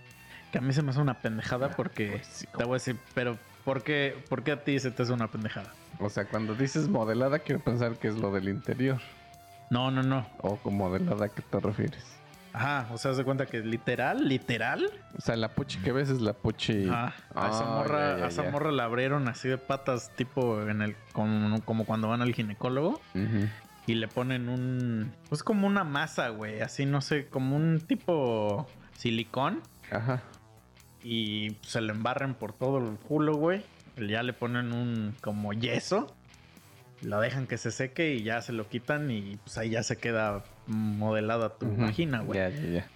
Que 0.51 0.59
a 0.59 0.61
mí 0.61 0.71
se 0.71 0.83
me 0.83 0.91
hace 0.91 0.99
una 0.99 1.15
pendejada 1.15 1.71
porque 1.71 2.11
pues 2.11 2.27
sí, 2.27 2.47
te 2.55 2.63
voy 2.63 2.73
a 2.73 2.75
decir, 2.75 2.97
pero 3.15 3.37
¿por 3.65 3.83
qué, 3.83 4.15
¿por 4.29 4.43
qué 4.43 4.51
a 4.51 4.63
ti 4.63 4.79
se 4.79 4.91
te 4.91 5.01
hace 5.01 5.11
una 5.11 5.27
pendejada? 5.27 5.73
O 6.03 6.09
sea, 6.09 6.25
cuando 6.25 6.53
dices 6.55 6.87
modelada, 6.89 7.39
quiero 7.39 7.61
pensar 7.63 7.97
que 7.97 8.07
es 8.09 8.15
lo 8.17 8.31
del 8.31 8.49
interior. 8.49 8.99
No, 9.69 9.89
no, 9.91 10.03
no. 10.03 10.27
O 10.39 10.57
con 10.57 10.75
modelada, 10.77 11.25
¿a 11.25 11.29
qué 11.29 11.41
te 11.41 11.59
refieres? 11.59 12.05
Ajá, 12.55 12.87
o 12.93 12.97
sea, 12.99 13.09
haz 13.11 13.17
de 13.17 13.23
cuenta 13.23 13.47
que 13.47 13.61
literal, 13.61 14.27
literal, 14.27 14.87
O 15.17 15.21
sea, 15.21 15.35
la 15.35 15.49
puchi 15.55 15.79
que 15.79 15.91
ves 15.91 16.09
es 16.11 16.21
la 16.21 16.33
puchi. 16.33 16.87
Ajá, 16.87 17.13
a 17.33 17.47
esa 17.49 17.61
Ah, 17.63 17.77
morra, 17.79 18.15
a 18.15 18.27
esa 18.27 18.43
ya. 18.43 18.51
morra 18.51 18.71
la 18.71 18.83
abrieron 18.83 19.27
así 19.27 19.47
de 19.49 19.57
patas, 19.57 20.11
tipo 20.15 20.61
en 20.69 20.83
el, 20.83 20.95
como, 21.13 21.59
como 21.63 21.85
cuando 21.85 22.09
van 22.09 22.21
al 22.21 22.31
ginecólogo 22.35 23.01
Ujú. 23.15 23.47
y 23.87 23.95
le 23.95 24.07
ponen 24.07 24.49
un, 24.49 25.11
pues 25.29 25.41
como 25.41 25.65
una 25.65 25.83
masa, 25.83 26.29
güey, 26.29 26.61
así 26.61 26.85
no 26.85 27.01
sé, 27.01 27.25
como 27.27 27.55
un 27.55 27.79
tipo 27.81 28.67
silicón 28.95 29.61
Ajá. 29.91 30.21
y 31.03 31.57
se 31.61 31.81
lo 31.81 31.91
embarren 31.91 32.35
por 32.35 32.53
todo 32.53 32.77
el 32.77 32.97
culo, 32.97 33.35
güey. 33.35 33.63
Ya 33.97 34.23
le 34.23 34.33
ponen 34.33 34.73
un 34.73 35.15
como 35.21 35.53
yeso, 35.53 36.15
lo 37.01 37.19
dejan 37.19 37.47
que 37.47 37.57
se 37.57 37.71
seque 37.71 38.13
y 38.15 38.23
ya 38.23 38.41
se 38.41 38.53
lo 38.53 38.67
quitan 38.67 39.11
y 39.11 39.37
pues 39.43 39.57
ahí 39.57 39.71
ya 39.71 39.83
se 39.83 39.97
queda 39.97 40.43
modelada 40.67 41.49
tu 41.57 41.67
vagina, 41.75 42.21
güey. 42.21 42.39
Ya, 42.39 42.49
ya, 42.49 42.61
ya. 42.69 42.87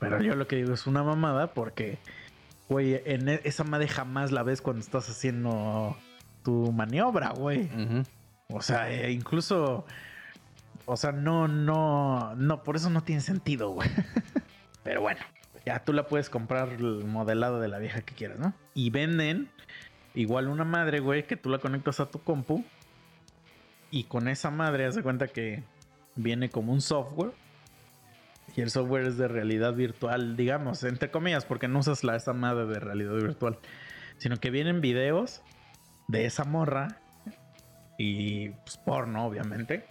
Pero 0.00 0.22
yo 0.22 0.34
lo 0.34 0.46
que 0.46 0.56
digo 0.56 0.72
es 0.74 0.86
una 0.86 1.02
mamada 1.02 1.48
porque, 1.52 1.98
güey, 2.68 3.00
en 3.04 3.28
e- 3.28 3.40
esa 3.44 3.64
madre 3.64 3.88
jamás 3.88 4.32
la 4.32 4.42
ves 4.42 4.60
cuando 4.62 4.80
estás 4.80 5.08
haciendo 5.08 5.96
tu 6.44 6.72
maniobra, 6.72 7.30
güey. 7.30 7.68
O 8.48 8.62
sea, 8.62 8.90
eh, 8.90 9.10
incluso, 9.12 9.84
o 10.86 10.96
sea, 10.96 11.12
no, 11.12 11.48
no, 11.48 12.34
no, 12.36 12.62
por 12.62 12.76
eso 12.76 12.90
no 12.90 13.02
tiene 13.02 13.20
sentido, 13.20 13.70
güey. 13.70 13.88
Pero 14.84 15.00
bueno, 15.02 15.20
ya 15.66 15.80
tú 15.84 15.92
la 15.92 16.06
puedes 16.06 16.30
comprar 16.30 16.70
el 16.70 17.04
modelado 17.04 17.60
de 17.60 17.68
la 17.68 17.78
vieja 17.78 18.00
que 18.00 18.14
quieras, 18.14 18.38
¿no? 18.38 18.54
Y 18.74 18.90
venden 18.90 19.50
igual 20.14 20.48
una 20.48 20.64
madre, 20.64 21.00
güey, 21.00 21.26
que 21.26 21.36
tú 21.36 21.50
la 21.50 21.58
conectas 21.58 22.00
a 22.00 22.10
tu 22.10 22.20
compu 22.20 22.64
y 23.90 24.04
con 24.04 24.28
esa 24.28 24.50
madre 24.50 24.86
haz 24.86 24.94
de 24.94 25.02
cuenta 25.02 25.28
que 25.28 25.62
viene 26.16 26.50
como 26.50 26.72
un 26.72 26.80
software. 26.80 27.32
Y 28.56 28.62
el 28.62 28.70
software 28.70 29.06
es 29.06 29.18
de 29.18 29.28
realidad 29.28 29.74
virtual, 29.74 30.36
digamos, 30.36 30.82
entre 30.82 31.10
comillas, 31.10 31.44
porque 31.44 31.68
no 31.68 31.80
usas 31.80 32.02
la, 32.02 32.16
esa 32.16 32.32
madre 32.32 32.66
de 32.66 32.80
realidad 32.80 33.14
virtual, 33.14 33.58
sino 34.16 34.38
que 34.38 34.50
vienen 34.50 34.80
videos 34.80 35.42
de 36.08 36.24
esa 36.24 36.44
morra 36.44 36.98
y 37.98 38.48
pues 38.48 38.78
porno, 38.78 39.26
obviamente. 39.26 39.86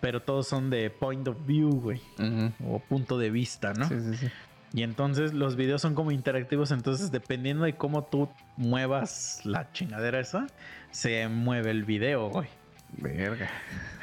Pero 0.00 0.20
todos 0.22 0.48
son 0.48 0.70
de 0.70 0.90
point 0.90 1.26
of 1.28 1.46
view, 1.46 1.70
güey. 1.70 2.00
O 2.64 2.78
punto 2.80 3.18
de 3.18 3.30
vista, 3.30 3.72
¿no? 3.74 3.88
Sí, 3.88 4.00
sí, 4.00 4.16
sí. 4.16 4.28
Y 4.76 4.82
entonces 4.82 5.32
los 5.32 5.56
videos 5.56 5.80
son 5.80 5.94
como 5.94 6.10
interactivos. 6.10 6.70
Entonces, 6.70 7.10
dependiendo 7.10 7.64
de 7.64 7.76
cómo 7.76 8.04
tú 8.04 8.28
muevas 8.58 9.40
la 9.44 9.72
chingadera 9.72 10.20
esa, 10.20 10.48
se 10.90 11.26
mueve 11.28 11.70
el 11.70 11.84
video, 11.84 12.28
güey. 12.28 12.46
Verga. 12.98 13.48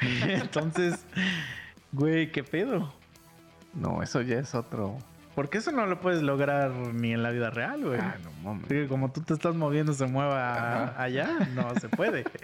Entonces, 0.26 1.04
güey, 1.92 2.32
¿qué 2.32 2.42
pedo? 2.42 2.92
No, 3.72 4.02
eso 4.02 4.20
ya 4.20 4.40
es 4.40 4.56
otro. 4.56 4.98
Porque 5.36 5.58
eso 5.58 5.70
no 5.70 5.86
lo 5.86 6.00
puedes 6.00 6.22
lograr 6.22 6.72
ni 6.72 7.12
en 7.12 7.22
la 7.22 7.30
vida 7.30 7.50
real, 7.50 7.84
güey. 7.84 8.00
Ah, 8.00 8.16
no 8.24 8.32
mames. 8.42 8.88
Como 8.88 9.12
tú 9.12 9.20
te 9.20 9.32
estás 9.34 9.54
moviendo, 9.54 9.92
se 9.92 10.06
mueva 10.06 10.54
Ajá. 10.88 11.00
allá, 11.02 11.28
no 11.54 11.72
se 11.78 11.88
puede. 11.88 12.24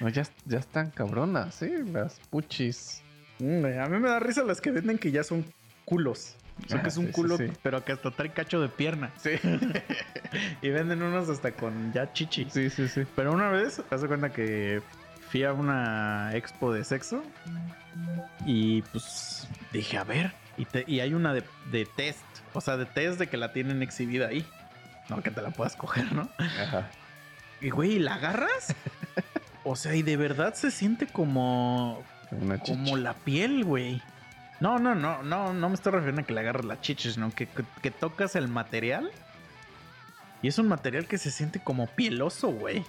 No, 0.00 0.08
ya, 0.10 0.24
ya 0.44 0.58
están 0.58 0.90
cabronas, 0.90 1.54
¿sí? 1.54 1.70
Las 1.92 2.18
puchis. 2.28 3.02
Mm, 3.38 3.64
A 3.80 3.86
mí 3.86 3.98
me 3.98 4.08
da 4.10 4.18
risa 4.18 4.42
las 4.42 4.60
que 4.60 4.72
venden 4.72 4.98
que 4.98 5.10
ya 5.10 5.22
son 5.22 5.44
culos. 5.86 6.36
O 6.64 6.68
sea, 6.68 6.78
Ah, 6.78 6.82
que 6.82 6.88
es 6.88 6.96
un 6.96 7.06
sí, 7.06 7.08
sí, 7.08 7.14
culo, 7.14 7.36
sí. 7.36 7.50
pero 7.62 7.84
que 7.84 7.92
hasta 7.92 8.10
trae 8.10 8.32
cacho 8.32 8.60
de 8.60 8.68
pierna. 8.68 9.10
Sí. 9.22 9.30
Y 10.62 10.68
venden 10.70 11.02
unos 11.02 11.28
hasta 11.28 11.50
con 11.52 11.92
ya 11.92 12.12
chichi. 12.12 12.46
sí, 12.50 12.70
sí, 12.70 12.86
sí. 12.88 13.02
Pero 13.16 13.32
una 13.32 13.50
vez, 13.50 13.76
te 13.76 13.82
das 13.96 14.04
cuenta 14.04 14.30
que 14.30 14.80
fui 15.30 15.42
a 15.44 15.52
una 15.52 16.30
expo 16.34 16.72
de 16.72 16.84
sexo 16.84 17.22
y 18.46 18.82
pues 18.82 19.48
dije, 19.72 19.98
a 19.98 20.04
ver, 20.04 20.32
y, 20.56 20.64
te- 20.64 20.84
y 20.86 21.00
hay 21.00 21.14
una 21.14 21.32
de, 21.34 21.42
de 21.70 21.86
test, 21.86 22.20
o 22.52 22.60
sea, 22.60 22.76
de 22.76 22.86
test 22.86 23.18
de 23.18 23.26
que 23.28 23.36
la 23.36 23.52
tienen 23.52 23.82
exhibida 23.82 24.28
ahí. 24.28 24.44
No, 25.08 25.20
que 25.22 25.30
te 25.32 25.42
la 25.42 25.50
puedas 25.50 25.74
coger, 25.74 26.12
¿no? 26.12 26.28
Ajá. 26.38 26.88
Y 27.60 27.70
güey, 27.70 27.98
¿la 27.98 28.14
agarras? 28.14 28.74
O 29.62 29.76
sea, 29.76 29.94
y 29.94 30.02
de 30.02 30.16
verdad 30.16 30.54
se 30.54 30.70
siente 30.70 31.06
como, 31.06 32.02
Una 32.30 32.58
como 32.58 32.96
la 32.96 33.12
piel, 33.12 33.62
güey. 33.62 34.00
No, 34.60 34.78
no, 34.78 34.94
no, 34.94 35.22
no, 35.22 35.54
no 35.54 35.68
me 35.68 35.74
estoy 35.74 35.92
refiriendo 35.92 36.20
a 36.20 36.24
que 36.24 36.34
le 36.34 36.40
agarres 36.40 36.66
la 36.66 36.80
chichis, 36.80 37.14
sino 37.14 37.30
que, 37.34 37.46
que, 37.46 37.64
que 37.82 37.90
tocas 37.90 38.36
el 38.36 38.48
material. 38.48 39.10
Y 40.42 40.48
es 40.48 40.58
un 40.58 40.68
material 40.68 41.06
que 41.06 41.18
se 41.18 41.30
siente 41.30 41.60
como 41.60 41.86
pieloso, 41.86 42.48
güey. 42.48 42.84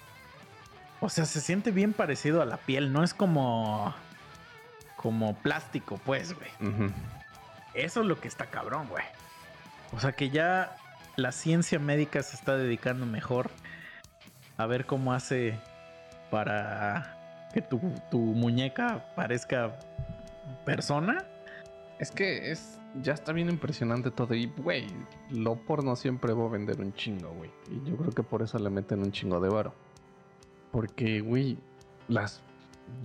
O 1.00 1.10
sea, 1.10 1.26
se 1.26 1.42
siente 1.42 1.72
bien 1.72 1.94
parecido 1.94 2.42
a 2.42 2.46
la 2.46 2.58
piel, 2.58 2.94
no 2.94 3.04
es 3.04 3.14
como. 3.14 3.94
como 4.96 5.36
plástico, 5.36 6.00
pues, 6.06 6.34
güey. 6.34 6.50
Eso 7.74 8.02
es 8.02 8.06
lo 8.06 8.20
que 8.20 8.28
está 8.28 8.46
cabrón, 8.46 8.88
güey. 8.88 9.04
O 9.94 10.00
sea 10.00 10.12
que 10.12 10.30
ya 10.30 10.76
la 11.16 11.32
ciencia 11.32 11.80
médica 11.80 12.22
se 12.24 12.36
está 12.36 12.56
dedicando 12.56 13.06
mejor 13.06 13.50
a 14.58 14.66
ver 14.66 14.86
cómo 14.86 15.14
hace 15.14 15.60
para 16.30 17.50
que 17.54 17.62
tu, 17.62 17.80
tu 18.10 18.20
muñeca 18.20 19.04
parezca 19.16 19.72
persona. 20.66 21.26
Es 22.02 22.10
que 22.10 22.52
es. 22.52 22.80
Ya 23.04 23.14
está 23.14 23.32
bien 23.32 23.48
impresionante 23.48 24.10
todo. 24.10 24.34
Y, 24.34 24.48
güey, 24.58 24.88
lo 25.30 25.56
porno 25.56 25.96
siempre 25.96 26.34
va 26.34 26.46
a 26.46 26.50
vender 26.50 26.82
un 26.82 26.94
chingo, 26.94 27.30
güey. 27.30 27.52
Y 27.70 27.88
yo 27.88 27.96
creo 27.96 28.12
que 28.12 28.24
por 28.24 28.42
eso 28.42 28.58
le 28.58 28.72
meten 28.72 29.02
un 29.02 29.12
chingo 29.12 29.40
de 29.40 29.50
varo. 29.50 29.74
Porque, 30.72 31.22
güey, 31.22 31.60
las. 32.08 32.42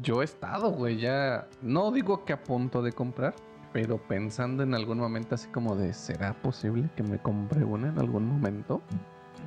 Yo 0.02 0.22
he 0.22 0.24
estado, 0.24 0.70
güey, 0.70 0.96
ya. 0.96 1.46
No 1.60 1.92
digo 1.92 2.24
que 2.24 2.32
a 2.32 2.42
punto 2.42 2.82
de 2.82 2.92
comprar. 2.92 3.34
Pero 3.74 3.98
pensando 3.98 4.62
en 4.62 4.74
algún 4.74 4.98
momento 4.98 5.34
así 5.34 5.48
como 5.48 5.76
de. 5.76 5.92
¿Será 5.92 6.32
posible 6.32 6.88
que 6.96 7.02
me 7.02 7.18
compre 7.18 7.64
una 7.64 7.88
en 7.88 7.98
algún 7.98 8.26
momento? 8.26 8.80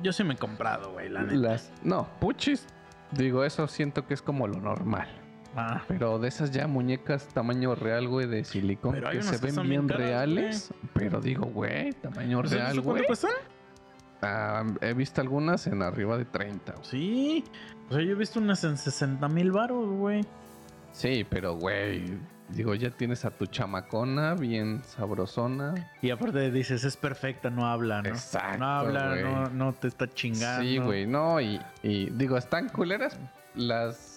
Yo 0.00 0.12
sí 0.12 0.22
me 0.22 0.34
he 0.34 0.38
comprado, 0.38 0.92
güey, 0.92 1.08
la 1.08 1.22
neta. 1.24 1.34
Las. 1.34 1.72
No, 1.82 2.06
puchis. 2.20 2.68
Digo, 3.10 3.44
eso 3.44 3.66
siento 3.66 4.06
que 4.06 4.14
es 4.14 4.22
como 4.22 4.46
lo 4.46 4.60
normal. 4.60 5.08
Ah, 5.56 5.82
Pero 5.88 6.18
de 6.18 6.28
esas 6.28 6.50
ya 6.52 6.66
muñecas 6.68 7.26
tamaño 7.28 7.74
real, 7.74 8.06
güey, 8.08 8.26
de 8.26 8.44
silicón, 8.44 8.92
Pero 8.92 9.10
que 9.10 9.22
se 9.22 9.38
ven 9.38 9.68
bien 9.68 9.88
caras, 9.88 10.02
reales. 10.06 10.74
Pero 10.94 11.20
digo, 11.20 11.46
güey, 11.46 11.92
tamaño 11.94 12.36
¿sabes 12.38 12.50
real, 12.52 12.72
cuánto 12.74 12.90
güey. 12.92 13.06
cuestan? 13.06 13.30
Ah, 14.22 14.64
he 14.80 14.92
visto 14.94 15.20
algunas 15.20 15.66
en 15.66 15.82
arriba 15.82 16.16
de 16.18 16.24
30. 16.26 16.72
güey. 16.72 16.84
Sí. 16.84 17.44
O 17.88 17.94
sea, 17.94 18.02
yo 18.04 18.12
he 18.12 18.14
visto 18.14 18.38
unas 18.38 18.62
en 18.64 18.76
60 18.76 19.28
mil 19.28 19.50
baros, 19.50 19.88
güey. 19.88 20.24
Sí, 20.92 21.26
pero, 21.28 21.54
güey, 21.56 22.18
digo, 22.50 22.74
ya 22.74 22.90
tienes 22.90 23.24
a 23.24 23.30
tu 23.30 23.46
chamacona 23.46 24.34
bien 24.34 24.82
sabrosona. 24.84 25.74
Y 26.02 26.10
aparte 26.10 26.50
dices, 26.50 26.84
es 26.84 26.96
perfecta, 26.96 27.48
no 27.50 27.66
habla, 27.66 28.02
¿no? 28.02 28.08
Exacto, 28.10 28.58
no 28.58 28.66
habla, 28.66 29.16
no, 29.16 29.46
no 29.50 29.72
te 29.72 29.88
está 29.88 30.08
chingando. 30.08 30.62
Sí, 30.62 30.78
güey, 30.78 31.06
no, 31.06 31.40
y, 31.40 31.60
y 31.82 32.10
digo, 32.10 32.36
están 32.36 32.68
culeras 32.68 33.18
las 33.54 34.09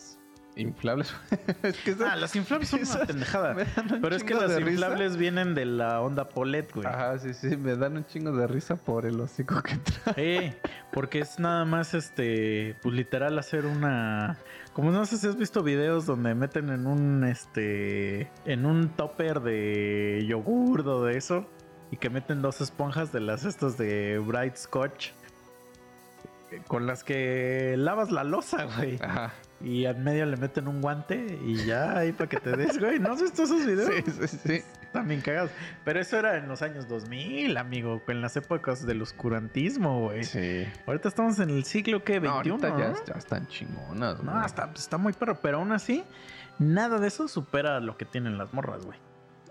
inflables. 0.55 1.13
es 1.63 1.77
que 1.79 1.95
Ah, 2.05 2.15
las 2.15 2.35
inflables 2.35 2.69
son 2.69 2.79
una 2.81 2.89
esas 2.89 3.07
pendejada. 3.07 3.55
un 3.55 4.01
Pero 4.01 4.15
es 4.15 4.23
que 4.23 4.33
las 4.33 4.55
risa. 4.55 4.69
inflables 4.71 5.17
vienen 5.17 5.55
de 5.55 5.65
la 5.65 6.01
onda 6.01 6.29
Polet, 6.29 6.71
güey. 6.73 6.85
Ajá, 6.87 7.17
sí, 7.19 7.33
sí, 7.33 7.57
me 7.57 7.75
dan 7.75 7.97
un 7.97 8.05
chingo 8.05 8.31
de 8.31 8.47
risa 8.47 8.75
por 8.75 9.05
el 9.05 9.19
hocico 9.19 9.61
que 9.63 9.77
trae. 9.77 10.13
Eh, 10.17 10.57
porque 10.91 11.19
es 11.19 11.39
nada 11.39 11.65
más 11.65 11.93
este, 11.93 12.75
pues 12.81 12.93
literal 12.95 13.37
hacer 13.39 13.65
una, 13.65 14.37
como 14.73 14.91
no 14.91 15.05
sé 15.05 15.17
si 15.17 15.27
has 15.27 15.37
visto 15.37 15.63
videos 15.63 16.05
donde 16.05 16.35
meten 16.35 16.69
en 16.69 16.85
un 16.87 17.23
este, 17.23 18.29
en 18.45 18.65
un 18.65 18.89
topper 18.89 19.39
de 19.41 20.23
yogur 20.27 20.87
o 20.87 21.03
de 21.05 21.17
eso 21.17 21.45
y 21.91 21.97
que 21.97 22.09
meten 22.09 22.41
dos 22.41 22.61
esponjas 22.61 23.11
de 23.11 23.19
las 23.19 23.45
estas 23.45 23.77
de 23.77 24.19
Bright 24.19 24.55
Scotch 24.55 25.09
eh, 26.51 26.61
con 26.67 26.85
las 26.87 27.03
que 27.03 27.75
lavas 27.77 28.11
la 28.11 28.23
losa, 28.23 28.65
güey. 28.77 28.97
Ajá. 29.01 29.33
Y 29.63 29.85
al 29.85 29.97
medio 29.97 30.25
le 30.25 30.35
meten 30.35 30.67
un 30.67 30.81
guante 30.81 31.39
y 31.41 31.63
ya 31.65 31.97
ahí 31.97 32.11
para 32.11 32.29
que 32.29 32.37
te 32.37 32.51
des, 32.57 32.77
güey. 32.79 32.99
¿No 32.99 33.13
has 33.13 33.21
visto 33.21 33.43
esos 33.43 33.65
videos? 33.65 33.89
Sí, 34.05 34.27
sí, 34.27 34.39
sí. 34.43 34.63
También 34.91 35.21
cagados. 35.21 35.51
Pero 35.85 36.01
eso 36.01 36.19
era 36.19 36.35
en 36.37 36.49
los 36.49 36.61
años 36.61 36.87
2000, 36.89 37.55
amigo. 37.55 38.01
En 38.07 38.21
las 38.21 38.35
épocas 38.35 38.85
del 38.85 39.01
oscurantismo, 39.01 40.01
güey. 40.01 40.25
Sí. 40.25 40.65
Ahorita 40.85 41.07
estamos 41.07 41.39
en 41.39 41.49
el 41.49 41.63
siglo 41.63 42.03
que 42.03 42.19
No, 42.19 42.33
21, 42.35 42.55
ahorita 42.55 42.69
¿no? 42.69 42.79
ya, 42.79 43.05
ya 43.05 43.13
están 43.17 43.47
chingonas, 43.47 44.21
No, 44.21 44.33
güey. 44.33 44.45
está, 44.45 44.69
está 44.75 44.97
muy 44.97 45.13
perro. 45.13 45.39
Pero 45.41 45.59
aún 45.59 45.71
así, 45.71 46.03
nada 46.59 46.99
de 46.99 47.07
eso 47.07 47.29
supera 47.29 47.79
lo 47.79 47.95
que 47.97 48.03
tienen 48.05 48.37
las 48.37 48.53
morras, 48.53 48.85
güey. 48.85 48.99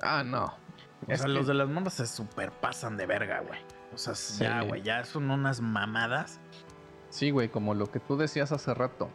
Ah, 0.02 0.22
no. 0.24 0.44
O 0.44 1.10
Es 1.10 1.20
sea, 1.20 1.26
que- 1.26 1.32
los 1.32 1.46
de 1.46 1.54
las 1.54 1.68
morras 1.68 1.94
se 1.94 2.06
superpasan 2.06 2.98
de 2.98 3.06
verga, 3.06 3.40
güey. 3.40 3.58
O 3.94 3.98
sea, 3.98 4.12
ya, 4.38 4.60
güey, 4.62 4.82
ya 4.82 5.04
son 5.04 5.30
unas 5.30 5.60
mamadas. 5.62 6.38
Sí, 7.08 7.30
güey, 7.30 7.48
como 7.48 7.74
lo 7.74 7.90
que 7.90 7.98
tú 7.98 8.16
decías 8.18 8.52
hace 8.52 8.72
rato. 8.74 9.10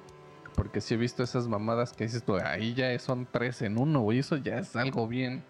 Porque 0.58 0.82
sí 0.82 0.96
he 0.96 0.98
visto 0.98 1.24
esas 1.24 1.48
mamadas 1.48 1.94
que 1.94 2.04
dices 2.06 2.24
tú, 2.24 2.36
ahí 2.44 2.74
ya 2.74 2.98
son 3.00 3.26
tres 3.32 3.62
en 3.62 3.78
uno, 3.78 4.02
güey. 4.02 4.20
Eso 4.20 4.36
ya 4.36 4.58
es 4.58 4.76
algo 4.76 5.08
bien, 5.08 5.44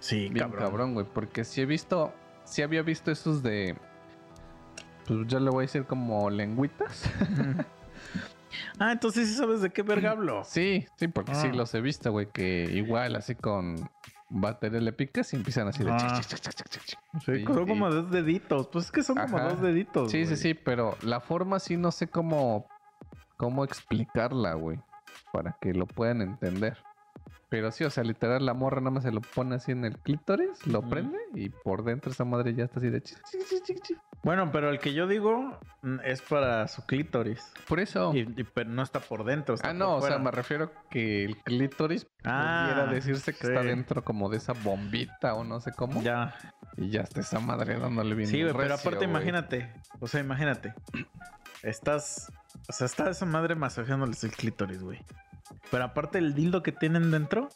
Sí, 0.00 0.28
bien 0.30 0.48
cabrón. 0.50 0.94
güey. 0.94 1.04
Porque 1.12 1.44
sí 1.44 1.60
he 1.60 1.66
visto, 1.66 2.14
sí 2.44 2.62
había 2.62 2.80
visto 2.82 3.10
esos 3.10 3.42
de. 3.42 3.76
Pues 5.06 5.20
yo 5.26 5.38
le 5.40 5.50
voy 5.50 5.58
a 5.58 5.66
decir 5.66 5.84
como 5.84 6.30
lengüitas. 6.30 7.02
Ah, 8.78 8.92
entonces 8.92 9.28
sí 9.28 9.34
sabes 9.34 9.60
de 9.60 9.70
qué 9.70 9.82
verga 9.82 10.12
hablo. 10.12 10.42
Sí, 10.44 10.86
sí, 10.96 11.08
porque 11.08 11.34
sí 11.34 11.48
Ah. 11.50 11.54
los 11.54 11.74
he 11.74 11.80
visto, 11.80 12.10
güey. 12.12 12.26
Que 12.32 12.64
igual 12.72 13.16
así 13.16 13.34
con 13.34 13.90
batería 14.30 14.80
le 14.80 14.92
picas 14.92 15.32
y 15.32 15.36
empiezan 15.36 15.68
así 15.68 15.82
de. 15.84 15.90
Ah. 15.92 15.96
chic, 16.20 16.26
chic, 16.26 16.40
chic, 16.40 16.54
chic, 16.54 16.68
chic, 16.68 16.82
chic. 16.84 16.98
Sí, 17.24 17.32
Y- 17.32 17.44
son 17.44 17.66
como 17.66 17.88
y- 17.88 17.92
dos 17.92 18.10
deditos. 18.10 18.68
Pues 18.68 18.86
es 18.86 18.92
que 18.92 19.02
son 19.02 19.16
como 19.16 19.38
dos 19.40 19.60
deditos. 19.60 20.10
Sí, 20.10 20.24
sí, 20.26 20.36
sí, 20.36 20.54
pero 20.54 20.96
la 21.02 21.20
forma 21.20 21.58
sí 21.58 21.76
no 21.76 21.90
sé 21.90 22.06
cómo, 22.06 22.66
cómo 23.36 23.64
explicarla, 23.64 24.54
güey, 24.54 24.78
para 25.32 25.56
que 25.60 25.72
lo 25.74 25.86
puedan 25.86 26.22
entender. 26.22 26.76
Pero 27.48 27.70
sí, 27.70 27.84
o 27.84 27.90
sea, 27.90 28.02
literal, 28.02 28.44
la 28.44 28.54
morra 28.54 28.80
nada 28.80 28.90
más 28.90 29.04
se 29.04 29.12
lo 29.12 29.20
pone 29.20 29.54
así 29.54 29.70
en 29.70 29.84
el 29.84 29.96
clítoris, 29.98 30.66
lo 30.66 30.80
Ujú. 30.80 30.90
prende 30.90 31.18
y 31.34 31.48
por 31.48 31.84
dentro 31.84 32.10
esa 32.10 32.24
madre 32.24 32.54
ya 32.54 32.64
está 32.64 32.80
así 32.80 32.90
de... 32.90 33.00
chi- 33.00 33.14
chi- 33.64 33.74
chi-. 33.80 33.96
Bueno, 34.24 34.50
pero 34.50 34.68
el 34.68 34.80
que 34.80 34.92
yo 34.94 35.06
digo 35.06 35.56
mm, 35.82 35.98
es 36.04 36.22
para 36.22 36.66
su 36.66 36.84
clítoris. 36.86 37.52
Por 37.68 37.78
eso... 37.78 38.12
Y, 38.12 38.20
y- 38.36 38.42
pero 38.42 38.68
no 38.70 38.82
está 38.82 38.98
por 38.98 39.22
dentro. 39.22 39.54
está 39.54 39.68
Ah, 39.68 39.70
por 39.70 39.78
no, 39.78 39.94
o 39.94 40.00
sea, 40.00 40.08
fuera. 40.08 40.18
me 40.24 40.30
refiero 40.32 40.72
que 40.90 41.24
el 41.24 41.36
clítoris 41.44 42.08
Ah, 42.24 42.66
pudiera 42.68 42.92
decirse 42.92 43.32
que 43.32 43.46
está 43.46 43.62
sí. 43.62 43.68
dentro 43.68 44.02
como 44.02 44.28
de 44.28 44.38
esa 44.38 44.52
bombita 44.52 45.34
o 45.34 45.44
no 45.44 45.60
sé 45.60 45.70
cómo. 45.70 46.02
Ya. 46.02 46.34
Y 46.76 46.90
ya 46.90 47.02
está 47.02 47.20
esa 47.20 47.38
madre 47.38 47.78
dándole 47.78 48.16
bien 48.16 48.28
Sí, 48.28 48.42
güey, 48.42 48.54
pero 48.56 48.74
aparte 48.74 48.96
güey. 48.98 49.08
imagínate. 49.10 49.72
O 50.00 50.08
sea, 50.08 50.20
imagínate. 50.20 50.74
Estás. 51.62 52.32
O 52.68 52.72
sea, 52.72 52.86
está 52.86 53.08
esa 53.10 53.26
madre 53.26 53.54
masajeándoles 53.54 54.24
el 54.24 54.32
clítoris, 54.32 54.82
güey. 54.82 55.00
Pero 55.70 55.84
aparte 55.84 56.18
el 56.18 56.34
dildo 56.34 56.62
que 56.62 56.72
tienen 56.72 57.10
dentro. 57.10 57.48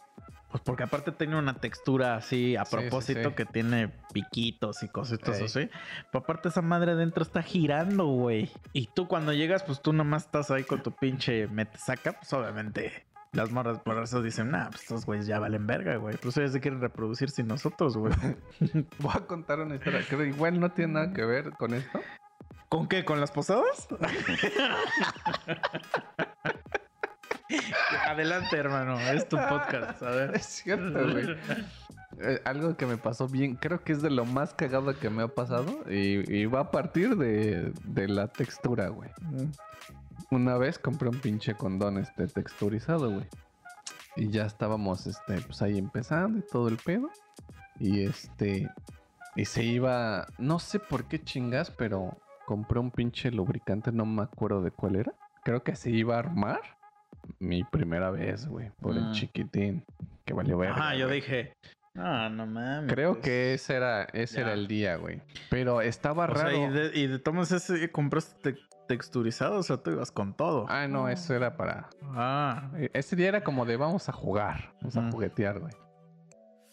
Pues 0.50 0.64
porque 0.64 0.82
aparte 0.82 1.12
tiene 1.12 1.36
una 1.38 1.54
textura 1.61 2.16
así 2.16 2.56
a 2.56 2.64
Sí, 2.64 2.70
sí, 2.72 2.76
propósito 2.76 3.28
sí. 3.28 3.34
que 3.36 3.44
tiene 3.46 3.92
piquitos 4.12 4.82
y 4.82 4.88
cositas 4.88 5.38
Ey. 5.38 5.44
así. 5.44 5.70
Pero 6.11 6.24
aparte 6.24 6.48
esa 6.48 6.61
madre 6.61 6.96
dentro 6.96 7.22
está 7.22 7.40
girando, 7.40 8.06
güey. 8.06 8.50
Y 8.72 8.88
tú 8.88 9.06
cuando 9.06 9.32
llegas, 9.32 9.62
pues 9.62 9.80
tú 9.80 9.92
nomás 9.92 10.24
estás 10.24 10.50
ahí 10.50 10.64
con 10.64 10.82
tu 10.82 10.90
pinche 10.90 11.46
mete 11.46 11.78
saca, 11.78 12.14
pues 12.14 12.32
obviamente. 12.32 13.06
Las 13.32 13.52
morras 13.52 13.78
por 13.78 13.96
eso 14.02 14.22
dicen, 14.22 14.50
nah, 14.50 14.70
pues 14.70 14.82
estos 14.82 15.06
güeyes 15.06 15.28
ya 15.28 15.38
valen 15.38 15.64
verga, 15.68 15.94
güey. 15.98 16.16
Pues 16.16 16.36
ellos 16.36 16.50
se 16.50 16.58
quieren 16.61 16.80
reproducir 16.80 17.30
sin 17.30 17.46
nosotros, 17.46 17.96
güey. 17.96 18.12
Voy 18.98 19.12
a 19.14 19.20
contar 19.20 19.61
una 19.61 19.76
historia 19.76 20.00
que 20.08 20.16
igual 20.26 20.58
no 20.58 20.72
tiene 20.72 20.94
nada 20.94 21.12
que 21.12 21.24
ver 21.24 21.52
con 21.52 21.74
esto. 21.74 22.00
¿Con 22.70 22.86
qué? 22.86 23.04
¿Con 23.04 23.20
las 23.20 23.32
posadas? 23.32 23.88
Adelante, 28.06 28.56
hermano. 28.56 28.96
Es 29.00 29.28
tu 29.28 29.36
podcast. 29.36 30.00
A 30.04 30.10
ver. 30.10 30.30
Es 30.36 30.46
cierto, 30.46 31.10
güey. 31.10 31.36
Eh, 32.20 32.40
algo 32.44 32.76
que 32.76 32.86
me 32.86 32.96
pasó 32.96 33.26
bien, 33.26 33.56
creo 33.56 33.82
que 33.82 33.92
es 33.92 34.02
de 34.02 34.10
lo 34.10 34.24
más 34.24 34.54
cagado 34.54 34.96
que 34.96 35.10
me 35.10 35.24
ha 35.24 35.28
pasado 35.28 35.80
y, 35.90 36.32
y 36.32 36.46
va 36.46 36.60
a 36.60 36.70
partir 36.70 37.16
de, 37.16 37.72
de 37.82 38.06
la 38.06 38.28
textura, 38.28 38.88
güey. 38.88 39.10
Una 40.30 40.56
vez 40.56 40.78
compré 40.78 41.08
un 41.08 41.18
pinche 41.18 41.56
condón 41.56 41.98
este 41.98 42.28
texturizado, 42.28 43.10
güey. 43.10 43.26
Y 44.14 44.28
ya 44.28 44.46
estábamos 44.46 45.08
este 45.08 45.40
pues 45.40 45.60
ahí 45.60 45.76
empezando 45.76 46.38
y 46.38 46.42
todo 46.42 46.68
el 46.68 46.76
pedo. 46.76 47.10
Y 47.80 48.04
este 48.04 48.70
y 49.34 49.44
se 49.44 49.64
iba, 49.64 50.28
no 50.38 50.60
sé 50.60 50.78
por 50.78 51.08
qué 51.08 51.20
chingas, 51.20 51.72
pero 51.72 52.16
compré 52.51 52.80
un 52.80 52.90
pinche 52.90 53.30
lubricante, 53.30 53.92
no 53.92 54.05
me 54.05 54.22
acuerdo 54.22 54.61
de 54.61 54.72
cuál 54.72 54.96
era. 54.96 55.12
Creo 55.44 55.62
que 55.62 55.76
se 55.76 55.90
iba 55.90 56.16
a 56.16 56.18
armar 56.18 56.61
mi 57.38 57.62
primera 57.62 58.11
vez, 58.11 58.48
güey, 58.48 58.72
por 58.80 58.96
el 58.96 59.05
Mm. 59.11 59.12
chiquitín 59.12 59.84
que 60.24 60.34
valió 60.34 60.59
verga. 60.59 60.88
Ah, 60.88 60.96
yo 60.96 61.07
güey. 61.07 61.20
dije. 61.20 61.53
Ah, 61.94 62.28
no 62.28 62.46
mames. 62.46 62.92
Creo 62.92 63.12
pues". 63.12 63.24
que 63.24 63.55
ese 63.55 63.76
era, 63.76 64.03
ese 64.12 64.40
era 64.40 64.53
el 64.53 64.66
día, 64.66 64.96
güey. 64.96 65.22
Pero 65.48 65.80
estaba 65.80 66.24
O 66.24 66.34
sea, 66.34 66.44
raro. 66.46 66.57
y 66.57 66.68
de, 66.70 66.90
y 66.98 67.07
de 67.07 67.18
tomas 67.20 67.53
ese 67.53 67.88
compraste 67.92 68.53
te- 68.55 68.59
texturizado, 68.88 69.59
o 69.59 69.62
sea, 69.62 69.76
tú 69.76 69.92
ibas 69.92 70.11
con 70.11 70.34
todo. 70.34 70.66
Ah, 70.68 70.88
no, 70.88 71.09
eso 71.09 71.32
era 71.34 71.57
para. 71.57 71.88
Ah. 72.03 72.70
eh, 72.76 72.90
Ese 72.94 73.14
día 73.14 73.28
era 73.28 73.44
como 73.44 73.64
de 73.64 73.76
vamos 73.76 74.09
a 74.09 74.12
jugar, 74.12 74.72
vamos 74.80 74.96
a 74.96 75.09
juguetear, 75.12 75.61
güey. 75.61 75.72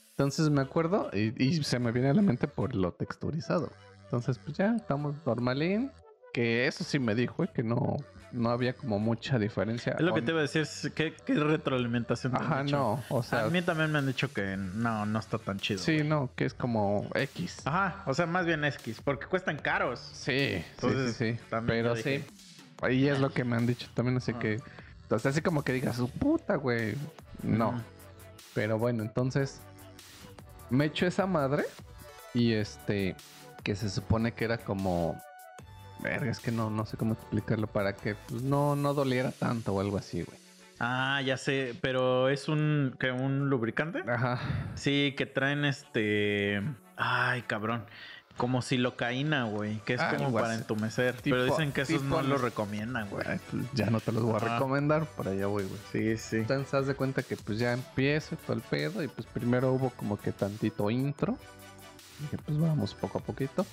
Entonces 0.09 0.49
me 0.49 0.61
acuerdo 0.61 1.11
y, 1.13 1.31
y 1.43 1.63
se 1.63 1.77
me 1.77 1.91
viene 1.91 2.09
a 2.09 2.13
la 2.15 2.23
mente 2.23 2.47
por 2.47 2.73
lo 2.75 2.93
texturizado. 2.93 3.71
Entonces, 4.07 4.37
pues 4.39 4.57
ya 4.57 4.75
estamos 4.75 5.15
normalín. 5.25 5.91
Que 6.33 6.67
eso 6.67 6.83
sí 6.83 6.99
me 6.99 7.15
dijo, 7.15 7.35
güey, 7.37 7.49
que 7.51 7.63
no, 7.63 7.97
no 8.31 8.49
había 8.51 8.73
como 8.73 8.99
mucha 8.99 9.39
diferencia. 9.39 9.93
Es 9.93 10.01
lo 10.01 10.13
que 10.13 10.21
te 10.21 10.31
iba 10.31 10.39
a 10.39 10.43
decir. 10.43 10.61
es 10.61 10.91
¿Qué, 10.93 11.13
qué 11.25 11.33
retroalimentación 11.33 12.33
te 12.33 12.39
han 12.39 12.45
Ajá, 12.45 12.63
dicho? 12.63 12.77
no. 12.77 13.03
O 13.09 13.23
sea, 13.23 13.45
a 13.45 13.49
mí 13.49 13.61
también 13.63 13.91
me 13.91 13.97
han 13.97 14.05
dicho 14.05 14.31
que 14.31 14.55
no, 14.55 15.05
no 15.05 15.19
está 15.19 15.39
tan 15.39 15.57
chido. 15.59 15.79
sí, 15.79 15.95
güey. 15.95 16.07
no, 16.07 16.29
que 16.35 16.45
es 16.45 16.53
como 16.53 17.07
X. 17.15 17.61
Ajá, 17.65 18.03
o 18.05 18.13
sea, 18.13 18.27
más 18.27 18.45
bien 18.45 18.63
X, 18.65 19.01
porque 19.03 19.25
cuestan 19.25 19.57
caros. 19.57 19.99
Sí, 19.99 20.63
Entonces, 20.75 21.15
sí, 21.15 21.33
sí, 21.33 21.39
también 21.49 21.83
Pero 21.83 21.95
sí. 21.95 22.23
Ahí 22.83 23.07
es 23.07 23.19
lo 23.19 23.31
que 23.31 23.43
me 23.43 23.55
han 23.55 23.65
dicho 23.65 23.87
también, 23.95 24.17
así 24.17 24.33
Ah. 24.35 24.39
que. 24.39 24.59
Entonces, 25.03 25.25
así 25.31 25.41
como 25.41 25.63
que 25.63 25.73
digas, 25.73 25.95
su 25.95 26.09
puta, 26.09 26.55
güey. 26.57 26.95
No. 27.41 27.81
Pero 28.53 28.77
bueno, 28.77 29.01
entonces. 29.01 29.59
Me 30.69 30.85
echo 30.85 31.07
esa 31.07 31.25
madre. 31.25 31.63
Y 32.35 32.53
este. 32.53 33.15
Que 33.67 33.75
se 33.75 33.89
supone 33.89 34.31
que 34.31 34.45
era 34.45 34.57
como. 34.59 35.21
Verga, 35.99 36.31
es 36.31 36.39
que 36.39 36.53
no, 36.53 36.69
no 36.69 36.85
sé 36.85 36.95
cómo 36.95 37.15
explicarlo 37.15 37.67
para 37.67 37.97
que 37.97 38.15
pues, 38.15 38.41
no, 38.41 38.77
no 38.77 38.93
doliera 38.93 39.33
tanto 39.33 39.73
o 39.73 39.81
algo 39.81 39.97
así, 39.97 40.21
güey. 40.23 40.37
Ah, 40.79 41.21
ya 41.25 41.35
sé, 41.35 41.75
pero 41.81 42.29
es 42.29 42.47
un 42.47 42.95
que 42.97 43.11
un 43.11 43.49
lubricante. 43.49 44.03
Ajá. 44.09 44.39
Sí, 44.75 45.13
que 45.17 45.25
traen 45.25 45.65
este, 45.65 46.61
ay, 46.95 47.41
cabrón, 47.41 47.83
como 48.37 48.61
silocaína, 48.61 49.43
güey, 49.43 49.79
que 49.83 49.95
es 49.95 49.99
Ah, 50.01 50.13
como 50.15 50.31
para 50.31 50.53
entumecer, 50.53 51.15
Tipo- 51.21 51.35
pero 51.35 51.43
dicen 51.43 51.73
que 51.73 51.81
esos 51.81 52.03
no 52.03 52.19
tipo- 52.19 52.27
lo 52.29 52.37
recomiendan, 52.37 53.09
güey. 53.09 53.25
Pues, 53.25 53.41
ya 53.73 53.89
no 53.89 53.99
te 53.99 54.13
los 54.13 54.23
voy 54.23 54.35
a 54.35 54.39
recomendar, 54.39 55.05
por 55.07 55.27
allá 55.27 55.47
voy, 55.47 55.65
güey. 55.65 55.81
Sí, 55.91 56.15
sí. 56.17 56.37
Entonces, 56.37 56.73
haz 56.73 56.87
de 56.87 56.95
cuenta 56.95 57.21
que 57.21 57.35
pues 57.35 57.59
ya 57.59 57.73
empiezo 57.73 58.35
y 58.35 58.37
todo 58.37 58.53
el 58.55 58.61
pedo. 58.61 59.03
Y 59.03 59.09
pues 59.09 59.27
primero 59.27 59.73
hubo 59.73 59.89
como 59.89 60.17
que 60.17 60.31
tantito 60.31 60.89
intro. 60.89 61.37
Que 62.29 62.37
pues 62.37 62.59
vamos 62.59 62.93
poco 62.93 63.19
a 63.19 63.21
poquito. 63.21 63.65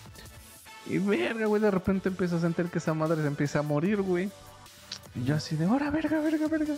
Y 0.87 0.99
verga, 0.99 1.47
güey, 1.47 1.63
de 1.63 1.71
repente 1.71 2.11
empiezo 2.11 2.37
a 2.37 2.41
sentir 2.41 2.67
que 2.67 2.79
esa 2.79 2.95
madre 2.95 3.23
se 3.23 3.29
empieza 3.29 3.61
a 3.61 3.63
morir, 3.63 4.03
güey. 4.03 4.31
Y 5.15 5.25
yo 5.25 5.37
así 5.37 5.57
de, 5.57 5.65
ahora, 5.65 5.91
verga, 5.91 6.21
verga, 6.21 6.47
verga. 6.49 6.75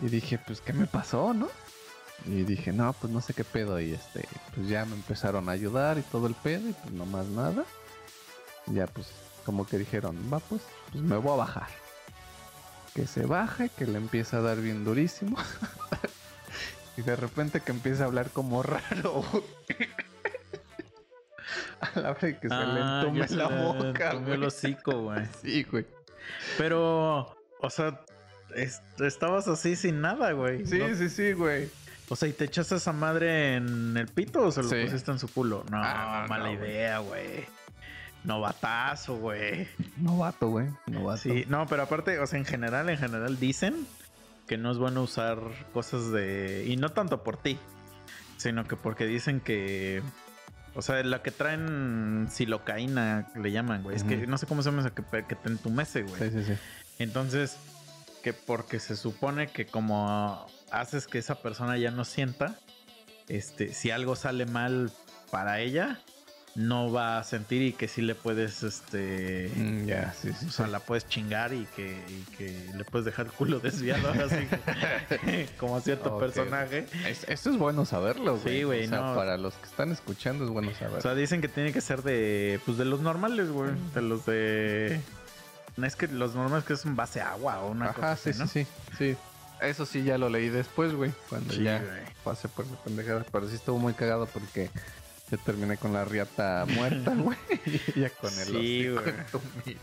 Y 0.00 0.06
dije, 0.06 0.38
pues, 0.38 0.60
¿qué 0.60 0.72
me 0.72 0.86
pasó, 0.86 1.32
no? 1.32 1.48
Y 2.26 2.42
dije, 2.42 2.72
no, 2.72 2.92
pues 2.94 3.12
no 3.12 3.20
sé 3.20 3.32
qué 3.32 3.44
pedo. 3.44 3.80
Y 3.80 3.92
este, 3.92 4.26
pues 4.54 4.68
ya 4.68 4.84
me 4.84 4.94
empezaron 4.94 5.48
a 5.48 5.52
ayudar 5.52 5.98
y 5.98 6.02
todo 6.02 6.26
el 6.26 6.34
pedo. 6.34 6.68
Y 6.68 6.72
pues 6.72 6.92
no 6.92 7.06
más 7.06 7.26
nada. 7.26 7.64
Ya 8.66 8.86
pues, 8.86 9.08
como 9.44 9.66
que 9.66 9.78
dijeron, 9.78 10.16
va, 10.32 10.40
pues, 10.40 10.62
pues 10.90 11.02
me 11.04 11.16
voy 11.16 11.34
a 11.34 11.36
bajar 11.36 11.86
que 12.96 13.06
se 13.06 13.26
baja, 13.26 13.68
que 13.68 13.84
le 13.84 13.98
empieza 13.98 14.38
a 14.38 14.40
dar 14.40 14.58
bien 14.58 14.82
durísimo. 14.82 15.36
y 16.96 17.02
de 17.02 17.14
repente 17.14 17.60
que 17.60 17.70
empieza 17.70 18.04
a 18.04 18.06
hablar 18.06 18.30
como 18.30 18.62
raro. 18.62 19.22
A 21.96 22.00
la 22.00 22.10
hora 22.10 22.20
que 22.20 22.48
se 22.48 22.54
le 22.54 22.80
Ah, 22.82 23.02
entume 23.04 23.28
se 23.28 23.36
la 23.36 23.48
le 23.48 23.64
boca, 23.64 24.14
güey. 24.14 24.32
el 24.34 24.44
hocico, 24.44 25.02
güey. 25.02 25.26
Sí, 25.42 25.62
güey. 25.64 25.86
Pero, 26.58 27.36
o 27.60 27.70
sea, 27.70 28.00
es- 28.54 28.82
estabas 29.00 29.48
así 29.48 29.76
sin 29.76 30.00
nada, 30.00 30.32
güey. 30.32 30.66
Sí, 30.66 30.78
¿no? 30.78 30.94
sí, 30.94 31.08
sí, 31.08 31.32
güey. 31.32 31.68
O 32.08 32.14
sea, 32.16 32.28
¿y 32.28 32.32
te 32.32 32.44
echaste 32.44 32.76
esa 32.76 32.92
madre 32.92 33.56
en 33.56 33.96
el 33.96 34.06
pito 34.06 34.42
o 34.46 34.52
se 34.52 34.62
lo 34.62 34.68
Sí. 34.68 34.76
pusiste 34.84 35.10
en 35.10 35.18
su 35.18 35.28
culo? 35.28 35.64
No, 35.70 35.78
Ah, 35.82 36.26
mala 36.28 36.52
idea, 36.52 36.98
güey. 37.00 37.44
Novatazo, 38.24 39.16
güey. 39.16 39.68
Novato, 39.98 40.48
güey. 40.48 40.66
Novato. 40.86 41.18
Sí, 41.22 41.44
no, 41.48 41.66
pero 41.66 41.82
aparte, 41.84 42.18
o 42.18 42.26
sea, 42.26 42.38
en 42.38 42.44
general, 42.44 42.88
en 42.90 42.98
general 42.98 43.38
dicen 43.38 43.86
que 44.48 44.56
no 44.56 44.70
es 44.72 44.78
bueno 44.78 45.02
usar 45.02 45.38
cosas 45.72 46.10
de... 46.12 46.64
Y 46.66 46.76
no 46.76 46.90
tanto 46.90 47.22
por 47.22 47.36
ti, 47.36 47.58
sino 48.36 48.64
que 48.64 48.76
porque 48.76 49.06
dicen 49.06 49.40
que... 49.40 50.02
O 50.76 50.82
sea, 50.82 51.02
la 51.02 51.22
que 51.22 51.30
traen 51.30 52.28
silocaína, 52.30 53.28
le 53.34 53.50
llaman, 53.50 53.82
güey. 53.82 53.96
Es 53.96 54.04
que 54.04 54.26
no 54.26 54.36
sé 54.36 54.46
cómo 54.46 54.62
se 54.62 54.70
llama 54.70 54.82
eso, 54.82 54.94
que, 54.94 55.24
que 55.24 55.34
te 55.34 55.48
entumece, 55.48 56.02
güey. 56.02 56.20
Sí, 56.20 56.30
sí, 56.30 56.44
sí. 56.44 56.52
Entonces, 56.98 57.56
que 58.22 58.34
porque 58.34 58.78
se 58.78 58.94
supone 58.94 59.48
que 59.48 59.66
como 59.66 60.46
haces 60.70 61.06
que 61.06 61.18
esa 61.18 61.36
persona 61.36 61.78
ya 61.78 61.90
no 61.90 62.04
sienta, 62.04 62.56
este, 63.28 63.72
si 63.72 63.90
algo 63.90 64.16
sale 64.16 64.44
mal 64.44 64.92
para 65.30 65.60
ella, 65.60 66.00
no 66.56 66.90
va 66.90 67.18
a 67.18 67.22
sentir 67.24 67.60
y 67.62 67.72
que 67.74 67.86
sí 67.86 68.00
le 68.02 68.14
puedes, 68.14 68.62
este, 68.62 69.50
Mm, 69.54 69.84
ya, 69.86 70.12
sí, 70.14 70.32
sí. 70.32 70.46
o 70.48 70.50
sea, 70.50 70.66
la 70.66 70.80
puedes 70.80 71.06
chingar 71.06 71.52
y 71.52 71.66
que, 71.76 71.86
y 72.08 72.22
que 72.36 72.70
le 72.74 72.84
puedes 72.84 73.04
dejar 73.04 73.26
el 73.26 73.32
culo 73.32 73.60
desviado 73.60 74.08
así 74.10 74.48
como 75.58 75.76
a 75.76 75.80
cierto 75.82 76.18
personaje. 76.18 76.86
Es- 77.06 77.24
eso 77.28 77.50
es 77.50 77.58
bueno 77.58 77.84
saberlo, 77.84 78.38
güey. 78.38 78.56
Sí, 78.58 78.62
güey, 78.64 78.86
O 78.86 78.88
sea, 78.88 79.00
no. 79.02 79.14
para 79.14 79.36
los 79.36 79.54
que 79.54 79.66
están 79.66 79.92
escuchando 79.92 80.44
es 80.44 80.50
bueno 80.50 80.72
saberlo. 80.74 80.98
O 80.98 81.02
sea, 81.02 81.14
dicen 81.14 81.40
que 81.40 81.48
tiene 81.48 81.72
que 81.72 81.80
ser 81.80 82.02
de, 82.02 82.58
pues 82.64 82.78
de 82.78 82.84
los 82.86 83.00
normales, 83.00 83.50
güey, 83.50 83.70
de 83.94 84.02
los 84.02 84.24
de, 84.26 85.00
Es 85.82 85.94
que 85.96 86.06
los 86.08 86.34
normales 86.34 86.64
que 86.64 86.72
es 86.72 86.84
un 86.86 86.96
base 86.96 87.20
agua 87.20 87.60
o 87.60 87.70
una 87.70 87.92
cosa 87.92 88.12
Ajá, 88.12 88.12
así, 88.12 88.30
¿no? 88.38 88.46
sí, 88.46 88.64
sí, 88.96 89.12
sí. 89.12 89.16
Eso 89.60 89.86
sí 89.86 90.02
ya 90.04 90.18
lo 90.18 90.28
leí 90.28 90.48
después, 90.50 90.92
güey. 90.94 91.12
Cuando 91.30 91.52
Sí, 91.54 91.62
ya 91.64 91.78
güey. 91.80 92.02
pasé 92.24 92.46
por 92.48 92.66
la 92.66 92.76
pendejada. 92.78 93.24
Pero 93.32 93.48
sí 93.48 93.54
estuvo 93.56 93.78
muy 93.78 93.94
cagado 93.94 94.26
porque 94.26 94.68
yo 95.30 95.38
terminé 95.38 95.76
con 95.76 95.92
la 95.92 96.04
riata 96.04 96.64
muerta, 96.68 97.12
güey. 97.16 97.36
y 97.94 98.00
ya 98.00 98.10
con 98.10 98.30
el 98.32 98.46
Sí, 98.46 98.88
güey. 98.88 99.76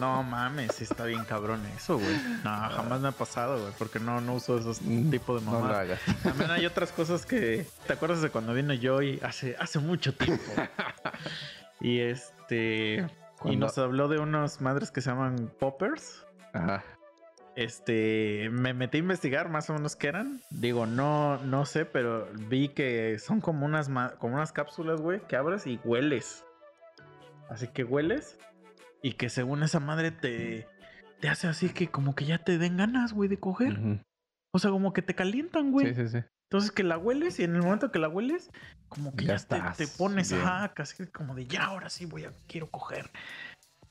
No 0.00 0.22
mames, 0.22 0.80
está 0.80 1.04
bien 1.04 1.24
cabrón 1.24 1.64
eso, 1.76 1.98
güey. 1.98 2.16
No, 2.44 2.50
jamás 2.70 3.00
me 3.00 3.08
ha 3.08 3.12
pasado, 3.12 3.60
güey, 3.60 3.72
porque 3.78 3.98
no, 4.00 4.20
no 4.20 4.34
uso 4.34 4.58
esos 4.58 4.78
tipos 5.10 5.40
de 5.40 5.46
Mm, 5.46 5.50
No 5.50 5.52
lo 5.52 5.60
mamadas. 5.60 5.78
hagas. 5.80 6.00
También 6.22 6.50
hay 6.50 6.64
otras 6.66 6.92
cosas 6.92 7.26
que. 7.26 7.66
¿Te 7.86 7.92
acuerdas 7.92 8.22
de 8.22 8.30
cuando 8.30 8.54
vino 8.54 8.72
Joy 8.74 9.20
hace, 9.22 9.54
hace 9.58 9.78
mucho 9.78 10.14
tiempo? 10.14 10.44
y 11.80 12.00
este. 12.00 13.06
Y 13.44 13.56
nos 13.56 13.76
habló 13.78 14.08
de 14.08 14.18
unas 14.18 14.60
madres 14.62 14.90
que 14.90 15.00
se 15.02 15.10
llaman 15.10 15.52
poppers. 15.60 16.24
Ajá. 16.54 16.82
Este, 17.56 18.48
me 18.52 18.74
metí 18.74 18.98
a 18.98 19.00
investigar 19.00 19.48
más 19.48 19.70
o 19.70 19.72
menos 19.72 19.96
qué 19.96 20.08
eran. 20.08 20.42
Digo, 20.50 20.84
no, 20.86 21.38
no 21.38 21.64
sé, 21.64 21.86
pero 21.86 22.28
vi 22.48 22.68
que 22.68 23.18
son 23.18 23.40
como 23.40 23.64
unas, 23.64 23.88
como 24.18 24.34
unas 24.36 24.52
cápsulas, 24.52 25.00
güey, 25.00 25.20
que 25.26 25.36
abres 25.36 25.66
y 25.66 25.80
hueles. 25.82 26.44
Así 27.48 27.66
que 27.68 27.82
hueles 27.84 28.38
y 29.02 29.12
que 29.14 29.30
según 29.30 29.62
esa 29.62 29.80
madre 29.80 30.10
te, 30.10 30.66
te 31.20 31.28
hace 31.28 31.48
así 31.48 31.70
que 31.70 31.88
como 31.88 32.14
que 32.14 32.26
ya 32.26 32.38
te 32.38 32.58
den 32.58 32.76
ganas, 32.76 33.14
güey, 33.14 33.28
de 33.28 33.38
coger. 33.40 33.78
O 34.52 34.58
sea, 34.58 34.70
como 34.70 34.92
que 34.92 35.02
te 35.02 35.14
calientan, 35.14 35.72
güey. 35.72 35.94
Sí, 35.94 35.94
sí, 35.94 36.08
sí. 36.08 36.24
Entonces 36.50 36.70
que 36.70 36.84
la 36.84 36.98
hueles 36.98 37.40
y 37.40 37.44
en 37.44 37.56
el 37.56 37.62
momento 37.62 37.90
que 37.90 37.98
la 37.98 38.08
hueles, 38.08 38.50
como 38.88 39.14
que 39.16 39.24
Ya 39.24 39.36
ya, 39.36 39.74
te- 39.74 39.86
te, 39.86 39.90
pones, 39.98 40.32
ajá, 40.32 40.74
casi 40.74 41.06
como 41.06 41.34
de 41.34 41.46
ya, 41.46 41.64
ahora 41.64 41.88
sí 41.90 42.06
voy 42.06 42.24
a, 42.24 42.32
quiero 42.46 42.70
coger. 42.70 43.10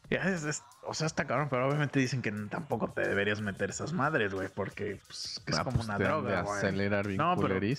Ya 0.10 0.20
es- 0.20 0.44
es- 0.44 0.64
o 0.84 0.94
sea, 0.94 1.08
está 1.08 1.26
cabrón, 1.26 1.48
pero 1.50 1.68
obviamente 1.68 2.00
dicen 2.00 2.22
que 2.22 2.32
tampoco 2.32 2.92
te 2.92 3.02
deberías 3.08 3.42
meter 3.42 3.70
esas 3.72 3.92
madres, 3.94 4.34
güey, 4.34 4.50
porque 4.50 5.00
pues, 5.08 5.42
que 5.46 5.52
es 5.52 5.58
Ah, 5.60 5.64
como 5.64 5.78
pues 5.78 5.88
una 5.88 5.98
droga, 5.98 6.42
güey. 6.42 6.58
acelerar 6.58 7.08
bien 7.08 7.18
No, 7.18 7.36
pero- 7.36 7.56
güey. 7.56 7.76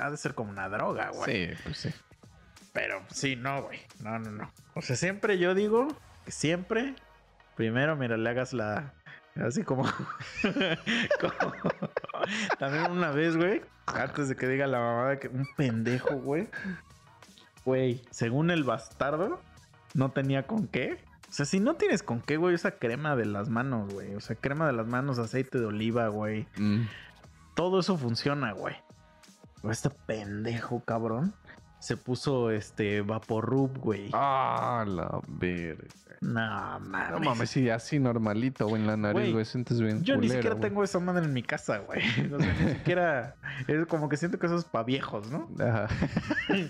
Ha 0.00 0.10
de 0.10 0.16
ser 0.16 0.34
como 0.34 0.50
una 0.50 0.68
droga, 0.68 1.10
güey. 1.10 1.48
Sí, 1.48 1.54
pues 1.64 1.76
sí. 1.78 1.90
Pero 2.72 3.02
sí, 3.10 3.34
no, 3.34 3.62
güey. 3.62 3.80
No, 4.00 4.18
no, 4.20 4.30
no. 4.30 4.52
O 4.74 4.82
sea, 4.82 4.94
siempre 4.94 5.38
yo 5.38 5.54
digo 5.54 5.88
que 6.24 6.30
siempre, 6.30 6.94
primero, 7.56 7.96
mira, 7.96 8.16
le 8.16 8.30
hagas 8.30 8.52
la. 8.52 8.92
Así 9.34 9.62
como. 9.64 9.82
como- 11.20 11.54
También 12.58 12.90
una 12.90 13.10
vez, 13.10 13.36
güey, 13.36 13.62
antes 13.86 14.28
de 14.28 14.36
que 14.36 14.46
diga 14.48 14.66
la 14.66 14.78
mamada 14.78 15.18
que 15.18 15.28
un 15.28 15.46
pendejo, 15.56 16.14
güey. 16.16 16.48
Güey, 17.64 18.02
según 18.10 18.50
el 18.50 18.64
bastardo, 18.64 19.40
no 19.94 20.10
tenía 20.12 20.46
con 20.46 20.66
qué. 20.68 20.98
O 21.28 21.32
sea, 21.32 21.44
si 21.44 21.60
no 21.60 21.74
tienes 21.74 22.02
con 22.02 22.20
qué, 22.20 22.38
güey, 22.38 22.54
esa 22.54 22.72
crema 22.72 23.14
de 23.14 23.26
las 23.26 23.50
manos, 23.50 23.92
güey. 23.92 24.14
O 24.14 24.20
sea, 24.20 24.34
crema 24.36 24.66
de 24.66 24.72
las 24.72 24.86
manos, 24.86 25.18
aceite 25.18 25.58
de 25.58 25.66
oliva, 25.66 26.08
güey. 26.08 26.46
Mm. 26.56 26.84
Todo 27.54 27.80
eso 27.80 27.98
funciona, 27.98 28.52
güey. 28.52 28.76
Pero 29.60 29.72
Este 29.72 29.90
pendejo, 29.90 30.80
cabrón, 30.84 31.34
se 31.80 31.96
puso 31.96 32.50
este 32.50 33.00
Vaporub, 33.02 33.78
güey. 33.78 34.10
Ah, 34.12 34.84
la 34.86 35.20
verga. 35.28 35.84
No, 36.20 36.80
mames. 36.80 37.10
No 37.12 37.20
mames, 37.20 37.50
sí, 37.50 37.70
así 37.70 38.00
normalito, 38.00 38.66
güey, 38.66 38.82
en 38.82 38.88
la 38.88 38.96
nariz, 38.96 39.32
Güey, 39.32 39.44
sientes 39.44 39.80
bien 39.80 40.02
Yo 40.02 40.16
ni 40.16 40.28
siquiera 40.28 40.56
güey. 40.56 40.62
tengo 40.68 40.82
esa 40.82 40.98
madre 40.98 41.24
en 41.24 41.32
mi 41.32 41.44
casa, 41.44 41.78
güey. 41.78 42.00
O 42.34 42.40
sea, 42.40 42.54
ni 42.60 42.68
siquiera. 42.74 43.36
Es 43.68 43.86
como 43.86 44.08
que 44.08 44.16
siento 44.16 44.38
que 44.38 44.46
eso 44.46 44.56
es 44.56 44.64
para 44.64 44.82
viejos, 44.84 45.30
¿no? 45.30 45.48
Ajá. 45.60 45.86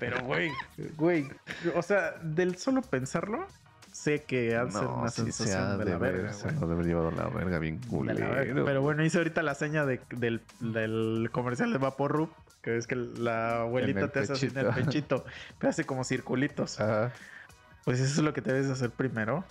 Pero, 0.00 0.22
güey, 0.24 0.50
güey. 0.96 1.28
O 1.74 1.82
sea, 1.82 2.12
del 2.22 2.56
solo 2.56 2.82
pensarlo, 2.82 3.46
sé 3.92 4.22
que 4.24 4.54
ha 4.56 4.64
de 4.66 4.72
ser 4.72 4.82
No, 4.82 4.96
una 5.00 5.08
sí 5.10 5.22
sensación 5.22 5.78
de 5.78 5.84
de 5.84 5.90
la 5.92 5.98
ver, 5.98 6.12
verga, 6.14 6.32
se 6.32 6.48
güey. 6.48 6.60
lo 6.60 6.66
debe 6.68 6.84
llevar 6.84 7.12
a 7.12 7.16
la 7.16 7.28
verga 7.28 7.58
bien 7.58 7.78
culero. 7.78 8.18
verga. 8.30 8.62
Pero 8.64 8.82
bueno, 8.82 9.04
hice 9.04 9.18
ahorita 9.18 9.42
la 9.42 9.54
seña 9.54 9.84
de- 9.86 10.00
del, 10.10 10.42
del 10.60 11.28
comercial 11.32 11.72
de 11.72 11.78
Vaporub, 11.78 12.30
que 12.64 12.78
es 12.78 12.86
que 12.86 12.96
la 12.96 13.60
abuelita 13.60 14.00
el 14.00 14.10
te 14.10 14.20
hace 14.20 14.32
así 14.32 14.46
en 14.46 14.56
el 14.56 14.68
pechito. 14.68 15.26
te 15.58 15.68
hace 15.68 15.84
como 15.84 16.02
circulitos. 16.02 16.80
Ajá. 16.80 17.12
Pues 17.84 18.00
eso 18.00 18.20
es 18.20 18.24
lo 18.24 18.32
que 18.32 18.40
te 18.40 18.54
debes 18.54 18.70
hacer 18.70 18.90
primero. 18.90 19.44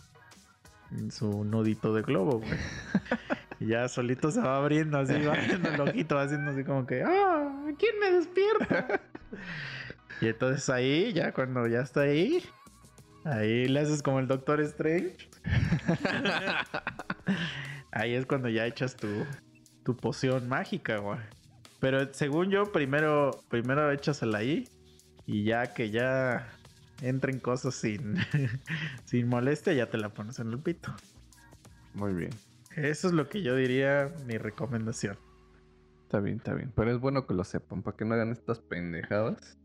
En 0.92 1.12
su 1.12 1.44
nudito 1.44 1.94
de 1.94 2.02
globo, 2.02 2.40
güey. 2.40 2.52
y 3.60 3.68
ya 3.68 3.88
solito 3.88 4.32
se 4.32 4.42
va 4.42 4.58
abriendo 4.58 4.98
así, 4.98 5.14
va 5.22 5.34
abriendo 5.34 5.70
el 5.70 5.82
ojito, 5.82 6.18
haciendo 6.18 6.52
así 6.52 6.64
como 6.64 6.88
que, 6.88 7.04
¡ah! 7.04 7.52
¿Quién 7.78 8.00
me 8.00 8.12
despierta? 8.12 9.00
y 10.22 10.28
entonces 10.28 10.68
ahí, 10.70 11.14
ya 11.14 11.34
cuando 11.34 11.68
ya 11.68 11.82
está 11.82 12.02
ahí, 12.02 12.44
ahí 13.26 13.68
le 13.68 13.80
haces 13.80 14.02
como 14.02 14.20
el 14.20 14.28
Doctor 14.28 14.60
Strange. 14.62 15.30
ahí 17.92 18.16
es 18.16 18.26
cuando 18.26 18.50
ya 18.50 18.66
echas 18.66 18.96
tu, 18.96 19.08
tu 19.84 19.96
poción 19.96 20.50
mágica, 20.50 20.98
güey. 20.98 21.20
Pero 21.84 22.14
según 22.14 22.50
yo, 22.50 22.72
primero, 22.72 23.32
primero 23.50 23.92
échasela 23.92 24.38
ahí. 24.38 24.70
Y 25.26 25.44
ya 25.44 25.74
que 25.74 25.90
ya 25.92 26.48
entren 27.02 27.42
cosas 27.42 27.76
sin, 27.76 28.16
sin 29.04 29.28
molestia, 29.28 29.74
ya 29.74 29.90
te 29.90 29.98
la 29.98 30.08
pones 30.08 30.40
en 30.40 30.48
el 30.54 30.60
pito. 30.60 30.96
Muy 31.94 32.14
bien. 32.14 32.30
Eso 32.78 33.10
es 33.10 33.14
lo 33.14 33.28
que 33.28 33.42
yo 33.44 33.54
diría 33.58 34.10
mi 34.26 34.38
recomendación. 34.38 35.18
Está 36.04 36.22
bien, 36.22 36.38
está 36.38 36.54
bien. 36.54 36.72
Pero 36.74 36.90
es 36.90 37.02
bueno 37.02 37.28
que 37.28 37.34
lo 37.34 37.44
sepan, 37.44 37.84
para 37.84 37.98
que 37.98 38.06
no 38.06 38.14
hagan 38.14 38.32
estas 38.32 38.60
pendejadas. 38.60 39.58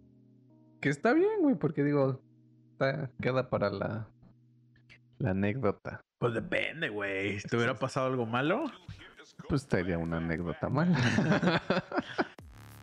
Que 0.81 0.89
está 0.89 1.13
bien, 1.15 1.41
güey, 1.43 1.55
porque 1.55 1.85
digo, 1.85 2.21
está- 2.73 3.13
queda 3.23 3.49
para 3.49 3.71
la, 3.71 4.09
la 5.19 5.31
anécdota. 5.31 6.01
Pues 6.19 6.35
depende, 6.35 6.89
güey. 6.89 7.39
Si 7.39 7.47
te 7.47 7.57
hubiera 7.57 7.77
pasado 7.77 8.07
algo 8.09 8.27
malo, 8.27 8.65
Pues 9.49 9.63
sería 9.63 9.99
una 9.99 10.19
anécdota 10.19 10.69
mala. 10.69 10.97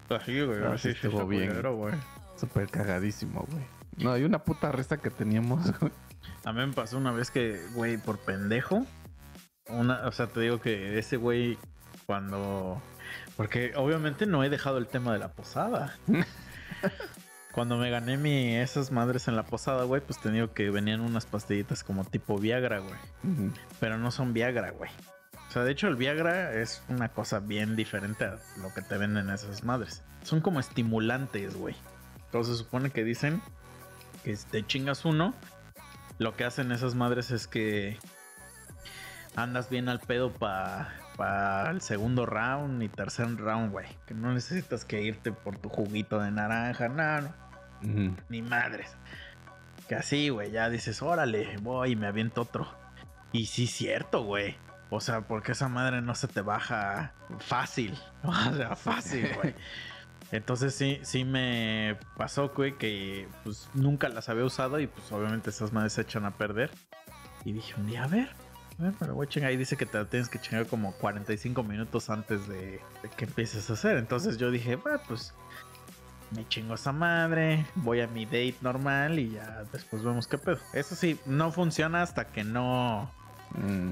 así, 0.10 0.42
güey. 0.42 0.60
No, 0.60 0.78
sí 0.78 0.90
estuvo 0.90 1.26
bien. 1.28 1.62
güey. 1.62 1.94
Súper 2.36 2.70
cagadísimo, 2.70 3.46
güey. 3.50 3.64
No, 3.98 4.12
hay 4.12 4.24
una 4.24 4.40
puta 4.40 4.72
resta 4.72 4.98
que 4.98 5.10
teníamos, 5.10 5.78
güey. 5.80 5.92
A 6.44 6.54
mí 6.54 6.66
me 6.66 6.74
pasó 6.74 6.98
una 6.98 7.12
vez 7.12 7.32
que, 7.32 7.60
güey, 7.74 7.98
por 7.98 8.20
pendejo. 8.20 8.86
Una, 9.68 10.08
o 10.08 10.12
sea, 10.12 10.28
te 10.28 10.42
digo 10.42 10.60
que 10.60 10.98
ese 11.00 11.18
güey, 11.18 11.58
cuando. 12.06 12.82
Porque 13.38 13.74
obviamente 13.76 14.26
no 14.26 14.44
he 14.44 14.50
dejado 14.50 14.78
el 14.78 14.88
tema 14.88 15.14
de 15.14 15.20
la 15.20 15.30
posada. 15.30 15.98
cuando 17.52 17.78
me 17.78 17.90
gané 17.90 18.18
mi 18.18 18.56
esas 18.56 18.92
madres 18.92 19.28
en 19.28 19.36
la 19.36 19.44
posada, 19.44 19.86
güey, 19.86 20.02
pues 20.02 20.20
te 20.20 20.30
digo 20.30 20.54
que 20.54 20.70
venían 20.70 21.02
unas 21.02 21.26
pastillitas 21.26 21.84
como 21.84 22.04
tipo 22.06 22.38
Viagra, 22.38 22.80
güey. 22.80 23.52
Pero 23.80 23.98
no 23.98 24.12
son 24.12 24.34
Viagra, 24.34 24.72
güey. 24.72 24.92
O 25.56 25.58
sea, 25.58 25.64
de 25.64 25.72
hecho, 25.72 25.88
el 25.88 25.96
Viagra 25.96 26.52
es 26.52 26.84
una 26.90 27.08
cosa 27.08 27.40
bien 27.40 27.78
diferente 27.78 28.26
a 28.26 28.40
lo 28.58 28.74
que 28.74 28.82
te 28.82 28.98
venden 28.98 29.30
esas 29.30 29.64
madres. 29.64 30.04
Son 30.22 30.42
como 30.42 30.60
estimulantes, 30.60 31.56
güey. 31.56 31.78
Entonces 32.26 32.58
se 32.58 32.64
supone 32.66 32.90
que 32.90 33.06
dicen 33.06 33.42
que 34.26 34.36
si 34.36 34.46
te 34.48 34.68
chingas 34.68 35.06
uno, 35.06 35.34
lo 36.18 36.36
que 36.36 36.44
hacen 36.44 36.74
esas 36.74 36.94
madres 36.94 37.32
es 37.32 37.48
que 37.48 37.98
andas 39.38 39.70
bien 39.70 39.88
al 39.88 40.02
pedo 40.02 40.30
para 40.34 41.72
el 41.72 41.80
segundo 41.80 42.26
round 42.26 42.84
y 42.84 42.90
tercer 42.90 43.34
round, 43.38 43.72
güey. 43.72 43.88
Que 44.08 44.14
no 44.14 44.34
necesitas 44.34 44.84
que 44.84 45.04
irte 45.04 45.32
por 45.32 45.58
tu 45.58 45.70
juguito 45.70 46.20
de 46.20 46.32
naranja, 46.32 46.90
no, 46.90 47.30
Ujú. 47.82 48.14
ni 48.28 48.42
madres. 48.42 48.92
Que 49.88 49.96
así, 49.96 50.28
güey, 50.28 50.52
ya 50.52 50.70
dices, 50.70 51.02
órale, 51.02 51.56
voy 51.62 51.92
y 51.92 51.96
me 51.96 52.08
aviento 52.08 52.42
otro. 52.42 52.68
Y 53.32 53.46
sí, 53.46 53.68
cierto, 53.68 54.26
güey. 54.26 54.58
O 54.90 55.00
sea, 55.00 55.22
porque 55.22 55.54
esa 55.54 55.68
madre 55.68 56.02
no 56.02 56.16
se 56.16 56.28
te 56.28 56.42
baja 56.42 57.14
fácil. 57.40 57.98
O 58.24 58.56
sea, 58.56 58.76
fácil, 58.76 59.30
güey. 59.36 59.54
Entonces 60.32 60.74
sí, 60.74 61.00
sí 61.04 61.24
me 61.24 61.98
pasó, 62.18 62.50
güey, 62.50 62.76
que 62.78 63.28
pues 63.44 63.70
nunca 63.74 64.10
las 64.10 64.28
había 64.30 64.44
usado 64.44 64.80
y 64.80 64.88
pues 64.88 65.12
obviamente 65.12 65.52
esas 65.52 65.72
madres 65.72 65.94
se 65.94 66.02
echan 66.02 66.26
a 66.26 66.32
perder. 66.32 66.72
Y 67.44 67.54
dije 67.54 67.76
un 67.78 67.86
día, 67.86 68.04
a 68.04 68.08
ver, 68.08 68.30
a 68.80 68.84
ver, 68.84 68.94
me 69.00 69.08
lo 69.08 69.14
voy 69.14 69.28
a 69.28 69.30
chingar. 69.30 69.52
Ahí 69.52 69.58
dice 69.58 69.78
que 69.78 69.86
te 69.86 70.00
la 70.00 70.06
tienes 70.06 70.28
que 70.28 70.40
chingar 70.40 70.66
como 70.66 70.94
45 70.94 71.62
minutos 71.64 72.10
antes 72.10 72.48
de, 72.48 72.82
de 73.04 73.10
que 73.16 73.26
empieces 73.26 73.70
a 73.70 73.74
hacer. 73.74 73.98
Entonces 73.98 74.38
yo 74.38 74.50
dije, 74.50 74.76
bueno, 74.78 75.00
pues 75.08 75.34
me 76.32 76.48
chingo 76.48 76.74
esa 76.74 76.92
madre, 76.92 77.66
voy 77.76 78.02
a 78.02 78.08
mi 78.08 78.26
date 78.26 78.56
normal 78.62 79.20
y 79.20 79.32
ya 79.32 79.64
después 79.72 80.04
vemos 80.04 80.28
qué 80.28 80.38
pedo. 80.38 80.60
Eso 80.74 80.96
sí, 80.96 81.20
no 81.26 81.52
funciona 81.52 82.02
hasta 82.02 82.28
que 82.28 82.44
no. 82.44 83.12
Mm. 83.52 83.92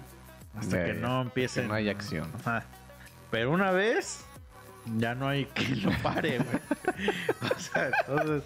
Hasta 0.55 0.77
Ya, 0.77 0.85
que 0.85 0.95
ya. 0.95 0.99
no 1.01 1.21
empiece. 1.21 1.61
Que 1.61 1.67
no 1.67 1.73
hay 1.73 1.89
acción. 1.89 2.31
Ajá. 2.39 2.63
Pero 3.31 3.51
una 3.51 3.71
vez, 3.71 4.23
ya 4.97 5.15
no 5.15 5.27
hay 5.27 5.45
quien 5.45 5.83
lo 5.83 5.91
pare, 6.03 6.37
güey. 6.39 6.59
o 7.55 7.59
sea, 7.59 7.91
entonces. 8.07 8.43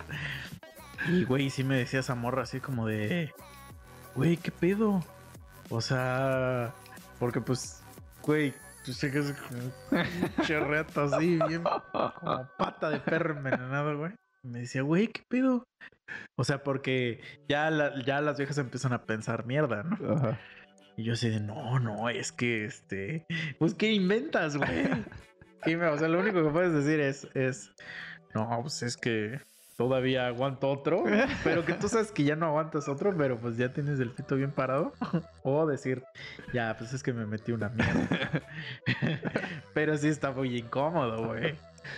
Y 1.10 1.24
güey, 1.26 1.50
sí 1.50 1.64
me 1.64 1.76
decía 1.78 2.00
esa 2.00 2.16
morra 2.16 2.44
así 2.44 2.60
como 2.60 2.88
de. 2.88 3.34
Güey, 4.16 4.38
¿qué 4.38 4.52
pedo? 4.52 5.04
O 5.70 5.82
sea, 5.82 6.74
porque 7.20 7.42
pues, 7.42 7.84
güey, 8.22 8.54
tú 8.86 8.94
sé 8.94 9.12
que 9.12 9.20
es 9.20 9.34
como 9.34 9.60
un 9.60 9.74
pinche 10.32 10.60
reto 10.62 11.04
así, 11.04 11.38
bien 11.48 11.64
como 11.64 12.48
pata 12.58 12.90
de 12.90 13.00
perro 13.00 13.36
envenenado, 13.36 13.98
güey. 13.98 14.14
Me 14.44 14.60
decía, 14.62 14.82
güey, 14.82 15.10
¿qué 15.10 15.22
pedo? 15.28 15.66
O 16.38 16.44
sea, 16.46 16.64
porque 16.64 17.22
ya, 17.50 17.70
la- 17.70 18.02
ya 18.06 18.22
las 18.22 18.38
viejas 18.38 18.58
empiezan 18.58 18.94
a 18.94 19.04
pensar 19.04 19.46
mierda, 19.46 19.84
¿no? 19.84 20.14
Ajá. 20.16 20.40
Y 20.98 21.04
yo 21.04 21.14
así 21.14 21.30
de, 21.30 21.40
no, 21.40 21.80
no, 21.80 22.10
es 22.10 22.32
que 22.32 22.66
este, 22.66 23.26
pues, 23.60 23.74
¿qué 23.76 23.92
inventas, 23.94 24.58
güey? 24.58 24.68
Y 25.66 25.76
me- 25.76 25.88
o 25.88 25.98
sea, 25.98 26.08
lo 26.08 26.20
único 26.20 26.44
que 26.44 26.50
puedes 26.50 26.72
decir 26.72 27.00
es, 27.00 27.28
es, 27.34 27.72
no, 28.34 28.60
pues 28.62 28.84
es 28.84 28.96
que 28.96 29.40
todavía 29.76 30.28
aguanto 30.28 30.70
otro, 30.70 31.04
pero 31.44 31.66
que 31.66 31.74
tú 31.74 31.88
sabes 31.90 32.12
que 32.12 32.24
ya 32.24 32.36
no 32.36 32.46
aguantas 32.46 32.88
otro, 32.88 33.14
pero 33.18 33.38
pues 33.40 33.58
ya 33.58 33.74
tienes 33.74 34.00
el 34.00 34.12
pito 34.12 34.36
bien 34.36 34.52
parado. 34.52 34.94
O 35.44 35.66
decir, 35.66 36.04
ya, 36.54 36.76
pues 36.78 36.94
es 36.94 37.02
que 37.04 37.12
me 37.14 37.26
metí 37.26 37.52
una 37.54 37.70
mierda. 37.70 38.08
pero 39.74 39.98
sí 39.98 40.08
está 40.10 40.32
muy 40.32 40.58
incómodo, 40.58 41.26
güey. 41.28 41.56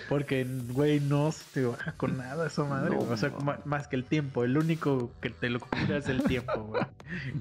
Porque, 0.08 0.46
güey, 0.70 1.00
no 1.00 1.32
se 1.32 1.44
te 1.54 1.66
baja 1.66 1.94
con 1.94 2.18
nada 2.18 2.48
esa 2.48 2.64
madre. 2.64 2.92
No, 2.92 3.00
o 3.00 3.18
sea, 3.18 3.30
no. 3.30 3.58
más 3.66 3.88
que 3.88 3.96
el 3.96 4.04
tiempo. 4.06 4.44
El 4.44 4.58
único 4.58 5.12
que 5.20 5.30
te 5.32 5.50
lo 5.50 5.60
cura 5.60 5.98
es 5.98 6.08
el 6.08 6.24
tiempo, 6.24 6.62
güey. 6.64 6.84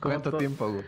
¿Cuánto 0.01 0.31
to- 0.31 0.39
tiempo, 0.39 0.71
güey? 0.73 0.85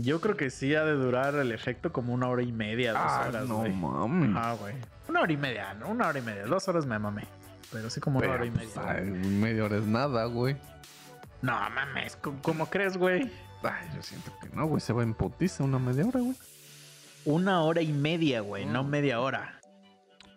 Yo 0.00 0.20
creo 0.20 0.36
que 0.36 0.50
sí 0.50 0.74
ha 0.74 0.84
de 0.84 0.92
durar 0.92 1.34
el 1.34 1.52
efecto 1.52 1.92
como 1.92 2.12
una 2.14 2.28
hora 2.28 2.42
y 2.42 2.52
media, 2.52 2.92
dos 2.92 3.02
Ah, 3.04 3.24
horas, 3.28 3.48
no 3.48 3.62
mames. 3.68 4.30
Ah, 4.36 4.56
güey. 4.58 4.74
Una 5.08 5.20
hora 5.20 5.32
y 5.32 5.36
media, 5.36 5.74
¿no? 5.74 5.88
Una 5.88 6.08
hora 6.08 6.18
y 6.18 6.22
media. 6.22 6.44
Dos 6.46 6.66
horas 6.68 6.86
me 6.86 6.98
mamé. 6.98 7.26
Pero 7.70 7.88
sí 7.90 8.00
como 8.00 8.18
una 8.18 8.30
hora 8.30 8.46
y 8.46 8.50
pues, 8.50 8.76
media. 8.76 8.90
ay, 8.90 9.04
media 9.10 9.64
hora 9.64 9.76
es 9.78 9.84
nada, 9.86 10.24
güey. 10.26 10.56
No 11.40 11.52
mames, 11.70 12.16
¿cómo, 12.42 12.66
crees, 12.66 12.96
güey? 12.96 13.32
Ay, 13.62 13.88
yo 13.94 14.02
siento 14.02 14.32
que 14.40 14.48
no, 14.54 14.66
güey. 14.66 14.80
Se 14.80 14.92
va 14.92 15.02
en 15.02 15.14
putiza 15.14 15.64
una 15.64 15.78
media 15.78 16.04
hora, 16.06 16.20
güey. 16.20 16.36
Una 17.24 17.62
hora 17.62 17.80
y 17.82 17.92
media, 17.92 18.40
güey, 18.40 18.66
no 18.66 18.82
Mm. 18.84 18.88
media 18.88 19.20
hora. 19.20 19.58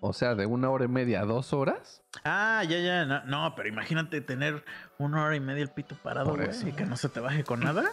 O 0.02 0.14
sea, 0.14 0.36
de 0.36 0.46
una 0.46 0.70
hora 0.70 0.86
y 0.86 0.88
media 0.88 1.22
a 1.22 1.26
dos 1.26 1.52
horas. 1.54 2.02
Ah, 2.24 2.64
ya, 2.68 2.78
ya. 2.80 3.06
No, 3.06 3.24
no, 3.26 3.56
pero 3.56 3.68
imagínate 3.70 4.22
tener 4.22 4.64
una 5.00 5.24
hora 5.26 5.36
y 5.36 5.40
media 5.40 5.64
el 5.64 5.70
pito 5.70 5.96
parado, 5.96 6.36
güey, 6.36 6.50
y 6.68 6.72
que 6.74 6.86
no 6.86 6.96
se 6.96 7.10
te 7.10 7.20
baje 7.20 7.44
con 7.44 7.60
nada. 7.62 7.84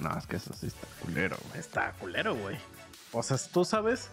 No, 0.00 0.16
es 0.18 0.26
que 0.26 0.36
eso 0.36 0.52
sí 0.54 0.66
está 0.66 0.86
culero, 1.02 1.36
güey. 1.48 1.60
Está 1.60 1.92
culero, 1.92 2.34
güey. 2.34 2.56
O 3.12 3.22
sea, 3.22 3.36
tú 3.52 3.64
sabes 3.64 4.10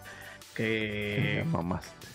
que... 0.54 1.44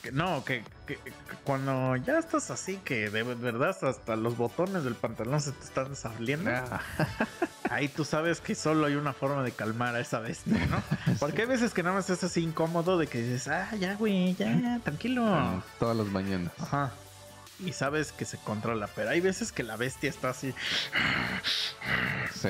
Que 0.03 0.11
no, 0.11 0.43
que, 0.45 0.63
que- 0.86 0.97
que 0.97 1.11
cuando 1.43 1.95
ya 1.95 2.20
estás 2.20 2.51
así, 2.51 2.78
que 2.78 3.09
de 3.09 3.24
verdad 3.24 3.76
hasta 3.84 4.16
los 4.16 4.38
botones 4.38 4.84
del 4.84 4.93
pantalón 4.95 5.41
se 5.41 5.51
te 5.51 5.63
están 5.63 5.95
saliendo, 5.95 6.51
Ah, 6.51 6.80
ahí 7.72 7.88
tú 7.88 8.05
sabes 8.05 8.41
que 8.41 8.53
solo 8.53 8.86
hay 8.86 8.95
una 8.95 9.13
forma 9.13 9.41
de 9.41 9.51
calmar 9.51 9.95
a 9.95 9.99
esa 9.99 10.20
bestia, 10.20 10.63
¿no? 10.68 10.84
Porque 11.20 11.41
hay 11.43 11.47
veces 11.47 11.74
que 11.74 11.82
nada 11.82 11.95
más 11.95 12.09
estás 12.09 12.30
así 12.32 12.43
incómodo 12.43 12.97
de 12.99 13.07
que 13.07 13.20
dices, 13.22 13.47
ah, 13.47 13.74
ya, 13.80 13.95
güey, 13.95 14.36
ya, 14.36 14.80
tranquilo. 14.84 15.24
mm, 15.26 15.63
todas 15.80 15.97
las 15.97 16.07
mañanas. 16.07 16.51
Ajá. 16.59 16.91
Y 17.59 17.72
sabes 17.74 18.11
que 18.11 18.26
se 18.26 18.38
controla, 18.38 18.88
pero 18.95 19.09
hay 19.09 19.22
veces 19.22 19.51
que 19.53 19.63
la 19.63 19.78
bestia 19.78 20.09
está 20.09 20.30
así. 20.32 20.53
Sí. 22.34 22.49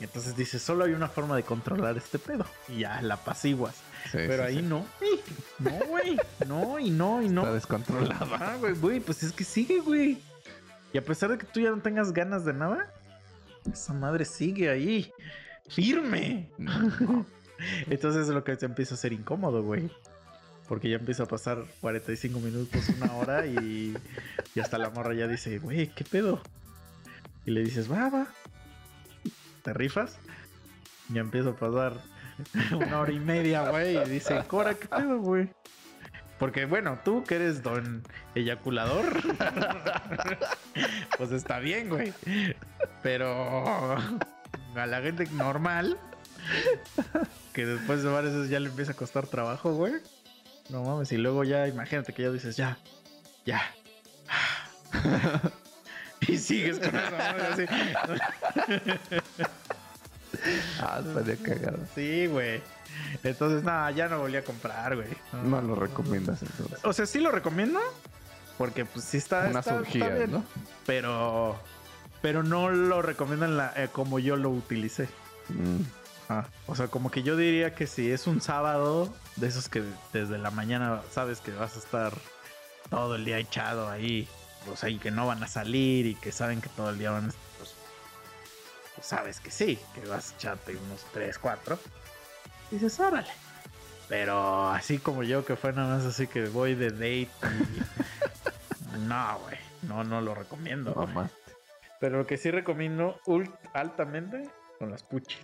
Y 0.00 0.04
entonces 0.04 0.36
dices, 0.36 0.60
solo 0.60 0.84
hay 0.84 0.92
una 0.92 1.08
forma 1.08 1.36
de 1.36 1.44
controlar 1.44 1.96
este 1.96 2.18
pedo. 2.18 2.44
Y 2.68 2.80
ya, 2.80 3.00
la 3.02 3.14
apaciguas. 3.14 3.76
sí, 4.04 4.10
Pero 4.12 4.42
sí, 4.42 4.48
ahí 4.48 4.56
sí. 4.56 4.62
no. 4.62 4.84
No, 5.58 5.70
güey. 5.88 6.16
No, 6.46 6.78
y 6.78 6.90
no, 6.90 7.22
y 7.22 7.28
no. 7.28 7.42
Está 7.42 7.54
descontrolado. 7.54 8.34
Ah, 8.34 8.56
güey, 8.58 8.74
güey, 8.74 9.00
pues 9.00 9.22
es 9.22 9.32
que 9.32 9.44
sigue, 9.44 9.80
güey. 9.80 10.20
Y 10.92 10.98
a 10.98 11.04
pesar 11.04 11.30
de 11.30 11.38
que 11.38 11.46
tú 11.46 11.60
ya 11.60 11.70
no 11.70 11.80
tengas 11.80 12.12
ganas 12.12 12.44
de 12.44 12.52
nada, 12.52 12.92
esa 13.72 13.92
madre 13.92 14.24
sigue 14.24 14.68
ahí, 14.68 15.12
firme. 15.68 16.50
No. 16.58 17.24
Entonces 17.88 18.28
es 18.28 18.34
lo 18.34 18.42
que 18.44 18.56
te 18.56 18.66
empieza 18.66 18.94
a 18.94 18.98
ser 18.98 19.12
incómodo, 19.12 19.62
güey. 19.62 19.90
Porque 20.68 20.88
ya 20.88 20.96
empieza 20.96 21.24
a 21.24 21.26
pasar 21.26 21.64
45 21.80 22.40
minutos, 22.40 22.88
una 23.00 23.12
hora 23.14 23.46
y, 23.46 23.94
y 24.54 24.60
hasta 24.60 24.78
la 24.78 24.90
morra 24.90 25.14
ya 25.14 25.28
dice, 25.28 25.58
güey, 25.58 25.88
¿qué 25.94 26.04
pedo? 26.04 26.40
Y 27.44 27.50
le 27.50 27.62
dices, 27.62 27.90
va, 27.90 28.08
va. 28.08 28.26
¿Te 29.64 29.72
rifas? 29.72 30.18
Y 31.08 31.14
ya 31.14 31.22
empieza 31.22 31.50
a 31.50 31.56
pasar 31.56 31.94
una 32.72 33.00
hora 33.00 33.12
y 33.12 33.18
media, 33.18 33.70
güey. 33.70 33.96
Y 33.96 34.04
dice, 34.04 34.44
Cora, 34.46 34.74
¿qué 34.74 34.86
pedo, 34.86 35.18
güey? 35.18 35.48
Porque 36.38 36.66
bueno, 36.66 36.98
tú 37.04 37.24
que 37.24 37.36
eres 37.36 37.62
don 37.62 38.02
eyaculador, 38.34 39.06
pues 41.16 41.32
está 41.32 41.60
bien, 41.60 41.88
güey. 41.88 42.12
Pero 43.02 43.96
a 44.74 44.86
la 44.86 45.00
gente 45.00 45.26
normal, 45.32 45.96
que 47.54 47.64
después 47.64 48.02
de 48.02 48.10
varias 48.10 48.34
veces 48.34 48.50
ya 48.50 48.60
le 48.60 48.68
empieza 48.68 48.92
a 48.92 48.96
costar 48.96 49.26
trabajo, 49.26 49.72
güey. 49.74 49.94
No 50.68 50.82
mames, 50.82 51.10
y 51.12 51.16
luego 51.16 51.44
ya, 51.44 51.68
imagínate 51.68 52.12
que 52.12 52.22
ya 52.22 52.30
dices, 52.30 52.56
ya, 52.56 52.76
ya. 53.46 53.62
y 56.28 56.38
sigues 56.38 56.78
con 56.78 56.94
esa 56.94 57.10
madre 57.10 57.46
así. 57.46 57.64
Ah, 60.80 61.00
estaría 61.00 61.36
cagado. 61.36 61.78
Sí, 61.94 62.26
güey. 62.26 62.60
Entonces, 63.22 63.62
nada, 63.62 63.90
ya 63.92 64.08
no 64.08 64.18
volví 64.18 64.36
a 64.36 64.44
comprar, 64.44 64.96
güey. 64.96 65.08
No 65.44 65.62
lo 65.62 65.76
recomiendas 65.76 66.42
entonces. 66.42 66.80
O 66.82 66.92
sea, 66.92 67.06
sí 67.06 67.20
lo 67.20 67.30
recomiendo. 67.30 67.78
Porque 68.58 68.84
pues 68.84 69.04
sí 69.04 69.16
está, 69.16 69.46
Unas 69.48 69.66
está, 69.66 69.70
está 69.70 69.74
orgías, 69.76 70.14
bien, 70.18 70.32
¿no? 70.32 70.44
Pero, 70.86 71.58
pero 72.20 72.42
no 72.42 72.68
lo 72.68 73.00
recomiendo 73.00 73.46
en 73.46 73.56
la, 73.56 73.72
eh, 73.76 73.88
como 73.90 74.18
yo 74.18 74.36
lo 74.36 74.50
utilicé. 74.50 75.08
Mm, 75.48 75.82
Ah, 76.28 76.46
o 76.66 76.74
sea, 76.74 76.88
como 76.88 77.10
que 77.10 77.22
yo 77.22 77.36
diría 77.36 77.74
que 77.74 77.86
si 77.86 78.10
es 78.10 78.26
un 78.26 78.40
sábado, 78.40 79.12
de 79.36 79.46
esos 79.48 79.68
que 79.68 79.82
desde 80.12 80.38
la 80.38 80.50
mañana 80.50 81.02
sabes 81.10 81.40
que 81.40 81.50
vas 81.52 81.76
a 81.76 81.78
estar 81.78 82.12
todo 82.88 83.16
el 83.16 83.24
día 83.24 83.38
echado 83.38 83.90
ahí, 83.90 84.26
o 84.68 84.76
sea, 84.76 84.88
y 84.88 84.98
que 84.98 85.10
no 85.10 85.26
van 85.26 85.42
a 85.42 85.46
salir 85.48 86.06
y 86.06 86.14
que 86.14 86.32
saben 86.32 86.60
que 86.60 86.68
todo 86.70 86.90
el 86.90 86.98
día 86.98 87.10
van 87.10 87.26
a 87.30 87.32
pues, 87.58 87.74
pues 88.94 89.06
sabes 89.06 89.40
que 89.40 89.50
sí, 89.50 89.78
que 89.94 90.06
vas 90.06 90.32
a 90.32 90.34
echarte 90.36 90.76
unos 90.76 91.04
3, 91.12 91.38
4. 91.38 91.78
Dices, 92.70 92.98
órale. 93.00 93.28
Pero 94.08 94.68
así 94.68 94.98
como 94.98 95.22
yo, 95.22 95.44
que 95.44 95.56
fue 95.56 95.72
nada 95.72 95.96
más 95.96 96.04
así 96.04 96.26
que 96.26 96.46
voy 96.46 96.74
de 96.74 96.90
date. 96.90 97.28
y- 97.28 98.98
no, 99.08 99.38
güey, 99.40 99.58
no, 99.82 100.04
no 100.04 100.20
lo 100.20 100.34
recomiendo. 100.34 100.94
Mamá, 100.94 101.30
Pero 102.00 102.18
lo 102.18 102.26
que 102.26 102.36
sí 102.36 102.50
recomiendo 102.50 103.18
altamente 103.72 104.50
son 104.78 104.90
las 104.90 105.02
puchis, 105.02 105.38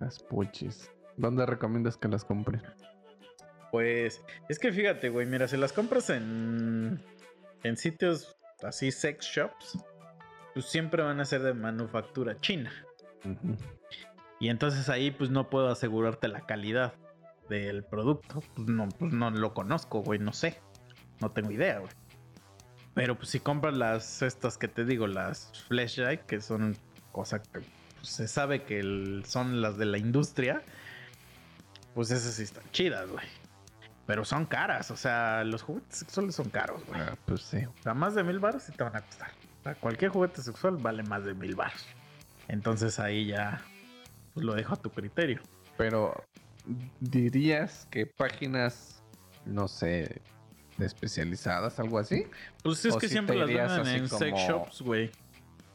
las 0.00 0.18
puchis. 0.20 0.90
¿Dónde 1.16 1.46
recomiendas 1.46 1.96
que 1.96 2.08
las 2.08 2.24
compre? 2.24 2.60
Pues 3.70 4.22
es 4.48 4.58
que 4.58 4.72
fíjate, 4.72 5.08
güey, 5.10 5.26
mira, 5.26 5.46
si 5.46 5.56
las 5.56 5.72
compras 5.72 6.08
en, 6.10 7.02
en 7.62 7.76
sitios 7.76 8.36
así, 8.62 8.90
sex 8.90 9.24
shops, 9.26 9.78
pues 10.54 10.66
siempre 10.66 11.02
van 11.02 11.20
a 11.20 11.24
ser 11.24 11.42
de 11.42 11.54
manufactura 11.54 12.36
china. 12.40 12.72
Y 14.40 14.48
entonces 14.48 14.88
ahí 14.88 15.10
pues 15.10 15.30
no 15.30 15.50
puedo 15.50 15.68
asegurarte 15.68 16.28
la 16.28 16.46
calidad 16.46 16.94
del 17.48 17.84
producto. 17.84 18.42
Pues 18.54 18.68
no, 18.68 18.88
pues 18.88 19.12
no 19.12 19.30
lo 19.30 19.54
conozco, 19.54 20.02
güey, 20.02 20.18
no 20.18 20.32
sé. 20.32 20.60
No 21.20 21.30
tengo 21.30 21.50
idea, 21.50 21.78
güey. 21.80 21.92
Pero 22.94 23.16
pues 23.16 23.30
si 23.30 23.40
compras 23.40 23.76
las 23.76 24.22
estas 24.22 24.58
que 24.58 24.68
te 24.68 24.84
digo, 24.84 25.06
las 25.06 25.52
Flashlight, 25.68 26.22
que 26.22 26.40
son 26.40 26.76
cosas 27.12 27.40
que 27.48 27.60
pues, 27.60 27.66
se 28.02 28.28
sabe 28.28 28.62
que 28.64 28.78
el- 28.80 29.24
son 29.26 29.60
las 29.60 29.78
de 29.78 29.86
la 29.86 29.98
industria, 29.98 30.62
pues 31.94 32.10
esas 32.10 32.34
sí 32.34 32.42
están 32.44 32.64
chidas, 32.70 33.08
güey. 33.10 33.24
Pero 34.08 34.24
son 34.24 34.46
caras, 34.46 34.90
o 34.90 34.96
sea, 34.96 35.44
los 35.44 35.60
juguetes 35.60 35.98
sexuales 35.98 36.34
son 36.34 36.48
caros, 36.48 36.82
güey. 36.86 36.98
Ah, 36.98 37.14
pues 37.26 37.42
sí. 37.42 37.58
O 37.58 37.82
sea, 37.82 37.92
más 37.92 38.14
de 38.14 38.24
mil 38.24 38.38
baros 38.38 38.62
sí 38.62 38.72
te 38.72 38.82
van 38.82 38.96
a 38.96 39.02
costar. 39.02 39.28
O 39.60 39.62
sea, 39.64 39.74
cualquier 39.74 40.10
juguete 40.10 40.40
sexual 40.40 40.78
vale 40.78 41.02
más 41.02 41.26
de 41.26 41.34
mil 41.34 41.54
baros. 41.54 41.84
Entonces 42.48 42.98
ahí 43.00 43.26
ya 43.26 43.60
pues, 44.32 44.46
lo 44.46 44.54
dejo 44.54 44.72
a 44.72 44.76
tu 44.78 44.88
criterio. 44.88 45.42
Pero 45.76 46.24
dirías 47.00 47.86
que 47.90 48.06
páginas, 48.06 49.02
no 49.44 49.68
sé, 49.68 50.22
especializadas, 50.78 51.78
algo 51.78 51.98
así. 51.98 52.24
Pues 52.62 52.86
es 52.86 52.96
que 52.96 53.08
si 53.08 53.12
siempre 53.12 53.36
las 53.36 53.46
venden 53.76 53.94
en 54.04 54.08
sex 54.08 54.32
como- 54.32 54.48
shops, 54.48 54.80
güey. 54.80 55.10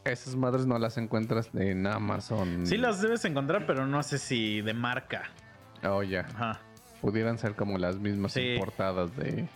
Esas 0.06 0.36
madres 0.36 0.66
no 0.66 0.80
las 0.80 0.98
encuentras 0.98 1.52
en 1.54 1.86
Amazon. 1.86 2.66
Sí 2.66 2.78
las 2.78 3.00
debes 3.00 3.26
encontrar, 3.26 3.68
pero 3.68 3.86
no 3.86 4.02
sé 4.02 4.18
si 4.18 4.62
de 4.62 4.74
marca. 4.74 5.30
Oh, 5.84 6.02
ya. 6.02 6.22
Ajá. 6.22 6.60
Pudieran 7.04 7.38
ser 7.38 7.54
como 7.54 7.78
las 7.78 7.98
mismas 7.98 8.32
Sí. 8.32 8.54
importadas 8.56 9.16
de. 9.18 9.48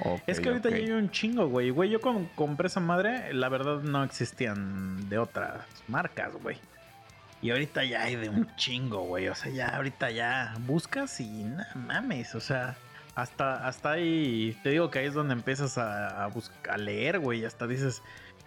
Ok, 0.00 0.20
es 0.26 0.40
que 0.40 0.48
ahorita 0.48 0.70
ya 0.70 0.76
hay 0.76 0.90
un 0.90 1.08
chingo, 1.10 1.46
güey. 1.48 1.70
Güey, 1.70 1.88
yo 1.88 2.00
cuando 2.00 2.28
compré 2.34 2.66
esa 2.66 2.80
madre, 2.80 3.32
la 3.32 3.48
verdad 3.48 3.80
no 3.80 4.02
existían 4.02 5.08
de 5.08 5.18
otras 5.18 5.64
marcas, 5.86 6.32
güey. 6.42 6.58
Y 7.40 7.50
ahorita 7.52 7.84
ya 7.84 8.02
hay 8.02 8.16
de 8.16 8.28
un 8.28 8.48
chingo, 8.56 9.02
güey. 9.04 9.28
O 9.28 9.34
sea, 9.36 9.52
ya 9.52 9.68
ahorita 9.76 10.10
ya 10.10 10.54
buscas 10.66 11.20
y 11.20 11.44
nada 11.44 11.72
mames. 11.76 12.34
O 12.34 12.40
sea, 12.40 12.74
hasta, 13.14 13.66
hasta 13.68 13.92
ahí, 13.92 14.58
te 14.64 14.70
digo 14.70 14.90
que 14.90 14.98
ahí 14.98 15.06
es 15.06 15.14
donde 15.14 15.34
empiezas 15.34 15.78
a, 15.78 16.24
a, 16.24 16.26
bus- 16.26 16.50
a 16.68 16.76
leer, 16.76 17.20
güey. 17.20 17.44
Hasta 17.44 17.68
dices, 17.68 18.02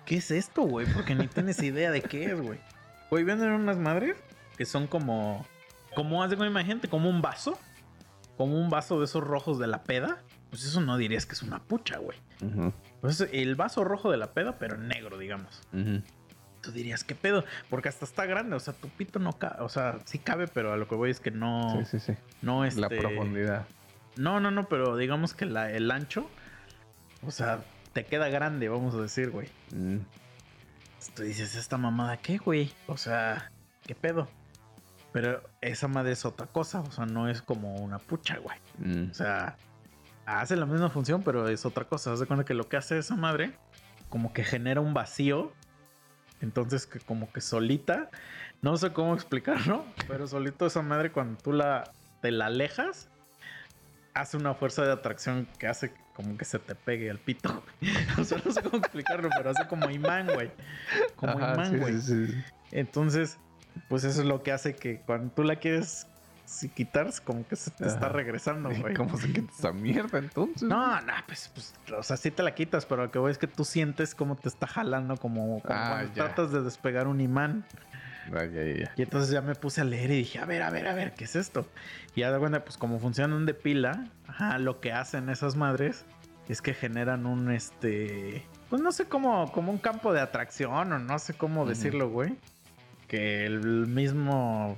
¿qué 0.05 0.17
es 0.17 0.31
esto, 0.31 0.63
güey? 0.63 0.85
Porque 0.93 1.15
ni 1.15 1.27
tienes 1.27 1.63
idea 1.63 1.91
de 1.91 2.01
qué 2.01 2.25
es, 2.25 2.41
güey. 2.41 2.59
Güey, 3.09 3.23
venden 3.23 3.51
unas 3.51 3.77
madres 3.77 4.17
que 4.57 4.65
son 4.65 4.85
como, 4.87 5.47
como, 5.95 6.21
haz 6.23 6.31
de 6.31 6.45
imagínate, 6.45 6.89
como 6.89 7.09
un 7.09 7.21
vaso. 7.21 7.57
Como 8.37 8.59
un 8.59 8.69
vaso 8.69 8.99
de 8.99 9.05
esos 9.05 9.23
rojos 9.23 9.59
de 9.59 9.67
la 9.67 9.83
peda. 9.83 10.19
pues 10.49 10.63
eso 10.63 10.79
no 10.81 10.95
dirías 10.97 11.25
que 11.25 11.33
es 11.33 11.41
una 11.43 11.59
pucha, 11.59 11.97
güey. 11.97 12.17
Pues 13.01 13.21
el 13.31 13.55
vaso 13.55 13.83
rojo 13.83 14.11
de 14.11 14.17
la 14.17 14.31
peda, 14.33 14.57
pero 14.59 14.77
negro, 14.77 15.17
digamos. 15.17 15.61
Tú 16.61 16.71
dirías, 16.71 17.03
¿qué 17.03 17.15
pedo? 17.15 17.43
Porque 17.69 17.89
hasta 17.89 18.05
está 18.05 18.25
grande, 18.25 18.55
o 18.55 18.59
sea, 18.59 18.73
tu 18.73 18.89
pito 18.89 19.19
no 19.19 19.33
cabe, 19.33 19.55
o 19.63 19.69
sea, 19.69 19.99
sí 20.05 20.19
cabe, 20.19 20.47
pero 20.47 20.73
a 20.73 20.77
lo 20.77 20.87
que 20.87 20.95
voy 20.95 21.11
es 21.11 21.19
que 21.19 21.31
no, 21.31 21.77
Sí, 21.85 21.99
sí, 21.99 21.99
sí. 21.99 22.13
no 22.41 22.65
este... 22.65 22.81
La 22.81 22.89
profundidad. 22.89 23.65
No, 24.17 24.39
no, 24.39 24.51
no, 24.51 24.67
pero 24.67 24.97
digamos 24.97 25.33
que 25.33 25.45
la, 25.45 25.71
el 25.71 25.89
ancho, 25.91 26.29
o 27.25 27.31
sea, 27.31 27.63
te 27.93 28.05
queda 28.05 28.27
grande, 28.29 28.67
vamos 28.69 28.95
a 28.95 29.01
decir, 29.01 29.29
güey. 29.31 29.47
Mm, 29.73 29.97
Tú 31.15 31.23
dices, 31.23 31.55
¿esta 31.55 31.77
mamada 31.77 32.17
qué, 32.17 32.37
güey? 32.37 32.71
O 32.87 32.97
sea, 32.97 33.51
¿qué 33.85 33.95
pedo? 33.95 34.27
Pero 35.13 35.41
esa 35.61 35.87
madre 35.87 36.11
es 36.11 36.25
otra 36.25 36.47
cosa, 36.47 36.81
o 36.81 36.91
sea, 36.91 37.05
no 37.05 37.29
es 37.29 37.41
como 37.41 37.75
una 37.77 37.97
pucha, 37.99 38.37
güey. 38.37 38.57
mm. 38.79 39.11
O 39.11 39.13
sea, 39.13 39.57
hace 40.25 40.55
la 40.55 40.65
misma 40.65 40.89
función, 40.89 41.23
pero 41.23 41.47
es 41.47 41.65
otra 41.65 41.85
cosa. 41.85 42.11
Haz 42.11 42.19
de 42.19 42.25
cuenta 42.25 42.45
que 42.45 42.53
lo 42.53 42.67
que 42.67 42.77
hace 42.77 42.97
esa 42.97 43.15
madre, 43.15 43.53
como 44.09 44.33
que 44.33 44.43
genera 44.43 44.81
un 44.81 44.93
vacío. 44.93 45.53
Entonces, 46.39 46.85
que 46.85 46.99
como 46.99 47.31
que 47.31 47.41
solita, 47.41 48.11
no 48.61 48.77
sé 48.77 48.93
cómo 48.93 49.15
explicarlo, 49.15 49.83
pero 50.07 50.27
solito 50.27 50.67
esa 50.67 50.83
madre, 50.83 51.11
cuando 51.11 51.37
tú 51.41 51.51
la, 51.51 51.91
te 52.21 52.29
la 52.29 52.45
alejas, 52.45 53.09
hace 54.13 54.37
una 54.37 54.53
fuerza 54.53 54.83
de 54.85 54.91
atracción 54.91 55.47
que 55.57 55.67
hace 55.67 55.93
como 56.13 56.37
que 56.37 56.45
se 56.45 56.59
te 56.59 56.75
pegue 56.75 57.09
al 57.09 57.17
pito. 57.19 57.63
O 58.19 58.23
sea, 58.23 58.39
no 58.43 58.51
sé 58.51 58.61
cómo 58.61 58.77
explicarlo, 58.77 59.29
pero 59.35 59.49
hace 59.49 59.67
como 59.67 59.89
imán, 59.89 60.27
güey. 60.31 60.51
Como 61.15 61.37
Ajá, 61.37 61.53
imán, 61.53 61.79
güey. 61.79 61.93
sí, 61.99 62.01
sí, 62.01 62.27
sí. 62.33 62.43
Entonces, 62.71 63.39
pues 63.87 64.03
eso 64.03 64.21
es 64.21 64.27
lo 64.27 64.43
que 64.43 64.51
hace 64.51 64.75
que 64.75 64.99
cuando 65.05 65.31
tú 65.33 65.43
la 65.43 65.57
quieres 65.57 66.07
si 66.45 66.69
quitar, 66.69 67.11
como 67.25 67.45
que 67.45 67.57
se 67.57 67.71
te 67.71 67.85
está 67.87 68.07
regresando, 68.07 68.71
¿Y 68.71 68.77
güey. 68.81 68.93
¿Cómo 68.93 69.17
se 69.17 69.31
quita 69.33 69.51
esa 69.57 69.73
mierda 69.73 70.17
entonces? 70.19 70.63
No, 70.63 71.01
no, 71.01 71.13
pues, 71.27 71.51
pues, 71.53 71.73
o 71.97 72.01
sea, 72.03 72.15
sí 72.15 72.31
te 72.31 72.41
la 72.41 72.55
quitas, 72.55 72.85
pero 72.85 73.03
lo 73.03 73.11
que 73.11 73.19
voy 73.19 73.31
es 73.31 73.37
que 73.37 73.47
tú 73.47 73.65
sientes 73.65 74.15
cómo 74.15 74.37
te 74.37 74.47
está 74.47 74.65
jalando, 74.65 75.17
como, 75.17 75.61
como 75.61 75.63
Ah, 75.77 75.87
cuando 75.89 76.13
ya. 76.13 76.23
tratas 76.23 76.51
de 76.53 76.61
despegar 76.61 77.07
un 77.07 77.19
imán. 77.19 77.65
Ay, 78.33 78.49
ay, 78.57 78.73
ay. 78.79 78.85
Y 78.95 79.01
entonces 79.03 79.29
ya 79.29 79.41
me 79.41 79.55
puse 79.55 79.81
a 79.81 79.83
leer 79.83 80.09
y 80.11 80.17
dije, 80.19 80.39
a 80.39 80.45
ver, 80.45 80.61
a 80.63 80.69
ver, 80.69 80.87
a 80.87 80.93
ver, 80.93 81.13
¿qué 81.15 81.25
es 81.25 81.35
esto? 81.35 81.67
Y 82.15 82.21
ya 82.21 82.31
de 82.31 82.39
cuenta, 82.39 82.63
pues 82.63 82.77
como 82.77 82.97
funcionan 82.99 83.45
de 83.45 83.53
pila, 83.53 84.05
ajá, 84.27 84.57
lo 84.57 84.79
que 84.79 84.93
hacen 84.93 85.29
esas 85.29 85.57
madres 85.57 86.05
es 86.47 86.61
que 86.61 86.73
generan 86.73 87.25
un, 87.25 87.51
este, 87.51 88.45
pues 88.69 88.81
no 88.81 88.93
sé 88.93 89.05
cómo, 89.05 89.51
como 89.51 89.69
un 89.71 89.77
campo 89.79 90.13
de 90.13 90.21
atracción 90.21 90.93
o 90.93 90.99
no 90.99 91.19
sé 91.19 91.33
cómo 91.33 91.65
decirlo, 91.65 92.09
güey. 92.09 92.37
Que 93.07 93.45
el 93.45 93.87
mismo, 93.87 94.75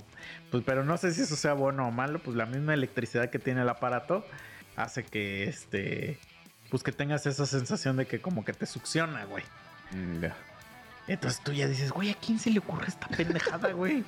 pues 0.51 0.63
pero 0.65 0.83
no 0.83 0.97
sé 0.97 1.11
si 1.13 1.21
eso 1.21 1.35
sea 1.35 1.53
bueno 1.53 1.87
o 1.87 1.91
malo, 1.91 2.19
pues 2.19 2.37
la 2.37 2.45
misma 2.45 2.73
electricidad 2.73 3.29
que 3.29 3.39
tiene 3.39 3.61
el 3.61 3.69
aparato 3.69 4.25
hace 4.75 5.03
que, 5.03 5.45
este, 5.45 6.19
pues 6.69 6.83
que 6.83 6.91
tengas 6.91 7.25
esa 7.25 7.45
sensación 7.45 7.97
de 7.97 8.05
que 8.05 8.21
como 8.21 8.45
que 8.45 8.53
te 8.53 8.65
succiona, 8.65 9.25
güey. 9.25 9.43
Mm. 9.91 10.25
Entonces 11.07 11.41
tú 11.43 11.51
ya 11.53 11.67
dices, 11.67 11.91
güey, 11.91 12.11
¿a 12.11 12.15
quién 12.15 12.37
se 12.37 12.51
le 12.51 12.59
ocurre 12.59 12.87
esta 12.87 13.07
pendejada, 13.07 13.71
güey? 13.71 14.03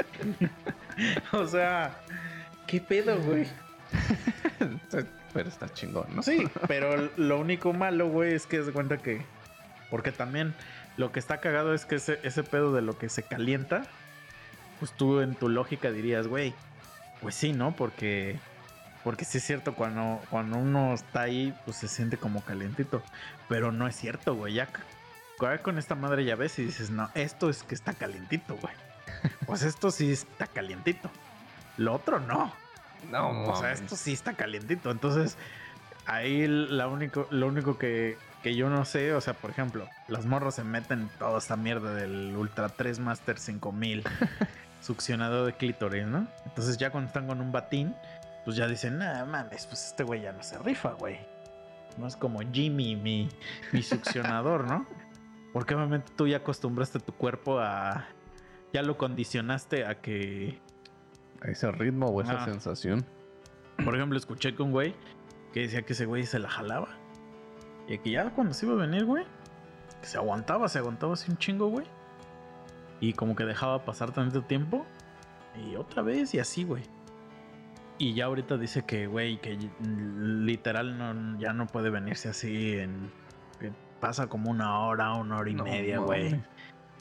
o 1.31 1.47
sea, 1.47 1.95
¿qué 2.67 2.79
pedo, 2.79 3.19
güey? 3.21 3.47
Pero 5.33 5.49
está 5.49 5.69
chingón, 5.73 6.07
¿no? 6.15 6.23
Sí, 6.23 6.47
pero 6.67 7.09
lo 7.15 7.39
único 7.39 7.73
malo, 7.73 8.09
güey, 8.09 8.33
es 8.33 8.45
que 8.45 8.57
es 8.57 8.65
de 8.65 8.73
cuenta 8.73 8.97
que. 8.97 9.21
Porque 9.89 10.11
también 10.11 10.53
lo 10.97 11.11
que 11.11 11.19
está 11.19 11.39
cagado 11.39 11.73
es 11.73 11.85
que 11.85 11.95
ese, 11.95 12.19
ese 12.23 12.43
pedo 12.43 12.73
de 12.73 12.81
lo 12.81 12.97
que 12.97 13.09
se 13.09 13.23
calienta, 13.23 13.83
pues 14.81 14.91
tú 14.93 15.21
en 15.21 15.35
tu 15.35 15.47
lógica 15.47 15.91
dirías, 15.91 16.25
güey, 16.25 16.55
pues 17.21 17.35
sí, 17.35 17.53
¿no? 17.53 17.71
Porque. 17.75 18.39
Porque 19.03 19.25
sí 19.25 19.37
es 19.37 19.43
cierto, 19.43 19.75
cuando, 19.75 20.19
cuando 20.31 20.57
uno 20.57 20.93
está 20.93 21.21
ahí, 21.21 21.55
pues 21.65 21.77
se 21.77 21.87
siente 21.87 22.17
como 22.17 22.41
calentito. 22.41 23.03
Pero 23.47 23.71
no 23.71 23.87
es 23.87 23.95
cierto, 23.95 24.33
güey. 24.33 24.55
Ya 24.55 24.67
con 25.63 25.77
esta 25.77 25.93
madre 25.95 26.25
ya 26.25 26.35
ves 26.35 26.57
y 26.59 26.65
dices, 26.65 26.89
no, 26.89 27.09
esto 27.13 27.49
es 27.49 27.63
que 27.63 27.75
está 27.75 27.93
calentito, 27.93 28.57
güey. 28.57 28.73
Pues 29.45 29.61
esto 29.61 29.91
sí 29.91 30.11
está 30.11 30.47
calientito. 30.47 31.11
Lo 31.77 31.93
otro 31.93 32.19
no. 32.19 32.51
No, 33.11 33.43
O 33.51 33.55
sea, 33.55 33.71
esto 33.71 33.95
sí 33.95 34.13
está 34.13 34.33
calientito. 34.33 34.89
Entonces, 34.89 35.37
ahí 36.07 36.47
la 36.47 36.87
único, 36.87 37.27
lo 37.29 37.47
único 37.47 37.77
que, 37.77 38.17
que 38.41 38.55
yo 38.55 38.69
no 38.69 38.85
sé, 38.85 39.13
o 39.13 39.21
sea, 39.21 39.33
por 39.33 39.51
ejemplo, 39.51 39.87
las 40.07 40.25
morras 40.25 40.55
se 40.55 40.63
meten 40.63 41.09
toda 41.19 41.37
esta 41.37 41.55
mierda 41.55 41.93
del 41.93 42.35
Ultra 42.35 42.69
3 42.69 42.99
Master 42.99 43.37
5000 43.37 44.03
succionador 44.81 45.45
de 45.45 45.53
clítoris, 45.53 46.05
¿no? 46.05 46.27
Entonces, 46.45 46.77
ya 46.77 46.91
cuando 46.91 47.07
están 47.07 47.27
con 47.27 47.39
un 47.39 47.51
batín, 47.51 47.95
pues 48.43 48.57
ya 48.57 48.67
dicen, 48.67 48.97
nada 48.97 49.23
mames, 49.25 49.65
pues 49.67 49.85
este 49.87 50.03
güey 50.03 50.21
ya 50.21 50.33
no 50.33 50.43
se 50.43 50.57
rifa, 50.57 50.93
güey. 50.93 51.19
No 51.97 52.07
es 52.07 52.15
como 52.15 52.39
Jimmy, 52.51 52.95
mi, 52.95 53.29
mi 53.71 53.83
succionador, 53.83 54.67
¿no? 54.67 54.85
Porque 55.53 55.75
obviamente 55.75 56.11
tú 56.15 56.27
ya 56.27 56.37
acostumbraste 56.37 56.99
tu 56.99 57.13
cuerpo 57.13 57.59
a. 57.59 58.07
Ya 58.73 58.81
lo 58.81 58.97
condicionaste 58.97 59.85
a 59.85 59.95
que 59.99 60.57
Ese 61.43 61.71
ritmo 61.71 62.07
o 62.07 62.21
esa 62.21 62.45
sensación. 62.45 63.05
por 63.83 63.95
ejemplo, 63.95 64.17
escuché 64.17 64.55
que 64.55 64.63
un 64.63 64.71
güey 64.71 64.95
que 65.51 65.61
decía 65.61 65.81
que 65.81 65.91
ese 65.91 66.05
güey 66.05 66.25
se 66.25 66.39
la 66.39 66.49
jalaba. 66.49 66.87
Y 67.87 67.97
que 67.97 68.11
ya 68.11 68.29
cuando 68.29 68.53
se 68.53 68.65
iba 68.65 68.75
a 68.75 68.77
venir, 68.77 69.03
güey, 69.03 69.25
que 69.99 70.07
se 70.07 70.17
aguantaba, 70.17 70.69
se 70.69 70.79
aguantaba 70.79 71.13
así 71.13 71.29
un 71.29 71.37
chingo, 71.37 71.67
güey. 71.67 71.85
Y 73.01 73.13
como 73.13 73.35
que 73.35 73.43
dejaba 73.43 73.83
pasar 73.83 74.11
tanto 74.11 74.43
tiempo. 74.43 74.85
Y 75.67 75.75
otra 75.75 76.01
vez, 76.01 76.33
y 76.33 76.39
así, 76.39 76.63
güey. 76.63 76.83
Y 77.97 78.13
ya 78.13 78.25
ahorita 78.25 78.57
dice 78.57 78.83
que, 78.83 79.07
güey, 79.07 79.41
que 79.41 79.59
literal 79.81 80.97
no, 80.97 81.37
ya 81.39 81.51
no 81.51 81.67
puede 81.67 81.89
venirse 81.89 82.29
así 82.29 82.77
en... 82.77 83.11
que 83.59 83.73
pasa 83.99 84.27
como 84.27 84.49
una 84.49 84.79
hora, 84.79 85.13
una 85.13 85.37
hora 85.37 85.49
y 85.49 85.53
No 85.53 85.65
media, 85.65 85.99
güey. 85.99 86.41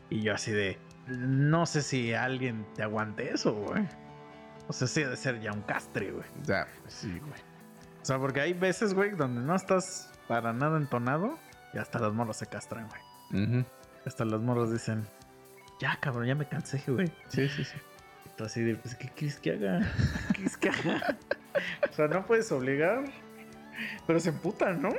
Y 0.09 0.23
yo 0.23 0.35
así 0.35 0.51
de... 0.51 0.79
No 1.07 1.65
sé 1.67 1.83
si 1.83 2.13
alguien 2.13 2.67
te 2.75 2.83
aguante 2.83 3.33
eso, 3.33 3.55
güey. 3.55 3.87
O 4.69 4.73
sea, 4.73 4.89
sí 4.89 5.03
ha 5.03 5.09
de 5.09 5.17
ser 5.17 5.41
ya 5.41 5.53
un 5.53 5.63
castre, 5.63 6.13
güey. 6.13 6.27
Ya, 6.45 6.67
sí, 6.87 7.19
güey. 7.19 7.41
O 8.03 8.05
sea, 8.05 8.19
porque 8.19 8.41
hay 8.41 8.53
veces, 8.53 8.95
güey, 8.95 9.11
donde 9.11 9.43
no 9.43 9.55
estás 9.55 10.13
para 10.29 10.53
nada 10.53 10.79
entonado 10.79 11.39
y 11.75 11.79
hasta 11.79 11.99
las 11.99 12.13
morras 12.13 12.37
se 12.37 12.47
castran, 12.47 12.89
güey. 12.89 13.65
Hasta 14.07 14.25
las 14.25 14.41
morras 14.41 14.73
dicen, 14.73 15.05
ya, 15.81 15.97
cabrón, 16.01 16.27
ya 16.27 16.35
me 16.37 16.47
cansé, 16.47 16.81
güey. 16.87 17.09
Sí, 17.29 17.49
sí, 17.49 17.65
sí. 17.65 17.77
Así 18.43 18.63
de, 18.63 18.75
pues, 18.77 18.95
¿qué 18.95 19.09
quieres 19.11 19.39
que 19.39 19.53
haga? 19.53 19.81
¿Qué 20.29 20.35
quieres 20.35 20.57
que 20.57 20.71
haga? 20.71 21.17
o 21.91 21.93
sea, 21.93 22.09
no 22.09 22.25
puedes 22.25 22.51
obligar, 22.53 23.05
pero 24.07 24.19
se 24.19 24.31
emputan, 24.31 24.81
¿no? 24.81 24.95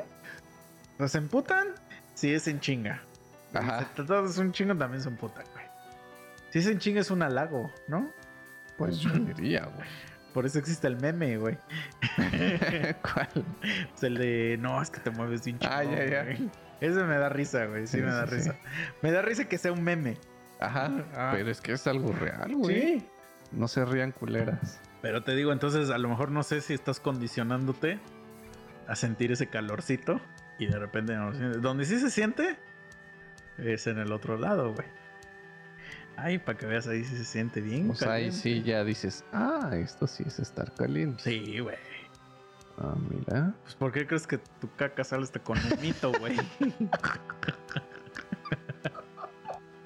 Se 1.07 1.17
emputan 1.17 1.69
si 2.13 2.33
es 2.33 2.47
en 2.47 2.59
chinga. 2.59 3.01
Ajá. 3.53 3.87
Si 3.95 4.03
tardas 4.05 4.37
un 4.37 4.51
chingo, 4.51 4.75
también 4.75 5.01
se 5.01 5.09
emputan, 5.09 5.43
güey. 5.53 5.65
Si 6.51 6.59
es 6.59 6.67
en 6.67 6.77
chinga, 6.77 7.01
es 7.01 7.09
un 7.09 7.23
halago, 7.23 7.71
¿no? 7.87 8.11
Pues 8.77 8.99
yo 8.99 9.09
diría, 9.11 9.65
güey. 9.65 9.87
Por 10.35 10.45
eso 10.45 10.59
existe 10.59 10.85
el 10.87 10.97
meme, 10.97 11.37
güey. 11.37 11.57
¿Cuál? 13.01 13.27
Es 13.95 14.03
el 14.03 14.17
de, 14.17 14.57
no, 14.59 14.81
es 14.81 14.89
que 14.91 14.99
te 14.99 15.09
mueves 15.09 15.43
bien 15.43 15.57
Ah, 15.63 15.81
chingón, 15.81 15.97
ya, 15.97 16.05
ya. 16.05 16.23
güey". 16.23 16.49
Ese 16.79 17.03
me 17.03 17.17
da 17.17 17.29
risa, 17.29 17.65
güey. 17.65 17.87
Sí, 17.87 17.97
Sí, 17.97 18.03
me 18.03 18.11
da 18.11 18.27
sí, 18.27 18.35
risa. 18.35 18.55
Me 19.01 19.11
da 19.11 19.21
risa 19.21 19.45
que 19.45 19.57
sea 19.57 19.71
un 19.71 19.83
meme. 19.83 20.17
Ajá. 20.61 20.91
Ah. 21.15 21.31
Pero 21.33 21.49
es 21.49 21.59
que 21.59 21.73
es 21.73 21.85
algo 21.87 22.13
real, 22.13 22.55
güey. 22.55 22.99
Sí. 22.99 23.07
No 23.51 23.67
se 23.67 23.83
rían 23.83 24.11
culeras. 24.11 24.79
Pero 25.01 25.23
te 25.23 25.35
digo, 25.35 25.51
entonces 25.51 25.89
a 25.89 25.97
lo 25.97 26.07
mejor 26.07 26.31
no 26.31 26.43
sé 26.43 26.61
si 26.61 26.73
estás 26.73 26.99
condicionándote 26.99 27.99
a 28.87 28.95
sentir 28.95 29.31
ese 29.31 29.47
calorcito 29.47 30.21
y 30.59 30.67
de 30.67 30.77
repente 30.77 31.15
no 31.15 31.31
lo 31.31 31.35
sientes. 31.35 31.61
Donde 31.61 31.85
sí 31.85 31.99
se 31.99 32.09
siente 32.09 32.57
es 33.57 33.87
en 33.87 33.97
el 33.97 34.11
otro 34.11 34.37
lado, 34.37 34.73
güey. 34.73 34.87
Ay, 36.15 36.37
para 36.37 36.57
que 36.57 36.67
veas 36.67 36.87
ahí 36.87 37.03
sí 37.03 37.17
se 37.17 37.25
siente 37.25 37.61
bien. 37.61 37.89
O 37.89 37.95
sea, 37.95 38.13
ahí 38.13 38.31
sí 38.31 38.61
ya 38.61 38.83
dices, 38.83 39.25
ah, 39.33 39.71
esto 39.73 40.05
sí 40.05 40.23
es 40.25 40.39
estar 40.39 40.71
caliente. 40.75 41.23
Sí, 41.23 41.59
güey. 41.59 41.77
Ah, 42.77 42.95
mira. 43.09 43.53
Pues 43.63 43.75
¿por 43.75 43.91
qué 43.91 44.05
crees 44.05 44.27
que 44.27 44.37
tu 44.37 44.69
caca 44.75 45.03
sale 45.03 45.23
hasta 45.23 45.39
con 45.39 45.57
un 45.57 45.81
mito, 45.81 46.11
güey? 46.19 46.37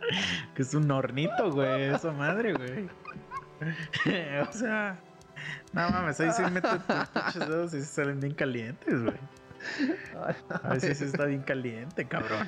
que 0.56 0.62
es 0.64 0.74
un 0.74 0.89
hornito, 0.89 1.51
güey, 1.51 1.84
esa 1.84 2.12
madre, 2.12 2.53
güey. 2.53 2.89
o 4.49 4.51
sea, 4.51 4.97
no 5.74 5.89
mames, 5.89 6.20
ahí 6.20 6.32
sí 6.32 6.41
metes 6.51 6.72
tus 6.88 7.08
pinches 7.10 7.49
dedos 7.49 7.74
y 7.74 7.82
se 7.82 7.86
salen 7.86 8.20
bien 8.20 8.34
calientes, 8.34 9.03
güey. 9.03 9.18
A 10.64 10.74
veces 10.74 11.01
está 11.01 11.26
bien 11.26 11.41
caliente, 11.41 12.06
cabrón. 12.06 12.47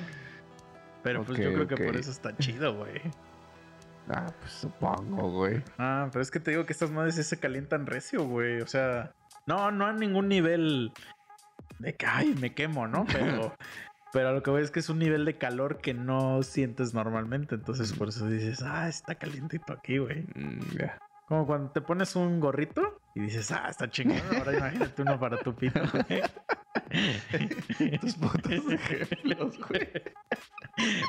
Pero 1.02 1.24
pues 1.24 1.38
yo 1.38 1.52
creo 1.52 1.66
que 1.66 1.76
por 1.76 1.96
eso 1.96 2.10
está 2.10 2.36
chido, 2.36 2.74
güey. 2.76 3.00
Ah, 4.08 4.32
pues 4.40 4.52
supongo, 4.52 5.30
güey. 5.30 5.62
Ah, 5.78 6.08
pero 6.10 6.22
es 6.22 6.30
que 6.30 6.40
te 6.40 6.50
digo 6.52 6.64
que 6.64 6.72
estas 6.72 6.90
madres 6.90 7.16
sí 7.16 7.22
se 7.22 7.38
calientan 7.38 7.86
recio, 7.86 8.24
güey. 8.24 8.60
O 8.60 8.66
sea, 8.66 9.12
no, 9.46 9.70
no 9.70 9.86
a 9.86 9.92
ningún 9.92 10.28
nivel 10.28 10.92
de 11.78 11.94
que, 11.94 12.06
ay, 12.06 12.34
me 12.40 12.54
quemo, 12.54 12.88
¿no? 12.88 13.04
Pero, 13.12 13.54
pero 14.12 14.32
lo 14.32 14.42
que 14.42 14.50
voy 14.50 14.62
es 14.62 14.70
que 14.70 14.80
es 14.80 14.88
un 14.88 14.98
nivel 14.98 15.24
de 15.24 15.36
calor 15.38 15.78
que 15.78 15.94
no 15.94 16.42
sientes 16.42 16.94
normalmente. 16.94 17.54
Entonces 17.56 17.92
por 17.92 18.08
eso 18.08 18.26
dices, 18.28 18.62
ah, 18.62 18.88
está 18.88 19.14
calientito 19.14 19.72
aquí, 19.72 19.98
güey. 19.98 20.24
Mm. 20.34 20.60
Como 21.26 21.46
cuando 21.46 21.70
te 21.72 21.82
pones 21.82 22.16
un 22.16 22.40
gorrito 22.40 23.00
y 23.14 23.20
dices, 23.20 23.50
ah, 23.52 23.66
está 23.68 23.90
chingón. 23.90 24.20
Ahora 24.36 24.56
imagínate 24.56 25.02
uno 25.02 25.18
para 25.20 25.36
tu 25.38 25.54
pito, 25.54 25.80
güey. 25.92 26.22
Tus 28.00 28.14
putos 28.14 28.72
ejemplos, 28.72 29.58
güey. 29.68 29.90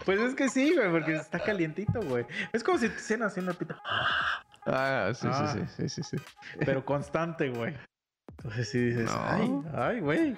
Pues 0.06 0.20
es 0.20 0.36
que 0.36 0.50
sí, 0.50 0.74
güey, 0.76 0.92
porque 0.92 1.16
está 1.16 1.40
calientito, 1.40 2.02
güey. 2.02 2.26
Es 2.52 2.64
como 2.64 2.78
si 2.78 2.90
te 2.90 2.96
estén 2.96 3.24
haciendo 3.24 3.54
pito. 3.54 3.76
Ah, 4.66 5.12
sí, 5.14 5.28
Ah. 5.32 5.48
sí, 5.54 5.60
sí, 5.78 5.88
sí, 5.88 6.04
sí, 6.04 6.18
sí. 6.18 6.24
Pero 6.66 6.84
constante, 6.84 7.50
güey. 7.50 7.76
Entonces 8.38 8.70
sí 8.70 8.80
dices, 8.80 9.06
No. 9.06 9.22
ay, 9.26 9.62
ay, 9.76 10.00
güey. 10.00 10.36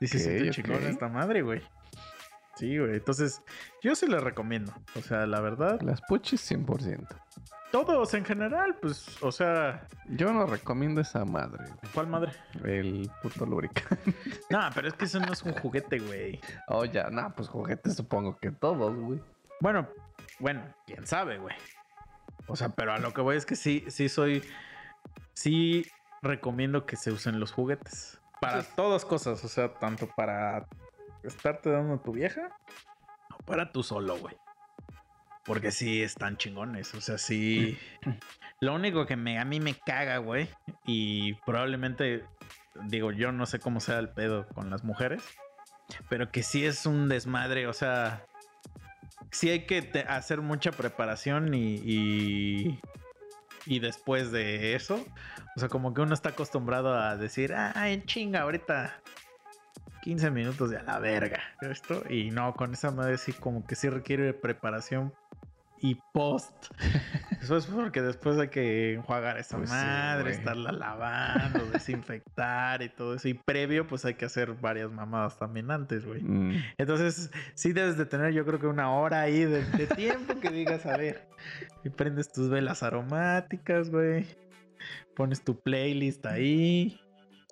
Dices, 0.00 0.22
Ok, 0.22 0.28
siento 0.28 0.44
ok. 0.44 0.50
chingón 0.50 0.82
esta 0.90 1.08
madre, 1.08 1.42
güey. 1.42 1.62
Sí, 2.56 2.76
güey. 2.78 2.94
Entonces, 2.94 3.40
yo 3.82 3.94
sí 3.94 4.06
le 4.08 4.18
recomiendo. 4.18 4.72
O 4.96 5.00
sea, 5.00 5.26
la 5.26 5.40
verdad, 5.40 5.80
Las 5.82 6.00
puchis 6.02 6.40
100%. 6.50 7.06
todos 7.70 8.14
en 8.14 8.24
general, 8.24 8.76
pues, 8.80 9.22
o 9.22 9.30
sea, 9.30 9.86
Yo 10.08 10.32
no 10.32 10.46
recomiendo 10.46 11.00
esa 11.00 11.24
madre, 11.24 11.64
güey. 11.66 11.92
¿cuál 11.94 12.06
madre? 12.08 12.32
El 12.64 13.08
puto 13.22 13.46
lubricante. 13.46 14.12
No, 14.50 14.60
pero 14.74 14.88
es 14.88 14.94
que 14.94 15.04
eso 15.04 15.20
no 15.20 15.32
es 15.32 15.42
un 15.42 15.52
juguete, 15.52 15.98
güey. 16.00 16.40
Oh, 16.66 16.84
ya, 16.84 17.10
no, 17.10 17.32
pues 17.36 17.48
juguetes 17.48 17.94
supongo 17.94 18.36
que 18.38 18.50
todos, 18.50 18.96
güey. 18.96 19.20
Bueno, 19.60 19.86
bueno, 20.40 20.62
quién 20.86 21.06
sabe, 21.06 21.38
güey. 21.38 21.54
O 22.48 22.56
sea, 22.56 22.70
pero 22.70 22.92
a 22.94 22.98
lo 22.98 23.12
que 23.12 23.20
voy 23.20 23.36
es 23.36 23.44
que 23.46 23.54
sí, 23.56 23.84
sí 23.88 24.08
soy. 24.08 24.42
Sí 25.34 25.86
recomiendo 26.22 26.86
que 26.86 26.96
se 26.96 27.10
usen 27.10 27.40
los 27.40 27.52
juguetes. 27.52 28.20
Para 28.40 28.62
Sí. 28.62 28.70
todas 28.76 29.04
cosas. 29.04 29.44
O 29.44 29.48
sea, 29.48 29.74
tanto 29.74 30.08
para 30.16 30.66
estarte 31.22 31.70
dando 31.70 31.94
a 31.94 32.02
tu 32.02 32.12
vieja. 32.12 32.56
O 33.34 33.44
para 33.44 33.72
tú 33.72 33.82
solo, 33.82 34.16
güey. 34.18 34.36
Porque 35.44 35.70
sí 35.70 36.02
están 36.02 36.36
chingones. 36.36 36.94
O 36.94 37.00
sea, 37.00 37.18
sí. 37.18 37.78
Lo 38.60 38.74
único 38.74 39.06
que 39.06 39.16
me, 39.16 39.38
a 39.38 39.44
mí 39.44 39.60
me 39.60 39.74
caga, 39.74 40.18
güey. 40.18 40.48
Y 40.84 41.34
probablemente. 41.46 42.24
Digo, 42.84 43.10
yo 43.10 43.32
no 43.32 43.44
sé 43.46 43.58
cómo 43.58 43.80
sea 43.80 43.98
el 43.98 44.10
pedo 44.10 44.46
con 44.48 44.70
las 44.70 44.84
mujeres. 44.84 45.22
Pero 46.08 46.30
que 46.30 46.42
sí 46.42 46.64
es 46.64 46.86
un 46.86 47.08
desmadre. 47.08 47.66
O 47.66 47.72
sea 47.72 48.24
sí 49.30 49.50
hay 49.50 49.66
que 49.66 50.04
hacer 50.08 50.40
mucha 50.40 50.72
preparación 50.72 51.54
y, 51.54 51.74
y, 51.84 52.80
y 53.68 53.80
después 53.80 54.32
de 54.32 54.74
eso, 54.74 55.04
o 55.54 55.60
sea, 55.60 55.68
como 55.68 55.92
que 55.92 56.00
uno 56.00 56.14
está 56.14 56.30
acostumbrado 56.30 56.94
a 56.94 57.16
decir, 57.16 57.54
ay, 57.54 58.02
chinga, 58.06 58.40
ahorita 58.40 59.02
15 60.02 60.30
minutos 60.30 60.70
de 60.70 60.78
a 60.78 60.82
la 60.82 60.98
verga, 60.98 61.40
esto, 61.60 62.02
y 62.08 62.30
no, 62.30 62.54
con 62.54 62.72
esa 62.72 62.90
madre 62.90 63.18
sí 63.18 63.34
como 63.34 63.66
que 63.66 63.76
sí 63.76 63.90
requiere 63.90 64.32
preparación 64.32 65.12
y 65.80 65.96
post. 66.12 66.52
Eso 67.40 67.56
es 67.56 67.66
porque 67.66 68.02
después 68.02 68.38
hay 68.38 68.48
que 68.48 68.94
enjuagar 68.94 69.38
esa 69.38 69.56
Pues 69.58 69.70
madre, 69.70 70.32
estarla 70.32 70.72
lavando, 70.72 71.66
desinfectar 71.72 72.82
y 72.82 72.88
todo 72.88 73.14
eso. 73.14 73.28
Y 73.28 73.34
previo, 73.34 73.86
pues 73.86 74.04
hay 74.04 74.14
que 74.14 74.24
hacer 74.24 74.54
varias 74.54 74.90
mamadas 74.90 75.38
también 75.38 75.70
antes, 75.70 76.04
güey. 76.04 76.22
Mm, 76.22 76.62
Entonces, 76.78 77.30
sí 77.54 77.72
debes 77.72 77.96
de 77.96 78.06
tener, 78.06 78.32
yo 78.32 78.44
creo 78.44 78.58
que 78.58 78.66
una 78.66 78.90
hora 78.92 79.20
ahí 79.22 79.44
de, 79.44 79.64
de 79.64 79.86
tiempo 79.86 80.40
que 80.40 80.50
digas, 80.50 80.86
a 80.86 80.96
ver, 80.96 81.28
y 81.84 81.90
prendes 81.90 82.32
tus 82.32 82.48
velas 82.48 82.82
aromáticas, 82.82 83.90
güey. 83.90 84.26
Pones 85.14 85.42
tu 85.42 85.58
playlist 85.60 86.24
ahí 86.26 87.00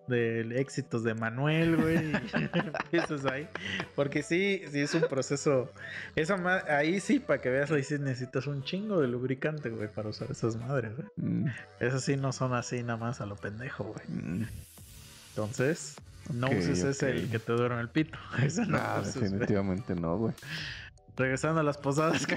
de 0.08 0.60
éxitos 0.60 1.02
de 1.04 1.14
Manuel, 1.14 1.76
güey. 1.76 2.12
y 2.12 2.12
Empiezas 2.84 3.24
ahí. 3.26 3.48
Porque 3.94 4.22
sí, 4.22 4.62
sí 4.70 4.80
es 4.80 4.94
un 4.94 5.02
proceso. 5.02 5.72
Esa 6.14 6.36
ma- 6.36 6.62
ahí 6.68 7.00
sí, 7.00 7.18
para 7.18 7.40
que 7.40 7.48
veas, 7.50 7.70
ahí 7.70 7.82
sí 7.82 7.98
necesitas 7.98 8.46
un 8.46 8.62
chingo 8.62 9.00
de 9.00 9.08
lubricante, 9.08 9.70
güey, 9.70 9.88
para 9.88 10.08
usar 10.10 10.30
esas 10.30 10.56
madres, 10.56 10.92
güey. 10.96 11.08
mm, 11.16 11.46
Esas 11.80 12.02
sí 12.04 12.16
no 12.16 12.32
son 12.32 12.54
así 12.54 12.82
nada 12.82 12.96
más 12.96 13.20
a 13.20 13.26
lo 13.26 13.36
pendejo, 13.36 13.84
güey. 13.84 14.06
mm. 14.08 14.46
Entonces, 15.30 15.96
no 16.32 16.46
Ok, 16.46 16.54
uses 16.58 16.82
ese 16.84 17.10
el 17.10 17.30
que 17.30 17.38
te 17.38 17.52
duerme 17.52 17.80
el 17.80 17.88
pito. 17.88 18.18
Ese 18.42 18.62
no 18.66 18.78
Nah, 18.78 19.00
uses, 19.00 19.14
definitivamente 19.20 19.94
no, 19.94 20.16
güey. 20.18 20.34
Regresando 21.16 21.60
a 21.60 21.62
las 21.62 21.78
posadas. 21.78 22.26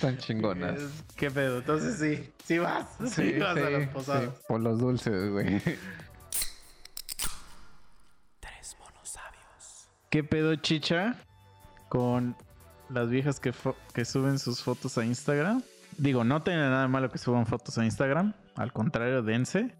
Tan 0.00 0.18
chingonas. 0.18 1.04
¿Qué 1.16 1.30
pedo? 1.30 1.58
Entonces 1.58 1.98
sí, 1.98 2.32
sí 2.44 2.58
vas. 2.58 2.86
Sí, 3.10 3.38
vas 3.38 3.56
a 3.56 3.70
las 3.70 3.88
posadas. 3.88 4.34
sí, 4.36 4.42
por 4.48 4.60
los 4.60 4.78
dulces, 4.78 5.30
güey. 5.30 5.60
Tres 8.40 8.76
monos 8.78 9.08
sabios. 9.08 9.88
¿Qué 10.10 10.24
pedo, 10.24 10.54
chicha? 10.56 11.16
Con 11.88 12.36
las 12.90 13.08
viejas 13.08 13.40
que, 13.40 13.52
que 13.94 14.04
suben 14.04 14.38
sus 14.38 14.62
fotos 14.62 14.96
a 14.98 15.04
Instagram. 15.04 15.62
Digo, 15.96 16.24
no 16.24 16.42
tiene 16.42 16.60
nada 16.60 16.82
de 16.82 16.88
malo 16.88 17.10
que 17.10 17.18
suban 17.18 17.46
fotos 17.46 17.76
a 17.78 17.84
Instagram. 17.84 18.32
Al 18.56 18.72
contrario, 18.72 19.22
dense. 19.22 19.74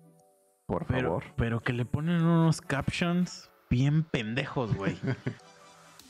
Por 0.67 0.85
Pero, 0.87 1.09
favor. 1.09 1.25
pero 1.37 1.61
que 1.61 1.73
le 1.73 1.85
ponen 1.87 2.23
unos 2.23 2.61
captions 2.61 3.51
bien 3.71 4.03
pendejos, 4.05 4.75
güey. 4.75 4.99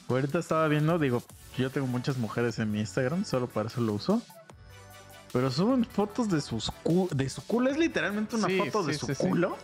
Ahorita 0.09 0.39
estaba 0.39 0.67
viendo, 0.69 0.99
digo, 0.99 1.23
yo 1.57 1.71
tengo 1.71 1.87
muchas 1.87 2.17
mujeres 2.17 2.59
en 2.59 2.71
mi 2.71 2.81
Instagram, 2.81 3.25
solo 3.25 3.47
para 3.47 3.69
eso 3.69 3.81
lo 3.81 3.93
uso. 3.95 4.23
Pero 5.33 5.51
suben 5.51 5.85
fotos 5.85 6.31
de 6.31 6.41
sus 6.41 6.71
cu- 6.83 7.09
de 7.13 7.29
su 7.29 7.45
culo. 7.47 7.71
Es 7.71 7.77
literalmente 7.77 8.37
una 8.37 8.47
Sí, 8.47 8.59
foto 8.59 8.83
de 8.85 8.95
su 8.95 9.07
sí, 9.07 9.15
culo. 9.15 9.57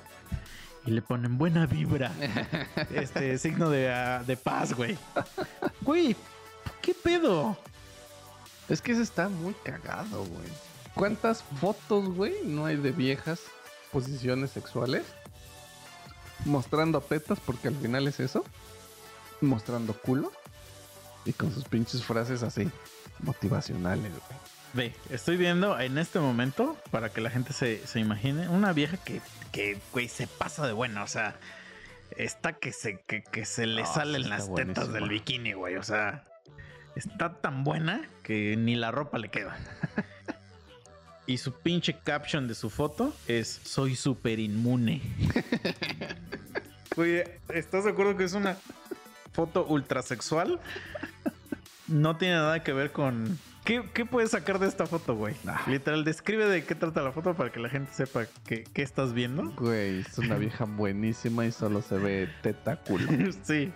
Y 0.84 0.90
le 0.90 1.00
ponen 1.00 1.38
buena 1.38 1.64
vibra. 1.64 2.12
este 2.92 3.38
signo 3.38 3.70
de, 3.70 3.90
ah, 3.90 4.22
de 4.26 4.36
paz, 4.36 4.74
güey. 4.74 4.98
Güey, 5.80 6.14
¿qué 6.82 6.92
pedo? 6.92 7.56
Es 8.68 8.82
que 8.82 8.92
ese 8.92 9.00
está 9.02 9.30
muy 9.30 9.54
cagado, 9.64 10.24
güey. 10.26 10.48
¿Cuántas 10.94 11.42
fotos, 11.42 12.10
güey, 12.14 12.34
no 12.44 12.66
hay 12.66 12.76
de 12.76 12.92
viejas 12.92 13.40
posiciones 13.90 14.50
sexuales? 14.50 15.04
Mostrando 16.44 17.00
tetas, 17.00 17.40
porque 17.40 17.68
al 17.68 17.76
final 17.76 18.06
es 18.06 18.20
eso. 18.20 18.44
Mostrando 19.40 19.94
culo. 19.94 20.32
Y 21.24 21.32
con 21.32 21.52
sus 21.52 21.64
pinches 21.64 22.04
frases 22.04 22.42
así, 22.42 22.70
motivacionales, 23.20 24.12
güey. 24.12 24.40
Ve, 24.74 24.94
estoy 25.10 25.36
viendo 25.36 25.78
en 25.78 25.98
este 25.98 26.18
momento, 26.18 26.76
para 26.90 27.08
que 27.08 27.20
la 27.20 27.30
gente 27.30 27.52
se, 27.52 27.86
se 27.86 28.00
imagine, 28.00 28.48
una 28.48 28.72
vieja 28.72 28.96
que, 28.96 29.20
que, 29.52 29.78
güey, 29.92 30.08
se 30.08 30.26
pasa 30.26 30.66
de 30.66 30.72
buena. 30.72 31.02
O 31.02 31.06
sea, 31.06 31.36
está 32.16 32.54
que 32.54 32.72
se, 32.72 33.00
que, 33.06 33.22
que 33.22 33.44
se 33.46 33.66
le 33.66 33.86
sí 33.86 33.92
salen 33.94 34.28
las 34.28 34.52
tetas 34.52 34.92
del 34.92 35.08
bikini, 35.08 35.52
güey. 35.52 35.76
O 35.76 35.82
sea, 35.82 36.24
está 36.96 37.40
tan 37.40 37.64
buena 37.64 38.08
que 38.22 38.56
ni 38.56 38.74
la 38.74 38.90
ropa 38.90 39.18
le 39.18 39.30
queda. 39.30 39.56
Y 41.26 41.38
su 41.38 41.52
pinche 41.54 41.96
caption 42.04 42.46
de 42.48 42.54
su 42.54 42.68
foto 42.68 43.14
es 43.26 43.60
Soy 43.64 43.96
súper 43.96 44.38
inmune. 44.38 45.00
Güey, 46.96 47.24
¿estás 47.48 47.84
de 47.84 47.90
acuerdo 47.90 48.16
que 48.16 48.22
es 48.22 48.34
una 48.34 48.56
foto 49.34 49.66
ultrasexual? 49.66 50.60
No 51.88 52.16
tiene 52.16 52.34
nada 52.34 52.62
que 52.62 52.72
ver 52.72 52.92
con. 52.92 53.38
¿Qué, 53.64 53.82
qué 53.94 54.04
puedes 54.04 54.30
sacar 54.30 54.58
de 54.58 54.68
esta 54.68 54.86
foto, 54.86 55.16
güey? 55.16 55.34
Ah. 55.46 55.62
Literal, 55.66 56.04
describe 56.04 56.46
de 56.46 56.64
qué 56.64 56.74
trata 56.74 57.02
la 57.02 57.12
foto 57.12 57.34
para 57.34 57.50
que 57.50 57.60
la 57.60 57.68
gente 57.68 57.92
sepa 57.92 58.26
qué, 58.46 58.64
qué 58.72 58.82
estás 58.82 59.12
viendo. 59.12 59.50
Güey, 59.56 60.00
es 60.00 60.18
una 60.18 60.36
vieja 60.36 60.64
buenísima 60.64 61.46
y 61.46 61.52
solo 61.52 61.82
se 61.82 61.96
ve 61.96 62.28
teta 62.42 62.76
culo. 62.76 63.10
sí. 63.42 63.72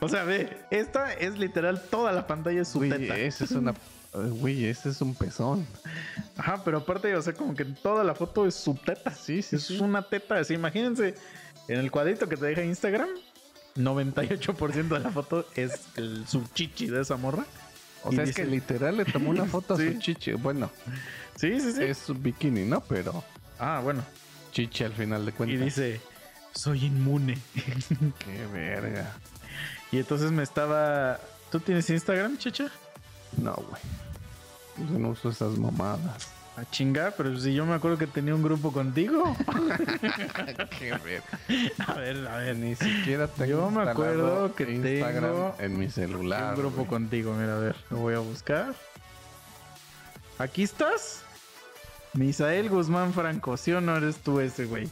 O 0.00 0.08
sea, 0.08 0.24
ve, 0.24 0.56
esta 0.70 1.12
es 1.12 1.38
literal 1.38 1.82
toda 1.90 2.12
la 2.12 2.26
pantalla 2.26 2.62
es 2.62 2.68
su 2.68 2.78
Güey, 2.78 2.90
teta. 2.90 3.16
ese 3.16 3.44
es 3.44 3.50
una... 3.52 3.74
Güey, 4.12 4.66
ese 4.66 4.90
es 4.90 5.00
un 5.00 5.14
pezón. 5.14 5.66
Ajá, 6.36 6.62
pero 6.64 6.78
aparte, 6.78 7.16
o 7.16 7.22
sea, 7.22 7.32
como 7.32 7.54
que 7.56 7.64
toda 7.64 8.04
la 8.04 8.14
foto 8.14 8.46
es 8.46 8.54
su 8.54 8.74
teta. 8.74 9.10
Sí, 9.10 9.42
sí, 9.42 9.56
es 9.56 9.64
sí. 9.64 9.80
una 9.80 10.02
teta. 10.02 10.36
Así, 10.38 10.54
imagínense, 10.54 11.16
en 11.66 11.80
el 11.80 11.90
cuadrito 11.90 12.28
que 12.28 12.36
te 12.36 12.46
deja 12.46 12.62
Instagram, 12.62 13.08
98% 13.76 14.88
de 14.88 15.00
la 15.00 15.10
foto 15.10 15.46
es 15.54 15.86
el, 15.96 16.26
su 16.26 16.42
chichi 16.54 16.86
de 16.88 17.00
esa 17.02 17.16
morra. 17.16 17.44
O 18.04 18.12
Y 18.12 18.16
sea, 18.16 18.24
es 18.24 18.34
que 18.34 18.44
literal 18.44 18.96
le 18.98 19.04
tomó 19.04 19.30
una 19.30 19.46
foto 19.46 19.74
a 19.74 19.76
Sí. 19.78 19.92
su 19.94 19.98
chichi. 20.00 20.32
Bueno, 20.32 20.70
Sí, 21.36 21.58
sí, 21.60 21.72
sí. 21.72 21.82
es 21.82 21.98
su 21.98 22.14
bikini, 22.14 22.64
¿no? 22.64 22.80
Pero 22.82 23.24
Ah, 23.58 23.80
bueno. 23.82 24.04
chichi 24.52 24.84
al 24.84 24.92
final 24.92 25.24
de 25.24 25.30
Y 25.30 25.34
cuentas. 25.34 25.60
dice, 25.64 26.00
soy 26.54 26.84
inmune. 26.86 27.38
Qué 28.18 28.46
verga. 28.52 29.12
y 29.90 29.98
entonces 29.98 30.30
me 30.32 30.42
estaba... 30.42 31.18
¿Tú 31.50 31.60
tienes 31.60 31.88
Instagram, 31.90 32.36
chicha? 32.38 32.70
No, 33.36 33.54
güey. 33.54 33.82
Yo 34.92 34.98
no 34.98 35.10
uso 35.10 35.28
esas 35.30 35.56
mamadas. 35.58 36.28
A 36.56 36.64
chingar, 36.70 37.14
pero 37.16 37.36
si 37.36 37.52
yo 37.52 37.66
me 37.66 37.74
acuerdo 37.74 37.98
que 37.98 38.06
tenía 38.06 38.32
un 38.34 38.42
grupo 38.42 38.72
contigo. 38.72 39.36
Qué 40.78 40.92
verga. 40.92 41.84
a 41.88 41.94
ver, 41.94 42.28
a 42.28 42.36
ver. 42.36 42.56
Ni 42.56 42.76
siquiera 42.76 43.26
tengo 43.26 43.50
Yo 43.50 43.70
me 43.70 43.82
acuerdo 43.90 44.54
que 44.54 44.62
Instagram 44.70 45.32
tengo 45.32 45.56
en 45.58 45.78
mi 45.78 45.90
celular. 45.90 46.54
un 46.54 46.60
grupo 46.60 46.86
contigo, 46.86 47.34
mira, 47.34 47.56
a 47.56 47.58
ver, 47.58 47.76
lo 47.90 47.96
voy 47.98 48.14
a 48.14 48.20
buscar. 48.20 48.72
¿Aquí 50.38 50.62
estás? 50.62 51.22
Misael 52.12 52.68
Guzmán 52.68 53.12
Franco, 53.12 53.56
¿sí 53.56 53.72
o 53.72 53.80
no 53.80 53.96
eres 53.96 54.18
tú 54.18 54.38
ese, 54.38 54.66
güey? 54.66 54.88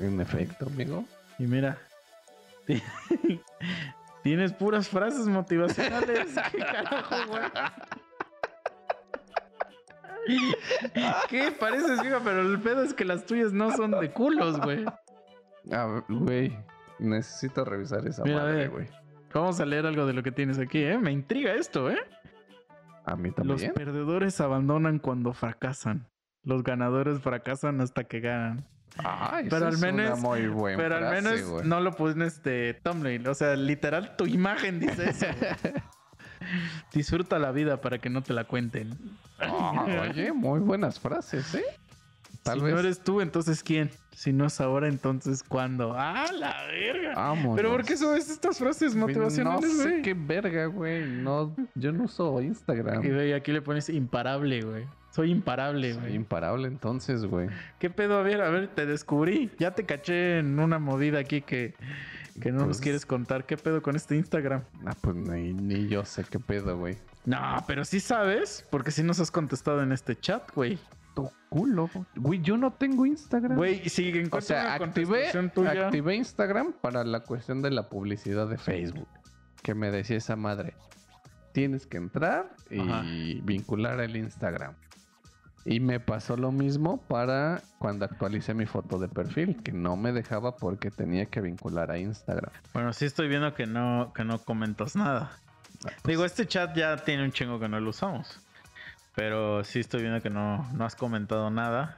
En 0.00 0.20
efecto, 0.20 0.66
amigo. 0.66 1.04
Y 1.38 1.44
mira, 1.44 1.78
tienes 4.22 4.52
puras 4.52 4.88
frases 4.88 5.26
motivacionales. 5.26 6.28
¿Qué 6.50 6.58
carajo, 6.58 7.16
güey? 7.28 7.42
¿Qué? 11.28 11.52
Pareces 11.58 12.00
vieja, 12.02 12.20
pero 12.24 12.40
el 12.42 12.60
pedo 12.60 12.82
es 12.82 12.94
que 12.94 13.04
las 13.04 13.24
tuyas 13.26 13.52
no 13.52 13.70
son 13.76 13.92
de 13.92 14.10
culos, 14.10 14.60
güey. 14.60 14.84
Ah, 15.72 16.02
güey. 16.08 16.56
Necesito 16.98 17.64
revisar 17.64 18.06
esa 18.06 18.22
Mira, 18.22 18.36
madre, 18.38 18.68
güey. 18.68 18.86
Vamos 19.34 19.60
a 19.60 19.66
leer 19.66 19.84
algo 19.86 20.06
de 20.06 20.12
lo 20.14 20.22
que 20.22 20.32
tienes 20.32 20.58
aquí, 20.58 20.82
¿eh? 20.82 20.98
Me 20.98 21.12
intriga 21.12 21.52
esto, 21.54 21.90
¿eh? 21.90 21.98
A 23.04 23.16
mí 23.16 23.28
Los 23.28 23.34
también. 23.36 23.72
perdedores 23.74 24.40
abandonan 24.40 24.98
cuando 24.98 25.32
fracasan. 25.32 26.08
Los 26.42 26.62
ganadores 26.62 27.20
fracasan 27.20 27.80
hasta 27.80 28.04
que 28.04 28.20
ganan. 28.20 28.66
Ah, 28.98 29.40
esa 29.40 29.50
Pero 29.50 29.66
al 29.66 29.74
es 29.74 29.82
una 29.82 29.92
menos- 29.92 30.20
muy 30.20 30.46
buena 30.46 30.78
Pero 30.82 30.96
al 30.96 31.10
menos 31.22 31.64
no 31.64 31.80
lo 31.80 31.92
pones 31.92 32.42
de 32.42 32.80
thumbnail. 32.82 33.28
O 33.28 33.34
sea, 33.34 33.54
literal, 33.56 34.16
tu 34.16 34.26
imagen 34.26 34.80
dice 34.80 35.10
eso. 35.10 35.26
güey. 36.46 36.60
Disfruta 36.92 37.38
la 37.38 37.52
vida 37.52 37.80
para 37.80 37.98
que 37.98 38.08
no 38.10 38.22
te 38.22 38.32
la 38.32 38.44
cuenten. 38.44 38.90
Ah, 39.38 39.86
oye, 40.10 40.32
muy 40.32 40.60
buenas 40.60 40.98
frases, 41.00 41.54
¿eh? 41.54 41.64
Tal 42.42 42.58
si 42.60 42.64
vez. 42.64 42.74
no 42.74 42.80
eres 42.80 43.00
tú, 43.00 43.20
entonces 43.20 43.62
¿quién? 43.62 43.90
Si 44.12 44.32
no 44.32 44.46
es 44.46 44.60
ahora, 44.60 44.86
entonces 44.88 45.42
¿cuándo? 45.42 45.94
¡Ah, 45.96 46.26
la 46.32 46.64
verga! 46.68 47.14
Vámonos. 47.14 47.56
¿Pero 47.56 47.70
por 47.72 47.84
qué 47.84 47.96
subes 47.96 48.30
estas 48.30 48.58
frases 48.58 48.94
Güey, 48.94 49.08
motivacionales, 49.08 49.68
No 49.74 49.82
sé 49.82 49.90
güey? 49.90 50.02
qué 50.02 50.14
verga, 50.14 50.66
güey. 50.66 51.04
No, 51.06 51.54
yo 51.74 51.92
no 51.92 52.04
uso 52.04 52.40
Instagram. 52.40 53.04
Y 53.04 53.10
güey, 53.10 53.32
aquí 53.32 53.50
le 53.52 53.62
pones 53.62 53.88
imparable, 53.88 54.62
güey. 54.62 54.84
Soy 55.10 55.30
imparable, 55.32 55.94
Soy 55.94 56.00
güey. 56.02 56.14
imparable 56.14 56.68
entonces, 56.68 57.24
güey. 57.24 57.48
¿Qué 57.80 57.90
pedo? 57.90 58.18
A 58.18 58.22
ver, 58.22 58.40
a 58.42 58.48
ver, 58.50 58.68
te 58.68 58.86
descubrí. 58.86 59.50
Ya 59.58 59.72
te 59.72 59.84
caché 59.84 60.38
en 60.38 60.58
una 60.60 60.78
movida 60.78 61.18
aquí 61.18 61.42
que, 61.42 61.74
que 62.40 62.50
no 62.52 62.58
nos 62.58 62.66
Pues- 62.68 62.80
quieres 62.80 63.06
contar. 63.06 63.44
¿Qué 63.46 63.56
pedo 63.56 63.82
con 63.82 63.96
este 63.96 64.16
Instagram? 64.16 64.62
Ah, 64.84 64.94
pues 65.00 65.16
ni, 65.16 65.52
ni 65.54 65.88
yo 65.88 66.04
sé 66.04 66.24
qué 66.24 66.38
pedo, 66.38 66.78
güey. 66.78 66.96
No, 67.24 67.38
pero 67.66 67.84
sí 67.84 68.00
sabes, 68.00 68.64
porque 68.70 68.90
sí 68.90 69.02
nos 69.02 69.18
has 69.20 69.30
contestado 69.30 69.82
en 69.82 69.92
este 69.92 70.16
chat, 70.16 70.50
güey. 70.54 70.78
Tu 71.14 71.30
culo. 71.48 71.88
Güey, 72.14 72.40
yo 72.42 72.56
no 72.56 72.72
tengo 72.72 73.06
Instagram. 73.06 73.56
Güey, 73.56 73.88
si 73.88 74.12
o 74.30 74.40
sea, 74.40 74.74
activé, 74.74 75.32
tuya... 75.54 75.86
activé 75.86 76.14
Instagram 76.14 76.72
para 76.74 77.04
la 77.04 77.20
cuestión 77.20 77.62
de 77.62 77.70
la 77.70 77.88
publicidad 77.88 78.46
de 78.48 78.58
Facebook. 78.58 79.08
Que 79.62 79.74
me 79.74 79.90
decía 79.90 80.18
esa 80.18 80.36
madre. 80.36 80.74
Tienes 81.52 81.86
que 81.86 81.96
entrar 81.96 82.54
y 82.70 82.80
Ajá. 82.80 83.02
vincular 83.42 83.98
el 84.00 84.14
Instagram. 84.14 84.74
Y 85.68 85.80
me 85.80 85.98
pasó 85.98 86.36
lo 86.36 86.52
mismo 86.52 86.98
para 87.08 87.60
cuando 87.80 88.04
actualicé 88.04 88.54
mi 88.54 88.66
foto 88.66 88.98
de 89.00 89.08
perfil, 89.08 89.60
que 89.64 89.72
no 89.72 89.96
me 89.96 90.12
dejaba 90.12 90.56
porque 90.56 90.92
tenía 90.92 91.26
que 91.26 91.40
vincular 91.40 91.90
a 91.90 91.98
Instagram. 91.98 92.52
Bueno, 92.72 92.92
sí 92.92 93.04
estoy 93.04 93.26
viendo 93.26 93.52
que 93.52 93.66
no, 93.66 94.12
que 94.14 94.24
no 94.24 94.38
comentas 94.38 94.94
nada. 94.94 95.32
Ah, 95.32 95.38
pues, 95.82 95.96
Digo, 96.04 96.24
este 96.24 96.46
chat 96.46 96.74
ya 96.76 96.96
tiene 96.98 97.24
un 97.24 97.32
chingo 97.32 97.58
que 97.58 97.68
no 97.68 97.80
lo 97.80 97.90
usamos. 97.90 98.38
Pero 99.16 99.64
sí 99.64 99.80
estoy 99.80 100.02
viendo 100.02 100.22
que 100.22 100.30
no, 100.30 100.70
no 100.72 100.84
has 100.84 100.94
comentado 100.94 101.50
nada. 101.50 101.96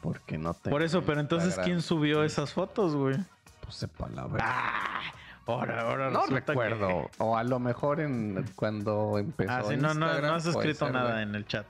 porque 0.00 0.38
no 0.38 0.54
tengo 0.54 0.74
Por 0.74 0.82
eso, 0.82 1.02
pero 1.02 1.20
entonces, 1.20 1.48
Instagram. 1.48 1.66
¿quién 1.70 1.82
subió 1.82 2.24
esas 2.24 2.54
fotos, 2.54 2.94
güey? 2.94 3.16
Pues 3.60 3.74
sepa 3.74 4.08
la 4.08 4.22
verdad. 4.26 4.46
Ah, 4.48 5.00
ahora, 5.46 5.82
ahora 5.82 6.10
No 6.10 6.22
que- 6.24 6.34
recuerdo. 6.36 7.10
O 7.18 7.36
a 7.36 7.44
lo 7.44 7.58
mejor 7.58 8.00
en 8.00 8.42
cuando 8.54 9.18
empezó. 9.18 9.52
Ah, 9.52 9.62
sí, 9.64 9.76
no, 9.76 9.92
no, 9.92 10.06
Instagram, 10.06 10.30
no 10.30 10.34
has 10.36 10.46
escrito 10.46 10.88
nada 10.88 11.20
en 11.20 11.34
el 11.34 11.46
chat. 11.46 11.66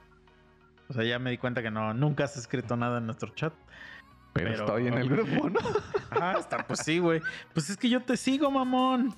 O 0.89 0.93
sea, 0.93 1.03
ya 1.03 1.19
me 1.19 1.29
di 1.31 1.37
cuenta 1.37 1.61
que 1.61 1.71
no, 1.71 1.93
nunca 1.93 2.25
has 2.25 2.35
escrito 2.35 2.75
nada 2.75 2.97
en 2.97 3.05
nuestro 3.05 3.29
chat. 3.35 3.53
Pero, 4.33 4.51
pero- 4.51 4.65
estoy 4.65 4.87
en 4.87 4.93
el 4.95 5.09
grupo, 5.09 5.49
¿no? 5.49 5.59
Ah, 6.11 6.35
está, 6.39 6.65
pues 6.65 6.79
sí, 6.83 6.99
güey. 6.99 7.21
Pues 7.53 7.69
es 7.69 7.77
que 7.77 7.89
yo 7.89 8.01
te 8.01 8.17
sigo, 8.17 8.49
mamón. 8.49 9.15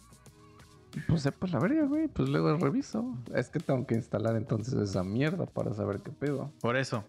Pues 1.07 1.21
sepa 1.21 1.47
la 1.47 1.59
verga, 1.59 1.85
güey. 1.85 2.07
Pues 2.09 2.27
luego 2.27 2.57
reviso. 2.57 3.17
Es 3.33 3.49
que 3.49 3.59
tengo 3.59 3.87
que 3.87 3.95
instalar 3.95 4.35
entonces 4.35 4.73
esa 4.73 5.03
mierda 5.03 5.45
para 5.45 5.73
saber 5.73 6.01
qué 6.01 6.11
pedo. 6.11 6.51
Por 6.59 6.75
eso. 6.75 7.05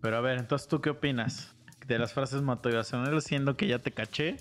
Pero 0.00 0.16
a 0.16 0.20
ver, 0.20 0.38
entonces, 0.38 0.66
¿tú 0.68 0.80
qué 0.80 0.90
opinas? 0.90 1.54
De 1.86 1.98
las 1.98 2.14
frases 2.14 2.40
motivacionales, 2.42 3.24
siendo 3.24 3.56
que 3.56 3.66
ya 3.68 3.78
te 3.78 3.92
caché 3.92 4.38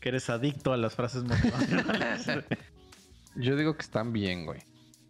que 0.00 0.08
eres 0.08 0.28
adicto 0.30 0.72
a 0.72 0.76
las 0.76 0.94
frases 0.94 1.24
motivacionales. 1.24 2.26
Yo 3.36 3.56
digo 3.56 3.74
que 3.76 3.82
están 3.82 4.12
bien, 4.12 4.46
güey. 4.46 4.60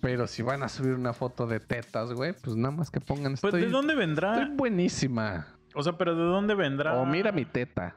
Pero 0.05 0.27
si 0.27 0.43
van 0.43 0.63
a 0.63 0.69
subir 0.69 0.93
una 0.93 1.15
foto 1.15 1.47
de 1.47 1.61
tetas, 1.61 2.13
güey, 2.13 2.35
pues 2.35 2.55
nada 2.57 2.77
más 2.77 2.91
que 2.91 3.01
pongan 3.01 3.37
pues, 3.41 3.45
estoy, 3.45 3.63
¿de 3.63 3.69
dónde 3.71 3.95
vendrá? 3.95 4.39
estoy 4.39 4.55
buenísima. 4.55 5.47
O 5.75 5.83
sea, 5.83 5.97
pero 5.97 6.15
¿de 6.15 6.25
dónde 6.25 6.55
vendrá? 6.55 7.01
O 7.01 7.07
mira 7.07 7.33
mi 7.33 7.47
teta. 7.47 7.97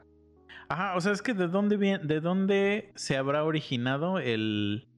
Ajá, 0.70 0.96
o 0.96 1.02
sea, 1.02 1.12
es 1.12 1.20
que 1.20 1.34
¿de 1.34 1.48
dónde, 1.48 1.76
viene, 1.76 2.02
de 2.02 2.22
dónde 2.22 2.92
se 2.94 3.18
habrá 3.18 3.44
originado 3.44 4.18
el, 4.20 4.88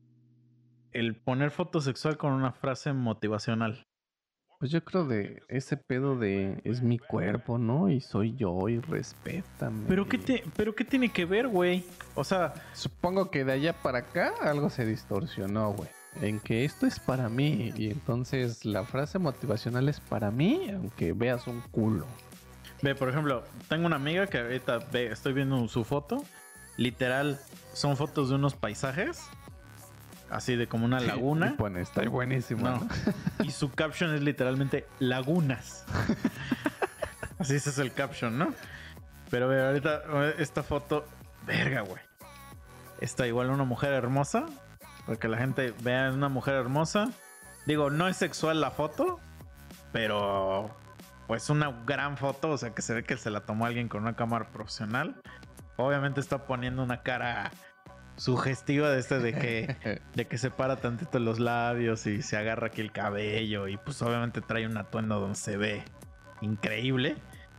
el 0.93 1.17
poner 1.17 1.51
foto 1.51 1.81
sexual 1.81 2.17
con 2.17 2.33
una 2.33 2.53
frase 2.53 2.93
motivacional? 2.93 3.85
Pues 4.61 4.71
yo 4.71 4.85
creo 4.85 5.05
de 5.05 5.43
ese 5.49 5.77
pedo 5.77 6.17
de 6.17 6.61
es 6.63 6.81
mi 6.81 7.01
cuerpo, 7.01 7.59
¿no? 7.59 7.89
Y 7.89 8.01
soy 8.01 8.37
yo 8.37 8.69
y 8.69 8.79
respétame. 8.79 9.87
¿Pero 9.89 10.07
qué, 10.07 10.19
te, 10.19 10.45
¿Pero 10.57 10.77
qué 10.77 10.85
tiene 10.85 11.09
que 11.09 11.25
ver, 11.25 11.49
güey? 11.49 11.85
O 12.15 12.23
sea, 12.23 12.55
Supongo 12.73 13.33
que 13.33 13.45
de 13.45 13.51
allá 13.51 13.73
para 13.73 13.99
acá 13.99 14.33
algo 14.41 14.71
se 14.71 14.87
distorsionó, 14.87 15.73
güey. 15.73 15.89
En 16.21 16.41
que 16.41 16.65
esto 16.65 16.87
es 16.87 16.99
para 16.99 17.29
mí. 17.29 17.73
Y 17.77 17.91
entonces 17.91 18.65
la 18.65 18.85
frase 18.85 19.19
motivacional 19.19 19.89
es 19.89 20.01
para 20.01 20.31
mí, 20.31 20.71
aunque 20.75 21.13
veas 21.13 21.47
un 21.47 21.61
culo. 21.71 22.07
ve, 22.83 22.95
por 22.95 23.09
ejemplo, 23.09 23.45
tengo 23.69 23.87
una 23.87 23.97
amiga 23.97 24.27
que 24.27 24.39
ahorita 24.39 24.79
ve, 24.93 25.07
estoy 25.07 25.33
viendo 25.33 25.67
su 25.69 25.85
foto. 25.85 26.25
Literal, 26.77 27.39
son 27.73 27.97
fotos 27.97 28.31
de 28.31 28.37
unos 28.37 28.55
paisajes. 28.55 29.29
Así 30.31 30.55
de 30.55 30.69
como 30.69 30.85
una 30.85 31.01
laguna. 31.01 31.57
pone, 31.59 31.81
está 31.81 32.09
buenísimo. 32.09 32.63
No. 32.63 32.77
¿no? 32.79 32.89
Y 33.45 33.51
su 33.51 33.71
caption 33.71 34.15
es 34.15 34.23
literalmente 34.23 34.87
lagunas. 35.01 35.85
Así 37.39 37.57
ese 37.57 37.71
es 37.71 37.79
el 37.79 37.93
caption, 37.93 38.39
¿no? 38.39 38.55
Pero 39.31 39.49
ve, 39.49 39.61
ahorita 39.61 40.03
esta 40.39 40.63
foto, 40.63 41.07
verga, 41.47 41.81
güey. 41.81 42.03
Está 43.01 43.27
igual 43.27 43.51
una 43.51 43.65
mujer 43.65 43.93
hermosa. 43.93 44.47
Porque 45.11 45.27
la 45.27 45.39
gente 45.39 45.75
vea 45.83 46.13
una 46.13 46.29
mujer 46.29 46.55
hermosa. 46.55 47.11
Digo, 47.67 47.91
no 47.91 48.07
es 48.07 48.17
sexual 48.17 48.61
la 48.61 48.71
foto, 48.71 49.19
pero 49.91 50.71
pues 51.27 51.51
una 51.51 51.83
gran 51.85 52.17
foto, 52.17 52.51
o 52.51 52.57
sea 52.57 52.71
que 52.71 52.81
se 52.81 52.95
ve 52.95 53.03
que 53.03 53.17
se 53.17 53.29
la 53.29 53.41
tomó 53.41 53.67
alguien 53.67 53.89
con 53.89 54.03
una 54.03 54.15
cámara 54.15 54.53
profesional. 54.53 55.21
Obviamente 55.77 56.21
está 56.21 56.47
poniendo 56.47 56.85
una 56.85 57.03
cara 57.03 57.51
sugestiva 58.15 58.89
de 58.91 59.01
este 59.01 59.19
de 59.19 59.33
que 59.33 60.01
de 60.15 60.27
que 60.29 60.39
se 60.39 60.53
para 60.53 60.77
tantito 60.77 61.19
los 61.19 61.41
labios 61.41 62.07
y 62.07 62.23
se 62.23 62.37
agarra 62.37 62.69
aquí 62.69 62.81
el 62.81 62.93
cabello 62.93 63.67
y 63.67 63.79
pues 63.79 64.01
obviamente 64.03 64.41
trae 64.41 64.65
un 64.65 64.77
atuendo 64.77 65.19
donde 65.19 65.35
se 65.35 65.57
ve 65.57 65.83
increíble 66.41 67.17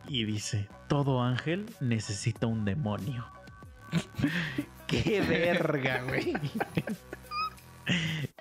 y 0.08 0.24
dice, 0.24 0.70
todo 0.88 1.22
ángel 1.22 1.70
necesita 1.82 2.48
un 2.48 2.64
demonio. 2.64 3.26
Qué 4.88 5.22
verga, 5.22 6.02
güey. 6.04 6.34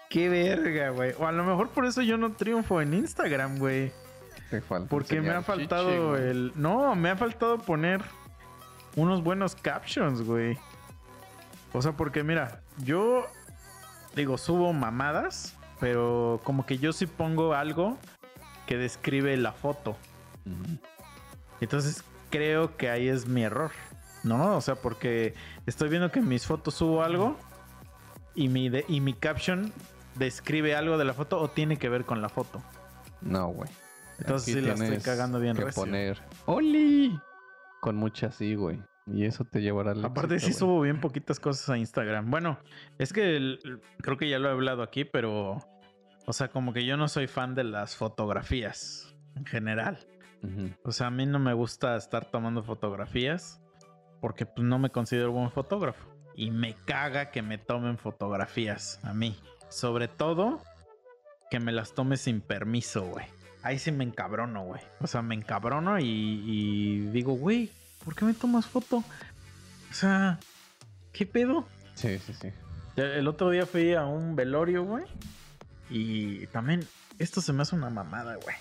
Qué 0.08 0.28
verga, 0.28 0.90
güey. 0.90 1.14
O 1.18 1.26
a 1.26 1.32
lo 1.32 1.44
mejor 1.44 1.70
por 1.70 1.86
eso 1.86 2.02
yo 2.02 2.16
no 2.16 2.32
triunfo 2.32 2.80
en 2.80 2.94
Instagram, 2.94 3.58
güey. 3.58 3.92
Porque 4.88 5.20
me 5.20 5.30
ha 5.30 5.42
faltado 5.42 6.16
el... 6.16 6.52
No, 6.56 6.94
me 6.96 7.10
ha 7.10 7.16
faltado 7.16 7.58
poner 7.58 8.02
unos 8.96 9.22
buenos 9.22 9.54
captions, 9.54 10.22
güey. 10.22 10.58
O 11.72 11.80
sea, 11.80 11.92
porque 11.92 12.24
mira, 12.24 12.60
yo 12.78 13.26
digo, 14.16 14.36
subo 14.38 14.72
mamadas, 14.72 15.56
pero 15.78 16.40
como 16.42 16.66
que 16.66 16.78
yo 16.78 16.92
sí 16.92 17.06
pongo 17.06 17.54
algo 17.54 17.96
que 18.66 18.76
describe 18.76 19.36
la 19.36 19.52
foto. 19.52 19.96
Entonces 21.60 22.02
creo 22.30 22.76
que 22.76 22.90
ahí 22.90 23.08
es 23.08 23.28
mi 23.28 23.44
error, 23.44 23.70
¿no? 24.24 24.56
O 24.56 24.60
sea, 24.60 24.74
porque 24.74 25.34
estoy 25.66 25.88
viendo 25.88 26.10
que 26.10 26.18
en 26.18 26.28
mis 26.28 26.46
fotos 26.46 26.74
subo 26.74 27.04
algo 27.04 27.38
y 28.34 28.48
mi, 28.48 28.68
de- 28.68 28.84
y 28.88 29.00
mi 29.00 29.12
caption 29.14 29.72
describe 30.16 30.74
algo 30.74 30.98
de 30.98 31.04
la 31.04 31.14
foto 31.14 31.40
o 31.40 31.48
tiene 31.48 31.76
que 31.78 31.88
ver 31.88 32.04
con 32.04 32.20
la 32.22 32.28
foto. 32.28 32.62
No, 33.20 33.48
güey. 33.48 33.70
Entonces 34.18 34.54
Aquí 34.54 34.60
sí 34.60 34.66
la 34.66 34.74
estoy 34.74 34.98
cagando 35.02 35.40
bien 35.40 35.56
que 35.56 35.64
recio. 35.64 35.82
poner 35.82 36.18
¡Oli! 36.46 37.18
Con 37.80 37.96
mucha 37.96 38.30
sí, 38.30 38.54
güey. 38.54 38.82
Y 39.06 39.24
eso 39.24 39.44
te 39.44 39.60
llevará 39.62 39.92
al 39.92 40.04
Aparte 40.04 40.34
éxito, 40.34 40.52
sí 40.52 40.58
subo 40.58 40.80
bien 40.82 41.00
poquitas 41.00 41.40
cosas 41.40 41.68
a 41.70 41.78
Instagram. 41.78 42.30
Bueno, 42.30 42.58
es 42.98 43.12
que 43.12 43.36
el- 43.36 43.80
creo 44.02 44.16
que 44.16 44.28
ya 44.28 44.38
lo 44.38 44.48
he 44.48 44.52
hablado 44.52 44.82
aquí, 44.82 45.04
pero... 45.04 45.58
O 46.26 46.32
sea, 46.32 46.48
como 46.48 46.72
que 46.72 46.84
yo 46.84 46.96
no 46.98 47.08
soy 47.08 47.26
fan 47.26 47.54
de 47.54 47.64
las 47.64 47.96
fotografías 47.96 49.16
en 49.34 49.46
general. 49.46 49.98
O 50.84 50.92
sea, 50.92 51.08
a 51.08 51.10
mí 51.10 51.26
no 51.26 51.38
me 51.38 51.52
gusta 51.54 51.96
estar 51.96 52.30
tomando 52.30 52.62
fotografías 52.62 53.60
porque 54.20 54.44
pues, 54.46 54.66
no 54.66 54.78
me 54.78 54.90
considero 54.90 55.32
buen 55.32 55.50
fotógrafo. 55.50 56.09
Y 56.40 56.50
me 56.50 56.74
caga 56.86 57.30
que 57.30 57.42
me 57.42 57.58
tomen 57.58 57.98
fotografías 57.98 58.98
a 59.02 59.12
mí. 59.12 59.38
Sobre 59.68 60.08
todo 60.08 60.62
que 61.50 61.60
me 61.60 61.70
las 61.70 61.92
tome 61.92 62.16
sin 62.16 62.40
permiso, 62.40 63.02
güey. 63.02 63.26
Ahí 63.62 63.78
sí 63.78 63.92
me 63.92 64.04
encabrono, 64.04 64.64
güey. 64.64 64.80
O 65.00 65.06
sea, 65.06 65.20
me 65.20 65.34
encabrono 65.34 65.98
y, 65.98 66.06
y 66.06 67.00
digo, 67.08 67.34
güey, 67.34 67.70
¿por 68.02 68.14
qué 68.14 68.24
me 68.24 68.32
tomas 68.32 68.64
foto? 68.64 69.04
O 69.90 69.92
sea, 69.94 70.38
¿qué 71.12 71.26
pedo? 71.26 71.68
Sí, 71.94 72.18
sí, 72.18 72.32
sí. 72.32 72.50
El 72.96 73.28
otro 73.28 73.50
día 73.50 73.66
fui 73.66 73.92
a 73.92 74.06
un 74.06 74.34
velorio, 74.34 74.84
güey. 74.84 75.04
Y 75.90 76.46
también, 76.46 76.88
esto 77.18 77.42
se 77.42 77.52
me 77.52 77.60
hace 77.64 77.76
una 77.76 77.90
mamada, 77.90 78.36
güey. 78.36 78.56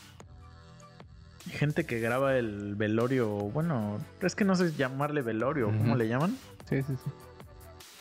gente 1.49 1.85
que 1.85 2.01
graba 2.01 2.35
el 2.35 2.75
velorio, 2.75 3.29
bueno, 3.29 3.99
es 4.21 4.35
que 4.35 4.43
no 4.43 4.57
sé 4.57 4.73
llamarle 4.73 5.21
velorio, 5.21 5.67
¿cómo 5.67 5.95
le 5.95 6.09
llaman? 6.09 6.37
Sí, 6.67 6.83
sí, 6.83 6.93
sí. 7.01 7.11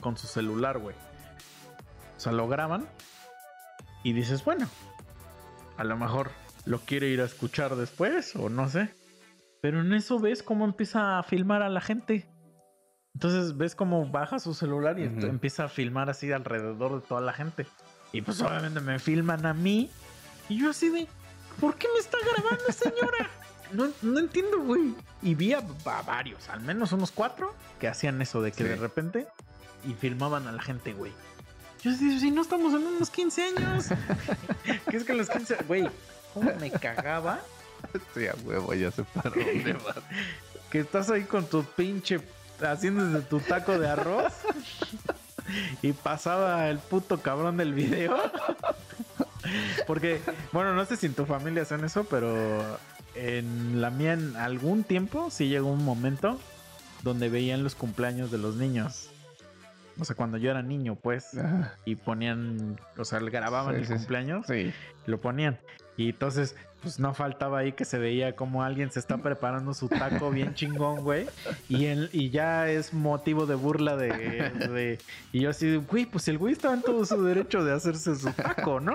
Con 0.01 0.17
su 0.17 0.27
celular, 0.27 0.79
güey. 0.79 0.95
O 2.17 2.21
sea, 2.21 2.33
lo 2.33 2.49
graban 2.49 2.89
y 4.03 4.13
dices, 4.13 4.45
bueno, 4.45 4.69
a 5.77 5.85
lo 5.85 5.97
mejor 5.97 6.31
lo 6.65 6.81
quiere 6.81 7.09
ir 7.09 7.21
a 7.21 7.25
escuchar 7.25 7.77
después 7.77 8.35
o 8.37 8.49
no 8.49 8.69
sé. 8.69 8.95
Pero 9.61 9.81
en 9.81 9.93
eso 9.93 10.19
ves 10.21 10.43
cómo 10.43 10.65
empieza 10.65 11.19
a 11.19 11.23
filmar 11.23 11.63
a 11.63 11.69
la 11.69 11.81
gente. 11.81 12.29
Entonces 13.15 13.57
ves 13.57 13.75
cómo 13.75 14.07
baja 14.09 14.39
su 14.39 14.55
celular 14.55 14.99
y 15.01 15.05
empieza 15.05 15.65
a 15.65 15.69
filmar 15.69 16.09
así 16.11 16.31
alrededor 16.31 17.01
de 17.01 17.07
toda 17.07 17.21
la 17.21 17.33
gente. 17.33 17.67
Y 18.13 18.23
pues 18.23 18.41
obviamente 18.41 18.81
me 18.81 18.99
filman 19.01 19.45
a 19.47 19.55
mí. 19.55 19.91
Y 20.49 20.61
yo 20.61 20.71
así 20.71 20.89
de, 20.91 21.09
¿por 21.61 21.75
qué 21.77 21.89
me 21.93 21.99
está 22.01 22.19
grabando, 22.33 22.73
señora? 22.73 23.29
No, 23.71 23.87
no 24.01 24.19
entiendo, 24.19 24.61
güey. 24.63 24.95
Y 25.21 25.35
vi 25.35 25.53
a, 25.53 25.59
a 25.59 26.01
varios, 26.03 26.49
al 26.49 26.63
menos 26.63 26.93
unos 26.93 27.11
cuatro, 27.11 27.55
que 27.79 27.87
hacían 27.87 28.23
eso 28.23 28.41
de 28.41 28.51
que 28.51 28.63
Sí. 28.63 28.65
de 28.65 28.77
repente 28.77 29.27
y 29.85 29.95
filmaban 29.95 30.47
a 30.47 30.53
la 30.53 30.63
gente, 30.63 30.93
güey. 30.93 31.13
Yo 31.83 31.93
así, 31.93 32.19
si 32.19 32.31
no 32.31 32.43
estamos 32.43 32.73
en 32.75 32.87
unos 32.87 33.11
15 33.11 33.43
años. 33.45 33.87
que 34.91 34.97
es 34.97 35.05
que 35.05 35.15
los 35.15 35.29
15, 35.31 35.57
güey, 35.67 35.89
¿cómo 36.35 36.53
me 36.59 36.71
cagaba? 36.71 37.41
Sí, 38.15 38.27
a 38.27 38.35
huevo, 38.45 38.75
ya 38.75 38.91
se 38.91 39.05
paró. 39.05 39.35
Que 40.71 40.81
estás 40.81 41.09
ahí 41.09 41.25
con 41.25 41.47
tu 41.47 41.65
pinche 41.65 42.21
haciendo 42.61 43.07
desde 43.07 43.23
tu 43.23 43.41
taco 43.41 43.79
de 43.79 43.89
arroz 43.89 44.35
y 45.81 45.93
pasaba 45.93 46.69
el 46.69 46.79
puto 46.79 47.23
cabrón 47.23 47.57
del 47.57 47.73
video. 47.73 48.15
Porque, 49.87 50.21
bueno, 50.53 50.75
no 50.75 50.85
sé 50.85 50.97
si 50.97 51.07
en 51.07 51.15
tu 51.15 51.25
familia 51.25 51.63
hacen 51.63 51.85
eso, 51.85 52.05
pero 52.05 52.79
en 53.15 53.81
la 53.81 53.89
mía 53.91 54.13
en 54.13 54.37
algún 54.37 54.85
tiempo 54.85 55.31
sí 55.31 55.49
llegó 55.49 55.71
un 55.73 55.85
momento 55.85 56.39
donde 57.03 57.29
veían 57.29 57.65
los 57.65 57.75
cumpleaños 57.75 58.31
de 58.31 58.39
los 58.39 58.57
niños. 58.57 59.09
O 60.01 60.05
sea, 60.05 60.15
cuando 60.17 60.37
yo 60.39 60.51
era 60.51 60.63
niño, 60.63 60.95
pues, 60.97 61.37
Ah, 61.39 61.73
y 61.85 61.97
ponían, 61.97 62.79
o 62.97 63.05
sea, 63.05 63.19
grababan 63.21 63.75
Sí, 63.75 63.81
el 63.81 63.87
sí, 63.89 63.93
cumpleaños 63.95 64.47
Sí. 64.47 64.73
lo 65.07 65.21
ponían. 65.21 65.59
Y 65.97 66.11
entonces, 66.11 66.55
pues 66.81 67.01
no 67.01 67.13
faltaba 67.13 67.59
ahí 67.59 67.73
que 67.73 67.85
se 67.85 67.99
veía 67.99 68.37
como 68.37 68.63
alguien 68.63 68.93
se 68.93 69.01
está 69.01 69.17
preparando 69.23 69.75
su 69.75 69.89
taco 69.89 70.31
bien 70.31 70.55
chingón, 70.55 71.01
güey. 71.03 71.27
Y, 71.69 71.87
el- 71.87 72.09
y 72.13 72.31
ya 72.31 72.69
es 72.69 72.95
motivo 72.95 73.47
de 73.47 73.57
burla 73.57 73.97
de, 73.97 74.11
de- 74.11 74.99
Y 75.33 75.41
yo 75.41 75.51
así, 75.51 75.75
güey, 75.77 76.07
pues 76.07 76.29
el 76.29 76.39
güey 76.39 76.53
estaba 76.53 76.75
en 76.75 76.83
todo 76.83 77.05
su 77.05 77.21
derecho 77.25 77.65
de 77.65 77.73
hacerse 77.73 78.15
su 78.15 78.31
taco, 78.33 78.79
¿no? 78.79 78.95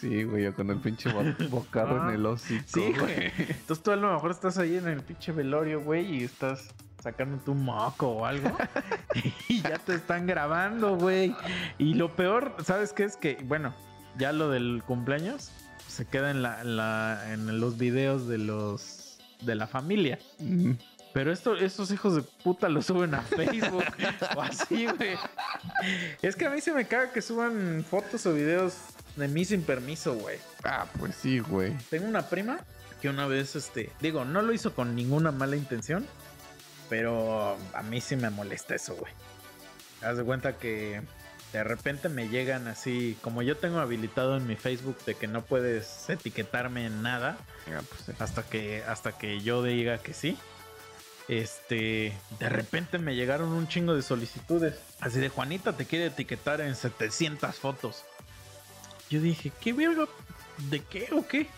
Sí, 0.00 0.24
güey, 0.24 0.50
con 0.52 0.70
el 0.70 0.78
pinche 0.78 1.10
bo- 1.12 1.22
bocado 1.50 2.00
Ah, 2.02 2.08
en 2.08 2.14
el 2.14 2.26
hocico. 2.26 2.62
Sí, 2.66 2.92
güey. 2.98 3.32
Entonces 3.38 3.82
tú 3.82 3.90
a 3.90 3.96
lo 3.96 4.12
mejor 4.12 4.30
estás 4.30 4.58
ahí 4.58 4.76
en 4.76 4.86
el 4.88 5.02
pinche 5.02 5.32
velorio, 5.32 5.80
güey, 5.80 6.20
y 6.20 6.24
estás 6.24 6.68
sacándote 7.02 7.50
un 7.50 7.64
moco 7.64 8.08
o 8.08 8.26
algo. 8.26 8.56
y 9.48 9.60
ya 9.62 9.78
te 9.78 9.94
están 9.94 10.26
grabando, 10.26 10.96
güey. 10.96 11.34
Y 11.78 11.94
lo 11.94 12.14
peor, 12.14 12.54
¿sabes 12.64 12.92
qué? 12.92 13.04
Es 13.04 13.16
que, 13.16 13.38
bueno, 13.44 13.74
ya 14.18 14.32
lo 14.32 14.50
del 14.50 14.82
cumpleaños 14.86 15.50
se 15.86 16.06
queda 16.06 16.30
en, 16.30 16.42
la, 16.42 16.60
en 16.60 16.76
la- 16.76 17.32
en 17.32 17.60
los 17.60 17.78
videos 17.78 18.28
de 18.28 18.38
los 18.38 19.18
de 19.40 19.54
la 19.54 19.66
familia. 19.68 20.18
Mm, 20.40 20.72
Pero 21.14 21.32
esto, 21.32 21.54
estos 21.56 21.90
hijos 21.92 22.14
de 22.16 22.22
puta 22.22 22.68
lo 22.68 22.82
suben 22.82 23.14
a 23.14 23.22
Facebook 23.22 23.84
o 24.36 24.42
así, 24.42 24.86
güey. 24.86 25.16
Es 26.22 26.36
que 26.36 26.46
a 26.46 26.50
mí 26.50 26.60
se 26.60 26.72
me 26.72 26.86
caga 26.86 27.12
que 27.12 27.22
suban 27.22 27.84
fotos 27.88 28.26
o 28.26 28.34
videos 28.34 28.74
de 29.18 29.28
mí 29.28 29.44
sin 29.44 29.62
permiso, 29.62 30.14
güey. 30.14 30.38
Ah, 30.64 30.86
pues 30.98 31.14
sí, 31.16 31.38
güey. 31.40 31.76
Tengo 31.90 32.06
una 32.06 32.28
prima 32.28 32.60
que 33.02 33.08
una 33.08 33.26
vez, 33.26 33.54
este, 33.56 33.92
digo, 34.00 34.24
no 34.24 34.42
lo 34.42 34.52
hizo 34.52 34.74
con 34.74 34.94
ninguna 34.96 35.30
mala 35.32 35.56
intención, 35.56 36.06
pero 36.88 37.56
a 37.74 37.82
mí 37.82 38.00
sí 38.00 38.16
me 38.16 38.30
molesta 38.30 38.74
eso, 38.74 38.94
güey. 38.96 39.12
Haz 40.02 40.16
de 40.16 40.24
cuenta 40.24 40.56
que 40.58 41.02
de 41.52 41.64
repente 41.64 42.08
me 42.08 42.28
llegan 42.28 42.68
así, 42.68 43.16
como 43.22 43.42
yo 43.42 43.56
tengo 43.56 43.78
habilitado 43.78 44.36
en 44.36 44.46
mi 44.46 44.56
Facebook 44.56 44.98
de 45.06 45.14
que 45.14 45.26
no 45.26 45.42
puedes 45.44 46.08
etiquetarme 46.08 46.86
en 46.86 47.02
nada 47.02 47.38
Ah, 47.68 47.80
pues 47.88 48.02
sí. 48.06 48.12
hasta 48.18 48.42
que 48.42 48.82
hasta 48.86 49.12
que 49.12 49.40
yo 49.40 49.62
diga 49.62 49.98
que 49.98 50.14
sí. 50.14 50.36
Este, 51.28 52.16
de 52.38 52.48
repente 52.48 52.98
me 52.98 53.14
llegaron 53.14 53.50
un 53.50 53.68
chingo 53.68 53.94
de 53.94 54.02
solicitudes. 54.02 54.76
Así 55.00 55.20
de 55.20 55.28
Juanita 55.28 55.74
te 55.74 55.84
quiere 55.84 56.06
etiquetar 56.06 56.60
en 56.62 56.74
700 56.74 57.54
fotos. 57.56 58.04
Yo 59.10 59.20
dije, 59.20 59.52
¿qué 59.60 59.72
verga? 59.72 60.06
¿De 60.70 60.80
qué 60.80 61.08
o 61.12 61.26
qué? 61.26 61.48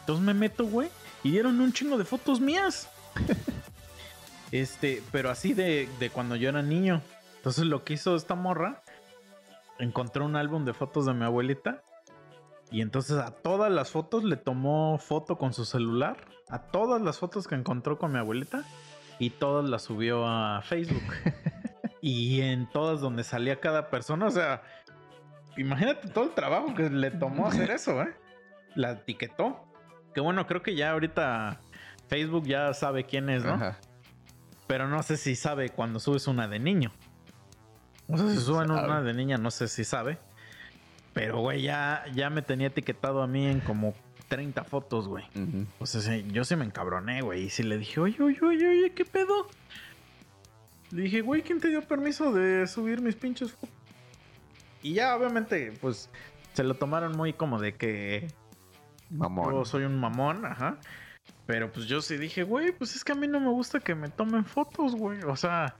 Entonces 0.00 0.24
me 0.24 0.34
meto, 0.34 0.64
güey, 0.64 0.88
y 1.22 1.32
dieron 1.32 1.60
un 1.60 1.72
chingo 1.72 1.98
de 1.98 2.04
fotos 2.04 2.40
mías. 2.40 2.88
este, 4.52 5.02
pero 5.12 5.30
así 5.30 5.52
de, 5.52 5.88
de 5.98 6.10
cuando 6.10 6.36
yo 6.36 6.48
era 6.48 6.62
niño. 6.62 7.02
Entonces 7.36 7.64
lo 7.64 7.84
que 7.84 7.94
hizo 7.94 8.16
esta 8.16 8.34
morra, 8.34 8.82
encontró 9.78 10.24
un 10.24 10.36
álbum 10.36 10.64
de 10.64 10.74
fotos 10.74 11.06
de 11.06 11.14
mi 11.14 11.24
abuelita. 11.24 11.82
Y 12.70 12.80
entonces 12.80 13.18
a 13.18 13.30
todas 13.30 13.70
las 13.70 13.90
fotos 13.90 14.24
le 14.24 14.36
tomó 14.36 14.98
foto 14.98 15.38
con 15.38 15.52
su 15.52 15.64
celular. 15.64 16.16
A 16.48 16.62
todas 16.62 17.00
las 17.02 17.18
fotos 17.18 17.46
que 17.46 17.54
encontró 17.54 17.98
con 17.98 18.12
mi 18.12 18.18
abuelita. 18.18 18.64
Y 19.18 19.30
todas 19.30 19.68
las 19.68 19.82
subió 19.82 20.26
a 20.26 20.62
Facebook. 20.62 21.14
y 22.00 22.40
en 22.42 22.68
todas 22.70 23.00
donde 23.00 23.24
salía 23.24 23.60
cada 23.60 23.90
persona. 23.90 24.26
O 24.26 24.30
sea, 24.30 24.62
imagínate 25.56 26.08
todo 26.08 26.24
el 26.24 26.30
trabajo 26.34 26.74
que 26.74 26.90
le 26.90 27.10
tomó 27.10 27.46
hacer 27.46 27.70
eso, 27.70 28.02
¿eh? 28.02 28.14
La 28.74 28.92
etiquetó. 28.92 29.64
Que 30.14 30.20
bueno, 30.20 30.46
creo 30.46 30.62
que 30.62 30.74
ya 30.74 30.92
ahorita 30.92 31.60
Facebook 32.08 32.46
ya 32.46 32.72
sabe 32.74 33.04
quién 33.04 33.28
es, 33.28 33.44
¿no? 33.44 33.54
Ajá. 33.54 33.78
Pero 34.66 34.88
no 34.88 35.02
sé 35.02 35.16
si 35.16 35.36
sabe 35.36 35.70
cuando 35.70 36.00
subes 36.00 36.26
una 36.26 36.48
de 36.48 36.58
niño. 36.58 36.90
O 38.08 38.16
sea, 38.16 38.28
si 38.30 38.38
suben 38.38 38.68
Sabe. 38.68 38.84
una 38.84 39.02
de 39.02 39.14
niña, 39.14 39.36
no 39.36 39.50
sé 39.50 39.68
si 39.68 39.84
sabe. 39.84 40.18
Pero, 41.12 41.38
güey, 41.40 41.62
ya, 41.62 42.04
ya 42.14 42.30
me 42.30 42.42
tenía 42.42 42.68
etiquetado 42.68 43.22
a 43.22 43.26
mí 43.26 43.46
en 43.46 43.60
como 43.60 43.94
30 44.28 44.64
fotos, 44.64 45.08
güey. 45.08 45.24
O 45.78 45.86
sea, 45.86 46.16
yo 46.16 46.44
sí 46.44 46.56
me 46.56 46.64
encabroné, 46.64 47.22
güey. 47.22 47.44
Y 47.44 47.50
sí 47.50 47.62
le 47.62 47.78
dije, 47.78 48.00
oye, 48.00 48.22
oye, 48.22 48.38
oye, 48.42 48.68
oye, 48.68 48.92
¿qué 48.92 49.04
pedo? 49.04 49.48
Le 50.90 51.02
dije, 51.02 51.20
güey, 51.20 51.42
¿quién 51.42 51.60
te 51.60 51.68
dio 51.68 51.82
permiso 51.82 52.32
de 52.32 52.66
subir 52.66 53.00
mis 53.00 53.16
pinches 53.16 53.52
fotos? 53.52 53.75
Y 54.86 54.94
ya, 54.94 55.16
obviamente, 55.16 55.72
pues, 55.80 56.08
se 56.52 56.62
lo 56.62 56.74
tomaron 56.74 57.16
muy 57.16 57.32
como 57.32 57.58
de 57.58 57.74
que 57.74 58.28
Mamón. 59.10 59.52
yo 59.52 59.64
soy 59.64 59.82
un 59.84 59.98
mamón, 59.98 60.46
ajá. 60.46 60.78
Pero 61.46 61.72
pues 61.72 61.86
yo 61.86 62.00
sí 62.00 62.16
dije, 62.16 62.44
güey, 62.44 62.70
pues 62.72 62.94
es 62.94 63.02
que 63.02 63.12
a 63.12 63.14
mí 63.16 63.26
no 63.26 63.40
me 63.40 63.48
gusta 63.50 63.80
que 63.80 63.94
me 63.96 64.08
tomen 64.08 64.44
fotos, 64.44 64.94
güey. 64.94 65.22
O 65.24 65.34
sea, 65.36 65.74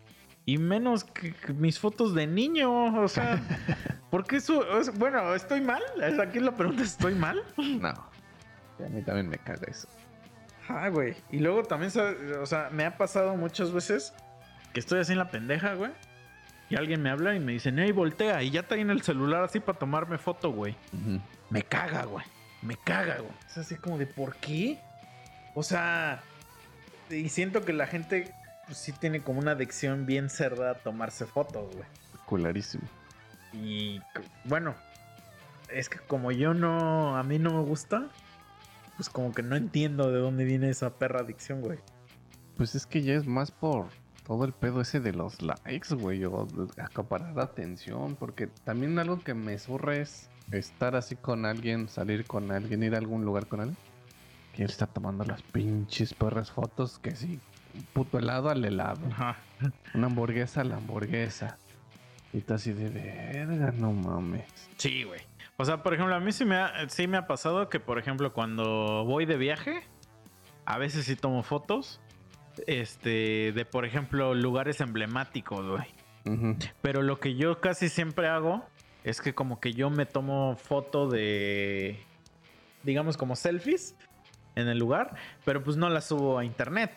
y 0.45 0.59
menos 0.59 1.05
que, 1.05 1.33
que 1.35 1.53
mis 1.53 1.79
fotos 1.79 2.15
de 2.15 2.27
niño. 2.27 3.01
O 3.01 3.07
sea, 3.09 3.41
porque 4.11 4.37
eso, 4.37 4.79
es- 4.79 4.97
bueno, 4.99 5.35
¿estoy 5.35 5.61
mal? 5.61 5.83
Aquí 6.21 6.41
la 6.41 6.53
pregunta 6.57 6.83
es, 6.83 6.91
¿estoy 6.91 7.15
mal? 7.15 7.43
No. 7.57 7.89
A 7.89 8.89
mí 8.91 9.03
también 9.03 9.29
me 9.29 9.39
caga 9.39 9.67
eso. 9.69 9.87
Ah, 10.69 10.89
güey. 10.89 11.15
Y 11.31 11.39
luego 11.39 11.63
también, 11.63 11.93
o 12.41 12.47
sea, 12.47 12.71
me 12.73 12.85
ha 12.85 12.97
pasado 12.97 13.37
muchas 13.37 13.73
veces 13.73 14.13
que 14.73 14.81
estoy 14.81 14.99
así 14.99 15.13
en 15.13 15.19
la 15.19 15.31
pendeja, 15.31 15.75
güey. 15.75 15.93
Y 16.69 16.77
alguien 16.77 17.03
me 17.03 17.11
habla 17.11 17.35
y 17.35 17.41
me 17.41 17.53
dice, 17.53 17.73
hey, 17.77 17.93
voltea. 17.93 18.43
Y 18.43 18.51
ya 18.51 18.61
está 18.61 18.75
ahí 18.75 18.81
en 18.81 18.91
el 18.91 19.03
celular 19.03 19.45
así 19.45 19.61
para 19.61 19.79
tomarme 19.79 20.19
foto, 20.19 20.51
güey. 20.51 20.77
Me 21.51 21.63
caga, 21.63 22.05
güey. 22.05 22.25
Me 22.63 22.77
caga, 22.77 23.19
güey. 23.19 23.33
Es 23.49 23.59
así 23.59 23.77
como 23.77 23.99
de, 23.99 24.07
¿por 24.07 24.35
qué? 24.37 24.79
O 25.55 25.63
sea, 25.63 26.23
y 27.09 27.29
siento 27.29 27.65
que 27.65 27.73
la 27.73 27.87
gente 27.87 28.35
pues, 28.67 28.79
sí 28.79 28.93
tiene 28.93 29.21
como 29.21 29.39
una 29.39 29.53
adicción 29.53 30.07
bien 30.07 30.29
cerda 30.29 30.73
a 30.73 30.75
tomarse 30.75 31.27
fotos, 31.27 31.73
güey. 31.75 31.87
Cularísimo. 32.27 32.85
Y 33.53 34.01
bueno, 34.45 34.75
es 35.73 35.89
que 35.89 35.99
como 35.99 36.33
yo 36.33 36.53
no, 36.53 37.17
a 37.17 37.23
mí 37.23 37.39
no 37.39 37.53
me 37.53 37.63
gusta, 37.63 38.09
pues 38.97 39.09
como 39.09 39.33
que 39.33 39.43
no 39.43 39.55
entiendo 39.55 40.11
de 40.11 40.19
dónde 40.19 40.45
viene 40.45 40.69
esa 40.69 40.91
perra 40.99 41.21
adicción, 41.21 41.61
güey. 41.61 41.79
Pues 42.57 42.75
es 42.75 42.87
que 42.87 43.03
ya 43.03 43.15
es 43.15 43.27
más 43.27 43.51
por 43.51 43.87
todo 44.27 44.45
el 44.45 44.53
pedo 44.53 44.81
ese 44.81 44.99
de 45.01 45.13
los 45.13 45.41
likes, 45.41 45.95
güey, 45.95 46.25
o 46.25 46.49
acaparar 46.83 47.39
atención, 47.39 48.17
porque 48.17 48.49
también 48.49 48.99
algo 48.99 49.21
que 49.21 49.35
me 49.35 49.57
surre 49.59 50.01
es 50.01 50.29
estar 50.51 50.97
así 50.97 51.15
con 51.15 51.47
alguien, 51.47 51.89
salir 51.89 52.27
con 52.27 52.51
alguien, 52.51 52.83
ir 52.83 52.95
a 52.95 52.99
algún 52.99 53.25
lugar 53.25 53.47
con 53.47 53.61
alguien, 53.61 53.79
que 54.53 54.65
él 54.65 54.71
está 54.71 54.87
tomando 54.87 55.25
las 55.25 55.43
pinches 55.43 56.13
perras 56.13 56.51
fotos, 56.51 56.99
que 56.99 57.15
sí, 57.15 57.39
un 57.75 57.83
puto 57.93 58.19
helado 58.19 58.51
al 58.51 58.65
helado, 58.65 59.07
Ajá. 59.13 59.37
una 59.95 60.07
hamburguesa 60.09 60.63
a 60.63 60.65
la 60.65 60.77
hamburguesa. 60.77 61.57
Y 62.33 62.39
está 62.39 62.57
así 62.57 62.73
de 62.73 62.89
verga, 62.89 63.73
no 63.73 63.93
mames. 63.93 64.45
Sí, 64.77 65.05
güey. 65.05 65.21
O 65.57 65.65
sea, 65.65 65.83
por 65.83 65.95
ejemplo, 65.95 66.15
a 66.15 66.21
mí 66.21 66.33
sí 66.33 66.45
me, 66.45 66.57
ha, 66.57 66.89
sí 66.89 67.07
me 67.07 67.17
ha 67.17 67.27
pasado 67.29 67.69
que, 67.69 67.79
por 67.79 67.99
ejemplo, 67.99 68.33
cuando 68.33 69.05
voy 69.05 69.25
de 69.25 69.37
viaje, 69.37 69.85
a 70.65 70.79
veces 70.79 71.07
sí 71.07 71.15
tomo 71.17 71.43
fotos, 71.45 72.01
este, 72.67 73.53
de, 73.53 73.65
por 73.65 73.85
ejemplo, 73.85 74.35
lugares 74.35 74.81
emblemáticos, 74.81 75.67
güey. 75.67 75.87
Pero 76.83 77.03
lo 77.03 77.21
que 77.21 77.37
yo 77.37 77.61
casi 77.61 77.89
siempre 77.89 78.27
hago 78.27 78.65
es 79.05 79.21
que 79.21 79.33
como 79.33 79.61
que 79.61 79.73
yo 79.73 79.91
me 79.91 80.07
tomo 80.07 80.57
foto 80.57 81.09
de, 81.09 82.01
digamos, 82.83 83.17
como 83.17 83.37
selfies 83.37 83.95
en 84.57 84.67
el 84.67 84.79
lugar, 84.79 85.15
pero 85.45 85.63
pues 85.63 85.77
no 85.77 85.89
las 85.89 86.07
subo 86.07 86.39
a 86.39 86.45
internet. 86.45 86.91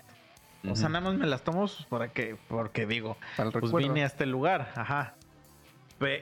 O 0.68 0.76
sea, 0.76 0.90
nada 0.90 1.06
más 1.06 1.18
me 1.18 1.28
las 1.28 1.44
tomo 1.44 1.62
pues, 1.62 1.86
para 1.88 2.10
que, 2.10 2.38
porque 2.48 2.86
digo, 2.86 3.18
pues 3.38 3.54
recuerdo. 3.54 3.78
vine 3.78 4.04
a 4.04 4.08
este 4.08 4.26
lugar, 4.26 4.74
ajá. 4.76 5.16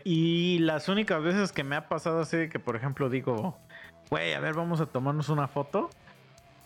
Y 0.03 0.59
las 0.59 0.89
únicas 0.89 1.21
veces 1.23 1.51
que 1.51 1.63
me 1.63 1.75
ha 1.75 1.87
pasado 1.87 2.19
así 2.19 2.37
de 2.37 2.49
que, 2.49 2.59
por 2.59 2.75
ejemplo, 2.75 3.09
digo, 3.09 3.57
güey, 4.09 4.33
a 4.33 4.39
ver, 4.39 4.55
vamos 4.55 4.81
a 4.81 4.87
tomarnos 4.87 5.29
una 5.29 5.47
foto, 5.47 5.89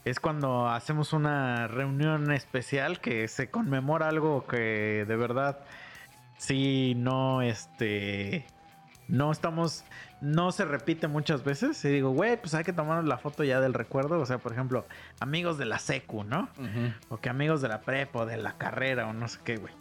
es 0.05 0.19
cuando 0.19 0.67
hacemos 0.67 1.13
una 1.13 1.67
reunión 1.67 2.31
especial 2.31 2.99
que 2.99 3.27
se 3.27 3.49
conmemora 3.49 4.07
algo 4.07 4.45
que 4.47 5.05
de 5.07 5.15
verdad 5.15 5.59
sí 6.37 6.93
no, 6.97 7.41
este, 7.43 8.45
no 9.07 9.31
estamos, 9.31 9.83
no 10.21 10.51
se 10.51 10.65
repite 10.65 11.07
muchas 11.07 11.43
veces. 11.43 11.83
Y 11.85 11.89
digo, 11.89 12.09
güey, 12.09 12.37
pues 12.37 12.55
hay 12.55 12.63
que 12.63 12.73
tomarnos 12.73 13.05
la 13.05 13.17
foto 13.19 13.43
ya 13.43 13.59
del 13.59 13.75
recuerdo. 13.75 14.19
O 14.19 14.25
sea, 14.25 14.39
por 14.39 14.53
ejemplo, 14.53 14.87
amigos 15.19 15.59
de 15.59 15.65
la 15.65 15.77
secu, 15.77 16.23
¿no? 16.23 16.49
O 17.09 17.17
que 17.17 17.29
amigos 17.29 17.61
de 17.61 17.67
la 17.67 17.81
prepa 17.81 18.21
o 18.21 18.25
de 18.25 18.37
la 18.37 18.57
carrera 18.57 19.07
o 19.07 19.13
no 19.13 19.27
sé 19.27 19.39
qué, 19.43 19.57
güey. 19.57 19.73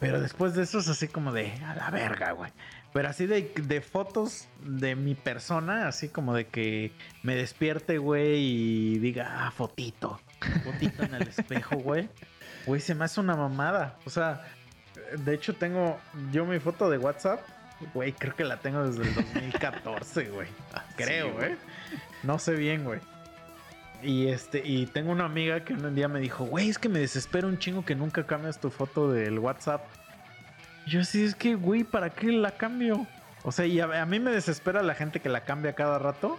Pero 0.00 0.20
después 0.20 0.54
de 0.54 0.62
eso 0.62 0.78
es 0.78 0.88
así 0.88 1.08
como 1.08 1.30
de 1.30 1.52
a 1.64 1.74
la 1.74 1.90
verga, 1.90 2.32
güey. 2.32 2.50
Pero 2.92 3.08
así 3.08 3.26
de, 3.26 3.52
de 3.54 3.80
fotos 3.80 4.48
de 4.64 4.96
mi 4.96 5.14
persona, 5.14 5.86
así 5.86 6.08
como 6.08 6.34
de 6.34 6.46
que 6.46 6.92
me 7.22 7.36
despierte, 7.36 7.98
güey, 7.98 8.38
y 8.38 8.98
diga, 8.98 9.46
ah, 9.46 9.50
fotito. 9.52 10.20
Fotito 10.64 11.04
en 11.04 11.14
el 11.14 11.28
espejo, 11.28 11.76
güey. 11.76 12.08
Güey, 12.66 12.80
se 12.80 12.94
me 12.94 13.04
hace 13.04 13.20
una 13.20 13.36
mamada. 13.36 13.96
O 14.04 14.10
sea, 14.10 14.42
de 15.16 15.34
hecho 15.34 15.54
tengo 15.54 15.98
yo 16.32 16.44
mi 16.44 16.58
foto 16.58 16.90
de 16.90 16.98
WhatsApp. 16.98 17.40
Güey, 17.94 18.12
creo 18.12 18.34
que 18.34 18.44
la 18.44 18.58
tengo 18.58 18.84
desde 18.86 19.08
el 19.08 19.14
2014, 19.14 20.24
güey. 20.30 20.48
Creo, 20.96 21.28
Sí, 21.28 21.32
güey. 21.32 21.56
No 22.22 22.38
sé 22.38 22.54
bien, 22.54 22.84
güey. 22.84 23.00
Y 24.02 24.28
este, 24.28 24.62
y 24.66 24.86
tengo 24.86 25.12
una 25.12 25.24
amiga 25.24 25.64
que 25.64 25.74
un 25.74 25.94
día 25.94 26.08
me 26.08 26.20
dijo, 26.20 26.44
güey, 26.44 26.68
es 26.68 26.78
que 26.78 26.88
me 26.88 26.98
desespera 26.98 27.46
un 27.46 27.58
chingo 27.58 27.84
que 27.84 27.94
nunca 27.94 28.26
cambias 28.26 28.60
tu 28.60 28.70
foto 28.70 29.10
del 29.10 29.38
WhatsApp. 29.38 29.82
Yo 30.86 31.04
sí, 31.04 31.24
es 31.24 31.34
que, 31.34 31.54
güey, 31.54 31.84
¿para 31.84 32.10
qué 32.10 32.32
la 32.32 32.52
cambio? 32.52 33.06
O 33.42 33.52
sea, 33.52 33.66
y 33.66 33.80
a, 33.80 34.02
a 34.02 34.06
mí 34.06 34.18
me 34.20 34.30
desespera 34.30 34.82
la 34.82 34.94
gente 34.94 35.20
que 35.20 35.28
la 35.28 35.42
cambia 35.42 35.72
cada 35.74 35.98
rato. 35.98 36.38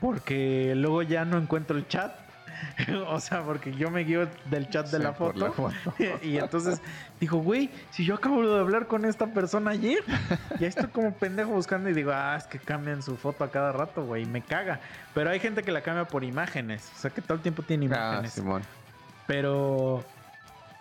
Porque 0.00 0.74
luego 0.76 1.02
ya 1.02 1.24
no 1.24 1.38
encuentro 1.38 1.76
el 1.76 1.88
chat. 1.88 2.12
o 3.08 3.18
sea, 3.20 3.42
porque 3.42 3.74
yo 3.74 3.90
me 3.90 4.04
guío 4.04 4.28
del 4.50 4.68
chat 4.70 4.86
de 4.90 4.98
Sí, 4.98 5.02
la 5.02 5.12
foto. 5.12 5.38
la 5.38 5.50
foto. 5.52 5.74
y 6.22 6.38
entonces 6.38 6.80
dijo, 7.20 7.38
güey, 7.38 7.70
si 7.90 8.04
yo 8.04 8.14
acabo 8.14 8.46
de 8.46 8.60
hablar 8.60 8.86
con 8.86 9.04
esta 9.04 9.26
persona 9.26 9.72
ayer, 9.72 10.02
ya 10.60 10.68
estoy 10.68 10.86
como 10.88 11.12
pendejo 11.14 11.50
buscando 11.50 11.88
y 11.90 11.94
digo, 11.94 12.12
ah, 12.14 12.36
es 12.36 12.44
que 12.44 12.58
cambian 12.58 13.02
su 13.02 13.16
foto 13.16 13.44
a 13.44 13.50
cada 13.50 13.72
rato, 13.72 14.04
güey, 14.04 14.24
me 14.26 14.40
caga. 14.42 14.80
Pero 15.14 15.30
hay 15.30 15.40
gente 15.40 15.62
que 15.62 15.72
la 15.72 15.82
cambia 15.82 16.06
por 16.06 16.22
imágenes, 16.22 16.90
o 16.94 16.98
sea, 16.98 17.10
que 17.10 17.22
todo 17.22 17.34
el 17.34 17.40
tiempo 17.42 17.62
tiene 17.62 17.86
Ah, 17.86 17.88
imágenes. 17.88 18.32
Simón. 18.32 18.62
Pero, 19.26 20.04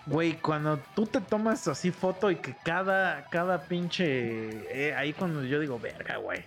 güey, 0.05 0.33
cuando 0.33 0.79
tú 0.95 1.05
te 1.05 1.21
tomas 1.21 1.67
así 1.67 1.91
foto 1.91 2.29
y 2.31 2.35
que 2.37 2.55
cada, 2.63 3.25
cada 3.25 3.61
pinche, 3.63 4.87
eh, 4.89 4.93
ahí 4.95 5.13
cuando 5.13 5.43
yo 5.43 5.59
digo, 5.59 5.79
verga, 5.79 6.17
güey. 6.17 6.43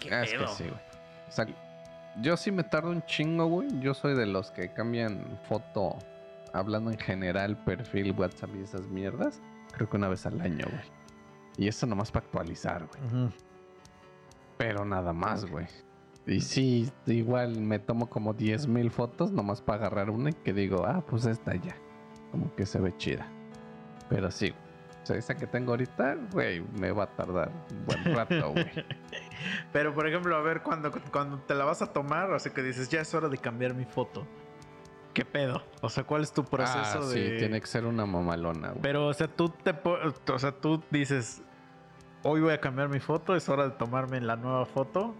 ¿Qué 0.00 0.12
Ah, 0.14 0.22
es 0.24 0.32
que 0.32 0.38
pedo? 0.38 0.48
sí, 0.48 0.64
güey. 0.64 0.80
O 1.28 1.32
sea, 1.32 1.46
yo 2.20 2.36
sí 2.36 2.50
me 2.52 2.62
tardo 2.64 2.90
un 2.90 3.02
chingo, 3.06 3.46
güey. 3.46 3.68
Yo 3.80 3.94
soy 3.94 4.14
de 4.14 4.26
los 4.26 4.50
que 4.50 4.72
cambian 4.72 5.40
foto, 5.48 5.96
hablando 6.52 6.90
en 6.90 6.98
general, 6.98 7.56
perfil, 7.64 8.12
WhatsApp 8.12 8.50
y 8.56 8.62
esas 8.62 8.82
mierdas. 8.88 9.40
Creo 9.72 9.88
que 9.88 9.96
una 9.96 10.08
vez 10.08 10.26
al 10.26 10.40
año, 10.40 10.66
güey. 10.68 10.84
Y 11.56 11.68
eso 11.68 11.86
nomás 11.86 12.10
para 12.10 12.26
actualizar, 12.26 12.86
güey. 12.86 13.30
Pero 14.58 14.84
nada 14.84 15.12
más, 15.12 15.44
güey. 15.46 15.66
Y 16.26 16.40
sí, 16.40 16.90
igual 17.06 17.58
me 17.60 17.78
tomo 17.78 18.08
como 18.08 18.34
10.000 18.34 18.90
fotos 18.90 19.32
nomás 19.32 19.60
para 19.60 19.86
agarrar 19.86 20.10
una 20.10 20.30
y 20.30 20.34
que 20.34 20.52
digo, 20.52 20.84
ah, 20.86 21.02
pues 21.06 21.24
esta 21.26 21.54
ya. 21.56 21.74
Como 22.32 22.52
que 22.56 22.66
se 22.66 22.80
ve 22.80 22.96
chida. 22.96 23.28
Pero 24.08 24.30
sí. 24.30 24.52
O 25.02 25.06
sea, 25.06 25.16
esa 25.16 25.36
que 25.36 25.46
tengo 25.46 25.72
ahorita, 25.72 26.16
güey, 26.32 26.60
me 26.78 26.90
va 26.92 27.04
a 27.04 27.06
tardar 27.06 27.50
un 27.70 27.86
buen 27.86 28.04
rato, 28.16 28.52
güey. 28.52 28.66
Pero, 29.72 29.94
por 29.94 30.06
ejemplo, 30.06 30.36
a 30.36 30.40
ver, 30.40 30.62
cuando, 30.62 30.92
cuando 31.10 31.38
te 31.38 31.54
la 31.54 31.64
vas 31.64 31.82
a 31.82 31.92
tomar, 31.92 32.32
así 32.32 32.50
que 32.50 32.62
dices, 32.62 32.88
ya 32.88 33.00
es 33.00 33.12
hora 33.14 33.28
de 33.28 33.38
cambiar 33.38 33.74
mi 33.74 33.84
foto. 33.84 34.26
¿Qué 35.12 35.24
pedo? 35.24 35.62
O 35.82 35.88
sea, 35.88 36.04
¿cuál 36.04 36.22
es 36.22 36.32
tu 36.32 36.44
proceso 36.44 37.00
ah, 37.02 37.06
de...? 37.06 37.30
sí, 37.30 37.38
tiene 37.38 37.60
que 37.60 37.66
ser 37.66 37.84
una 37.84 38.06
mamalona, 38.06 38.70
güey. 38.70 38.82
Pero, 38.82 39.08
o 39.08 39.14
sea, 39.14 39.28
tú 39.28 39.50
te... 39.50 39.74
O 40.32 40.38
sea, 40.38 40.52
tú 40.52 40.82
dices, 40.90 41.42
hoy 42.22 42.40
voy 42.40 42.52
a 42.52 42.60
cambiar 42.60 42.88
mi 42.88 43.00
foto, 43.00 43.34
es 43.34 43.48
hora 43.48 43.64
de 43.64 43.70
tomarme 43.72 44.20
la 44.20 44.36
nueva 44.36 44.64
foto. 44.66 45.14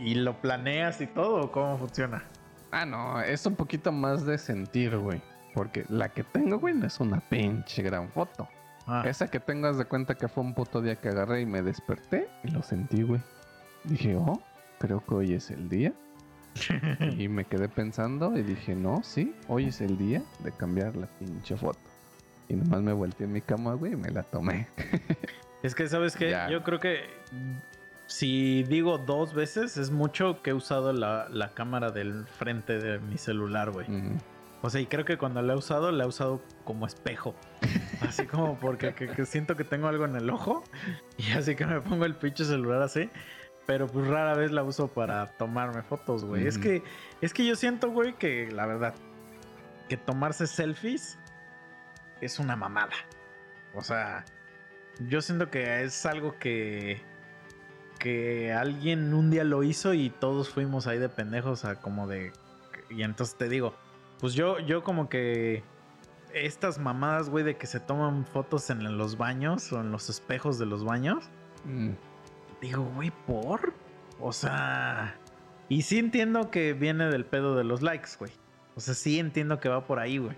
¿Y 0.00 0.16
lo 0.16 0.40
planeas 0.40 1.00
y 1.00 1.06
todo? 1.06 1.42
¿o 1.42 1.52
¿Cómo 1.52 1.78
funciona? 1.78 2.24
Ah, 2.72 2.84
no, 2.84 3.20
es 3.20 3.46
un 3.46 3.56
poquito 3.56 3.92
más 3.92 4.24
de 4.24 4.38
sentir, 4.38 4.96
güey. 4.96 5.22
Porque 5.54 5.84
la 5.88 6.08
que 6.10 6.24
tengo, 6.24 6.58
güey, 6.58 6.74
no 6.74 6.86
es 6.86 7.00
una 7.00 7.20
pinche 7.20 7.82
gran 7.82 8.08
foto. 8.10 8.48
Ah, 8.86 9.02
Esa 9.06 9.28
que 9.28 9.40
tengo, 9.40 9.66
haz 9.66 9.78
de 9.78 9.84
cuenta 9.84 10.14
que 10.14 10.28
fue 10.28 10.42
un 10.42 10.54
puto 10.54 10.80
día 10.80 10.96
que 10.96 11.08
agarré 11.08 11.42
y 11.42 11.46
me 11.46 11.62
desperté 11.62 12.28
y 12.44 12.50
lo 12.50 12.62
sentí, 12.62 13.02
güey. 13.02 13.20
Dije, 13.84 14.16
oh, 14.16 14.40
creo 14.78 15.04
que 15.04 15.14
hoy 15.14 15.34
es 15.34 15.50
el 15.50 15.68
día. 15.68 15.92
Y 17.16 17.28
me 17.28 17.44
quedé 17.44 17.68
pensando 17.68 18.36
y 18.36 18.42
dije, 18.42 18.74
no, 18.74 19.02
sí, 19.04 19.34
hoy 19.48 19.66
es 19.66 19.80
el 19.80 19.96
día 19.96 20.22
de 20.40 20.50
cambiar 20.52 20.96
la 20.96 21.06
pinche 21.06 21.56
foto. 21.56 21.78
Y 22.48 22.54
nomás 22.54 22.82
me 22.82 22.92
volteé 22.92 23.26
en 23.26 23.32
mi 23.32 23.40
cama, 23.40 23.74
güey, 23.74 23.92
y 23.92 23.96
me 23.96 24.10
la 24.10 24.22
tomé. 24.22 24.68
Es 25.62 25.74
que, 25.74 25.86
¿sabes 25.88 26.16
qué? 26.16 26.30
Ya. 26.30 26.48
Yo 26.48 26.62
creo 26.62 26.80
que 26.80 27.02
si 28.06 28.62
digo 28.64 28.96
dos 28.98 29.34
veces, 29.34 29.76
es 29.76 29.90
mucho 29.90 30.42
que 30.42 30.50
he 30.50 30.54
usado 30.54 30.92
la, 30.92 31.28
la 31.28 31.50
cámara 31.50 31.90
del 31.90 32.26
frente 32.26 32.78
de 32.78 32.98
mi 32.98 33.18
celular, 33.18 33.70
güey. 33.70 33.86
Mm, 33.88 34.18
O 34.62 34.68
sea, 34.70 34.80
y 34.80 34.86
creo 34.86 35.04
que 35.06 35.16
cuando 35.16 35.40
la 35.40 35.54
he 35.54 35.56
usado, 35.56 35.90
la 35.90 36.04
he 36.04 36.06
usado 36.06 36.42
como 36.64 36.86
espejo. 36.86 37.34
Así 38.02 38.26
como 38.26 38.58
porque 38.58 38.94
que- 38.94 39.08
que 39.08 39.24
siento 39.24 39.56
que 39.56 39.64
tengo 39.64 39.88
algo 39.88 40.04
en 40.04 40.16
el 40.16 40.28
ojo. 40.30 40.62
Y 41.16 41.32
así 41.32 41.56
que 41.56 41.64
me 41.66 41.80
pongo 41.80 42.04
el 42.04 42.14
pinche 42.14 42.44
celular 42.44 42.82
así. 42.82 43.10
Pero 43.66 43.86
pues 43.86 44.06
rara 44.06 44.34
vez 44.34 44.50
la 44.50 44.62
uso 44.62 44.88
para 44.88 45.26
tomarme 45.38 45.82
fotos, 45.82 46.24
güey. 46.24 46.46
Es 46.46 46.58
que, 46.58 46.82
es 47.20 47.32
que 47.32 47.46
yo 47.46 47.54
siento, 47.56 47.90
güey, 47.90 48.14
que 48.14 48.50
la 48.50 48.66
verdad, 48.66 48.94
que 49.88 49.96
tomarse 49.96 50.46
selfies 50.46 51.18
es 52.20 52.38
una 52.38 52.56
mamada. 52.56 52.92
O 53.74 53.82
sea, 53.82 54.24
yo 55.08 55.22
siento 55.22 55.50
que 55.50 55.82
es 55.84 56.04
algo 56.04 56.38
que 56.38 57.00
que 57.98 58.50
alguien 58.52 59.12
un 59.12 59.30
día 59.30 59.44
lo 59.44 59.62
hizo 59.62 59.92
y 59.92 60.08
todos 60.08 60.48
fuimos 60.48 60.86
ahí 60.86 60.98
de 60.98 61.10
pendejos 61.10 61.66
a 61.66 61.76
como 61.82 62.06
de 62.08 62.32
y 62.88 63.02
entonces 63.02 63.36
te 63.36 63.48
digo, 63.48 63.74
pues 64.20 64.34
yo 64.34 64.58
yo 64.60 64.84
como 64.84 65.08
que 65.08 65.62
estas 66.34 66.78
mamadas, 66.78 67.28
güey, 67.28 67.44
de 67.44 67.56
que 67.56 67.66
se 67.66 67.80
toman 67.80 68.24
fotos 68.26 68.70
en 68.70 68.96
los 68.96 69.16
baños 69.16 69.72
o 69.72 69.80
en 69.80 69.90
los 69.90 70.08
espejos 70.08 70.58
de 70.58 70.66
los 70.66 70.84
baños, 70.84 71.28
mm. 71.64 71.90
digo, 72.60 72.84
güey, 72.94 73.10
¿por? 73.26 73.74
O 74.20 74.32
sea, 74.32 75.16
y 75.68 75.82
sí 75.82 75.98
entiendo 75.98 76.50
que 76.50 76.72
viene 76.72 77.06
del 77.06 77.24
pedo 77.24 77.56
de 77.56 77.64
los 77.64 77.82
likes, 77.82 78.10
güey. 78.18 78.32
O 78.76 78.80
sea, 78.80 78.94
sí 78.94 79.18
entiendo 79.18 79.58
que 79.60 79.68
va 79.68 79.86
por 79.86 79.98
ahí, 79.98 80.18
güey. 80.18 80.36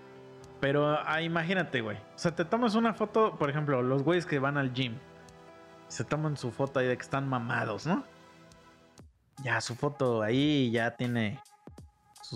Pero 0.59 0.97
ah, 1.05 1.21
imagínate, 1.21 1.81
güey. 1.81 1.97
O 1.97 2.17
sea, 2.17 2.33
te 2.33 2.45
tomas 2.45 2.75
una 2.75 2.93
foto, 2.93 3.35
por 3.37 3.49
ejemplo, 3.49 3.81
los 3.81 4.03
güeyes 4.03 4.25
que 4.25 4.39
van 4.39 4.57
al 4.57 4.73
gym. 4.73 4.95
Se 5.87 6.03
toman 6.03 6.37
su 6.37 6.51
foto 6.51 6.79
ahí 6.79 6.87
de 6.87 6.95
que 6.95 7.03
están 7.03 7.27
mamados, 7.27 7.85
¿no? 7.85 8.05
Ya, 9.43 9.59
su 9.59 9.75
foto 9.75 10.21
ahí 10.21 10.71
ya 10.71 10.95
tiene 10.95 11.39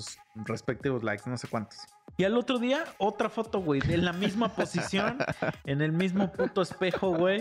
sus 0.02 0.18
respectivos 0.46 1.04
likes, 1.04 1.30
no 1.30 1.38
sé 1.38 1.48
cuántos. 1.48 1.80
Y 2.20 2.24
al 2.24 2.36
otro 2.38 2.58
día, 2.58 2.84
otra 2.98 3.30
foto, 3.30 3.60
güey, 3.60 3.82
en 3.90 4.04
la 4.04 4.14
misma 4.14 4.50
posición, 4.56 5.18
en 5.66 5.82
el 5.82 5.92
mismo 5.92 6.32
puto 6.32 6.62
espejo, 6.64 7.16
güey. 7.16 7.40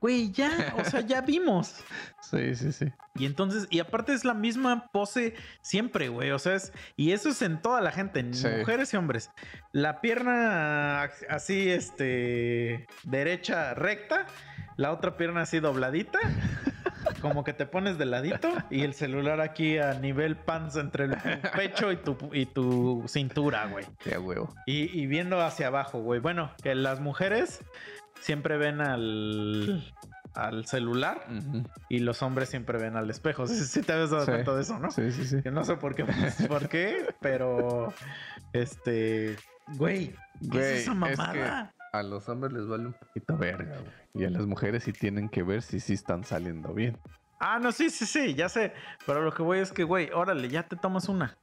Güey, 0.00 0.30
ya, 0.32 0.74
o 0.78 0.84
sea, 0.84 1.00
ya 1.00 1.20
vimos. 1.20 1.76
Sí, 2.22 2.54
sí, 2.54 2.72
sí. 2.72 2.86
Y 3.16 3.26
entonces, 3.26 3.66
y 3.70 3.80
aparte 3.80 4.12
es 4.14 4.24
la 4.24 4.32
misma 4.32 4.88
pose 4.92 5.34
siempre, 5.62 6.08
güey. 6.08 6.30
O 6.30 6.38
sea, 6.38 6.54
es, 6.54 6.72
y 6.96 7.12
eso 7.12 7.28
es 7.28 7.42
en 7.42 7.60
toda 7.60 7.80
la 7.80 7.90
gente, 7.92 8.20
en 8.20 8.32
Sí. 8.34 8.48
mujeres 8.60 8.94
y 8.94 8.96
hombres. 8.96 9.30
La 9.72 10.00
pierna 10.00 11.02
así, 11.28 11.68
este, 11.70 12.86
derecha 13.02 13.74
recta, 13.74 14.26
la 14.76 14.92
otra 14.92 15.16
pierna 15.16 15.42
así 15.42 15.60
dobladita, 15.60 16.18
como 17.28 17.42
que 17.44 17.52
te 17.52 17.66
pones 17.66 17.98
de 17.98 18.04
ladito, 18.06 18.48
y 18.70 18.82
el 18.82 18.94
celular 18.94 19.40
aquí 19.40 19.78
a 19.78 19.94
nivel 19.94 20.36
pants 20.36 20.76
entre 20.76 21.06
el 21.06 21.16
pecho 21.56 21.90
y 21.90 21.96
tu, 21.96 22.16
y 22.32 22.46
tu 22.46 23.04
cintura, 23.08 23.66
güey. 23.66 23.84
Qué 23.98 24.18
huevo. 24.18 24.54
Y, 24.66 24.96
y 24.98 25.06
viendo 25.06 25.40
hacia 25.40 25.66
abajo, 25.68 26.00
güey. 26.00 26.20
Bueno, 26.20 26.50
que 26.62 26.74
las 26.74 27.00
mujeres 27.00 27.60
siempre 28.20 28.56
ven 28.58 28.80
al, 28.80 29.92
al 30.34 30.66
celular 30.66 31.26
y 31.88 31.98
los 32.00 32.22
hombres 32.22 32.48
siempre 32.48 32.78
ven 32.78 32.96
al 32.96 33.10
espejo. 33.10 33.46
Sí, 33.46 33.54
sí 33.64 33.82
te 33.82 33.92
habías 33.92 34.10
dado 34.10 34.24
Sí. 34.24 34.30
cuenta 34.30 34.54
de 34.54 34.62
eso, 34.62 34.78
¿no? 34.78 34.90
Sí, 34.90 35.10
sí, 35.10 35.26
sí. 35.26 35.42
Que 35.42 35.50
no 35.50 35.64
sé 35.64 35.76
por 35.76 35.94
qué, 35.94 36.04
por 36.48 36.68
qué, 36.68 37.06
pero 37.20 37.92
este, 38.52 39.36
güey, 39.76 40.08
¿qué 40.40 40.48
Güey, 40.48 40.62
es 40.64 40.70
esa 40.70 40.78
es 40.78 40.84
que- 40.86 40.94
mamada? 40.94 41.74
A 41.92 42.02
los 42.02 42.28
hombres 42.28 42.52
les 42.52 42.66
vale 42.66 42.86
un 42.86 42.92
poquito 42.92 43.36
verga, 43.36 43.76
güey. 43.78 44.03
Y 44.14 44.24
a 44.24 44.30
las 44.30 44.46
mujeres 44.46 44.84
sí 44.84 44.92
tienen 44.92 45.28
que 45.28 45.42
ver 45.42 45.62
si 45.62 45.80
sí 45.80 45.92
están 45.94 46.24
saliendo 46.24 46.72
bien. 46.72 46.98
Ah, 47.40 47.58
no, 47.58 47.72
sí, 47.72 47.90
sí, 47.90 48.06
sí, 48.06 48.34
ya 48.34 48.48
sé. 48.48 48.72
Pero 49.06 49.22
lo 49.22 49.32
que 49.34 49.42
voy 49.42 49.58
es 49.58 49.72
que, 49.72 49.82
güey, 49.84 50.10
órale, 50.12 50.48
ya 50.48 50.62
te 50.68 50.76
tomas 50.76 51.08
una. 51.08 51.36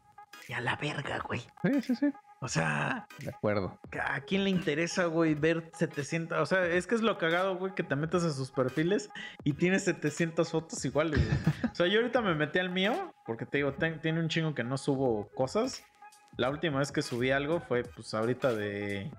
Y 0.47 0.53
a 0.53 0.61
la 0.61 0.77
verga, 0.77 1.19
güey. 1.19 1.41
Sí, 1.63 1.81
sí, 1.81 1.95
sí. 1.95 2.07
O 2.39 2.47
sea, 2.47 3.05
De 3.19 3.29
acuerdo. 3.29 3.77
¿a 4.03 4.21
quién 4.21 4.43
le 4.45 4.49
interesa, 4.49 5.05
güey, 5.05 5.35
ver 5.35 5.69
700? 5.77 6.39
O 6.39 6.45
sea, 6.47 6.65
es 6.65 6.87
que 6.87 6.95
es 6.95 7.01
lo 7.01 7.17
cagado, 7.19 7.55
güey, 7.57 7.75
que 7.75 7.83
te 7.83 7.95
metas 7.95 8.23
a 8.23 8.31
sus 8.31 8.49
perfiles 8.51 9.11
y 9.43 9.53
tienes 9.53 9.83
700 9.83 10.49
fotos 10.49 10.83
iguales, 10.85 11.23
güey. 11.23 11.71
O 11.71 11.75
sea, 11.75 11.85
yo 11.87 11.99
ahorita 11.99 12.21
me 12.21 12.33
metí 12.33 12.57
al 12.57 12.71
mío, 12.71 13.13
porque 13.27 13.45
te 13.45 13.57
digo, 13.57 13.73
ten- 13.73 14.01
tiene 14.01 14.19
un 14.21 14.27
chingo 14.29 14.55
que 14.55 14.63
no 14.63 14.77
subo 14.77 15.29
cosas. 15.35 15.83
La 16.37 16.49
última 16.49 16.79
vez 16.79 16.91
que 16.91 17.03
subí 17.03 17.29
algo 17.29 17.59
fue, 17.59 17.83
pues, 17.83 18.11
ahorita 18.15 18.53
de, 18.55 19.11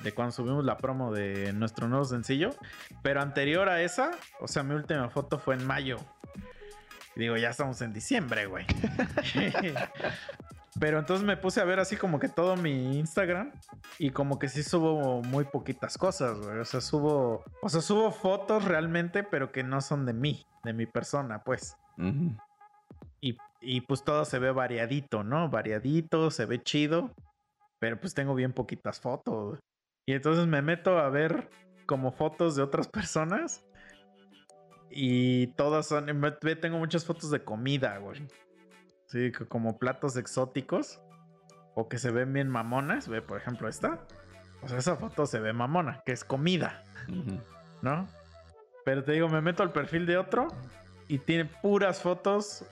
de 0.00 0.12
cuando 0.12 0.32
subimos 0.32 0.64
la 0.64 0.76
promo 0.76 1.12
de 1.12 1.52
nuestro 1.52 1.88
nuevo 1.88 2.04
sencillo. 2.04 2.50
Pero 3.02 3.20
anterior 3.20 3.68
a 3.68 3.82
esa, 3.82 4.12
o 4.40 4.48
sea, 4.48 4.62
mi 4.62 4.74
última 4.74 5.08
foto 5.10 5.38
fue 5.38 5.54
en 5.54 5.66
mayo. 5.66 5.98
Digo, 7.16 7.36
ya 7.36 7.50
estamos 7.50 7.80
en 7.82 7.92
diciembre, 7.92 8.46
güey. 8.46 8.64
Pero 10.80 10.98
entonces 11.00 11.26
me 11.26 11.36
puse 11.36 11.60
a 11.60 11.64
ver 11.64 11.80
así 11.80 11.96
como 11.96 12.20
que 12.20 12.28
todo 12.28 12.56
mi 12.56 12.98
Instagram 12.98 13.50
y 13.98 14.10
como 14.10 14.38
que 14.38 14.48
sí 14.48 14.62
subo 14.62 15.22
muy 15.22 15.44
poquitas 15.44 15.98
cosas, 15.98 16.38
güey. 16.38 16.58
O 16.58 16.64
sea, 16.64 16.80
subo, 16.80 17.42
o 17.62 17.68
sea, 17.68 17.80
subo 17.80 18.12
fotos 18.12 18.64
realmente, 18.64 19.24
pero 19.24 19.50
que 19.50 19.64
no 19.64 19.80
son 19.80 20.06
de 20.06 20.12
mí, 20.12 20.46
de 20.62 20.72
mi 20.72 20.86
persona, 20.86 21.42
pues. 21.42 21.76
Y, 23.20 23.36
y 23.60 23.80
pues 23.80 24.04
todo 24.04 24.24
se 24.24 24.38
ve 24.38 24.52
variadito, 24.52 25.24
¿no? 25.24 25.48
Variadito, 25.48 26.30
se 26.30 26.46
ve 26.46 26.62
chido, 26.62 27.12
pero 27.80 27.98
pues 28.00 28.14
tengo 28.14 28.36
bien 28.36 28.52
poquitas 28.52 29.00
fotos. 29.00 29.58
Y 30.08 30.14
entonces 30.14 30.46
me 30.46 30.62
meto 30.62 30.98
a 30.98 31.10
ver 31.10 31.50
como 31.84 32.12
fotos 32.12 32.56
de 32.56 32.62
otras 32.62 32.88
personas 32.88 33.62
y 34.90 35.48
todas 35.48 35.86
son, 35.86 36.06
tengo 36.62 36.78
muchas 36.78 37.04
fotos 37.04 37.30
de 37.30 37.44
comida, 37.44 37.98
güey. 37.98 38.26
Sí, 39.08 39.30
como 39.50 39.78
platos 39.78 40.16
exóticos 40.16 41.02
o 41.74 41.90
que 41.90 41.98
se 41.98 42.10
ven 42.10 42.32
bien 42.32 42.48
mamonas, 42.48 43.06
ve 43.06 43.20
por 43.20 43.36
ejemplo 43.36 43.68
esta. 43.68 44.00
O 44.62 44.68
sea, 44.68 44.78
esa 44.78 44.96
foto 44.96 45.26
se 45.26 45.40
ve 45.40 45.52
mamona, 45.52 46.00
que 46.06 46.12
es 46.12 46.24
comida. 46.24 46.82
¿no? 47.82 48.08
Pero 48.86 49.04
te 49.04 49.12
digo, 49.12 49.28
me 49.28 49.42
meto 49.42 49.62
al 49.62 49.72
perfil 49.72 50.06
de 50.06 50.16
otro 50.16 50.48
y 51.06 51.18
tiene 51.18 51.44
puras 51.44 52.00
fotos 52.00 52.64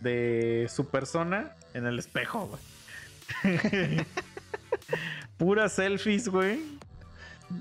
de 0.00 0.66
su 0.70 0.88
persona 0.88 1.54
en 1.74 1.84
el 1.84 1.98
espejo, 1.98 2.46
güey. 2.46 4.06
puras 5.40 5.72
selfies, 5.72 6.28
güey. 6.28 6.60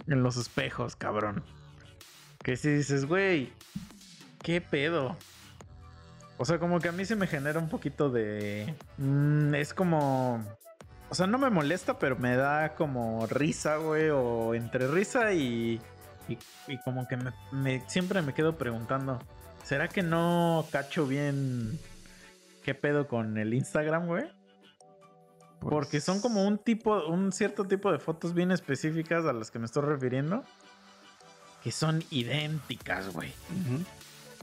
En 0.07 0.21
los 0.21 0.35
espejos, 0.37 0.95
cabrón. 0.97 1.43
Que 2.43 2.57
si 2.57 2.69
dices, 2.69 3.05
güey, 3.05 3.51
¿qué 4.43 4.59
pedo? 4.61 5.15
O 6.37 6.45
sea, 6.45 6.59
como 6.59 6.79
que 6.79 6.89
a 6.89 6.91
mí 6.91 7.05
se 7.05 7.15
me 7.15 7.25
genera 7.25 7.57
un 7.59 7.69
poquito 7.69 8.09
de... 8.09 8.73
mm, 8.97 9.55
es 9.55 9.73
como... 9.73 10.45
O 11.09 11.15
sea, 11.15 11.25
no 11.25 11.37
me 11.39 11.49
molesta, 11.49 11.97
pero 11.97 12.17
me 12.17 12.35
da 12.35 12.75
como 12.75 13.25
risa, 13.27 13.77
güey. 13.77 14.09
O 14.09 14.53
entre 14.53 14.87
risa 14.87 15.33
y... 15.33 15.81
Y, 16.27 16.37
y 16.67 16.77
como 16.83 17.07
que 17.07 17.17
me, 17.17 17.31
me- 17.51 17.83
siempre 17.89 18.21
me 18.21 18.35
quedo 18.35 18.55
preguntando, 18.57 19.19
¿será 19.63 19.87
que 19.87 20.03
no 20.03 20.67
cacho 20.71 21.07
bien 21.07 21.79
qué 22.63 22.75
pedo 22.75 23.07
con 23.07 23.39
el 23.39 23.55
Instagram, 23.55 24.05
güey? 24.05 24.25
Porque 25.59 25.99
son 25.99 26.21
como 26.21 26.47
un 26.47 26.57
tipo, 26.57 27.05
un 27.07 27.31
cierto 27.31 27.65
tipo 27.65 27.91
de 27.91 27.99
fotos 27.99 28.33
bien 28.33 28.51
específicas 28.51 29.25
a 29.25 29.33
las 29.33 29.51
que 29.51 29.59
me 29.59 29.65
estoy 29.65 29.83
refiriendo, 29.83 30.43
que 31.63 31.71
son 31.71 32.03
idénticas, 32.11 33.11
güey. 33.13 33.33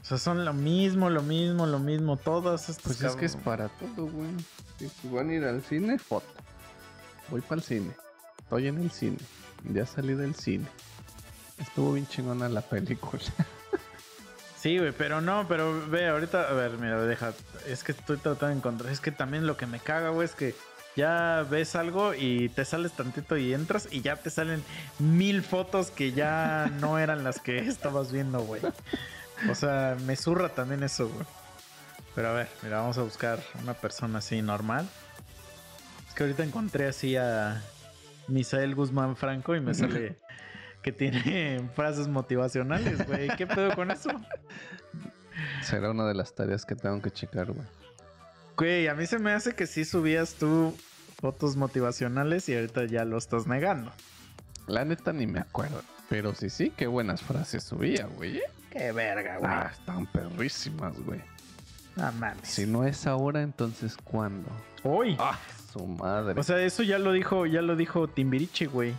O 0.01 0.05
sea, 0.05 0.17
son 0.17 0.45
lo 0.45 0.53
mismo, 0.53 1.09
lo 1.09 1.23
mismo, 1.23 1.65
lo 1.65 1.79
mismo, 1.79 2.17
todas 2.17 2.69
estas. 2.69 2.83
Pues 2.83 3.01
es 3.01 3.15
que 3.15 3.25
es 3.25 3.35
para 3.35 3.69
todo, 3.69 4.05
güey. 4.07 4.29
Si 4.77 4.87
si 4.89 5.09
van 5.09 5.29
a 5.29 5.33
ir 5.33 5.43
al 5.43 5.61
cine, 5.63 5.97
foto. 5.97 6.27
Voy 7.29 7.41
para 7.41 7.55
el 7.55 7.63
cine. 7.63 7.95
Estoy 8.39 8.67
en 8.67 8.77
el 8.77 8.91
cine. 8.91 9.17
Ya 9.73 9.85
salí 9.85 10.13
del 10.13 10.35
cine. 10.35 10.67
Estuvo 11.57 11.93
bien 11.93 12.07
chingona 12.07 12.47
la 12.47 12.61
película. 12.61 13.23
Sí, 14.57 14.79
güey, 14.79 14.91
pero 14.91 15.21
no, 15.21 15.47
pero 15.47 15.87
ve, 15.87 16.07
ahorita, 16.07 16.49
a 16.49 16.53
ver, 16.53 16.79
mira, 16.79 16.99
deja, 17.03 17.31
es 17.67 17.83
que 17.83 17.91
estoy 17.91 18.17
tratando 18.17 18.47
de 18.47 18.53
encontrar, 18.53 18.91
es 18.91 18.99
que 18.99 19.11
también 19.11 19.45
lo 19.45 19.55
que 19.55 19.67
me 19.67 19.79
caga, 19.79 20.09
güey, 20.09 20.25
es 20.25 20.33
que 20.33 20.55
ya 20.97 21.45
ves 21.49 21.75
algo 21.75 22.15
y 22.15 22.49
te 22.49 22.65
sales 22.65 22.91
tantito 22.93 23.37
y 23.37 23.53
entras 23.53 23.87
y 23.91 24.01
ya 24.01 24.15
te 24.15 24.31
salen 24.31 24.63
mil 24.97 25.43
fotos 25.43 25.91
que 25.91 26.11
ya 26.11 26.71
no 26.81 26.97
eran 26.97 27.23
las 27.23 27.39
que 27.39 27.59
estabas 27.59 28.11
viendo, 28.11 28.41
güey. 28.41 28.61
O 29.49 29.55
sea, 29.55 29.95
me 30.05 30.15
zurra 30.15 30.49
también 30.49 30.83
eso, 30.83 31.07
güey. 31.07 31.25
Pero 32.15 32.29
a 32.29 32.33
ver, 32.33 32.49
mira, 32.63 32.79
vamos 32.79 32.97
a 32.97 33.03
buscar 33.03 33.39
una 33.61 33.75
persona 33.75 34.17
así 34.17 34.41
normal. 34.41 34.89
Es 36.07 36.15
que 36.15 36.23
ahorita 36.23 36.43
encontré 36.43 36.87
así 36.87 37.15
a 37.15 37.61
Misael 38.27 38.73
Guzmán 38.73 39.15
Franco 39.15 39.55
y 39.55 39.61
me 39.61 39.75
sale 39.75 40.17
que 40.81 40.91
tiene 40.91 41.69
frases 41.75 42.07
motivacionales, 42.07 43.05
güey. 43.05 43.27
¿Qué 43.37 43.45
pedo 43.45 43.75
con 43.75 43.91
eso? 43.91 44.09
Será 45.61 45.91
una 45.91 46.07
de 46.07 46.15
las 46.15 46.33
tareas 46.33 46.65
que 46.65 46.75
tengo 46.75 46.99
que 47.03 47.11
checar, 47.11 47.51
güey. 47.51 47.67
Güey, 48.57 48.87
a 48.87 48.95
mí 48.95 49.05
se 49.05 49.19
me 49.19 49.33
hace 49.33 49.53
que 49.53 49.67
sí 49.67 49.85
subías 49.85 50.33
tú 50.33 50.75
fotos 51.21 51.55
motivacionales 51.55 52.49
y 52.49 52.55
ahorita 52.55 52.85
ya 52.85 53.05
lo 53.05 53.17
estás 53.17 53.45
negando. 53.45 53.91
La 54.65 54.83
neta 54.83 55.13
ni 55.13 55.27
me 55.27 55.39
acuerdo. 55.39 55.83
Pero 56.09 56.33
sí, 56.33 56.49
sí, 56.49 56.71
qué 56.75 56.87
buenas 56.87 57.21
frases 57.21 57.63
subía, 57.63 58.07
güey. 58.07 58.41
Qué 58.71 58.91
verga, 58.91 59.37
güey. 59.37 59.51
Ah, 59.51 59.71
están 59.71 60.07
perrísimas, 60.07 60.97
güey. 61.01 61.21
No 61.95 62.11
mames. 62.13 62.47
Si 62.47 62.65
no 62.65 62.83
es 62.83 63.05
ahora, 63.05 63.43
entonces 63.43 63.95
¿cuándo? 64.03 64.49
Uy. 64.83 65.15
Ah, 65.19 65.37
su 65.71 65.85
madre. 65.85 66.39
O 66.39 66.43
sea, 66.43 66.59
eso 66.61 66.81
ya 66.81 66.97
lo 66.97 67.11
dijo, 67.11 67.45
ya 67.45 67.61
lo 67.61 67.75
dijo 67.75 68.07
Timbiriche, 68.07 68.65
güey. 68.65 68.95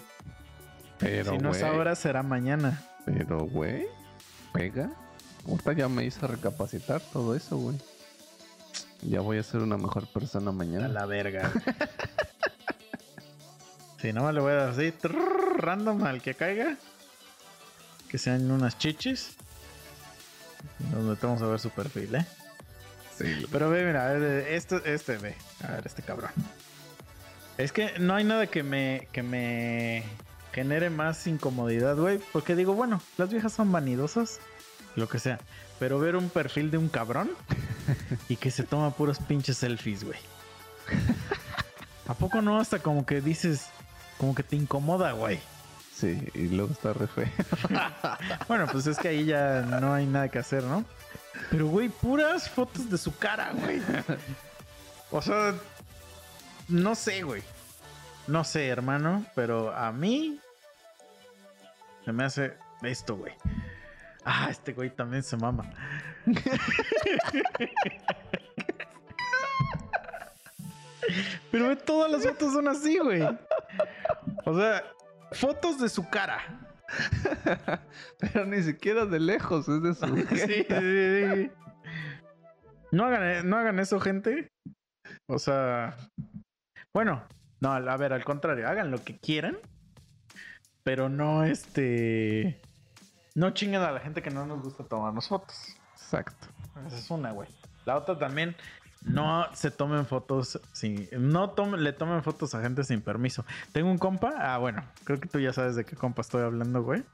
pero, 0.99 1.33
si 1.33 1.39
no 1.39 1.51
es 1.51 1.61
güey, 1.61 1.73
ahora, 1.73 1.97
será 1.97 2.23
mañana. 2.23 2.83
Pero, 3.05 3.41
güey, 3.41 3.87
pega. 4.53 4.91
Ahorita 5.49 5.73
ya 5.73 5.89
me 5.89 6.05
hizo 6.05 6.27
recapacitar 6.27 7.01
todo 7.01 7.35
eso, 7.35 7.57
güey. 7.57 7.77
Ya 9.03 9.21
voy 9.21 9.39
a 9.39 9.43
ser 9.43 9.61
una 9.61 9.77
mejor 9.77 10.07
persona 10.09 10.51
A 10.51 10.53
mañana. 10.53 10.89
la 10.89 11.07
verga. 11.07 11.53
Si 14.01 14.13
no, 14.13 14.31
le 14.31 14.41
voy 14.41 14.53
a 14.53 14.55
dar 14.55 14.69
así, 14.71 14.93
trrr, 14.93 15.57
random 15.59 16.05
al 16.05 16.23
que 16.23 16.35
caiga. 16.35 16.77
Que 18.09 18.17
sean 18.17 18.49
unas 18.51 18.79
chichis. 18.79 19.35
Nos 20.93 21.03
metemos 21.03 21.43
a 21.43 21.47
ver 21.47 21.59
su 21.59 21.71
perfil, 21.71 22.15
¿eh? 22.15 22.27
Sí, 23.17 23.45
Pero 23.51 23.69
ve, 23.71 23.85
mira, 23.85 24.05
a 24.07 24.17
este, 24.17 24.95
este, 24.95 25.17
ve. 25.19 25.35
A 25.65 25.73
ver, 25.73 25.83
este 25.85 26.03
cabrón. 26.03 26.31
Es 27.57 27.73
que 27.73 27.99
no 27.99 28.15
hay 28.15 28.23
nada 28.23 28.47
que 28.47 28.63
me, 28.63 29.09
que 29.11 29.25
me 29.25 30.05
genere 30.53 30.91
más 30.91 31.27
incomodidad, 31.27 31.97
güey. 31.97 32.21
Porque 32.33 32.55
digo, 32.55 32.75
bueno, 32.75 33.03
las 33.17 33.31
viejas 33.31 33.53
son 33.53 33.73
vanidosas, 33.73 34.39
lo 34.95 35.09
que 35.09 35.19
sea. 35.19 35.41
Pero 35.79 35.99
ver 35.99 36.17
un 36.17 36.29
perfil 36.29 36.71
de 36.71 36.79
un 36.79 36.89
cabrón 36.89 37.31
y 38.29 38.37
que 38.37 38.51
se 38.51 38.65
toma 38.65 38.91
puros 38.91 39.19
pinches 39.19 39.59
selfies, 39.59 40.05
güey. 40.05 40.19
¿A 42.07 42.15
poco 42.15 42.41
no? 42.43 42.59
Hasta 42.59 42.79
como 42.81 43.05
que 43.07 43.21
dices, 43.21 43.67
como 44.19 44.35
que 44.35 44.43
te 44.43 44.57
incomoda, 44.57 45.13
güey. 45.13 45.39
sí, 45.95 46.19
y 46.35 46.49
luego 46.49 46.73
está 46.73 46.93
re 46.93 47.07
feo. 47.07 47.29
Bueno, 48.49 48.67
pues 48.71 48.87
es 48.87 48.99
que 48.99 49.09
ahí 49.09 49.25
ya 49.27 49.61
no 49.63 49.93
hay 49.93 50.07
nada 50.07 50.29
que 50.29 50.39
hacer, 50.39 50.65
¿no? 50.65 50.85
Pero, 51.51 51.67
güey, 51.67 51.89
puras 51.89 52.49
fotos 52.49 52.91
de 52.91 52.99
su 52.99 53.17
cara, 53.17 53.53
güey. 53.55 53.81
O 55.11 55.23
sea, 55.23 55.55
no 56.69 56.95
sé, 56.95 57.23
güey. 57.23 57.43
No 58.27 58.45
sé, 58.45 58.69
hermano, 58.69 59.25
pero 59.35 59.75
a 59.75 59.93
mí 59.93 60.41
se 62.05 62.13
me 62.13 62.25
hace 62.25 62.55
esto, 62.83 63.17
güey. 63.17 63.33
Ah, 64.31 64.49
este 64.51 64.75
güey 64.75 64.91
también 64.95 65.23
se 65.23 65.39
mama. 65.39 65.65
Pero 71.51 71.69
ve, 71.69 71.77
todas 71.77 72.13
las 72.13 72.27
fotos 72.27 72.53
son 72.53 72.69
así, 72.69 72.99
güey. 72.99 73.23
O 74.45 74.55
sea, 74.55 74.85
fotos 75.33 75.81
de 75.81 75.89
su 75.89 76.07
cara. 76.11 76.43
Pero 78.19 78.45
ni 78.45 78.63
siquiera 78.63 79.07
de 79.07 79.19
lejos, 79.19 79.67
es 79.67 79.83
de 79.83 79.95
su 79.95 80.07
Sí, 80.29 80.37
sí, 80.37 80.67
sí, 80.69 81.35
sí. 81.35 81.51
No 82.93 83.07
hagan, 83.07 83.49
no 83.49 83.57
hagan 83.57 83.79
eso, 83.79 83.99
gente. 83.99 84.53
O 85.27 85.39
sea, 85.39 85.97
bueno, 86.93 87.27
no, 87.61 87.73
a 87.73 87.97
ver, 87.97 88.13
al 88.13 88.27
contrario, 88.27 88.69
hagan 88.69 88.91
lo 88.91 89.03
que 89.03 89.19
quieran, 89.19 89.57
pero 90.83 91.09
no 91.09 91.45
este, 91.45 92.61
no 93.39 93.51
chinguen 93.51 93.82
a 93.82 93.93
la 93.93 94.01
gente 94.01 94.20
que 94.20 94.31
no 94.31 94.44
nos 94.47 94.60
gusta 94.62 94.82
tomarnos 94.82 95.28
fotos. 95.28 95.77
Exacto. 95.93 96.48
Esa 96.86 96.98
es 96.98 97.09
una, 97.09 97.31
güey. 97.31 97.48
La 97.85 97.97
otra 97.97 98.19
también, 98.19 98.56
no 99.02 99.47
se 99.55 99.70
tomen 99.70 100.06
fotos 100.06 100.60
sin, 100.73 101.09
no 101.12 101.51
tomen, 101.51 101.85
le 101.85 101.93
tomen 101.93 102.24
fotos 102.24 102.56
a 102.56 102.60
gente 102.60 102.82
sin 102.82 103.01
permiso. 103.01 103.44
Tengo 103.73 103.90
un 103.90 103.98
compa, 103.98 104.35
ah, 104.36 104.59
bueno, 104.59 104.82
creo 105.05 105.20
que 105.20 105.28
tú 105.28 105.39
ya 105.39 105.52
sabes 105.52 105.77
de 105.77 105.85
qué 105.85 105.94
compa 105.94 106.23
estoy 106.23 106.43
hablando, 106.43 106.82
güey. 106.82 107.05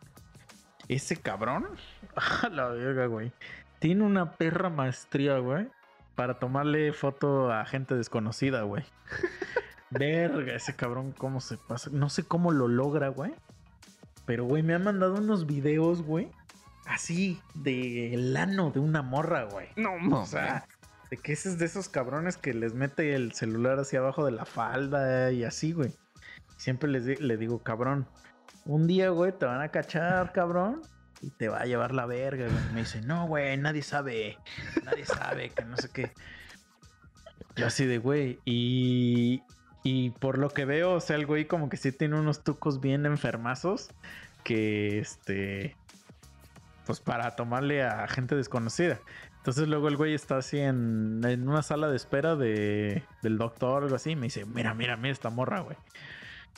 Ese 0.88 1.16
cabrón, 1.16 1.68
a 2.16 2.48
la 2.48 2.68
verga, 2.68 3.04
güey. 3.04 3.30
Tiene 3.78 4.02
una 4.02 4.32
perra 4.32 4.70
maestría, 4.70 5.38
güey, 5.38 5.68
para 6.14 6.38
tomarle 6.38 6.94
foto 6.94 7.52
a 7.52 7.66
gente 7.66 7.94
desconocida, 7.94 8.62
güey. 8.62 8.84
Verga, 9.90 10.54
ese 10.54 10.74
cabrón, 10.74 11.12
cómo 11.12 11.40
se 11.40 11.56
pasa. 11.56 11.90
No 11.92 12.08
sé 12.08 12.24
cómo 12.24 12.50
lo 12.50 12.66
logra, 12.66 13.08
güey. 13.08 13.34
Pero, 14.26 14.44
güey, 14.44 14.62
me 14.62 14.74
han 14.74 14.84
mandado 14.84 15.14
unos 15.14 15.46
videos, 15.46 16.02
güey. 16.02 16.30
Así, 16.86 17.40
del 17.54 18.36
ano 18.36 18.70
de 18.70 18.80
una 18.80 19.02
morra, 19.02 19.44
güey. 19.44 19.68
No, 19.76 20.20
O 20.20 20.26
sea, 20.26 20.66
de 21.10 21.16
que 21.16 21.32
ese 21.32 21.48
es 21.50 21.58
de 21.58 21.66
esos 21.66 21.88
cabrones 21.88 22.36
que 22.36 22.52
les 22.52 22.74
mete 22.74 23.14
el 23.14 23.32
celular 23.32 23.78
hacia 23.78 24.00
abajo 24.00 24.24
de 24.24 24.32
la 24.32 24.44
falda 24.44 25.32
y 25.32 25.44
así, 25.44 25.72
güey. 25.72 25.92
Siempre 26.56 26.90
les 26.90 27.20
le 27.20 27.36
digo, 27.36 27.62
cabrón, 27.62 28.06
un 28.64 28.86
día, 28.86 29.10
güey, 29.10 29.32
te 29.32 29.46
van 29.46 29.60
a 29.60 29.68
cachar, 29.68 30.32
cabrón, 30.32 30.82
y 31.20 31.30
te 31.30 31.48
va 31.48 31.58
a 31.60 31.66
llevar 31.66 31.94
la 31.94 32.06
verga, 32.06 32.46
güey. 32.46 32.72
Me 32.72 32.80
dice, 32.80 33.00
no, 33.02 33.26
güey, 33.26 33.56
nadie 33.56 33.82
sabe, 33.82 34.38
nadie 34.84 35.04
sabe, 35.04 35.50
que 35.50 35.64
no 35.64 35.76
sé 35.76 35.88
qué. 35.92 36.12
Yo 37.56 37.66
así 37.66 37.86
de, 37.86 37.98
güey, 37.98 38.40
y, 38.44 39.42
y 39.84 40.10
por 40.10 40.38
lo 40.38 40.48
que 40.50 40.64
veo, 40.64 40.94
o 40.94 41.00
sea, 41.00 41.14
el 41.16 41.26
güey 41.26 41.44
como 41.46 41.68
que 41.68 41.76
sí 41.76 41.92
tiene 41.92 42.18
unos 42.18 42.42
tucos 42.42 42.80
bien 42.80 43.06
enfermazos 43.06 43.90
que, 44.42 44.98
este, 44.98 45.76
pues 46.86 47.00
para 47.00 47.36
tomarle 47.36 47.84
a 47.84 48.08
gente 48.08 48.34
desconocida. 48.34 48.98
Entonces 49.36 49.68
luego 49.68 49.88
el 49.88 49.96
güey 49.98 50.14
está 50.14 50.38
así 50.38 50.58
en, 50.58 51.20
en 51.24 51.46
una 51.48 51.62
sala 51.62 51.88
de 51.88 51.96
espera 51.96 52.34
de, 52.34 53.04
del 53.22 53.36
doctor 53.38 53.82
o 53.82 53.84
algo 53.84 53.96
así. 53.96 54.12
Y 54.12 54.16
me 54.16 54.22
dice, 54.24 54.46
mira, 54.46 54.72
mira, 54.74 54.96
mira 54.96 55.12
esta 55.12 55.28
morra, 55.28 55.60
güey. 55.60 55.76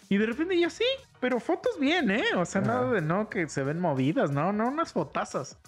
Y 0.09 0.19
de 0.19 0.27
repente 0.27 0.61
yo 0.61 0.71
sí, 0.71 0.85
pero 1.19 1.41
fotos 1.41 1.81
bien, 1.81 2.13
¿eh? 2.13 2.23
O 2.37 2.45
sea, 2.45 2.61
Ajá. 2.61 2.71
nada 2.75 2.93
de 2.93 3.01
no 3.01 3.29
que 3.29 3.49
se 3.49 3.65
ven 3.65 3.81
movidas, 3.81 4.31
no, 4.31 4.53
no, 4.53 4.69
unas 4.69 4.93
fotazas. 4.93 5.59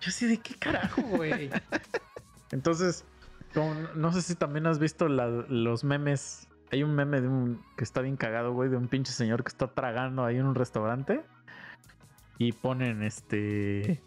Yo 0.00 0.08
así, 0.08 0.26
¿de 0.26 0.38
qué 0.38 0.54
carajo, 0.54 1.02
güey? 1.02 1.50
Entonces, 2.52 3.04
como- 3.52 3.74
no 3.94 4.10
sé 4.12 4.22
si 4.22 4.34
también 4.34 4.66
has 4.66 4.78
visto 4.78 5.08
la- 5.08 5.26
los 5.28 5.84
memes. 5.84 6.48
Hay 6.72 6.82
un 6.82 6.94
meme 6.94 7.20
de 7.20 7.28
un 7.28 7.62
que 7.76 7.84
está 7.84 8.00
bien 8.00 8.16
cagado, 8.16 8.54
güey, 8.54 8.70
de 8.70 8.78
un 8.78 8.88
pinche 8.88 9.12
señor 9.12 9.44
que 9.44 9.48
está 9.48 9.68
tragando 9.68 10.24
ahí 10.24 10.38
en 10.38 10.46
un 10.46 10.54
restaurante. 10.54 11.22
Y 12.38 12.52
ponen 12.52 13.02
este. 13.02 14.02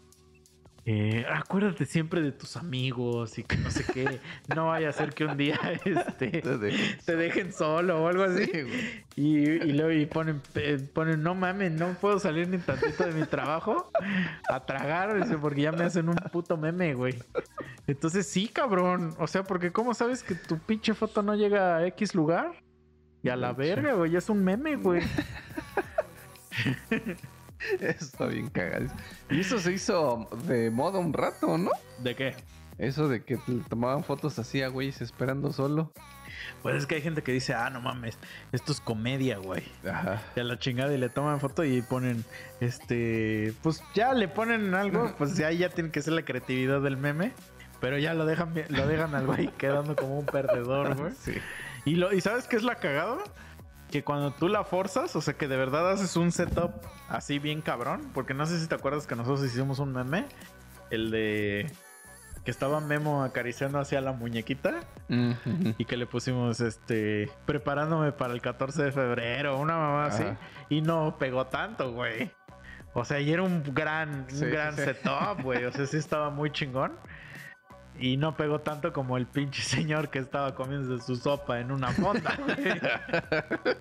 Eh, 0.88 1.26
acuérdate 1.28 1.84
siempre 1.84 2.22
de 2.22 2.30
tus 2.30 2.56
amigos 2.56 3.40
y 3.40 3.42
que 3.42 3.56
no 3.56 3.72
sé 3.72 3.84
qué. 3.92 4.20
No 4.54 4.68
vaya 4.68 4.90
a 4.90 4.92
ser 4.92 5.12
que 5.12 5.24
un 5.24 5.36
día 5.36 5.58
este, 5.84 6.42
te 7.04 7.16
dejen 7.16 7.52
solo 7.52 8.04
o 8.04 8.06
algo 8.06 8.22
así. 8.22 8.48
Y, 9.16 9.48
y 9.48 9.72
luego 9.72 9.90
y 9.90 10.06
ponen, 10.06 10.40
eh, 10.54 10.78
ponen, 10.94 11.24
no 11.24 11.34
mames, 11.34 11.72
no 11.72 11.88
puedo 11.94 12.20
salir 12.20 12.48
ni 12.48 12.58
tantito 12.58 13.04
de 13.04 13.12
mi 13.12 13.26
trabajo 13.26 13.90
a 14.48 14.64
tragar, 14.64 15.20
dice, 15.20 15.36
porque 15.38 15.62
ya 15.62 15.72
me 15.72 15.82
hacen 15.82 16.08
un 16.08 16.14
puto 16.30 16.56
meme, 16.56 16.94
güey. 16.94 17.16
Entonces 17.88 18.28
sí, 18.28 18.46
cabrón. 18.46 19.12
O 19.18 19.26
sea, 19.26 19.42
porque 19.42 19.72
¿cómo 19.72 19.92
sabes 19.92 20.22
que 20.22 20.36
tu 20.36 20.60
pinche 20.60 20.94
foto 20.94 21.20
no 21.20 21.34
llega 21.34 21.78
a 21.78 21.86
X 21.88 22.14
lugar? 22.14 22.62
Y 23.24 23.28
a 23.28 23.34
la 23.34 23.52
verga, 23.52 23.94
güey, 23.94 24.12
ya 24.12 24.18
es 24.18 24.30
un 24.30 24.44
meme, 24.44 24.76
güey. 24.76 25.02
Está 27.80 28.26
bien 28.26 28.48
cagado. 28.48 28.86
Y 29.30 29.40
eso 29.40 29.58
se 29.58 29.72
hizo 29.72 30.28
de 30.46 30.70
moda 30.70 30.98
un 30.98 31.12
rato, 31.12 31.58
¿no? 31.58 31.70
¿De 31.98 32.14
qué? 32.14 32.34
Eso 32.78 33.08
de 33.08 33.24
que 33.24 33.38
tomaban 33.68 34.04
fotos 34.04 34.38
así 34.38 34.62
a 34.62 34.68
güeyes 34.68 35.00
esperando 35.00 35.52
solo. 35.52 35.92
Pues 36.62 36.76
es 36.76 36.86
que 36.86 36.96
hay 36.96 37.02
gente 37.02 37.22
que 37.22 37.32
dice, 37.32 37.54
ah, 37.54 37.70
no 37.70 37.80
mames, 37.80 38.18
esto 38.52 38.72
es 38.72 38.80
comedia, 38.80 39.38
güey. 39.38 39.62
Ajá. 39.88 40.22
Y 40.34 40.40
a 40.40 40.44
la 40.44 40.58
chingada 40.58 40.92
y 40.92 40.98
le 40.98 41.08
toman 41.08 41.40
foto 41.40 41.64
y 41.64 41.80
ponen, 41.80 42.24
este, 42.60 43.54
pues 43.62 43.82
ya 43.94 44.12
le 44.12 44.28
ponen 44.28 44.74
algo, 44.74 45.14
pues 45.18 45.36
ya 45.36 45.48
ahí 45.48 45.58
ya 45.58 45.70
tiene 45.70 45.90
que 45.90 46.02
ser 46.02 46.12
la 46.12 46.24
creatividad 46.24 46.82
del 46.82 46.96
meme. 46.96 47.32
Pero 47.80 47.98
ya 47.98 48.14
lo 48.14 48.24
dejan, 48.24 48.54
lo 48.68 48.86
dejan 48.86 49.14
al 49.14 49.26
güey 49.26 49.48
quedando 49.58 49.96
como 49.96 50.18
un 50.18 50.26
perdedor, 50.26 50.96
güey. 50.98 51.12
Sí. 51.20 51.34
Y, 51.84 51.96
lo, 51.96 52.12
¿Y 52.12 52.20
sabes 52.20 52.46
qué 52.46 52.56
es 52.56 52.62
la 52.62 52.76
cagada? 52.76 53.18
Que 53.96 54.04
cuando 54.04 54.30
tú 54.30 54.48
la 54.48 54.62
forzas, 54.62 55.16
o 55.16 55.22
sea 55.22 55.32
que 55.38 55.48
de 55.48 55.56
verdad 55.56 55.90
haces 55.90 56.16
un 56.16 56.30
setup 56.30 56.70
así 57.08 57.38
bien 57.38 57.62
cabrón, 57.62 58.10
porque 58.12 58.34
no 58.34 58.44
sé 58.44 58.60
si 58.60 58.66
te 58.66 58.74
acuerdas 58.74 59.06
que 59.06 59.16
nosotros 59.16 59.42
hicimos 59.46 59.78
un 59.78 59.94
meme, 59.94 60.26
el 60.90 61.10
de 61.10 61.72
que 62.44 62.50
estaba 62.50 62.80
Memo 62.80 63.24
acariciando 63.24 63.78
hacia 63.78 64.02
la 64.02 64.12
muñequita 64.12 64.80
y 65.08 65.84
que 65.86 65.96
le 65.96 66.04
pusimos 66.04 66.60
este 66.60 67.30
preparándome 67.46 68.12
para 68.12 68.34
el 68.34 68.42
14 68.42 68.82
de 68.82 68.92
febrero, 68.92 69.58
una 69.58 69.78
mamá 69.78 70.04
así, 70.04 70.24
y 70.68 70.82
no 70.82 71.16
pegó 71.18 71.46
tanto, 71.46 71.92
güey. 71.92 72.30
O 72.92 73.02
sea, 73.06 73.18
y 73.18 73.32
era 73.32 73.44
un 73.44 73.62
gran, 73.72 74.26
un 74.30 74.50
gran 74.50 74.76
sí. 74.76 74.82
setup, 74.82 75.42
güey. 75.42 75.64
O 75.64 75.72
sea, 75.72 75.86
sí 75.86 75.96
estaba 75.96 76.28
muy 76.28 76.50
chingón. 76.50 76.92
Y 77.98 78.16
no 78.16 78.36
pegó 78.36 78.60
tanto 78.60 78.92
como 78.92 79.16
el 79.16 79.26
pinche 79.26 79.62
señor 79.62 80.10
que 80.10 80.18
estaba 80.18 80.54
comiendo 80.54 80.98
su 81.00 81.16
sopa 81.16 81.60
en 81.60 81.70
una 81.72 81.90
fonda. 81.92 82.38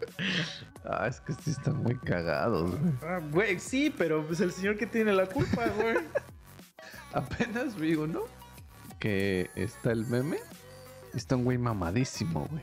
Ah, 0.88 1.08
es 1.08 1.20
que 1.20 1.34
sí 1.34 1.50
están 1.50 1.82
muy 1.82 1.98
cagados, 1.98 2.70
güey. 2.70 2.94
Ah, 3.02 3.20
Güey, 3.32 3.60
sí, 3.60 3.92
pero 3.98 4.24
pues 4.24 4.40
el 4.40 4.52
señor 4.52 4.78
que 4.78 4.86
tiene 4.86 5.14
la 5.14 5.26
culpa, 5.26 5.66
güey. 5.70 5.98
Apenas 7.14 7.76
vi 7.76 7.96
uno 7.96 8.22
que 9.00 9.50
está 9.56 9.92
el 9.92 10.06
meme. 10.06 10.38
Está 11.16 11.38
un 11.38 11.44
güey 11.44 11.58
mamadísimo, 11.58 12.48
güey. 12.52 12.62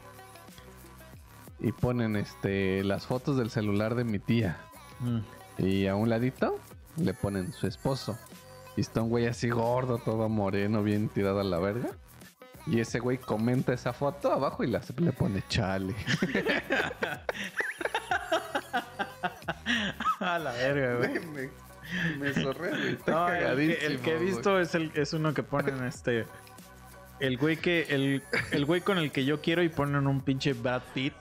Y 1.59 1.73
ponen 1.73 2.15
este 2.15 2.85
las 2.85 3.07
fotos 3.07 3.37
del 3.39 3.51
celular 3.51 3.97
de 3.97 4.05
mi 4.05 4.21
tía. 4.21 4.57
Mm. 5.01 5.19
Y 5.59 5.87
a 5.89 5.97
un 5.97 6.09
ladito 6.09 6.61
le 6.97 7.15
ponen 7.15 7.53
su 7.53 7.67
esposo. 7.67 8.17
Y 8.77 8.81
está 8.81 9.03
un 9.03 9.11
güey 9.11 9.27
así 9.27 9.49
gordo, 9.51 9.99
todo 9.99 10.29
moreno, 10.29 10.83
bien 10.83 11.09
tirado 11.09 11.41
a 11.41 11.45
la 11.45 11.59
verga. 11.59 11.91
Y 12.67 12.79
ese 12.81 13.01
güey 13.01 13.19
comenta 13.19 13.73
esa 13.73 13.93
foto 13.93 14.33
abajo 14.33 14.63
y 14.65 14.69
la- 14.69 14.81
le 14.99 15.13
pone 15.13 15.43
chale. 15.49 15.95
A 20.21 20.39
la 20.39 20.53
verga, 20.53 20.97
güey. 20.97 21.21
me, 21.27 21.51
me 22.19 22.33
sorré, 22.35 22.71
güey. 22.71 22.93
Está 22.93 23.13
No, 23.13 23.29
el, 23.29 23.39
que, 23.39 23.43
el 23.43 24.01
cagadísimo, 24.01 24.03
que 24.05 24.11
he 24.11 24.15
güey. 24.17 24.27
visto 24.27 24.61
es, 24.61 24.75
el, 24.75 24.93
es 24.95 25.13
uno 25.13 25.35
que 25.35 25.43
ponen 25.43 25.85
este. 25.85 26.27
El 27.21 27.37
güey 27.39 27.57
que. 27.57 27.87
El, 27.91 28.23
el 28.53 28.65
güey 28.65 28.81
con 28.81 28.99
el 28.99 29.11
que 29.13 29.25
yo 29.25 29.41
quiero 29.41 29.63
y 29.63 29.69
ponen 29.69 30.07
un 30.07 30.21
pinche 30.23 30.53
Brad 30.53 30.83
Pitt. 30.95 31.15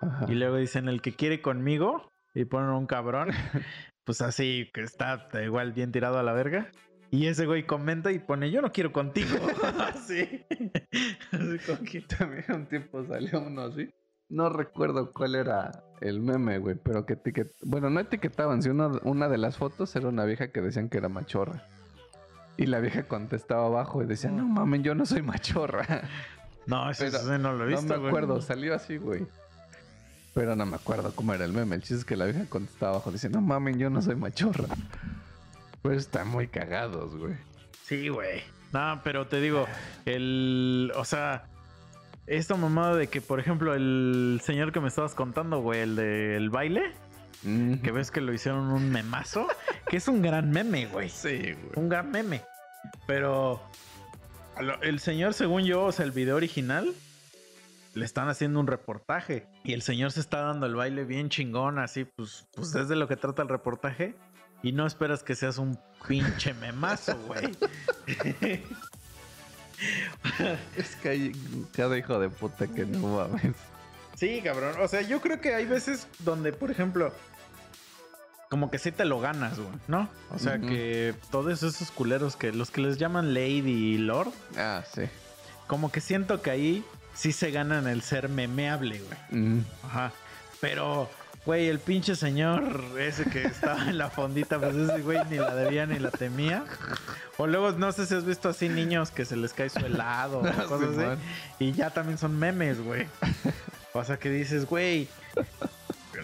Ajá. 0.00 0.26
Y 0.28 0.34
luego 0.34 0.56
dicen 0.56 0.88
el 0.88 1.00
que 1.02 1.14
quiere 1.14 1.40
conmigo 1.42 2.10
y 2.34 2.44
ponen 2.46 2.70
un 2.70 2.86
cabrón. 2.86 3.30
Pues 4.06 4.20
así 4.20 4.70
que 4.72 4.82
está 4.82 5.26
igual 5.42 5.72
bien 5.72 5.90
tirado 5.90 6.16
a 6.20 6.22
la 6.22 6.32
verga. 6.32 6.70
Y 7.10 7.26
ese 7.26 7.46
güey 7.46 7.64
comenta 7.66 8.10
y 8.12 8.18
pone 8.18 8.50
yo 8.50 8.60
no 8.60 8.72
quiero 8.72 8.92
contigo. 8.92 9.38
así. 9.94 10.44
Así 11.32 11.58
como 11.66 11.78
que- 11.84 12.00
También 12.02 12.44
un 12.48 12.66
tiempo 12.66 13.04
salió 13.06 13.40
uno 13.40 13.62
así. 13.62 13.88
No 14.28 14.48
recuerdo 14.48 15.12
cuál 15.12 15.36
era 15.36 15.84
el 16.00 16.20
meme, 16.20 16.58
güey, 16.58 16.74
pero 16.74 17.06
que 17.06 17.12
etiquet... 17.12 17.48
Bueno, 17.62 17.90
no 17.90 18.00
etiquetaban, 18.00 18.60
sino 18.60 18.98
una 19.04 19.28
de 19.28 19.38
las 19.38 19.56
fotos 19.56 19.94
era 19.94 20.08
una 20.08 20.24
vieja 20.24 20.48
que 20.50 20.60
decían 20.60 20.88
que 20.88 20.98
era 20.98 21.08
machorra. 21.08 21.62
Y 22.56 22.66
la 22.66 22.80
vieja 22.80 23.04
contestaba 23.04 23.66
abajo 23.66 24.02
y 24.02 24.06
decía, 24.06 24.30
no 24.30 24.44
mames, 24.46 24.82
yo 24.82 24.94
no 24.96 25.06
soy 25.06 25.22
machorra. 25.22 26.02
No, 26.66 26.90
eso, 26.90 27.04
no 27.38 27.52
lo 27.52 27.64
he 27.64 27.68
visto. 27.68 27.82
no 27.82 27.88
me 27.88 27.96
güey. 27.98 28.08
acuerdo, 28.08 28.40
salió 28.42 28.74
así, 28.74 28.96
güey. 28.96 29.24
Pero 30.34 30.56
no 30.56 30.66
me 30.66 30.74
acuerdo 30.74 31.12
cómo 31.14 31.32
era 31.32 31.44
el 31.44 31.52
meme. 31.52 31.76
El 31.76 31.82
chiste 31.82 31.96
es 31.98 32.04
que 32.04 32.16
la 32.16 32.24
vieja 32.24 32.46
contestaba 32.48 32.92
abajo, 32.94 33.12
dice, 33.12 33.30
no 33.30 33.40
mames, 33.40 33.76
yo 33.78 33.90
no 33.90 34.02
soy 34.02 34.16
machorra. 34.16 34.66
Pues 35.82 35.98
están 35.98 36.28
muy 36.28 36.48
cagados, 36.48 37.16
güey. 37.16 37.34
Sí, 37.84 38.08
güey. 38.08 38.42
No, 38.72 39.00
pero 39.04 39.26
te 39.26 39.40
digo, 39.40 39.66
el. 40.04 40.92
O 40.96 41.04
sea, 41.04 41.44
esta 42.26 42.56
mamada 42.56 42.96
de 42.96 43.06
que, 43.08 43.20
por 43.20 43.38
ejemplo, 43.40 43.74
el 43.74 44.40
señor 44.42 44.72
que 44.72 44.80
me 44.80 44.88
estabas 44.88 45.14
contando, 45.14 45.60
güey, 45.60 45.80
el 45.80 45.96
del 45.96 46.50
baile, 46.50 46.92
Mm. 47.42 47.74
que 47.76 47.92
ves 47.92 48.10
que 48.10 48.20
lo 48.20 48.32
hicieron 48.32 48.72
un 48.72 48.90
memazo, 48.90 49.46
que 49.88 49.98
es 49.98 50.08
un 50.08 50.22
gran 50.22 50.50
meme, 50.50 50.86
güey. 50.86 51.08
Sí, 51.10 51.38
güey. 51.52 51.56
Un 51.76 51.88
gran 51.88 52.10
meme. 52.10 52.42
Pero 53.06 53.62
el 54.82 54.98
señor, 55.00 55.34
según 55.34 55.62
yo, 55.64 55.84
o 55.84 55.92
sea, 55.92 56.04
el 56.06 56.12
video 56.12 56.36
original, 56.36 56.92
le 57.94 58.04
están 58.04 58.28
haciendo 58.28 58.58
un 58.58 58.66
reportaje. 58.66 59.46
Y 59.64 59.74
el 59.74 59.82
señor 59.82 60.12
se 60.12 60.20
está 60.20 60.40
dando 60.40 60.66
el 60.66 60.74
baile 60.74 61.04
bien 61.04 61.28
chingón, 61.28 61.78
así, 61.78 62.04
pues, 62.04 62.46
pues 62.54 62.74
es 62.74 62.88
de 62.88 62.96
lo 62.96 63.06
que 63.06 63.16
trata 63.16 63.42
el 63.42 63.48
reportaje. 63.48 64.14
Y 64.62 64.72
no 64.72 64.86
esperas 64.86 65.22
que 65.22 65.34
seas 65.36 65.58
un 65.58 65.78
pinche 66.06 66.54
memazo, 66.54 67.16
güey. 67.26 67.50
Es 70.76 70.96
que 70.96 71.08
hay 71.10 71.32
cada 71.76 71.98
hijo 71.98 72.18
de 72.18 72.30
puta 72.30 72.66
que 72.66 72.86
no 72.86 73.16
mames. 73.18 73.54
Sí, 74.16 74.40
cabrón. 74.42 74.74
O 74.80 74.88
sea, 74.88 75.02
yo 75.02 75.20
creo 75.20 75.40
que 75.40 75.54
hay 75.54 75.66
veces 75.66 76.08
donde, 76.20 76.52
por 76.52 76.70
ejemplo, 76.70 77.12
como 78.48 78.70
que 78.70 78.78
sí 78.78 78.90
te 78.92 79.04
lo 79.04 79.20
ganas, 79.20 79.58
güey, 79.58 79.74
¿no? 79.88 80.08
O 80.30 80.38
sea, 80.38 80.58
que 80.58 81.14
todos 81.30 81.62
esos 81.62 81.90
culeros 81.90 82.36
que 82.36 82.52
los 82.52 82.70
que 82.70 82.80
les 82.80 82.96
llaman 82.96 83.34
Lady 83.34 83.94
y 83.94 83.98
Lord, 83.98 84.32
Ah, 84.56 84.82
sí. 84.94 85.02
como 85.66 85.92
que 85.92 86.00
siento 86.00 86.40
que 86.40 86.50
ahí 86.50 86.84
sí 87.14 87.32
se 87.32 87.50
ganan 87.50 87.86
el 87.86 88.00
ser 88.00 88.30
memeable, 88.30 89.00
güey. 89.00 89.62
Ajá. 89.82 90.12
Pero, 90.60 91.10
güey, 91.46 91.68
el 91.68 91.78
pinche 91.78 92.14
señor 92.16 92.82
ese 92.98 93.24
que 93.24 93.44
estaba 93.46 93.88
en 93.88 93.96
la 93.98 94.10
fondita, 94.10 94.58
pues 94.58 94.74
ese 94.74 95.00
güey 95.00 95.18
ni 95.30 95.36
la 95.38 95.54
debía 95.54 95.86
ni 95.86 95.98
la 95.98 96.10
temía. 96.10 96.64
O 97.38 97.46
luego, 97.46 97.72
no 97.72 97.92
sé 97.92 98.04
si 98.06 98.14
has 98.14 98.24
visto 98.26 98.48
así 98.48 98.68
niños 98.68 99.10
que 99.10 99.24
se 99.24 99.36
les 99.36 99.52
cae 99.52 99.68
su 99.70 99.78
helado 99.78 100.40
o 100.40 100.42
cosas 100.68 100.98
así. 100.98 101.20
Y 101.60 101.72
ya 101.72 101.90
también 101.90 102.18
son 102.18 102.38
memes, 102.38 102.80
güey. 102.82 103.06
O 103.92 104.04
sea, 104.04 104.18
que 104.18 104.28
dices, 104.30 104.66
güey, 104.66 105.08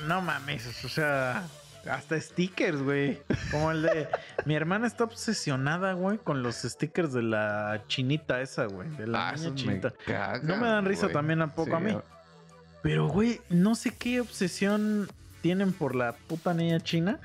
no 0.06 0.20
mames, 0.20 0.84
o 0.84 0.88
sea, 0.88 1.44
hasta 1.90 2.20
stickers, 2.20 2.82
güey. 2.82 3.20
Como 3.50 3.70
el 3.70 3.82
de... 3.82 4.08
Mi 4.44 4.54
hermana 4.54 4.86
está 4.86 5.04
obsesionada, 5.04 5.92
güey, 5.94 6.18
con 6.18 6.42
los 6.42 6.56
stickers 6.56 7.12
de 7.12 7.22
la 7.22 7.82
chinita 7.88 8.40
esa, 8.40 8.66
güey. 8.66 8.88
De 8.96 9.06
la 9.06 9.28
Ah, 9.28 9.32
niña 9.32 9.42
esos 9.46 9.52
me 9.52 9.58
chinita. 9.58 9.90
cagan, 10.06 10.46
No 10.46 10.56
me 10.56 10.66
dan 10.66 10.84
risa 10.84 11.02
güey. 11.02 11.14
también 11.14 11.42
a 11.42 11.54
poco 11.54 11.76
a 11.76 11.80
mí. 11.80 11.96
Pero, 12.82 13.06
güey, 13.08 13.40
no 13.48 13.74
sé 13.74 13.90
qué 13.96 14.20
obsesión 14.20 15.08
tienen 15.40 15.72
por 15.72 15.94
la 15.94 16.12
puta 16.12 16.52
niña 16.54 16.80
china. 16.80 17.18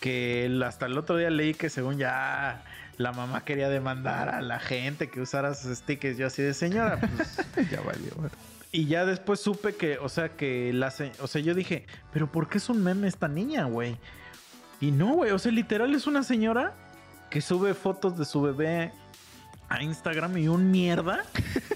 Que 0.00 0.60
hasta 0.64 0.86
el 0.86 0.96
otro 0.98 1.16
día 1.16 1.30
leí 1.30 1.54
que 1.54 1.70
según 1.70 1.96
ya 1.98 2.62
la 2.98 3.12
mamá 3.12 3.44
quería 3.44 3.68
demandar 3.68 4.28
a 4.28 4.40
la 4.42 4.58
gente 4.60 5.08
que 5.10 5.20
usara 5.20 5.54
sus 5.54 5.78
stickers. 5.78 6.18
Yo 6.18 6.26
así 6.26 6.42
de 6.42 6.54
señora, 6.54 6.98
pues... 7.00 7.38
Ya 7.70 7.80
valió, 7.80 8.10
güey. 8.16 8.30
y 8.72 8.86
ya 8.86 9.04
después 9.06 9.40
supe 9.40 9.74
que, 9.74 9.98
o 9.98 10.08
sea, 10.08 10.28
que 10.30 10.72
la... 10.72 10.90
se- 10.90 11.12
O 11.20 11.26
sea, 11.26 11.40
yo 11.40 11.54
dije, 11.54 11.86
pero 12.12 12.30
¿por 12.30 12.48
qué 12.48 12.58
es 12.58 12.68
un 12.68 12.82
meme 12.84 13.08
esta 13.08 13.26
niña, 13.28 13.64
güey? 13.64 13.96
Y 14.80 14.90
no, 14.92 15.14
güey, 15.14 15.30
o 15.32 15.38
sea, 15.38 15.50
literal 15.50 15.94
es 15.94 16.06
una 16.06 16.22
señora 16.22 16.74
que 17.30 17.40
sube 17.40 17.72
fotos 17.74 18.18
de 18.18 18.24
su 18.26 18.42
bebé 18.42 18.92
a 19.68 19.82
Instagram 19.82 20.36
y 20.38 20.48
un 20.48 20.70
mierda 20.70 21.24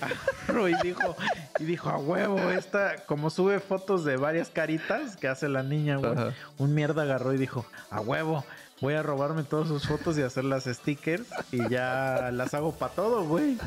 agarró 0.01 0.69
y 0.69 0.75
dijo, 0.83 1.17
y 1.59 1.65
dijo, 1.65 1.91
a 1.91 1.99
huevo, 1.99 2.39
esta, 2.51 3.05
como 3.07 3.31
sube 3.31 3.61
fotos 3.61 4.05
de 4.05 4.17
varias 4.17 4.49
caritas 4.49 5.17
que 5.17 5.29
hace 5.29 5.49
la 5.49 5.63
niña, 5.63 5.97
güey. 5.97 6.13
Ajá. 6.13 6.35
Un 6.59 6.75
mierda 6.75 7.03
agarró 7.03 7.33
y 7.33 7.39
dijo, 7.39 7.67
a 7.91 8.01
huevo, 8.01 8.45
voy 8.81 8.95
a 8.95 9.03
robarme 9.03 9.43
todas 9.43 9.69
sus 9.69 9.87
fotos 9.87 10.17
y 10.19 10.23
hacer 10.23 10.45
las 10.45 10.65
stickers 10.65 11.27
y 11.53 11.69
ya 11.69 12.31
las 12.33 12.55
hago 12.55 12.73
para 12.73 12.95
todo, 12.95 13.25
güey. 13.25 13.59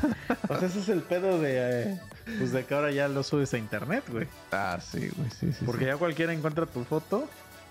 O 0.48 0.58
sea, 0.58 0.68
ese 0.68 0.80
es 0.80 0.88
el 0.88 1.02
pedo 1.02 1.40
de, 1.40 1.92
eh, 1.92 2.00
pues 2.38 2.52
de 2.52 2.64
que 2.64 2.74
ahora 2.74 2.90
ya 2.90 3.08
lo 3.08 3.22
subes 3.22 3.52
a 3.54 3.58
internet, 3.58 4.04
güey. 4.08 4.26
Ah, 4.52 4.78
sí, 4.80 5.10
güey, 5.16 5.30
sí, 5.30 5.52
sí. 5.52 5.64
Porque 5.64 5.86
ya 5.86 5.96
cualquiera 5.96 6.32
encuentra 6.32 6.66
tu 6.66 6.84
foto 6.84 7.28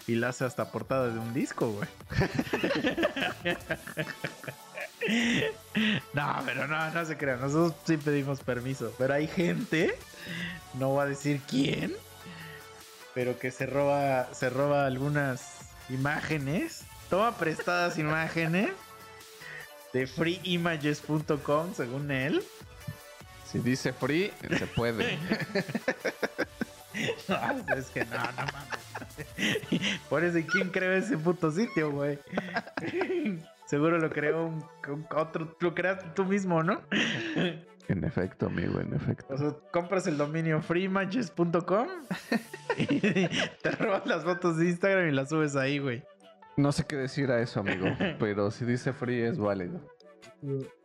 y 0.07 0.15
la 0.15 0.30
hace 0.30 0.45
hasta 0.45 0.71
portada 0.71 1.09
de 1.09 1.19
un 1.19 1.34
disco, 1.34 1.71
güey. 1.71 1.89
no, 6.13 6.41
pero 6.45 6.67
no, 6.67 6.91
no 6.91 7.05
se 7.05 7.17
crean. 7.17 7.41
Nosotros 7.41 7.73
sí 7.85 7.97
pedimos 7.97 8.41
permiso. 8.41 8.93
Pero 8.97 9.13
hay 9.13 9.27
gente, 9.27 9.97
no 10.75 10.89
voy 10.89 11.03
a 11.03 11.07
decir 11.07 11.41
quién, 11.47 11.93
pero 13.13 13.38
que 13.39 13.51
se 13.51 13.65
roba, 13.65 14.34
se 14.34 14.49
roba 14.49 14.85
algunas 14.85 15.71
imágenes, 15.89 16.84
toma 17.09 17.38
prestadas 17.38 17.97
imágenes 17.97 18.71
de 19.93 20.07
freeimages.com, 20.07 21.73
según 21.75 22.11
él. 22.11 22.43
Si 23.49 23.59
dice 23.59 23.93
free, 23.93 24.31
se 24.57 24.67
puede. 24.67 25.17
No, 27.27 27.75
es 27.75 27.88
que 27.88 28.05
no, 28.05 28.17
no 28.17 28.45
mames. 28.53 29.99
Por 30.09 30.23
eso, 30.23 30.38
¿y 30.38 30.43
quién 30.43 30.69
creó 30.69 30.93
ese 30.93 31.17
puto 31.17 31.51
sitio, 31.51 31.89
güey? 31.89 32.19
Seguro 33.74 33.98
lo 33.98 34.12
creó 34.12 34.45
un, 34.45 34.64
un- 34.88 35.08
otro, 35.16 35.58
lo 35.60 35.74
creaste 35.74 36.06
tú 36.14 36.26
mismo, 36.26 36.62
¿no? 36.62 36.84
en 37.88 38.04
efecto, 38.04 38.45
amigo, 38.45 38.80
en 38.80 38.94
efecto. 38.94 39.34
O 39.34 39.36
sea, 39.36 39.56
compras 39.72 40.06
el 40.06 40.16
dominio 40.16 40.62
freematches.com 40.62 41.88
y 42.78 42.86
te 43.00 43.72
robas 43.80 44.06
las 44.06 44.24
fotos 44.24 44.58
de 44.58 44.66
Instagram 44.70 45.08
y 45.08 45.12
las 45.12 45.30
subes 45.30 45.56
ahí, 45.56 45.80
güey. 45.80 46.04
No 46.56 46.72
sé 46.72 46.86
qué 46.86 46.98
decir 46.98 47.32
a 47.32 47.41
eso, 47.41 47.62
amigo. 47.62 47.88
pero 48.20 48.52
si 48.52 48.64
dice 48.64 48.94
free 48.94 49.24
es 49.24 49.40
válido. 49.40 49.82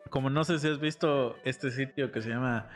Como 0.09 0.31
no 0.31 0.44
sé 0.44 0.59
si 0.59 0.66
has 0.69 0.81
visto 0.81 1.36
este 1.44 1.70
sitio 1.70 2.10
que 2.10 2.23
se 2.23 2.31
llama 2.31 2.70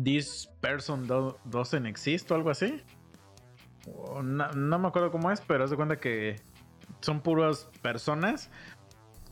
This 0.00 0.48
Person 0.60 1.08
Do- 1.08 1.40
Doesn't 1.44 1.86
Exist 1.86 2.30
o 2.30 2.36
algo 2.36 2.50
así. 2.50 2.80
O 3.96 4.22
no, 4.22 4.48
no 4.52 4.78
me 4.78 4.86
acuerdo 4.86 5.10
cómo 5.10 5.32
es, 5.32 5.40
pero 5.40 5.64
haz 5.64 5.70
de 5.70 5.76
cuenta 5.76 5.98
que 5.98 6.36
son 7.00 7.20
puras 7.20 7.68
personas 7.82 8.50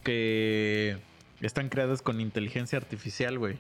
que 0.03 0.99
están 1.41 1.69
creadas 1.69 2.03
con 2.03 2.21
inteligencia 2.21 2.79
artificial, 2.79 3.39
güey. 3.39 3.59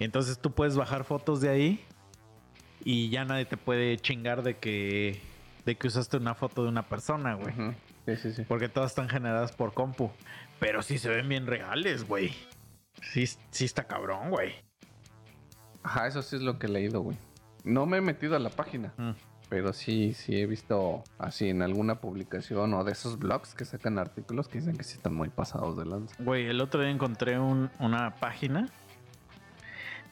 Entonces 0.00 0.38
tú 0.38 0.52
puedes 0.52 0.76
bajar 0.76 1.04
fotos 1.04 1.40
de 1.40 1.48
ahí 1.48 1.84
y 2.84 3.10
ya 3.10 3.24
nadie 3.24 3.44
te 3.44 3.56
puede 3.56 3.96
chingar 3.98 4.42
de 4.42 4.56
que 4.56 5.20
de 5.64 5.76
que 5.76 5.88
usaste 5.88 6.16
una 6.16 6.34
foto 6.34 6.62
de 6.62 6.68
una 6.70 6.88
persona, 6.88 7.34
güey. 7.34 7.52
Sí, 8.06 8.16
sí, 8.16 8.32
sí. 8.32 8.42
Porque 8.48 8.68
todas 8.70 8.92
están 8.92 9.08
generadas 9.08 9.52
por 9.52 9.74
compu. 9.74 10.10
Pero 10.60 10.82
sí 10.82 10.96
se 10.98 11.10
ven 11.10 11.28
bien 11.28 11.46
reales, 11.46 12.04
güey. 12.08 12.32
Sí, 13.02 13.26
sí 13.50 13.64
está 13.66 13.84
cabrón, 13.84 14.30
güey. 14.30 14.54
Ajá, 15.82 16.06
eso 16.06 16.22
sí 16.22 16.36
es 16.36 16.42
lo 16.42 16.58
que 16.58 16.66
he 16.66 16.70
leído, 16.70 17.02
güey. 17.02 17.18
No 17.64 17.84
me 17.86 17.98
he 17.98 18.00
metido 18.00 18.34
a 18.34 18.38
la 18.38 18.50
página, 18.50 18.94
Mm. 18.96 19.10
Pero 19.48 19.72
sí, 19.72 20.12
sí 20.14 20.40
he 20.40 20.46
visto 20.46 21.02
así 21.18 21.48
en 21.48 21.62
alguna 21.62 21.96
publicación 22.00 22.74
o 22.74 22.84
de 22.84 22.92
esos 22.92 23.18
blogs 23.18 23.54
que 23.54 23.64
sacan 23.64 23.98
artículos 23.98 24.48
que 24.48 24.58
dicen 24.58 24.76
que 24.76 24.84
sí 24.84 24.94
están 24.96 25.14
muy 25.14 25.28
pasados 25.30 25.76
de 25.78 25.86
lanza. 25.86 26.14
Güey, 26.18 26.46
el 26.46 26.60
otro 26.60 26.80
día 26.82 26.90
encontré 26.90 27.38
un- 27.38 27.70
una 27.78 28.14
página. 28.16 28.68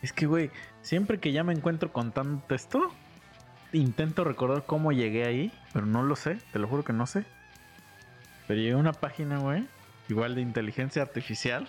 Es 0.02 0.12
que, 0.12 0.26
güey, 0.26 0.50
siempre 0.82 1.18
que 1.20 1.32
ya 1.32 1.42
me 1.44 1.52
encuentro 1.52 1.92
contando 1.92 2.42
esto, 2.54 2.90
intento 3.72 4.24
recordar 4.24 4.64
cómo 4.66 4.92
llegué 4.92 5.24
ahí, 5.26 5.52
pero 5.72 5.86
no 5.86 6.02
lo 6.02 6.16
sé, 6.16 6.38
te 6.52 6.58
lo 6.58 6.68
juro 6.68 6.84
que 6.84 6.92
no 6.92 7.06
sé. 7.06 7.24
Pero 8.46 8.60
llegué 8.60 8.72
a 8.72 8.76
una 8.78 8.92
página, 8.92 9.38
güey, 9.38 9.66
igual 10.08 10.34
de 10.34 10.40
inteligencia 10.42 11.02
artificial. 11.02 11.66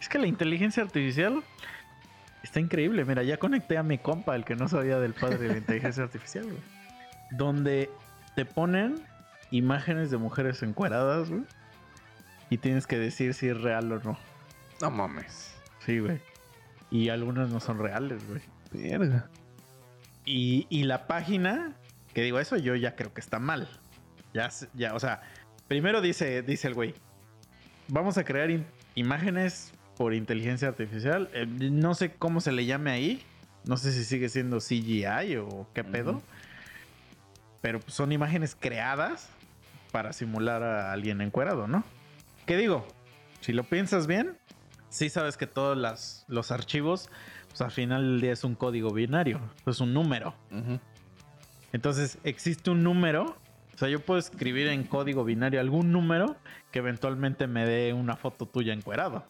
Es 0.00 0.08
que 0.08 0.18
la 0.18 0.26
inteligencia 0.26 0.82
artificial 0.82 1.42
está 2.42 2.60
increíble. 2.60 3.04
Mira, 3.04 3.22
ya 3.22 3.38
conecté 3.38 3.78
a 3.78 3.82
mi 3.82 3.98
compa, 3.98 4.34
el 4.36 4.44
que 4.44 4.56
no 4.56 4.68
sabía 4.68 4.98
del 4.98 5.14
padre 5.14 5.38
de 5.38 5.48
la 5.48 5.56
inteligencia 5.58 6.02
artificial, 6.02 6.44
güey. 6.44 6.75
Donde 7.30 7.90
te 8.34 8.44
ponen 8.44 9.02
imágenes 9.50 10.10
de 10.10 10.16
mujeres 10.16 10.62
encueradas, 10.62 11.30
güey. 11.30 11.44
Y 12.50 12.58
tienes 12.58 12.86
que 12.86 12.98
decir 12.98 13.34
si 13.34 13.48
es 13.48 13.60
real 13.60 13.90
o 13.92 14.00
no. 14.00 14.18
No 14.80 14.90
mames. 14.90 15.54
Sí, 15.84 15.98
güey. 15.98 16.20
Y 16.90 17.08
algunas 17.08 17.50
no 17.50 17.60
son 17.60 17.78
reales, 17.78 18.22
güey. 18.28 18.42
Verga. 18.72 19.28
Y, 20.24 20.66
y 20.70 20.84
la 20.84 21.06
página, 21.06 21.72
que 22.12 22.22
digo, 22.22 22.38
eso 22.38 22.56
yo 22.56 22.74
ya 22.74 22.94
creo 22.94 23.12
que 23.12 23.20
está 23.20 23.38
mal. 23.38 23.68
Ya, 24.34 24.50
ya, 24.74 24.94
o 24.94 25.00
sea, 25.00 25.22
primero 25.68 26.00
dice, 26.00 26.42
dice 26.42 26.68
el 26.68 26.74
güey, 26.74 26.94
vamos 27.88 28.18
a 28.18 28.24
crear 28.24 28.50
imágenes 28.94 29.72
por 29.96 30.14
inteligencia 30.14 30.68
artificial. 30.68 31.30
Eh, 31.32 31.46
no 31.46 31.94
sé 31.94 32.12
cómo 32.12 32.40
se 32.40 32.52
le 32.52 32.66
llame 32.66 32.90
ahí. 32.90 33.22
No 33.64 33.76
sé 33.76 33.92
si 33.92 34.04
sigue 34.04 34.28
siendo 34.28 34.58
CGI 34.58 35.36
o 35.38 35.66
qué 35.74 35.82
pedo. 35.82 36.22
Pero 37.60 37.80
pues, 37.80 37.94
son 37.94 38.12
imágenes 38.12 38.56
creadas 38.58 39.28
para 39.92 40.12
simular 40.12 40.62
a 40.62 40.92
alguien 40.92 41.20
encuerado, 41.20 41.66
¿no? 41.66 41.84
¿Qué 42.46 42.56
digo? 42.56 42.86
Si 43.40 43.52
lo 43.52 43.64
piensas 43.64 44.06
bien, 44.06 44.36
sí 44.88 45.08
sabes 45.08 45.36
que 45.36 45.46
todos 45.46 45.76
las- 45.76 46.24
los 46.28 46.50
archivos, 46.50 47.08
pues 47.48 47.60
al 47.60 47.70
final 47.70 48.02
del 48.02 48.20
día 48.20 48.32
es 48.32 48.44
un 48.44 48.54
código 48.54 48.92
binario, 48.92 49.40
es 49.66 49.80
un 49.80 49.94
número. 49.94 50.34
Entonces 51.72 52.18
existe 52.24 52.70
un 52.70 52.82
número, 52.82 53.36
o 53.74 53.78
sea, 53.78 53.88
yo 53.88 54.00
puedo 54.00 54.18
escribir 54.18 54.68
en 54.68 54.84
código 54.84 55.24
binario 55.24 55.60
algún 55.60 55.92
número 55.92 56.36
que 56.70 56.78
eventualmente 56.78 57.46
me 57.46 57.66
dé 57.66 57.92
una 57.92 58.16
foto 58.16 58.46
tuya 58.46 58.72
encuerado. 58.72 59.24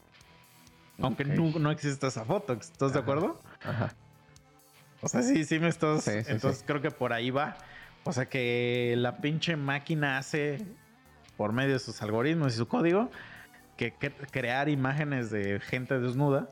Aunque 1.00 1.24
no, 1.24 1.58
no 1.58 1.70
exista 1.70 2.06
esa 2.06 2.24
foto, 2.24 2.54
¿estás 2.54 2.92
de 2.92 2.98
acuerdo? 3.00 3.40
Ajá. 3.62 3.94
O 5.02 5.08
sea, 5.08 5.22
sí, 5.22 5.44
sí 5.44 5.58
me 5.58 5.68
estás. 5.68 6.04
Sí, 6.04 6.10
sí, 6.22 6.32
entonces 6.32 6.60
sí. 6.60 6.64
creo 6.66 6.80
que 6.80 6.90
por 6.90 7.12
ahí 7.12 7.30
va. 7.30 7.56
O 8.06 8.12
sea, 8.12 8.26
que 8.26 8.94
la 8.96 9.18
pinche 9.18 9.56
máquina 9.56 10.18
hace, 10.18 10.58
por 11.36 11.52
medio 11.52 11.72
de 11.74 11.78
sus 11.80 12.00
algoritmos 12.02 12.54
y 12.54 12.56
su 12.56 12.68
código, 12.68 13.10
que, 13.76 13.92
que- 13.94 14.10
crear 14.12 14.68
imágenes 14.68 15.30
de 15.30 15.60
gente 15.60 15.98
desnuda, 15.98 16.48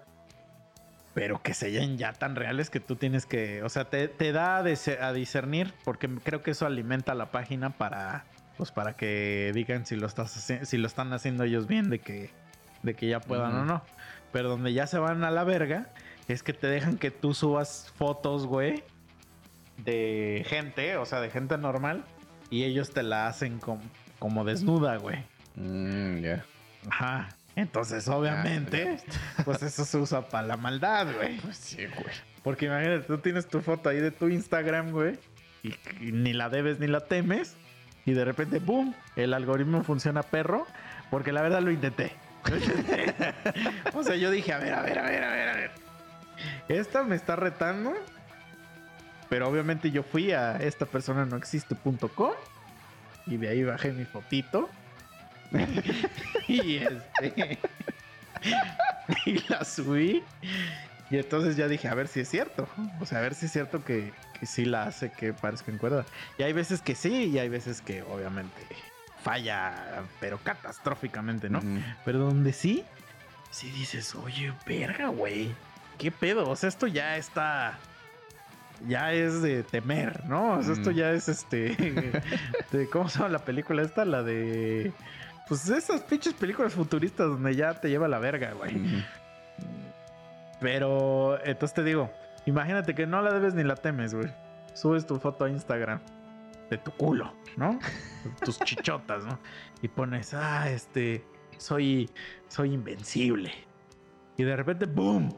pero 1.15 1.41
que 1.43 1.55
sean 1.55 1.97
ya 1.97 2.13
tan 2.13 2.35
reales 2.35 2.71
que 2.71 2.81
tú 2.81 2.97
tienes 2.97 3.25
que. 3.25 3.63
O 3.63 3.69
sea, 3.69 3.85
te, 3.85 4.09
te 4.09 4.33
da 4.33 4.59
a, 4.59 4.65
dis- 4.65 5.01
a 5.01 5.13
discernir, 5.13 5.73
porque 5.85 6.09
creo 6.09 6.43
que 6.43 6.51
eso 6.51 6.67
alimenta 6.67 7.15
la 7.15 7.31
página 7.31 7.71
para. 7.71 8.25
Pues 8.57 8.71
para 8.71 8.93
que 8.93 9.51
digan 9.53 9.85
si 9.85 9.97
lo 9.97 10.07
estás 10.07 10.31
si 10.63 10.77
lo 10.77 10.87
están 10.87 11.13
haciendo 11.13 11.43
ellos 11.43 11.67
bien, 11.67 11.91
de 11.91 11.99
que, 11.99 12.31
de 12.85 12.95
que 12.95 13.09
ya 13.09 13.19
puedan 13.21 13.53
o 13.55 13.65
no. 13.65 13.83
Pero 14.33 14.49
donde 14.49 14.73
ya 14.73 14.87
se 14.87 14.99
van 14.99 15.25
a 15.25 15.31
la 15.33 15.43
verga, 15.45 15.87
es 16.29 16.43
que 16.45 16.53
te 16.53 16.69
dejan 16.69 16.97
que 16.99 17.11
tú 17.11 17.35
subas 17.35 17.93
fotos, 17.97 18.47
güey, 18.47 18.85
de 19.79 20.45
gente, 20.49 20.97
o 20.97 21.07
sea, 21.07 21.21
de 21.21 21.31
gente 21.31 21.59
normal, 21.59 22.05
y 22.51 22.65
ellos 22.65 22.91
te 22.91 23.03
la 23.03 23.27
hacen 23.27 23.59
com- 23.59 23.81
como 24.19 24.45
desnuda, 24.45 24.97
güey. 24.97 25.25
Mm, 25.57 26.19
ya. 26.19 26.45
Ajá. 26.91 27.29
Entonces, 27.57 28.09
obviamente, 28.09 28.99
pues 29.45 29.63
eso 29.63 29.85
se 29.85 29.97
usa 29.97 30.29
para 30.29 30.47
la 30.47 30.57
maldad, 30.57 31.07
güey. 31.15 31.39
Pues 31.43 31.57
sí, 31.57 31.87
güey. 31.87 32.15
Porque 32.43 32.67
imagínate, 32.67 33.07
tú 33.07 33.19
tienes 33.19 33.47
tu 33.49 33.61
foto 33.61 33.89
ahí 33.89 34.01
de 34.01 34.11
tu 34.11 34.29
Instagram, 34.29 34.91
güey, 34.91 35.19
y, 35.63 35.69
y 36.01 36.13
ni 36.13 36.33
la 36.33 36.49
debes 36.51 36.79
ni 36.81 36.87
la 36.89 37.01
temes, 37.01 37.57
y 38.05 38.13
de 38.13 38.25
repente, 38.25 38.59
¡boom! 38.59 38.95
El 39.17 39.33
algoritmo 39.33 39.83
funciona 39.83 40.23
perro, 40.23 40.67
porque 41.11 41.33
la 41.33 41.41
verdad 41.43 41.63
lo 41.63 41.71
intenté. 41.71 42.13
o 43.95 44.03
sea, 44.03 44.17
yo 44.17 44.31
dije, 44.31 44.53
a 44.53 44.59
ver, 44.59 44.75
a 44.75 44.83
ver, 44.83 44.99
a 44.99 45.03
ver, 45.03 45.25
a 45.25 45.31
ver, 45.31 45.49
a 45.49 45.55
ver. 45.55 45.71
Esta 46.69 47.03
me 47.05 47.17
está 47.17 47.37
retando. 47.37 47.95
Pero 49.35 49.49
obviamente 49.49 49.91
yo 49.91 50.05
fui 50.05 50.31
a 50.31 50.59
esta 50.59 50.87
persona 50.87 51.27
no 51.27 51.37
existe.com 51.37 52.31
y 53.27 53.37
de 53.37 53.49
ahí 53.49 53.65
bajé 53.65 53.93
mi 53.93 54.05
fotito. 54.05 54.71
y 56.47 56.77
este. 56.77 57.59
y 59.27 59.43
la 59.49 59.65
subí. 59.65 60.23
Y 61.11 61.17
entonces 61.17 61.57
ya 61.57 61.67
dije, 61.67 61.89
a 61.89 61.95
ver 61.95 62.07
si 62.07 62.21
es 62.21 62.29
cierto. 62.29 62.69
O 63.01 63.07
sea, 63.07 63.19
a 63.19 63.23
ver 63.23 63.35
si 63.35 63.47
es 63.47 63.53
cierto 63.53 63.85
que, 63.85 64.13
que 64.39 64.47
sí 64.47 64.67
la 64.67 64.85
hace 64.85 65.11
que 65.11 65.33
parezca 65.33 65.73
en 65.73 65.79
cuerda. 65.79 66.07
Y 66.39 66.45
hay 66.45 66.53
veces 66.53 66.81
que 66.81 66.95
sí, 66.95 67.25
y 67.25 67.41
hay 67.41 67.49
veces 67.49 67.81
que 67.81 68.03
obviamente 68.05 68.63
falla, 69.21 70.05
pero 70.21 70.39
catastróficamente, 70.45 71.51
¿no? 71.51 71.61
Pero 72.05 72.21
donde 72.21 72.53
sí, 72.53 72.85
sí 73.51 73.69
dices, 73.73 74.15
oye, 74.15 74.53
verga, 74.65 75.09
güey. 75.09 75.53
¿Qué 75.99 76.13
pedo? 76.13 76.49
O 76.49 76.55
sea, 76.55 76.69
esto 76.69 76.87
ya 76.87 77.17
está. 77.17 77.81
Ya 78.87 79.13
es 79.13 79.41
de 79.43 79.63
temer, 79.63 80.25
¿no? 80.27 80.59
O 80.59 80.63
sea, 80.63 80.73
esto 80.75 80.91
Mm. 80.91 80.95
ya 80.95 81.13
es 81.13 81.29
este. 81.29 81.75
de- 82.73 82.89
¿Cómo 82.91 83.09
se 83.09 83.19
llama 83.19 83.31
la 83.31 83.39
película 83.45 83.83
esta? 83.83 84.05
La 84.05 84.23
de. 84.23 84.93
Pues 85.49 85.69
esas 85.69 86.01
pinches 86.03 86.35
películas 86.35 86.73
futuristas 86.75 87.29
donde 87.29 87.55
ya 87.55 87.75
te 87.81 87.89
lleva 87.89 88.09
la 88.09 88.19
verga, 88.19 88.53
güey. 88.53 89.05
Pero 90.61 91.39
entonces 91.45 91.75
te 91.75 91.83
digo, 91.85 92.11
imagínate 92.47 92.95
que 92.95 93.07
no 93.07 93.21
la 93.23 93.33
debes 93.33 93.55
ni 93.55 93.63
la 93.65 93.77
temes, 93.77 94.15
güey. 94.15 94.31
Subes 94.75 95.07
tu 95.07 95.19
foto 95.19 95.45
a 95.45 95.51
Instagram 95.51 96.01
de 96.71 96.79
tu 96.79 96.91
culo, 96.93 97.33
¿no? 97.57 97.79
Tus 98.45 98.59
chichotas, 98.61 99.25
¿no? 99.25 99.39
Y 99.83 99.89
pones, 99.89 100.33
ah, 100.35 100.71
este, 100.71 101.25
soy, 101.59 102.09
soy 102.49 102.73
invencible. 102.73 103.53
Y 104.37 104.45
de 104.45 104.57
repente, 104.57 104.87
¡boom! 104.87 105.29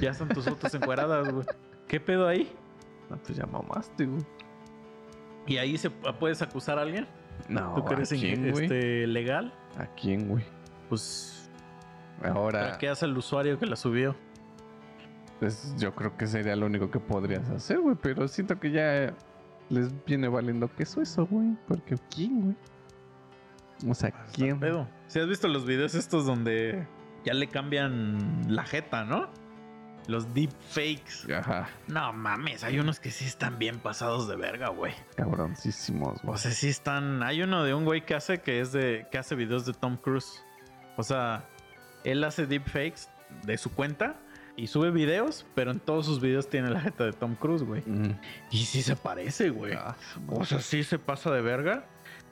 Ya 0.00 0.10
están 0.10 0.28
tus 0.28 0.44
fotos 0.44 0.72
encueradas, 0.74 1.28
güey. 1.32 1.46
¿Qué 1.88 2.00
pedo 2.00 2.26
ahí? 2.26 2.52
No, 3.10 3.16
pues 3.16 3.36
ya 3.38 3.46
mamaste, 3.46 4.06
güey. 4.06 4.24
¿Y 5.46 5.58
ahí 5.58 5.78
se 5.78 5.90
puedes 5.90 6.42
acusar 6.42 6.78
a 6.78 6.82
alguien? 6.82 7.06
No, 7.48 7.74
¿Tú 7.74 7.84
que 7.84 7.94
¿a 7.94 7.98
quién, 7.98 8.50
güey? 8.50 8.64
este, 8.64 9.06
legal? 9.06 9.52
¿A 9.78 9.86
quién, 9.94 10.28
güey? 10.28 10.44
Pues, 10.88 11.50
Ahora, 12.22 12.60
¿para 12.60 12.78
qué 12.78 12.88
hace 12.88 13.06
el 13.06 13.16
usuario 13.16 13.58
que 13.58 13.66
la 13.66 13.76
subió? 13.76 14.16
pues 15.38 15.74
yo 15.76 15.94
creo 15.94 16.16
que 16.16 16.26
sería 16.26 16.56
lo 16.56 16.66
único 16.66 16.90
que 16.90 16.98
podrías 16.98 17.48
hacer, 17.50 17.78
güey. 17.80 17.96
Pero 18.00 18.26
siento 18.26 18.58
que 18.58 18.70
ya 18.70 19.14
les 19.68 19.92
viene 20.04 20.28
valiendo 20.28 20.68
queso 20.74 21.02
eso, 21.02 21.26
güey. 21.26 21.56
Porque 21.68 21.96
¿quién, 22.14 22.40
güey? 22.42 22.56
O 23.90 23.94
sea, 23.94 24.10
¿quién? 24.32 24.58
pedo. 24.58 24.88
Si 25.08 25.20
has 25.20 25.28
visto 25.28 25.46
los 25.48 25.66
videos 25.66 25.94
estos 25.94 26.24
donde 26.24 26.86
ya 27.24 27.34
le 27.34 27.48
cambian 27.48 28.46
la 28.48 28.64
jeta, 28.64 29.04
¿no? 29.04 29.28
Los 30.08 30.32
deep 30.34 30.50
fakes. 30.70 31.32
Ajá, 31.34 31.68
No 31.88 32.12
mames, 32.12 32.62
hay 32.62 32.78
unos 32.78 33.00
que 33.00 33.10
sí 33.10 33.24
están 33.24 33.58
bien 33.58 33.78
pasados 33.80 34.28
de 34.28 34.36
verga, 34.36 34.68
güey. 34.68 34.92
cabroncísimos, 35.16 36.18
O 36.22 36.26
güey. 36.28 36.38
sea, 36.38 36.50
sí 36.52 36.68
están. 36.68 37.22
Hay 37.22 37.42
uno 37.42 37.64
de 37.64 37.74
un 37.74 37.84
güey 37.84 38.04
que 38.04 38.14
hace 38.14 38.38
que 38.40 38.60
es 38.60 38.72
de. 38.72 39.06
que 39.10 39.18
hace 39.18 39.34
videos 39.34 39.66
de 39.66 39.72
Tom 39.72 39.96
Cruise. 39.96 40.42
O 40.96 41.02
sea, 41.02 41.44
él 42.04 42.22
hace 42.24 42.46
deep 42.46 42.64
fakes 42.68 43.02
de 43.44 43.58
su 43.58 43.72
cuenta 43.72 44.16
y 44.56 44.68
sube 44.68 44.90
videos, 44.90 45.44
pero 45.54 45.70
en 45.70 45.80
todos 45.80 46.06
sus 46.06 46.20
videos 46.20 46.48
tiene 46.48 46.70
la 46.70 46.80
jeta 46.80 47.04
de 47.04 47.12
Tom 47.12 47.34
Cruise, 47.34 47.62
güey. 47.62 47.82
Y 48.50 48.64
sí 48.64 48.82
se 48.82 48.96
parece, 48.96 49.50
güey. 49.50 49.74
Ah, 49.74 49.96
O 50.28 50.44
sea, 50.46 50.60
sí 50.60 50.84
se 50.84 50.98
pasa 50.98 51.30
de 51.30 51.42
verga. 51.42 51.84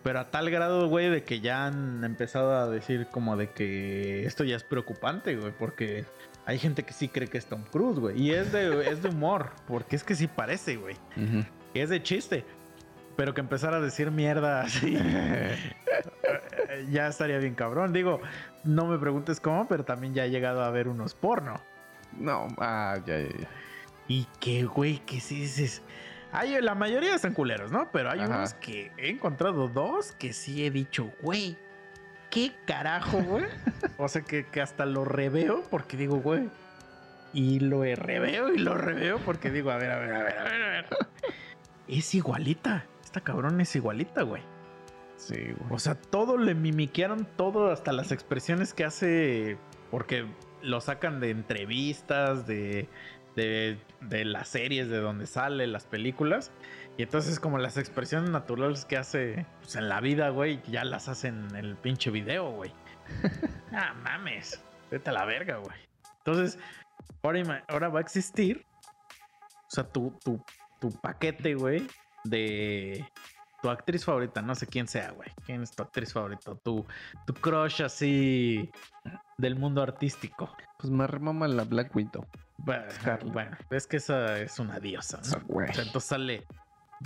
Pero 0.03 0.21
a 0.21 0.31
tal 0.31 0.51
grado, 0.51 0.87
güey, 0.89 1.09
de 1.11 1.25
que 1.25 1.41
ya 1.41 1.67
han 1.67 2.05
empezado 2.05 2.57
a 2.59 2.69
decir 2.69 3.07
como 3.11 3.37
de 3.39 3.51
que 3.53 4.27
esto 4.27 4.45
ya 4.45 4.55
es 4.57 4.63
preocupante, 4.65 5.35
güey. 5.37 5.53
Porque 5.59 6.05
hay 6.47 6.59
gente 6.59 6.83
que 6.83 6.93
sí 6.93 7.09
cree 7.09 7.29
que 7.29 7.39
es 7.39 7.47
Tom 7.47 7.63
Cruise, 7.71 7.99
güey. 7.99 8.21
Y 8.21 8.33
es 8.33 8.53
de, 8.53 8.89
es 8.91 9.03
de 9.03 9.09
humor. 9.09 9.51
Porque 9.67 9.97
es 9.97 10.05
que 10.05 10.15
sí 10.15 10.27
parece, 10.27 10.77
güey. 10.77 10.97
Es 11.73 11.89
de 11.89 12.03
chiste. 12.03 12.45
Pero 13.17 13.33
que 13.33 13.41
empezar 13.41 13.73
a 13.75 13.81
decir 13.81 14.11
mierda 14.11 14.63
así. 14.63 14.99
ya 16.91 17.07
estaría 17.07 17.39
bien 17.39 17.55
cabrón. 17.55 17.93
Digo, 17.93 18.21
no 18.65 18.87
me 18.87 18.99
preguntes 18.99 19.41
cómo, 19.41 19.69
pero 19.69 19.85
también 19.85 20.15
ya 20.15 20.25
he 20.27 20.31
llegado 20.31 20.63
a 20.63 20.71
ver 20.71 20.89
unos 20.89 21.15
porno. 21.15 21.61
No, 22.19 22.49
ah, 22.59 22.99
ya, 23.07 23.21
ya, 23.21 23.29
ya. 23.29 23.49
Y 24.07 24.27
que, 24.41 24.65
güey, 24.65 24.99
que 24.99 25.21
sí 25.21 25.41
dices. 25.41 25.83
Hay, 26.33 26.61
la 26.61 26.75
mayoría 26.75 27.15
están 27.15 27.33
culeros, 27.33 27.71
¿no? 27.71 27.89
Pero 27.93 28.11
hay 28.11 28.21
Ajá. 28.21 28.37
unos 28.37 28.55
que 28.55 28.91
he 28.99 29.09
encontrado 29.09 29.69
dos 29.69 30.13
que 30.13 30.33
sí 30.33 30.67
he 30.67 30.71
dicho, 30.71 31.13
güey, 31.23 31.57
¿qué 32.35 32.53
carajo, 32.67 33.23
güey? 33.23 33.45
o 33.99 34.09
sea, 34.09 34.23
que, 34.23 34.45
que 34.47 34.61
hasta 34.61 34.85
lo 34.85 35.05
reveo 35.05 35.63
porque 35.71 35.97
digo, 35.97 36.17
güey. 36.17 36.51
Y 37.33 37.61
lo 37.61 37.83
reveo 37.83 38.53
y 38.53 38.59
lo 38.59 38.75
reveo 38.75 39.19
porque 39.19 39.51
digo, 39.51 39.71
a 39.71 39.77
ver, 39.77 39.91
a 39.91 39.99
ver, 39.99 40.13
a 40.13 40.23
ver, 40.23 40.39
a 40.39 40.45
ver, 40.45 40.63
a 40.63 40.69
ver. 40.69 40.87
Es 41.89 42.15
igualita. 42.15 42.87
Esta 43.03 43.21
cabrón 43.21 43.61
es 43.61 43.75
igualita, 43.77 44.23
güey. 44.23 44.43
Sí, 45.17 45.37
güey. 45.37 45.71
O 45.71 45.79
sea, 45.79 45.95
todo 45.95 46.37
le 46.37 46.55
mimiquearon 46.55 47.27
todo, 47.37 47.71
hasta 47.71 47.93
las 47.93 48.13
expresiones 48.13 48.75
que 48.75 48.85
hace, 48.85 49.57
porque 49.91 50.27
lo 50.63 50.81
sacan 50.81 51.21
de 51.21 51.31
entrevistas, 51.31 52.47
de, 52.47 52.89
de, 53.37 53.79
de 54.01 54.25
las 54.25 54.49
series 54.49 54.89
de 54.89 54.99
donde 54.99 55.27
sale, 55.27 55.67
las 55.67 55.87
películas. 55.87 56.51
Y 56.97 57.03
entonces 57.03 57.41
como 57.41 57.59
las 57.59 57.77
expresiones 57.77 58.31
naturales 58.31 58.85
que 58.85 58.97
hace 58.97 59.47
pues, 59.61 59.75
en 59.77 59.89
la 59.89 60.01
vida, 60.01 60.29
güey, 60.29 60.63
ya 60.69 60.85
las 60.85 61.09
hacen 61.09 61.47
en 61.51 61.57
el 61.57 61.77
pinche 61.77 62.11
video, 62.11 62.51
güey. 62.51 62.73
ah, 63.73 63.95
mames. 63.95 64.63
Vete 64.91 65.11
a 65.11 65.13
la 65.13 65.25
verga, 65.25 65.57
güey. 65.57 65.77
Entonces, 66.19 66.59
ahora, 67.23 67.65
ahora 67.69 67.89
va 67.89 67.99
a 67.99 68.03
existir, 68.03 68.65
o 68.81 69.71
sea, 69.71 69.85
tu, 69.85 70.17
tu, 70.23 70.43
tu 70.81 70.91
paquete, 71.01 71.55
güey, 71.55 71.87
de 72.23 73.05
tu 73.65 73.71
actriz 73.71 74.05
favorita, 74.05 74.43
no 74.43 74.55
sé 74.55 74.67
quién 74.67 74.87
sea, 74.87 75.11
güey. 75.13 75.31
¿Quién 75.47 75.63
es 75.63 75.71
tu 75.71 75.83
actriz 75.83 76.13
favorita? 76.13 76.55
Tu, 76.57 76.85
tu 77.27 77.33
crush 77.33 77.83
así 77.83 78.71
del 79.39 79.57
mundo 79.57 79.83
artístico. 79.83 80.55
Pues 80.79 80.91
me 80.91 81.07
remama 81.07 81.49
la 81.49 81.65
Black 81.65 81.97
Widow. 81.97 82.27
Bueno, 82.59 82.85
bueno, 83.33 83.57
es 83.71 83.87
que 83.87 83.97
esa 83.97 84.39
es 84.39 84.59
una 84.59 84.79
diosa, 84.79 85.19
¿no? 85.31 85.47
güey. 85.47 85.71
O 85.71 85.73
sea, 85.73 85.85
entonces 85.85 86.09
sale, 86.09 86.47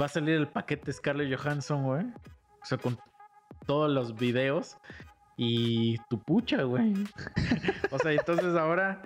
va 0.01 0.07
a 0.07 0.09
salir 0.09 0.37
el 0.37 0.49
paquete 0.49 0.93
Scarlett 0.93 1.37
Johansson, 1.37 1.85
güey. 1.85 2.05
O 2.62 2.65
sea, 2.65 2.79
con 2.79 2.99
todos 3.66 3.91
los 3.91 4.15
videos 4.15 4.77
y 5.37 5.99
tu 6.09 6.20
pucha, 6.23 6.62
güey. 6.62 6.95
o 7.91 7.99
sea, 7.99 8.12
entonces 8.12 8.57
ahora 8.57 9.03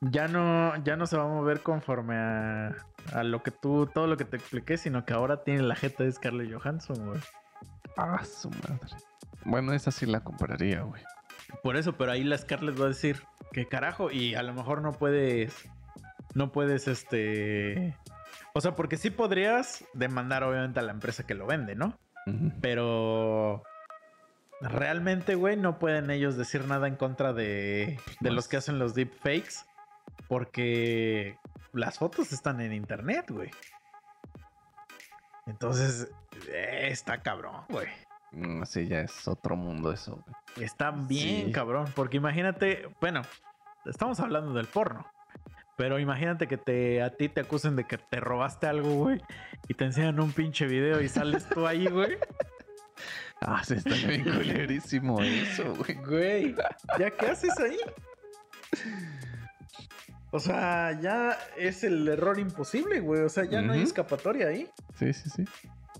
ya 0.00 0.28
no, 0.28 0.76
ya 0.84 0.96
no 0.96 1.06
se 1.06 1.16
va 1.16 1.24
a 1.24 1.28
mover 1.28 1.60
conforme 1.60 2.16
a, 2.16 2.74
a 3.12 3.22
lo 3.22 3.42
que 3.42 3.50
tú, 3.50 3.86
todo 3.92 4.06
lo 4.06 4.16
que 4.16 4.24
te 4.24 4.36
expliqué, 4.36 4.76
sino 4.76 5.04
que 5.04 5.12
ahora 5.12 5.42
tiene 5.44 5.62
la 5.62 5.74
jeta 5.74 6.04
de 6.04 6.12
Scarlett 6.12 6.52
Johansson, 6.52 7.06
güey. 7.06 7.20
Ah, 7.96 8.24
su 8.24 8.50
madre. 8.50 8.96
Bueno, 9.44 9.72
esa 9.72 9.90
sí 9.90 10.06
la 10.06 10.20
compraría, 10.20 10.82
güey. 10.82 11.02
Por 11.62 11.76
eso, 11.76 11.96
pero 11.96 12.12
ahí 12.12 12.24
la 12.24 12.38
Scarlett 12.38 12.80
va 12.80 12.86
a 12.86 12.88
decir, 12.88 13.22
¿qué 13.52 13.66
carajo? 13.66 14.10
Y 14.10 14.34
a 14.34 14.42
lo 14.42 14.54
mejor 14.54 14.82
no 14.82 14.92
puedes, 14.92 15.68
no 16.34 16.50
puedes, 16.50 16.88
este... 16.88 17.96
O 18.56 18.60
sea, 18.60 18.74
porque 18.76 18.96
sí 18.96 19.10
podrías 19.10 19.84
demandar 19.94 20.44
obviamente 20.44 20.78
a 20.78 20.82
la 20.84 20.92
empresa 20.92 21.26
que 21.26 21.34
lo 21.34 21.46
vende, 21.46 21.74
¿no? 21.74 21.98
Pero 22.62 23.62
realmente, 24.60 25.34
güey, 25.34 25.56
no 25.56 25.78
pueden 25.78 26.10
ellos 26.10 26.36
decir 26.36 26.64
nada 26.66 26.86
en 26.88 26.96
contra 26.96 27.32
de, 27.32 27.98
de 28.20 28.30
los 28.30 28.48
que 28.48 28.56
hacen 28.56 28.78
los 28.78 28.94
deepfakes. 28.94 29.66
Porque 30.28 31.36
las 31.72 31.98
fotos 31.98 32.32
están 32.32 32.60
en 32.60 32.72
internet, 32.72 33.26
güey. 33.30 33.50
Entonces, 35.46 36.10
eh, 36.48 36.88
está 36.90 37.22
cabrón, 37.22 37.62
güey. 37.68 37.88
Mm, 38.32 38.62
Sí, 38.64 38.86
ya 38.88 39.00
es 39.00 39.28
otro 39.28 39.56
mundo 39.56 39.92
eso, 39.92 40.22
güey. 40.24 40.64
Está 40.66 40.90
bien 40.92 41.46
Sí. 41.46 41.52
cabrón. 41.52 41.86
Porque 41.94 42.16
imagínate, 42.16 42.88
bueno, 43.00 43.22
estamos 43.84 44.20
hablando 44.20 44.54
del 44.54 44.66
porno. 44.66 45.06
Pero 45.76 45.98
imagínate 45.98 46.46
que 46.46 46.56
te, 46.56 47.02
a 47.02 47.10
ti 47.10 47.28
te 47.28 47.40
acusen 47.40 47.76
de 47.76 47.84
que 47.84 47.98
te 47.98 48.20
robaste 48.20 48.66
algo, 48.66 48.94
güey. 48.94 49.20
Y 49.68 49.74
te 49.74 49.84
enseñan 49.84 50.20
un 50.20 50.32
pinche 50.32 50.66
video 50.66 51.00
y 51.00 51.08
sales 51.08 51.48
tú 51.48 51.66
ahí, 51.66 51.86
güey. 51.86 52.16
Ah, 53.46 53.62
sí, 53.62 53.74
está 53.74 53.90
bien 53.90 54.22
culerísimo 54.22 55.20
eso, 55.20 55.74
güey. 55.74 55.94
Güey, 55.96 56.54
¿ya 56.98 57.10
qué 57.10 57.26
haces 57.26 57.52
ahí? 57.58 57.76
O 60.30 60.40
sea, 60.40 60.98
ya 60.98 61.36
es 61.56 61.84
el 61.84 62.08
error 62.08 62.38
imposible, 62.38 63.00
güey. 63.00 63.20
O 63.20 63.28
sea, 63.28 63.44
ya 63.44 63.60
no 63.60 63.74
hay 63.74 63.82
escapatoria 63.82 64.48
ahí. 64.48 64.70
Sí, 64.98 65.12
sí, 65.12 65.28
sí. 65.28 65.44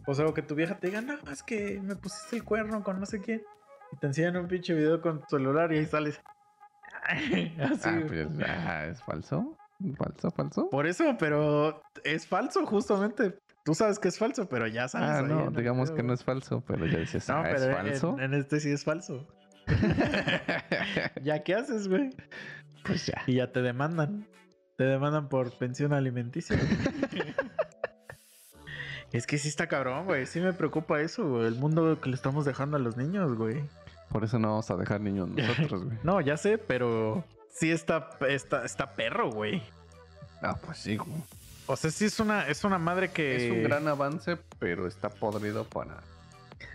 O 0.07 0.15
sea, 0.15 0.27
o 0.27 0.33
que 0.33 0.43
tu 0.43 0.55
vieja 0.55 0.79
te 0.79 0.87
diga, 0.87 1.03
no, 1.03 1.19
es 1.31 1.43
que 1.43 1.81
me 1.83 1.97
pusiste 1.97 2.37
el 2.37 2.45
cuerno 2.45 2.83
con 2.83 2.99
no 2.99 3.05
sé 3.05 3.21
quién. 3.21 3.43
Y 3.93 3.97
te 3.97 4.07
enseñan 4.07 4.37
un 4.37 4.49
pinche 4.49 4.73
video 4.73 5.03
con 5.03 5.21
tu 5.21 5.37
celular 5.37 5.71
y 5.73 5.79
ahí 5.79 5.87
sales. 5.87 6.21
Así. 7.05 7.89
ah, 7.89 8.03
pues, 8.09 8.29
ah, 8.47 8.87
¿es 8.87 9.03
falso? 9.03 9.57
¿Falso, 9.97 10.31
falso? 10.31 10.71
Por 10.71 10.87
eso, 10.87 11.17
pero 11.19 11.83
es 12.05 12.27
falso, 12.27 12.65
justamente. 12.67 13.39
Tú 13.65 13.75
sabes 13.75 13.99
que 13.99 14.09
es 14.09 14.19
falso, 14.19 14.49
pero 14.49 14.67
ya 14.67 14.89
sabes. 14.89 15.09
Ah, 15.09 15.23
no, 15.23 15.47
en 15.49 15.53
digamos 15.55 15.91
que 15.91 16.03
no 16.03 16.13
es 16.13 16.23
falso, 16.23 16.63
pero 16.67 16.87
ya 16.87 16.99
dices, 16.99 17.29
No, 17.29 17.37
ah, 17.37 17.43
pero 17.45 17.57
es 17.57 17.63
en- 17.65 17.75
falso. 17.75 18.17
En, 18.21 18.35
este 18.35 18.61
sí 18.61 18.71
es 18.71 18.85
falso. 18.85 19.27
¿Ya 21.23 21.43
qué 21.43 21.55
haces, 21.55 21.89
güey? 21.89 22.11
Pues 22.85 23.07
ya. 23.07 23.23
Y 23.27 23.37
ya 23.37 23.51
te 23.53 23.63
demandan. 23.63 24.27
Te 24.77 24.85
demandan 24.85 25.29
por 25.29 25.57
pensión 25.57 25.93
alimenticia. 25.93 26.59
es 29.13 29.27
que 29.27 29.39
sí 29.39 29.49
está 29.49 29.69
cabrón, 29.69 30.07
güey. 30.07 30.27
Sí 30.27 30.41
me 30.41 30.53
preocupa 30.53 31.01
eso, 31.01 31.29
güey. 31.29 31.47
El 31.47 31.55
mundo 31.55 32.01
que 32.01 32.09
le 32.11 32.17
estamos 32.17 32.45
dejando 32.45 32.77
a 32.77 32.81
los 32.81 32.97
niños, 32.97 33.35
güey. 33.37 33.65
Por 34.11 34.25
eso 34.25 34.39
no 34.39 34.49
vamos 34.49 34.71
a 34.71 34.77
dejar 34.77 35.01
niños 35.01 35.29
nosotros, 35.29 35.85
güey. 35.85 35.99
No, 36.03 36.21
ya 36.21 36.37
sé, 36.37 36.59
pero 36.59 37.25
sí 37.55 37.71
está, 37.71 38.11
está, 38.29 38.65
está 38.65 38.95
perro, 38.95 39.31
güey. 39.31 39.63
Ah, 40.43 40.57
pues 40.63 40.79
sí, 40.79 40.97
güey. 40.97 41.23
O 41.67 41.77
sea, 41.77 41.91
sí 41.91 42.05
es 42.05 42.21
una, 42.21 42.47
es 42.47 42.65
una 42.65 42.79
madre 42.79 43.11
que. 43.11 43.47
Es 43.47 43.51
un 43.51 43.63
gran 43.63 43.89
avance, 43.89 44.37
pero 44.59 44.87
está 44.87 45.09
podrido 45.09 45.65
para, 45.65 46.03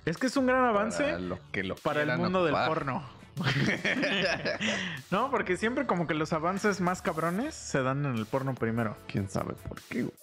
Es 0.05 0.17
que 0.17 0.27
es 0.27 0.37
un 0.37 0.47
gran 0.47 0.65
avance 0.65 1.03
para 1.03 1.19
lo 1.19 1.39
que 1.51 1.63
lo 1.63 1.75
para 1.75 2.01
el 2.01 2.17
mundo 2.17 2.43
del 2.43 2.55
porno. 2.55 3.03
no, 5.11 5.31
porque 5.31 5.55
siempre 5.55 5.85
como 5.85 6.07
que 6.07 6.13
los 6.13 6.33
avances 6.33 6.81
más 6.81 7.01
cabrones 7.01 7.55
se 7.55 7.81
dan 7.81 8.05
en 8.05 8.15
el 8.15 8.25
porno 8.25 8.55
primero. 8.55 8.97
¿Quién 9.07 9.29
sabe 9.29 9.53
por 9.67 9.81
qué, 9.83 10.01
güey? 10.01 10.15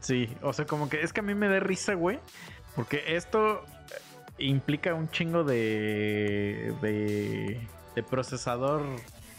Sí, 0.00 0.36
o 0.42 0.52
sea, 0.52 0.66
como 0.66 0.88
que 0.88 1.02
es 1.02 1.12
que 1.12 1.20
a 1.20 1.22
mí 1.22 1.34
me 1.34 1.48
da 1.48 1.58
risa, 1.60 1.94
güey. 1.94 2.20
Porque 2.76 3.16
esto 3.16 3.64
eh, 3.64 4.44
implica 4.44 4.94
un 4.94 5.10
chingo 5.10 5.42
de, 5.42 6.74
de, 6.80 7.60
de 7.96 8.02
procesador 8.02 8.82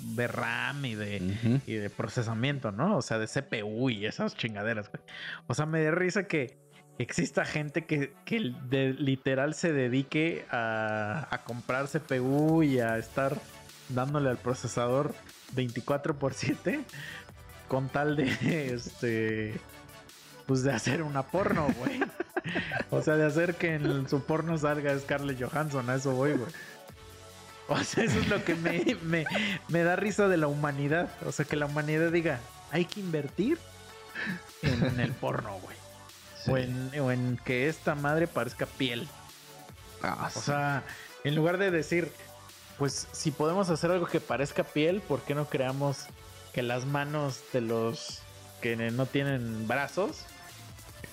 de 0.02 0.28
RAM 0.28 0.86
y 0.86 0.96
de, 0.96 1.62
y 1.66 1.74
de 1.76 1.90
procesamiento, 1.90 2.72
¿no? 2.72 2.98
O 2.98 3.02
sea, 3.02 3.18
de 3.20 3.28
CPU 3.28 3.90
y 3.90 4.06
esas 4.06 4.36
chingaderas, 4.36 4.90
güey. 4.92 5.04
O 5.48 5.54
sea, 5.54 5.66
me 5.66 5.84
da 5.84 5.92
risa 5.92 6.24
que 6.28 6.58
exista 6.98 7.46
gente 7.46 7.86
que, 7.86 8.14
que 8.26 8.54
de- 8.70 8.94
literal 8.94 9.54
se 9.54 9.72
dedique 9.74 10.46
a, 10.52 11.28
a 11.32 11.38
comprar 11.44 11.88
CPU 11.88 12.64
y 12.64 12.80
a 12.80 12.98
estar 12.98 13.38
dándole 13.90 14.30
al 14.30 14.38
procesador 14.38 15.14
24 15.54 16.18
por 16.20 16.34
7 16.34 16.82
con 17.68 17.90
tal 17.90 18.16
de 18.16 18.26
este 18.74 19.60
pues 20.46 20.64
de 20.64 20.72
hacer 20.74 21.02
una 21.04 21.24
porno, 21.24 21.68
güey. 21.80 22.00
O 22.90 23.02
sea, 23.04 23.16
de 23.18 23.26
hacer 23.26 23.54
que 23.56 23.76
en 23.76 24.10
su 24.10 24.24
porno 24.26 24.58
salga 24.58 24.98
Scarlett 24.98 25.40
Johansson, 25.42 25.88
a 25.92 25.96
eso 25.96 26.12
voy, 26.16 26.32
güey. 26.34 26.52
O 27.72 27.84
sea, 27.84 28.04
eso 28.04 28.20
es 28.20 28.28
lo 28.28 28.44
que 28.44 28.56
me, 28.56 28.98
me, 29.04 29.26
me 29.68 29.84
da 29.84 29.96
risa 29.96 30.28
de 30.28 30.38
la 30.38 30.48
humanidad. 30.48 31.10
O 31.26 31.32
sea, 31.32 31.46
que 31.46 31.56
la 31.56 31.66
humanidad 31.66 32.12
diga, 32.12 32.40
hay 32.72 32.86
que 32.86 33.00
invertir 33.00 33.58
en, 34.62 35.00
el 35.00 35.12
porno, 35.14 35.58
güey. 35.60 35.78
Sí. 36.44 36.52
O, 36.52 36.58
en, 36.58 37.00
o 37.00 37.12
en 37.12 37.40
que 37.46 37.70
esta 37.70 37.96
madre 37.96 38.28
parezca 38.28 38.66
piel. 38.66 39.08
Ah, 40.04 40.30
O 40.36 40.40
sí. 40.40 40.46
sea, 40.48 40.84
en 41.24 41.36
lugar 41.36 41.58
de 41.58 41.72
decir, 41.72 42.12
pues 42.78 43.08
si 43.12 43.32
podemos 43.32 43.70
hacer 43.70 43.92
algo 43.92 44.08
que 44.08 44.20
parezca 44.20 44.64
piel, 44.64 45.02
¿por 45.02 45.22
qué 45.22 45.36
no 45.36 45.46
creamos 45.46 46.08
que 46.54 46.64
las 46.64 46.86
manos 46.86 47.42
de 47.54 47.62
los 47.62 48.20
que 48.62 48.76
no 48.76 49.06
tienen 49.06 49.68
brazos 49.68 50.26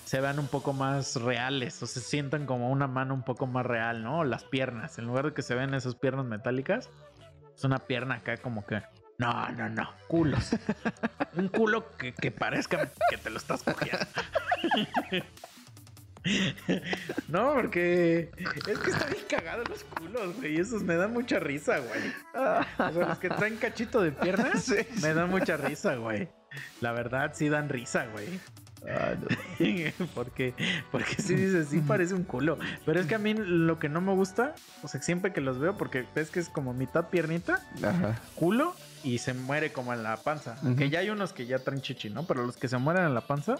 se 0.09 0.19
vean 0.21 0.39
un 0.39 0.47
poco 0.47 0.73
más 0.73 1.17
reales 1.17 1.83
o 1.83 1.85
se 1.85 1.99
sientan 1.99 2.47
como 2.47 2.71
una 2.71 2.87
mano 2.87 3.13
un 3.13 3.21
poco 3.21 3.45
más 3.45 3.63
real, 3.63 4.01
¿no? 4.01 4.23
Las 4.23 4.43
piernas, 4.43 4.97
en 4.97 5.05
lugar 5.05 5.25
de 5.25 5.33
que 5.35 5.43
se 5.43 5.53
vean 5.53 5.75
esas 5.75 5.93
piernas 5.93 6.25
metálicas, 6.25 6.89
es 7.55 7.63
una 7.63 7.77
pierna 7.77 8.15
acá 8.15 8.37
como 8.37 8.65
que... 8.65 8.81
No, 9.19 9.49
no, 9.49 9.69
no, 9.69 9.87
culos. 10.07 10.49
un 11.35 11.47
culo 11.49 11.95
que, 11.95 12.15
que 12.15 12.31
parezca 12.31 12.89
que 13.11 13.17
te 13.17 13.29
lo 13.29 13.37
estás 13.37 13.61
cogiendo. 13.61 14.03
No, 17.29 17.53
porque 17.53 18.29
es 18.67 18.79
que 18.79 18.91
están 18.91 19.09
bien 19.09 19.23
cagados 19.29 19.69
los 19.69 19.83
culos, 19.85 20.35
güey. 20.35 20.55
y 20.55 20.59
Esos 20.59 20.83
me 20.83 20.95
dan 20.95 21.13
mucha 21.13 21.39
risa, 21.39 21.79
güey. 21.79 22.13
O 22.33 22.93
sea, 22.93 23.07
los 23.07 23.19
que 23.19 23.29
traen 23.29 23.55
cachito 23.55 24.01
de 24.01 24.11
pierna 24.11 24.55
Sí, 24.57 24.75
me 25.01 25.13
dan 25.13 25.29
mucha 25.29 25.55
risa, 25.55 25.95
güey. 25.95 26.27
La 26.81 26.91
verdad, 26.91 27.31
sí 27.33 27.47
dan 27.47 27.69
risa, 27.69 28.07
güey. 28.07 28.27
Ah, 28.87 29.15
no. 29.19 30.07
porque, 30.15 30.53
porque 30.91 31.15
sí 31.21 31.35
dices, 31.35 31.67
sí 31.69 31.79
parece 31.79 32.13
un 32.13 32.23
culo. 32.23 32.57
Pero 32.85 32.99
es 32.99 33.07
que 33.07 33.15
a 33.15 33.19
mí 33.19 33.33
lo 33.33 33.79
que 33.79 33.89
no 33.89 34.01
me 34.01 34.13
gusta, 34.13 34.55
o 34.83 34.87
sea, 34.87 35.01
siempre 35.01 35.33
que 35.33 35.41
los 35.41 35.59
veo, 35.59 35.77
porque 35.77 36.05
ves 36.15 36.29
que 36.29 36.39
es 36.39 36.49
como 36.49 36.73
mitad 36.73 37.09
piernita, 37.09 37.61
Ajá. 37.83 38.19
culo 38.35 38.75
y 39.03 39.17
se 39.19 39.33
muere 39.33 39.71
como 39.71 39.93
en 39.93 40.03
la 40.03 40.17
panza. 40.17 40.55
Ujú. 40.63 40.75
Que 40.75 40.89
ya 40.89 40.99
hay 40.99 41.09
unos 41.09 41.33
que 41.33 41.45
ya 41.45 41.59
traen 41.59 41.81
chichi, 41.81 42.09
¿no? 42.09 42.25
Pero 42.25 42.45
los 42.45 42.57
que 42.57 42.67
se 42.67 42.77
mueren 42.77 43.05
en 43.05 43.13
la 43.13 43.21
panza, 43.21 43.55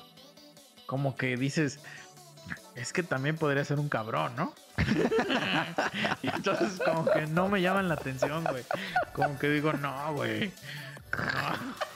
como 0.86 1.16
que 1.16 1.36
dices, 1.36 1.80
es 2.76 2.94
que 2.94 3.04
también 3.04 3.36
podría 3.38 3.64
ser 3.66 3.80
un 3.80 3.90
cabrón, 3.90 4.36
¿no? 4.36 4.54
y 6.24 6.28
entonces 6.28 6.80
como 6.84 7.06
que 7.06 7.28
no 7.28 7.50
me 7.50 7.62
llaman 7.62 7.90
la 7.90 7.96
atención, 7.96 8.44
güey. 8.50 8.64
Como 9.14 9.38
que 9.38 9.50
digo, 9.50 9.74
no, 9.74 10.14
güey. 10.14 10.52
No. 11.12 11.90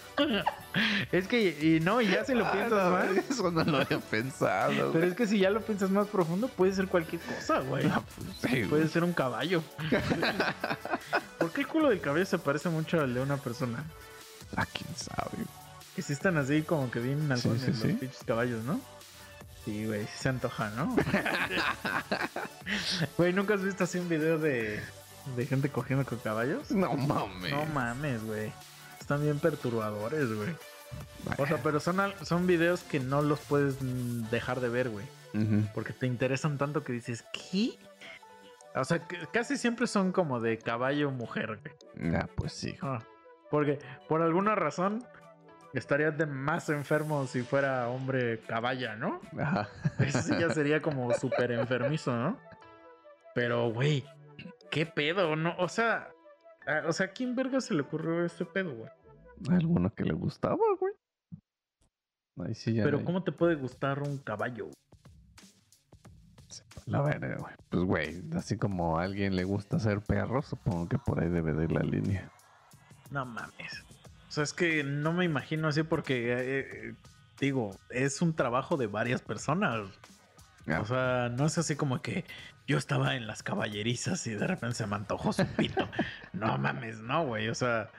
Es 1.11 1.27
que, 1.27 1.57
y 1.61 1.79
no, 1.79 2.01
y 2.01 2.07
ya 2.07 2.25
si 2.25 2.33
lo 2.33 2.45
Ah, 2.45 2.51
piensas 2.51 2.83
no, 2.83 2.89
más. 2.91 3.29
Eso 3.29 3.51
no 3.51 3.63
lo 3.63 3.77
había 3.77 3.99
pensado. 3.99 4.69
Pero 4.71 4.91
güey. 4.91 5.09
es 5.09 5.15
que 5.15 5.27
si 5.27 5.39
ya 5.39 5.49
lo 5.49 5.61
piensas 5.61 5.89
más 5.89 6.07
profundo, 6.07 6.47
puede 6.47 6.73
ser 6.73 6.87
cualquier 6.87 7.21
cosa, 7.21 7.59
güey. 7.59 7.85
Ah, 7.87 8.01
pues 8.15 8.27
sí, 8.41 8.47
güey. 8.59 8.65
Puede 8.67 8.87
ser 8.87 9.03
un 9.03 9.13
caballo. 9.13 9.61
¿Por 11.39 11.51
qué 11.51 11.61
el 11.61 11.67
culo 11.67 11.89
del 11.89 12.01
caballo 12.01 12.25
se 12.25 12.37
parece 12.37 12.69
mucho 12.69 12.99
al 13.01 13.13
de 13.13 13.21
una 13.21 13.37
persona? 13.37 13.83
Ah, 14.55 14.65
quién 14.71 14.89
sabe. 14.95 15.43
Que 15.95 16.01
sí 16.01 16.13
están 16.13 16.37
así 16.37 16.61
como 16.63 16.89
que 16.89 16.99
vienen 16.99 17.25
Sí, 17.27 17.33
halcones 17.33 17.61
sí, 17.61 17.67
los 17.71 17.79
sí. 17.79 17.87
pinches 17.93 18.23
caballos, 18.25 18.63
¿no? 18.63 18.79
Sí, 19.65 19.85
güey, 19.85 20.01
sí 20.05 20.11
se 20.19 20.29
antoja, 20.29 20.69
¿no? 20.71 20.95
Güey, 23.17 23.33
¿nunca 23.33 23.53
has 23.53 23.61
visto 23.63 23.83
así 23.83 23.97
un 23.97 24.09
video 24.09 24.37
de, 24.37 24.81
de 25.35 25.45
gente 25.45 25.69
cogiendo 25.69 26.05
con 26.05 26.17
caballos? 26.19 26.71
No 26.71 26.93
mames. 26.95 27.51
No 27.51 27.65
mames, 27.67 28.23
güey. 28.25 28.51
Están 29.03 29.21
bien 29.21 29.37
perturbadores, 29.37 30.33
güey. 30.33 30.55
O 31.37 31.45
sea, 31.45 31.57
pero 31.61 31.81
son, 31.81 31.97
son 32.21 32.47
videos 32.47 32.83
que 32.83 33.01
no 33.01 33.21
los 33.21 33.41
puedes 33.41 33.75
dejar 34.31 34.61
de 34.61 34.69
ver, 34.69 34.87
güey. 34.87 35.05
Porque 35.73 35.91
te 35.91 36.07
interesan 36.07 36.57
tanto 36.57 36.85
que 36.85 36.93
dices, 36.93 37.25
¿qué? 37.33 37.77
O 38.73 38.85
sea, 38.85 39.05
que 39.05 39.17
casi 39.33 39.57
siempre 39.57 39.87
son 39.87 40.13
como 40.13 40.39
de 40.39 40.57
caballo 40.57 41.11
mujer, 41.11 41.59
güey. 41.59 42.15
Ah, 42.15 42.29
pues 42.33 42.53
sí. 42.53 42.77
Ah, 42.81 43.03
porque 43.51 43.77
por 44.07 44.21
alguna 44.21 44.55
razón 44.55 45.05
estarías 45.73 46.17
de 46.17 46.25
más 46.25 46.69
enfermo 46.69 47.27
si 47.27 47.41
fuera 47.41 47.89
hombre 47.89 48.39
caballa, 48.47 48.95
¿no? 48.95 49.19
Ajá. 49.37 49.67
Eso 49.99 50.21
sí 50.21 50.31
ya 50.39 50.49
sería 50.51 50.81
como 50.81 51.13
súper 51.19 51.51
enfermizo, 51.51 52.15
¿no? 52.15 52.39
Pero, 53.35 53.69
güey, 53.69 54.05
¿qué 54.71 54.85
pedo? 54.85 55.35
No, 55.35 55.57
o 55.57 55.67
sea, 55.67 56.12
ah, 56.67 56.83
o 56.87 56.93
sea, 56.93 57.07
¿a 57.07 57.09
quién 57.09 57.35
verga 57.35 57.59
se 57.61 57.73
le 57.73 57.81
ocurrió 57.81 58.25
este 58.25 58.45
pedo, 58.45 58.73
güey? 58.75 58.89
Alguno 59.49 59.93
que 59.93 60.03
le 60.03 60.13
gustaba, 60.13 60.57
güey. 60.79 60.93
Ahí 62.47 62.55
sí 62.55 62.73
ya. 62.73 62.83
Pero, 62.83 62.97
no 62.97 62.99
hay- 63.01 63.05
¿cómo 63.05 63.23
te 63.23 63.31
puede 63.31 63.55
gustar 63.55 64.01
un 64.01 64.17
caballo? 64.17 64.69
La 66.85 67.01
verga, 67.01 67.37
güey. 67.39 67.53
Pues, 67.69 67.83
güey, 67.83 68.23
así 68.35 68.57
como 68.57 68.99
a 68.99 69.03
alguien 69.03 69.35
le 69.35 69.43
gusta 69.43 69.79
ser 69.79 70.01
perro, 70.01 70.41
supongo 70.41 70.87
que 70.89 70.97
por 70.97 71.21
ahí 71.21 71.29
debe 71.29 71.53
de 71.53 71.63
ir 71.65 71.71
la 71.71 71.81
línea. 71.81 72.29
No 73.09 73.25
mames. 73.25 73.83
O 74.27 74.31
sea, 74.31 74.43
es 74.43 74.53
que 74.53 74.83
no 74.83 75.13
me 75.13 75.25
imagino 75.25 75.67
así 75.67 75.83
porque, 75.83 76.33
eh, 76.33 76.59
eh, 76.89 76.95
digo, 77.39 77.75
es 77.89 78.21
un 78.21 78.35
trabajo 78.35 78.77
de 78.77 78.87
varias 78.87 79.21
personas. 79.21 79.87
Ah, 80.67 80.79
O 80.81 80.85
sea, 80.85 81.29
no 81.29 81.45
es 81.45 81.57
así 81.57 81.75
como 81.75 82.01
que 82.01 82.25
yo 82.67 82.77
estaba 82.77 83.15
en 83.15 83.27
las 83.27 83.43
caballerizas 83.43 84.25
y 84.27 84.33
de 84.35 84.47
repente 84.47 84.75
se 84.75 84.87
me 84.87 84.95
antojó 84.95 85.33
su 85.33 85.45
pito. 85.45 85.87
no 86.33 86.57
mames, 86.57 86.99
no, 86.99 87.25
güey. 87.25 87.49
O 87.49 87.55
sea, 87.55 87.89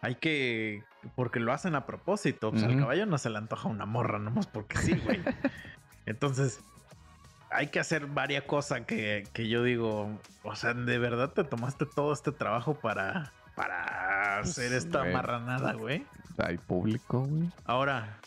hay 0.00 0.14
que. 0.16 0.82
Porque 1.14 1.38
lo 1.40 1.52
hacen 1.52 1.74
a 1.74 1.86
propósito. 1.86 2.50
Pues 2.50 2.62
al 2.64 2.70
Ujú. 2.72 2.80
caballo 2.80 3.06
no 3.06 3.18
se 3.18 3.30
le 3.30 3.38
antoja 3.38 3.68
una 3.68 3.86
morra, 3.86 4.18
nomás 4.18 4.46
porque 4.46 4.78
sí, 4.78 4.94
güey. 5.04 5.20
Entonces, 6.06 6.60
hay 7.50 7.68
que 7.68 7.78
hacer 7.80 8.06
varias 8.06 8.44
cosas 8.44 8.82
que, 8.82 9.24
que 9.32 9.48
yo 9.48 9.62
digo. 9.62 10.18
O 10.44 10.54
sea, 10.56 10.74
de 10.74 10.98
verdad 10.98 11.30
te 11.32 11.44
tomaste 11.44 11.86
todo 11.86 12.12
este 12.12 12.32
trabajo 12.32 12.74
para. 12.74 13.32
Para 13.54 14.40
Pues, 14.42 14.50
hacer 14.50 14.72
esta 14.74 15.00
güey. 15.00 15.12
marranada, 15.14 15.72
güey. 15.72 16.04
hay 16.38 16.58
público, 16.58 17.20
güey. 17.20 17.50
Ahora, 17.64 18.18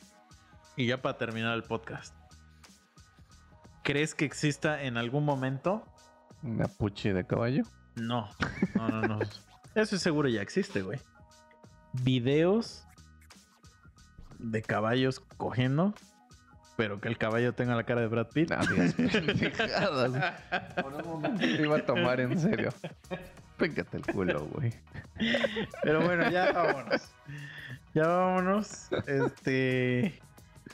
y 0.76 0.88
ya 0.88 1.02
para 1.02 1.18
terminar 1.20 1.54
el 1.56 1.64
podcast. 1.64 2.16
¿Crees 3.90 4.14
que 4.14 4.24
exista 4.24 4.84
en 4.84 4.98
algún 4.98 5.26
momento? 5.26 5.84
Una 6.44 6.68
puchi 6.68 7.10
de 7.10 7.26
caballo. 7.26 7.64
No, 7.96 8.30
no, 8.76 8.88
no, 8.88 9.02
no. 9.02 9.20
Eso 9.74 9.98
seguro 9.98 10.30
ya 10.30 10.44
existe, 10.44 10.84
güey. 10.84 11.00
Videos 12.04 12.86
de 14.38 14.62
caballos 14.62 15.22
cogiendo, 15.38 15.96
pero 16.78 17.02
que 17.02 17.08
el 17.08 17.18
caballo 17.18 17.54
tenga 17.54 17.76
la 17.76 17.84
cara 17.84 18.02
de 18.02 18.06
Brad 18.06 18.28
Pitt. 18.28 18.52
Ah, 18.52 18.62
digas 18.70 18.94
pendejadas. 19.26 20.36
Por 20.84 20.94
un 20.94 21.08
momento 21.08 21.40
te 21.40 21.64
iba 21.64 21.78
a 21.78 21.84
tomar 21.84 22.20
en 22.20 22.38
serio. 22.38 22.70
Péngate 23.58 23.98
el 23.98 24.06
culo, 24.06 24.46
güey. 24.54 24.72
Pero 25.82 26.04
bueno, 26.04 26.30
ya 26.30 26.52
vámonos. 26.52 27.12
Ya 27.96 28.08
vámonos. 28.08 28.88
Este. 29.08 30.22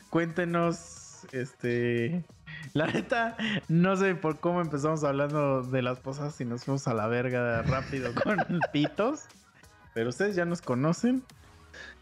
Cuéntenos. 0.10 1.26
Este. 1.32 2.26
La 2.74 2.88
neta, 2.88 3.38
no 3.68 3.96
sé 3.96 4.16
por 4.16 4.40
cómo 4.40 4.62
empezamos 4.62 5.04
hablando 5.04 5.64
de 5.64 5.82
las 5.82 6.00
posas 6.00 6.40
y 6.42 6.46
nos 6.46 6.66
fuimos 6.66 6.88
a 6.88 6.94
la 6.94 7.08
verga 7.08 7.62
rápido 7.64 8.14
con 8.24 8.38
pitos. 8.74 9.26
Pero 9.94 10.10
ustedes 10.10 10.36
ya 10.36 10.46
nos 10.46 10.62
conocen. 10.62 11.24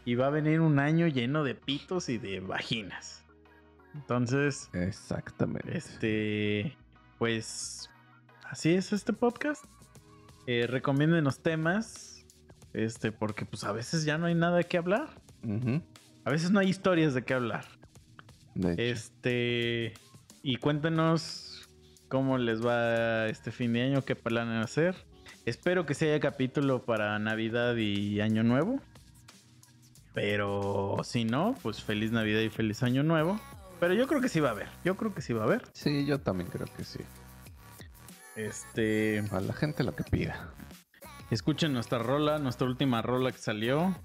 Y 0.04 0.14
va 0.16 0.26
a 0.26 0.30
venir 0.30 0.60
un 0.60 0.78
año 0.78 1.06
lleno 1.08 1.44
de 1.44 1.54
pitos 1.54 2.08
y 2.08 2.18
de 2.18 2.40
vaginas. 2.40 3.24
Entonces, 3.94 4.68
Exactamente. 4.72 5.76
este, 5.76 6.76
pues, 7.18 7.90
así 8.44 8.74
es 8.74 8.92
este 8.92 9.12
podcast. 9.12 9.64
Eh, 10.46 10.66
recomiéndenos 10.68 11.38
temas, 11.40 12.24
este, 12.72 13.12
porque 13.12 13.46
pues 13.46 13.64
a 13.64 13.72
veces 13.72 14.04
ya 14.04 14.18
no 14.18 14.26
hay 14.26 14.34
nada 14.34 14.58
de 14.58 14.64
qué 14.64 14.76
hablar. 14.78 15.08
A 16.24 16.30
veces 16.30 16.50
no 16.50 16.60
hay 16.60 16.68
historias 16.68 17.14
de 17.14 17.24
qué 17.24 17.34
hablar. 17.34 17.64
De 18.54 18.72
hecho. 18.72 18.82
Este, 18.82 19.94
y 20.44 20.56
cuéntenos 20.56 21.66
cómo 22.08 22.36
les 22.36 22.64
va 22.64 23.26
este 23.28 23.50
fin 23.50 23.72
de 23.72 23.82
año, 23.82 24.04
qué 24.04 24.14
planean 24.14 24.62
hacer. 24.62 24.94
Espero 25.46 25.86
que 25.86 25.94
haya 26.04 26.20
capítulo 26.20 26.82
para 26.84 27.18
Navidad 27.18 27.74
y 27.76 28.20
Año 28.20 28.42
Nuevo. 28.42 28.78
Pero 30.12 30.98
si 31.02 31.24
no, 31.24 31.56
pues 31.62 31.82
feliz 31.82 32.12
Navidad 32.12 32.40
y 32.40 32.50
feliz 32.50 32.82
Año 32.82 33.02
Nuevo. 33.02 33.40
Pero 33.80 33.94
yo 33.94 34.06
creo 34.06 34.20
que 34.20 34.28
sí 34.28 34.38
va 34.38 34.50
a 34.50 34.52
haber. 34.52 34.68
Yo 34.84 34.98
creo 34.98 35.14
que 35.14 35.22
sí 35.22 35.32
va 35.32 35.42
a 35.42 35.46
haber. 35.46 35.62
Sí, 35.72 36.04
yo 36.04 36.20
también 36.20 36.50
creo 36.50 36.66
que 36.76 36.84
sí. 36.84 37.00
Este, 38.36 39.24
A 39.32 39.40
la 39.40 39.54
gente 39.54 39.82
lo 39.82 39.96
que 39.96 40.04
pida. 40.04 40.52
escuchen 41.30 41.72
nuestra 41.72 41.98
rola, 41.98 42.38
nuestra 42.38 42.66
última 42.66 43.00
rola 43.00 43.32
que 43.32 43.38
salió. 43.38 43.96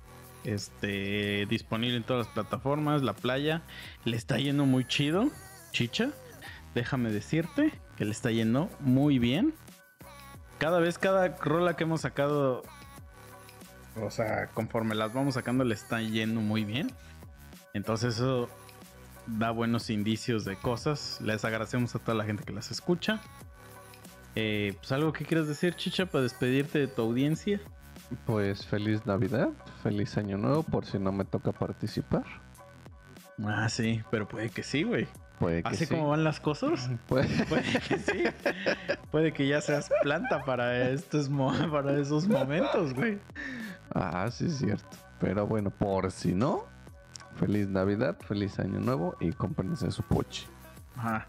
Este, 0.45 1.45
disponible 1.49 1.97
en 1.97 2.03
todas 2.03 2.27
las 2.27 2.33
plataformas, 2.33 3.03
La 3.03 3.13
Playa. 3.13 3.61
Le 4.05 4.15
está 4.15 4.37
yendo 4.37 4.65
muy 4.65 4.85
chido, 4.87 5.29
chicha. 5.73 6.11
Déjame 6.75 7.11
decirte 7.11 7.71
que 7.97 8.05
le 8.05 8.11
está 8.11 8.31
yendo 8.31 8.69
muy 8.79 9.19
bien. 9.19 9.53
Cada 10.57 10.79
vez, 10.79 10.97
cada 10.97 11.29
rola 11.37 11.75
que 11.75 11.83
hemos 11.83 12.01
sacado, 12.01 12.63
o 13.95 14.11
sea, 14.11 14.47
conforme 14.47 14.95
las 14.95 15.13
vamos 15.13 15.35
sacando, 15.35 15.63
le 15.63 15.73
está 15.73 16.01
yendo 16.01 16.41
muy 16.41 16.65
bien. 16.65 16.91
Entonces 17.73 18.15
eso 18.15 18.49
da 19.27 19.51
buenos 19.51 19.89
indicios 19.89 20.45
de 20.45 20.55
cosas. 20.55 21.19
Les 21.21 21.45
agradecemos 21.45 21.95
a 21.95 21.99
toda 21.99 22.15
la 22.15 22.25
gente 22.25 22.43
que 22.43 22.53
las 22.53 22.71
escucha. 22.71 23.21
Eh, 24.35 24.75
pues 24.77 24.91
algo 24.91 25.11
que 25.13 25.25
quieras 25.25 25.47
decir, 25.47 25.75
Chicha, 25.75 26.05
para 26.05 26.23
despedirte 26.23 26.79
de 26.79 26.87
tu 26.87 27.01
audiencia. 27.01 27.59
Pues 28.25 28.65
feliz 28.65 29.05
Navidad, 29.05 29.49
feliz 29.83 30.17
Año 30.17 30.37
Nuevo, 30.37 30.63
por 30.63 30.85
si 30.85 30.97
no 30.97 31.11
me 31.11 31.25
toca 31.25 31.51
participar. 31.51 32.25
Ah, 33.45 33.69
sí, 33.69 34.01
pero 34.09 34.27
puede 34.27 34.49
que 34.49 34.63
sí, 34.63 34.83
güey. 34.83 35.07
Puede 35.39 35.63
que 35.63 35.69
Así 35.69 35.85
sí. 35.85 35.93
como 35.95 36.09
van 36.09 36.23
las 36.23 36.39
cosas, 36.39 36.89
Puede- 37.07 37.45
puede 37.49 37.63
que 37.87 37.97
sí. 37.99 38.23
puede 39.11 39.33
que 39.33 39.47
ya 39.47 39.61
seas 39.61 39.89
planta 40.01 40.43
para 40.43 40.89
estos 40.89 41.29
para 41.71 41.97
esos 41.99 42.27
momentos, 42.27 42.93
güey. 42.93 43.19
Ah, 43.93 44.29
sí 44.31 44.45
es 44.47 44.57
cierto. 44.57 44.97
Pero 45.19 45.47
bueno, 45.47 45.69
por 45.69 46.11
si 46.11 46.33
no, 46.33 46.65
feliz 47.37 47.67
Navidad, 47.67 48.17
feliz 48.19 48.59
Año 48.59 48.79
Nuevo 48.79 49.15
y 49.19 49.31
cómprense 49.31 49.89
su 49.91 50.03
poche. 50.03 50.47
Ajá. 50.97 51.27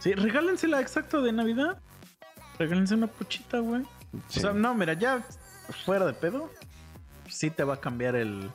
Sí, 0.00 0.12
regálensela 0.14 0.80
exacto 0.80 1.22
de 1.22 1.32
Navidad. 1.32 1.78
Regálense 2.58 2.94
una 2.94 3.06
puchita, 3.06 3.58
güey. 3.60 3.82
Sí. 4.28 4.38
O 4.40 4.42
sea, 4.42 4.52
no, 4.52 4.74
mira, 4.74 4.94
ya 4.94 5.22
fuera 5.84 6.06
de 6.06 6.12
pedo, 6.12 6.50
sí 7.28 7.50
te 7.50 7.62
va 7.64 7.74
a 7.74 7.80
cambiar 7.80 8.14
el, 8.16 8.50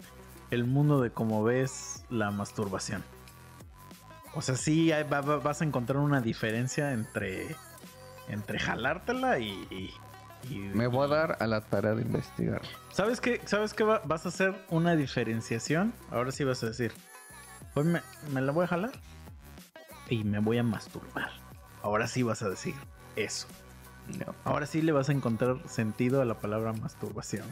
el 0.51 0.63
mundo 0.65 1.01
de 1.01 1.09
cómo 1.11 1.43
ves 1.43 2.05
la 2.09 2.31
masturbación. 2.31 3.03
O 4.35 4.41
sea, 4.41 4.55
sí 4.55 4.91
hay- 4.91 5.03
va- 5.03 5.21
va- 5.21 5.37
vas 5.37 5.61
a 5.61 5.65
encontrar 5.65 5.97
una 5.99 6.21
diferencia 6.21 6.91
entre, 6.91 7.55
entre 8.27 8.59
jalártela 8.59 9.39
y... 9.39 9.49
y- 9.69 9.93
y- 10.49 10.57
Me 10.59 10.87
voy 10.87 11.05
a 11.05 11.07
dar 11.07 11.37
a 11.39 11.47
la 11.47 11.61
tarea 11.61 11.93
de 11.93 12.01
investigar. 12.01 12.61
¿Sabes 12.91 13.21
qué? 13.21 13.41
¿Sabes 13.45 13.73
qué? 13.73 13.83
va- 13.83 14.01
vas 14.05 14.25
a 14.25 14.29
hacer 14.29 14.55
una 14.69 14.95
diferenciación. 14.95 15.93
Ahora 16.11 16.31
sí 16.31 16.43
vas 16.43 16.63
a 16.63 16.67
decir, 16.67 16.91
hoy 17.75 17.83
me, 17.85 18.01
me 18.31 18.41
la 18.41 18.51
voy 18.51 18.65
a 18.65 18.67
jalar 18.67 18.91
y 20.09 20.23
me 20.23 20.39
voy 20.39 20.57
a 20.57 20.63
masturbar. 20.63 21.29
Ahora 21.81 22.07
sí 22.07 22.23
vas 22.23 22.41
a 22.41 22.49
decir 22.49 22.75
eso. 23.15 23.47
No, 24.19 24.35
Ahora 24.43 24.65
sí 24.65 24.81
le 24.81 24.91
vas 24.91 25.07
a 25.09 25.13
encontrar 25.13 25.57
sentido 25.69 26.21
a 26.21 26.25
la 26.25 26.33
palabra 26.39 26.73
masturbación. 26.73 27.45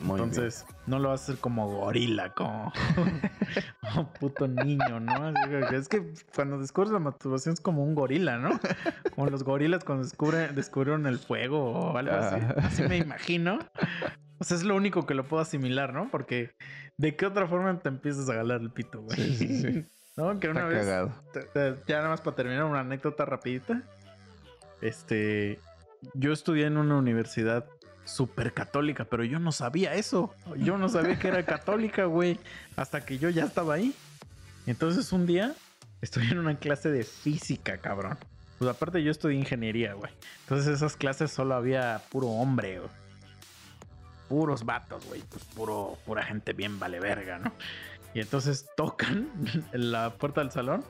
Muy 0.00 0.16
bien. 0.20 0.28
Entonces, 0.30 0.66
no 0.86 0.98
lo 0.98 1.10
vas 1.10 1.20
a 1.20 1.24
hacer 1.24 1.38
como 1.38 1.68
gorila, 1.68 2.32
como, 2.34 2.72
puto 4.20 4.48
niño, 4.48 5.00
¿no? 5.00 5.30
Es 5.72 5.88
que 5.88 6.12
cuando 6.34 6.58
descubres 6.58 6.92
la 6.92 6.98
masturbación 6.98 7.54
es 7.54 7.60
como 7.60 7.82
un 7.84 7.94
gorila, 7.94 8.38
¿no? 8.38 8.58
Como 9.14 9.28
los 9.28 9.44
gorilas 9.44 9.84
cuando 9.84 10.04
descubre- 10.04 10.52
descubrieron 10.52 11.06
el 11.06 11.18
fuego 11.18 11.72
o 11.72 11.96
algo 11.96 12.12
así. 12.14 12.36
Ah. 12.40 12.54
Así 12.64 12.82
me 12.82 12.96
imagino. 12.98 13.58
O 14.38 14.44
sea, 14.44 14.56
es 14.56 14.64
lo 14.64 14.74
único 14.76 15.06
que 15.06 15.14
lo 15.14 15.24
puedo 15.24 15.42
asimilar, 15.42 15.92
¿no? 15.94 16.10
Porque 16.10 16.50
¿de 16.96 17.16
qué 17.16 17.26
otra 17.26 17.46
forma 17.46 17.78
te 17.80 17.88
empiezas 17.88 18.28
a 18.28 18.34
galar 18.34 18.60
el 18.60 18.70
pito, 18.70 19.00
güey? 19.02 19.16
Sí, 19.16 19.34
sí, 19.36 19.60
sí. 19.62 19.86
¿No? 20.16 20.38
Que 20.38 20.48
una 20.48 20.60
Está 20.60 20.72
vez 20.72 20.86
cagado. 20.86 21.82
ya 21.88 21.96
nada 21.98 22.08
más 22.10 22.20
para 22.20 22.36
terminar 22.36 22.64
una 22.64 22.80
anécdota 22.80 23.24
rapidita. 23.24 23.82
Este, 24.80 25.58
yo 26.14 26.32
estudié 26.32 26.66
en 26.66 26.76
una 26.76 26.96
universidad 26.96 27.66
súper 28.04 28.52
católica, 28.52 29.04
pero 29.04 29.24
yo 29.24 29.38
no 29.38 29.52
sabía 29.52 29.94
eso. 29.94 30.34
Yo 30.56 30.78
no 30.78 30.88
sabía 30.88 31.18
que 31.18 31.28
era 31.28 31.42
católica, 31.46 32.04
güey, 32.04 32.38
hasta 32.76 33.04
que 33.04 33.18
yo 33.18 33.30
ya 33.30 33.44
estaba 33.44 33.74
ahí. 33.74 33.94
Entonces 34.66 35.12
un 35.12 35.26
día 35.26 35.54
estoy 36.00 36.28
en 36.30 36.38
una 36.38 36.56
clase 36.56 36.90
de 36.90 37.04
física, 37.04 37.78
cabrón. 37.78 38.18
Pues 38.58 38.70
aparte 38.70 39.02
yo 39.02 39.10
estudié 39.10 39.36
ingeniería, 39.36 39.94
güey. 39.94 40.12
Entonces 40.40 40.74
esas 40.74 40.96
clases 40.96 41.30
solo 41.30 41.54
había 41.54 42.02
puro 42.10 42.28
hombre, 42.28 42.78
güey. 42.78 42.90
Puros 44.28 44.64
vatos, 44.64 45.04
güey. 45.06 45.22
Pues 45.28 45.44
puro, 45.44 45.98
pura 46.06 46.22
gente 46.22 46.52
bien 46.52 46.78
vale 46.78 47.00
verga, 47.00 47.38
¿no? 47.38 47.52
Y 48.14 48.20
entonces 48.20 48.66
tocan 48.76 49.28
en 49.72 49.92
la 49.92 50.10
puerta 50.14 50.40
del 50.40 50.50
salón 50.50 50.84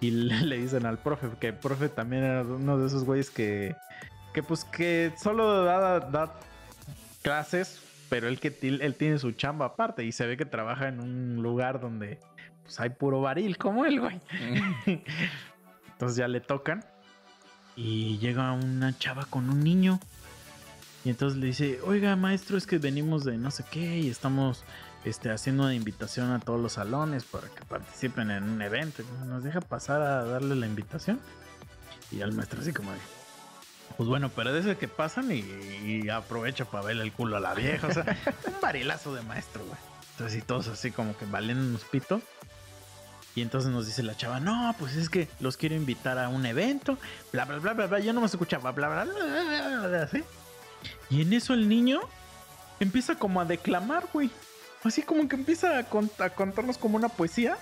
y 0.00 0.10
le, 0.10 0.42
le 0.42 0.58
dicen 0.58 0.86
al 0.86 0.98
profe, 0.98 1.28
que 1.40 1.48
el 1.48 1.54
profe 1.54 1.88
también 1.88 2.24
era 2.24 2.42
uno 2.42 2.76
de 2.76 2.86
esos 2.86 3.04
güeyes 3.04 3.30
que, 3.30 3.76
que 4.34 4.42
pues 4.42 4.64
que 4.64 5.12
solo 5.16 5.64
da, 5.64 6.00
da 6.00 6.40
clases, 7.24 7.80
pero 8.10 8.28
él 8.28 8.38
que 8.38 8.56
él 8.62 8.94
tiene 8.96 9.18
su 9.18 9.32
chamba 9.32 9.66
aparte 9.66 10.04
y 10.04 10.12
se 10.12 10.26
ve 10.26 10.36
que 10.36 10.44
trabaja 10.44 10.86
en 10.86 11.00
un 11.00 11.42
lugar 11.42 11.80
donde 11.80 12.20
pues 12.62 12.78
hay 12.78 12.90
puro 12.90 13.20
varil 13.20 13.58
como 13.58 13.84
él, 13.84 13.98
güey. 13.98 14.20
Entonces 15.92 16.16
ya 16.16 16.28
le 16.28 16.40
tocan 16.40 16.84
y 17.76 18.18
llega 18.18 18.52
una 18.52 18.96
chava 18.98 19.24
con 19.24 19.50
un 19.50 19.64
niño. 19.64 19.98
Y 21.04 21.10
entonces 21.10 21.38
le 21.38 21.48
dice, 21.48 21.80
oiga 21.84 22.16
maestro, 22.16 22.56
es 22.56 22.66
que 22.66 22.78
venimos 22.78 23.24
de 23.24 23.36
no 23.36 23.50
sé 23.50 23.62
qué 23.70 23.98
y 23.98 24.08
estamos 24.08 24.64
este, 25.04 25.30
haciendo 25.30 25.64
una 25.64 25.74
invitación 25.74 26.32
a 26.32 26.40
todos 26.40 26.58
los 26.58 26.72
salones 26.74 27.24
para 27.24 27.48
que 27.48 27.62
participen 27.66 28.30
en 28.30 28.44
un 28.44 28.62
evento. 28.62 29.02
¿Nos 29.26 29.44
deja 29.44 29.60
pasar 29.60 30.00
a 30.00 30.24
darle 30.24 30.56
la 30.56 30.66
invitación? 30.66 31.20
Y 32.10 32.22
al 32.22 32.32
maestro 32.32 32.62
así 32.62 32.72
como 32.72 32.90
de, 32.92 32.98
pues 33.96 34.08
bueno, 34.08 34.30
pero 34.34 34.52
de 34.52 34.60
ese 34.60 34.76
que 34.76 34.88
pasan 34.88 35.30
y, 35.32 35.38
y 35.84 36.08
aprovecha 36.08 36.64
para 36.64 36.84
verle 36.86 37.02
el 37.04 37.12
culo 37.12 37.36
a 37.36 37.40
la 37.40 37.54
vieja. 37.54 37.86
O 37.86 37.92
sea, 37.92 38.04
un 38.46 38.60
varilazo 38.60 39.14
de 39.14 39.22
maestro, 39.22 39.64
güey. 39.64 39.76
Entonces 40.12 40.38
y 40.38 40.42
todos 40.42 40.68
así 40.68 40.90
como 40.90 41.16
que 41.16 41.26
valen 41.26 41.58
unos 41.58 41.84
pito. 41.84 42.20
Y 43.36 43.42
entonces 43.42 43.70
nos 43.72 43.86
dice 43.86 44.02
la 44.04 44.16
chava, 44.16 44.38
no, 44.38 44.74
pues 44.78 44.94
es 44.94 45.08
que 45.08 45.28
los 45.40 45.56
quiero 45.56 45.74
invitar 45.74 46.18
a 46.20 46.28
un 46.28 46.46
evento, 46.46 46.96
bla, 47.32 47.44
bla, 47.44 47.58
bla, 47.58 47.72
bla, 47.72 47.86
bla. 47.88 47.98
Yo 47.98 48.12
no 48.12 48.20
me 48.20 48.26
escuchaba, 48.26 48.70
bla, 48.70 48.88
bla, 48.88 49.04
bla, 49.04 49.12
bla, 49.14 49.24
bla, 49.42 49.68
bla, 49.78 49.86
bla, 49.88 50.02
así. 50.04 50.22
Y 51.10 51.22
en 51.22 51.32
eso 51.32 51.52
el 51.52 51.68
niño 51.68 52.00
empieza 52.78 53.16
como 53.16 53.40
a 53.40 53.44
declamar, 53.44 54.06
güey. 54.12 54.30
Así 54.84 55.02
como 55.02 55.26
que 55.28 55.34
empieza 55.34 55.78
a, 55.78 55.90
cont- 55.90 56.20
a 56.24 56.30
contarnos 56.30 56.78
como 56.78 56.96
una 56.96 57.08
poesía. 57.08 57.56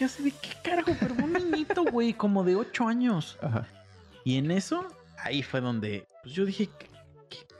Y 0.00 0.04
así 0.04 0.22
de 0.24 0.30
qué 0.32 0.48
carajo, 0.64 0.96
pero 0.98 1.14
un 1.14 1.32
niñito, 1.32 1.84
güey, 1.84 2.12
como 2.14 2.42
de 2.42 2.56
8 2.56 2.88
años. 2.88 3.38
Ajá. 3.40 3.66
Y 4.24 4.38
en 4.38 4.50
eso, 4.50 4.84
ahí 5.22 5.42
fue 5.42 5.60
donde 5.60 6.06
pues 6.22 6.34
yo 6.34 6.44
dije, 6.44 6.68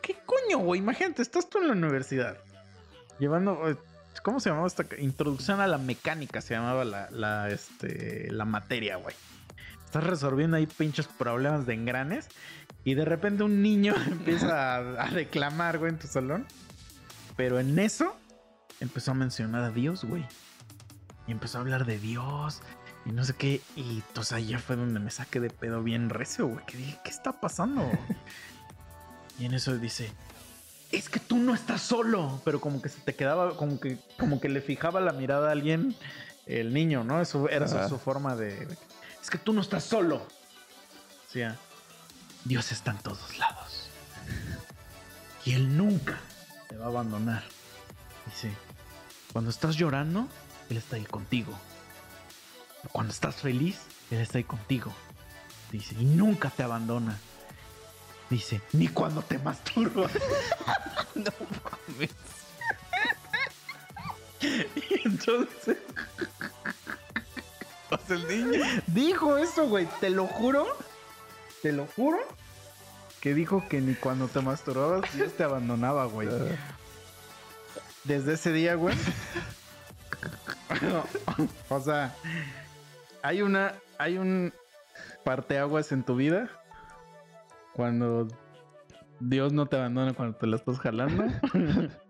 ¿qué, 0.02 0.16
coño, 0.26 0.58
güey? 0.58 0.80
Imagínate, 0.80 1.22
estás 1.22 1.48
tú 1.48 1.58
en 1.58 1.68
la 1.68 1.72
universidad. 1.72 2.38
Llevando, 3.18 3.68
eh, 3.68 3.76
¿cómo 4.22 4.40
se 4.40 4.50
llamaba 4.50 4.66
esta? 4.66 4.84
Introducción 4.98 5.60
a 5.60 5.66
la 5.66 5.78
mecánica, 5.78 6.40
se 6.40 6.54
llamaba 6.54 6.84
la, 6.84 7.10
la, 7.10 7.48
este, 7.48 8.30
la 8.30 8.44
materia, 8.44 8.96
güey. 8.96 9.14
Estás 9.84 10.04
resolviendo 10.04 10.56
ahí 10.56 10.66
pinches 10.66 11.06
problemas 11.06 11.66
de 11.66 11.74
engranes. 11.74 12.28
Y 12.84 12.94
de 12.94 13.04
repente 13.04 13.44
un 13.44 13.62
niño 13.62 13.94
empieza 14.10 14.76
a, 14.76 15.04
a 15.04 15.10
declamar, 15.10 15.78
güey, 15.78 15.92
en 15.92 15.98
tu 15.98 16.06
salón. 16.06 16.46
Pero 17.36 17.60
en 17.60 17.78
eso 17.78 18.16
empezó 18.80 19.12
a 19.12 19.14
mencionar 19.14 19.64
a 19.64 19.70
Dios, 19.70 20.04
güey. 20.04 20.24
Y 21.26 21.32
empezó 21.32 21.58
a 21.58 21.60
hablar 21.60 21.86
de 21.86 21.98
Dios 21.98 22.62
y 23.04 23.10
no 23.10 23.24
sé 23.24 23.34
qué. 23.34 23.60
Y 23.76 23.96
entonces 24.06 24.32
ahí 24.32 24.46
ya 24.48 24.58
fue 24.58 24.76
donde 24.76 25.00
me 25.00 25.10
saqué 25.10 25.40
de 25.40 25.50
pedo 25.50 25.82
bien 25.82 26.10
recio, 26.10 26.46
güey. 26.46 26.64
Que 26.66 26.76
dije, 26.76 26.98
¿qué 27.04 27.10
está 27.10 27.40
pasando? 27.40 27.90
y 29.38 29.46
en 29.46 29.54
eso 29.54 29.76
dice, 29.78 30.12
es 30.90 31.08
que 31.08 31.20
tú 31.20 31.36
no 31.36 31.54
estás 31.54 31.82
solo. 31.82 32.40
Pero 32.44 32.60
como 32.60 32.80
que 32.80 32.88
se 32.88 33.00
te 33.00 33.14
quedaba, 33.14 33.56
como 33.56 33.80
que, 33.80 33.98
como 34.18 34.40
que 34.40 34.48
le 34.48 34.60
fijaba 34.60 35.00
la 35.00 35.12
mirada 35.12 35.48
a 35.48 35.52
alguien, 35.52 35.96
el 36.46 36.72
niño, 36.72 37.04
¿no? 37.04 37.20
Eso 37.20 37.48
era 37.48 37.68
su, 37.68 37.88
su 37.88 37.98
forma 37.98 38.36
de... 38.36 38.68
es 39.20 39.30
que 39.30 39.38
tú 39.38 39.52
no 39.52 39.60
estás 39.60 39.84
solo. 39.84 40.16
O 40.16 41.32
sea, 41.32 41.56
Dios 42.44 42.72
está 42.72 42.92
en 42.92 42.98
todos 42.98 43.38
lados. 43.38 43.88
Y 45.44 45.54
Él 45.54 45.76
nunca 45.76 46.20
te 46.68 46.76
va 46.76 46.86
a 46.86 46.88
abandonar. 46.88 47.42
Dice, 48.26 48.52
cuando 49.32 49.50
estás 49.50 49.76
llorando, 49.76 50.28
Él 50.70 50.76
está 50.76 50.96
ahí 50.96 51.04
contigo. 51.04 51.58
Cuando 52.90 53.12
estás 53.12 53.36
feliz, 53.36 53.80
Él 54.10 54.18
está 54.18 54.38
ahí 54.38 54.44
contigo. 54.44 54.92
Dice, 55.70 55.94
y 55.98 56.04
nunca 56.04 56.50
te 56.50 56.62
abandona. 56.62 57.18
Dice, 58.28 58.60
ni 58.72 58.88
cuando 58.88 59.22
te 59.22 59.38
masturbas. 59.38 60.10
No 61.14 61.30
mames. 61.88 62.10
Y 64.40 65.06
entonces 65.06 65.76
el 68.08 68.28
niño. 68.28 68.64
dijo 68.86 69.36
eso, 69.36 69.66
güey. 69.68 69.86
Te 70.00 70.10
lo 70.10 70.26
juro. 70.26 70.66
Te 71.62 71.72
lo 71.72 71.86
juro. 71.94 72.18
Que 73.20 73.34
dijo 73.34 73.64
que 73.68 73.80
ni 73.80 73.94
cuando 73.94 74.26
te 74.26 74.40
masturbabas 74.40 75.12
Dios 75.14 75.32
te 75.36 75.44
abandonaba, 75.44 76.06
güey. 76.06 76.28
Desde 78.04 78.34
ese 78.34 78.52
día, 78.52 78.74
güey. 78.74 78.96
o 81.68 81.80
sea, 81.80 82.14
hay 83.22 83.42
una. 83.42 83.74
Hay 83.98 84.18
un 84.18 84.52
parteaguas 85.24 85.92
en 85.92 86.02
tu 86.02 86.16
vida. 86.16 86.50
Cuando 87.74 88.28
Dios 89.20 89.52
no 89.52 89.66
te 89.66 89.76
abandona 89.76 90.12
cuando 90.12 90.36
te 90.36 90.46
la 90.46 90.56
estás 90.56 90.78
jalando. 90.80 91.24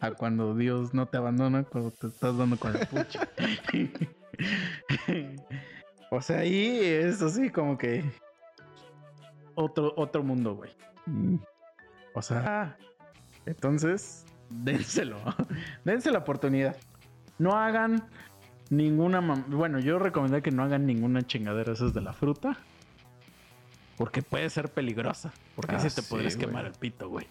a 0.00 0.10
cuando 0.12 0.54
Dios 0.54 0.94
no 0.94 1.06
te 1.06 1.16
abandona 1.16 1.64
cuando 1.64 1.90
te 1.90 2.08
estás 2.08 2.36
dando 2.36 2.58
con 2.58 2.76
el 2.76 2.86
pucho. 2.86 3.20
o 6.10 6.20
sea, 6.20 6.40
ahí 6.40 6.80
es 6.80 7.22
así 7.22 7.50
como 7.50 7.76
que. 7.76 8.04
Otro, 9.54 9.92
otro 9.96 10.22
mundo, 10.22 10.54
güey. 10.54 10.70
Mm. 11.06 11.36
O 12.14 12.22
sea, 12.22 12.76
entonces, 13.46 14.24
dénselo. 14.48 15.18
Dense 15.84 16.10
la 16.10 16.18
oportunidad. 16.18 16.76
No 17.38 17.56
hagan 17.56 18.08
ninguna. 18.70 19.20
Bueno, 19.48 19.78
yo 19.80 19.98
recomendaría 19.98 20.42
que 20.42 20.50
no 20.50 20.62
hagan 20.62 20.86
ninguna 20.86 21.22
chingadera 21.26 21.72
esas 21.72 21.92
de 21.92 22.00
la 22.00 22.12
fruta. 22.12 22.56
Porque 23.96 24.22
puede 24.22 24.48
ser 24.48 24.70
peligrosa. 24.70 25.30
Porque 25.54 25.74
Ah, 25.74 25.76
así 25.76 25.94
te 25.94 26.00
sí, 26.00 26.08
podrías 26.08 26.34
güey. 26.36 26.46
quemar 26.46 26.64
el 26.64 26.72
pito, 26.72 27.10
güey. 27.10 27.26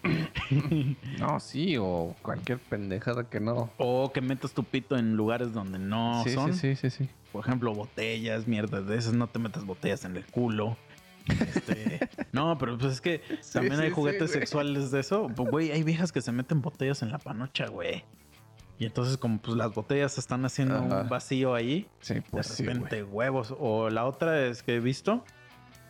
No, 1.18 1.40
sí, 1.40 1.76
o 1.76 2.14
cualquier 2.22 2.58
pendejada 2.58 3.28
que 3.28 3.40
no. 3.40 3.70
O 3.78 4.12
que 4.12 4.20
metas 4.20 4.52
tu 4.52 4.62
pito 4.62 4.96
en 4.96 5.16
lugares 5.16 5.52
donde 5.52 5.80
no 5.80 6.22
sí, 6.22 6.30
son. 6.30 6.54
sí, 6.54 6.76
sí, 6.76 6.88
sí, 6.90 7.04
sí. 7.04 7.10
Por 7.32 7.44
ejemplo, 7.44 7.74
botellas, 7.74 8.46
mierdas 8.46 8.86
de 8.86 8.96
esas. 8.96 9.14
No 9.14 9.26
te 9.26 9.40
metas 9.40 9.64
botellas 9.64 10.04
en 10.04 10.16
el 10.16 10.24
culo. 10.26 10.76
Este, 11.28 12.08
no, 12.32 12.56
pero 12.58 12.78
pues 12.78 12.92
es 12.94 13.00
que 13.00 13.20
también 13.52 13.80
hay 13.80 13.90
juguetes 13.90 14.30
sexuales 14.30 14.92
de 14.92 15.00
eso. 15.00 15.28
Pues, 15.34 15.50
Güey, 15.50 15.72
hay 15.72 15.82
viejas 15.82 16.12
que 16.12 16.20
se 16.22 16.30
meten 16.30 16.60
botellas 16.62 17.02
en 17.02 17.10
la 17.10 17.18
panocha, 17.18 17.66
güey. 17.66 18.04
Y 18.80 18.86
entonces 18.86 19.16
como 19.18 19.38
pues 19.38 19.56
las 19.56 19.72
botellas 19.74 20.16
están 20.18 20.44
haciendo 20.44 20.76
Ajá. 20.76 21.02
un 21.02 21.08
vacío 21.08 21.54
ahí, 21.54 21.86
Sí, 22.00 22.14
de 22.14 22.22
pues 22.22 22.58
repente 22.58 23.02
huevos. 23.04 23.54
O 23.60 23.90
la 23.90 24.06
otra 24.06 24.40
es 24.46 24.62
que 24.64 24.76
he 24.76 24.80
visto 24.80 25.22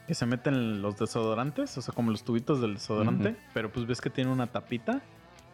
que 0.09 0.15
se 0.15 0.27
meten 0.27 0.83
los 0.83 0.99
desodorantes, 0.99 1.79
o 1.79 1.83
sea, 1.83 1.95
como 1.95 2.11
los 2.11 2.25
tubitos 2.25 2.61
del 2.61 2.75
desodorante, 2.75 3.37
pero 3.55 3.71
pues 3.71 3.87
ves 3.87 4.01
que 4.01 4.11
tiene 4.11 4.33
una 4.33 4.49
tapita 4.49 5.01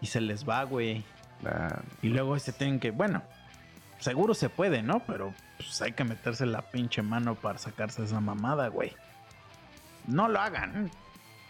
y 0.01 0.07
se 0.07 0.21
les 0.23 0.49
va, 0.49 0.65
güey. 0.65 1.05
Y 2.01 2.09
luego 2.09 2.39
se 2.39 2.55
tienen 2.55 2.81
que, 2.81 2.91
bueno, 2.91 3.23
seguro 3.99 4.33
se 4.33 4.49
puede, 4.49 4.83
¿no? 4.83 5.01
Pero 5.07 5.35
pues 5.59 5.83
hay 5.83 5.93
que 5.93 6.05
meterse 6.05 6.47
la 6.47 6.63
pinche 6.63 7.03
mano 7.03 7.35
para 7.35 7.59
sacarse 7.59 8.03
esa 8.03 8.21
mamada, 8.21 8.69
güey. 8.69 8.93
No 10.07 10.27
lo 10.29 10.41
hagan. 10.41 10.91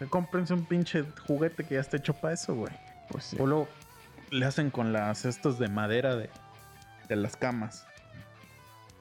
Cómprense 0.09 0.53
un 0.53 0.65
pinche 0.65 1.05
juguete 1.25 1.63
que 1.63 1.75
ya 1.75 1.79
está 1.79 1.95
hecho 1.95 2.13
para 2.13 2.33
eso, 2.33 2.53
güey. 2.55 2.73
pues 3.09 3.23
sí. 3.23 3.37
O 3.39 3.47
luego 3.47 3.69
le 4.29 4.45
hacen 4.45 4.71
con 4.71 4.93
las 4.93 5.25
estos 5.25 5.59
de 5.59 5.67
madera 5.67 6.15
de, 6.15 6.29
de 7.07 7.15
las 7.15 7.35
camas. 7.35 7.87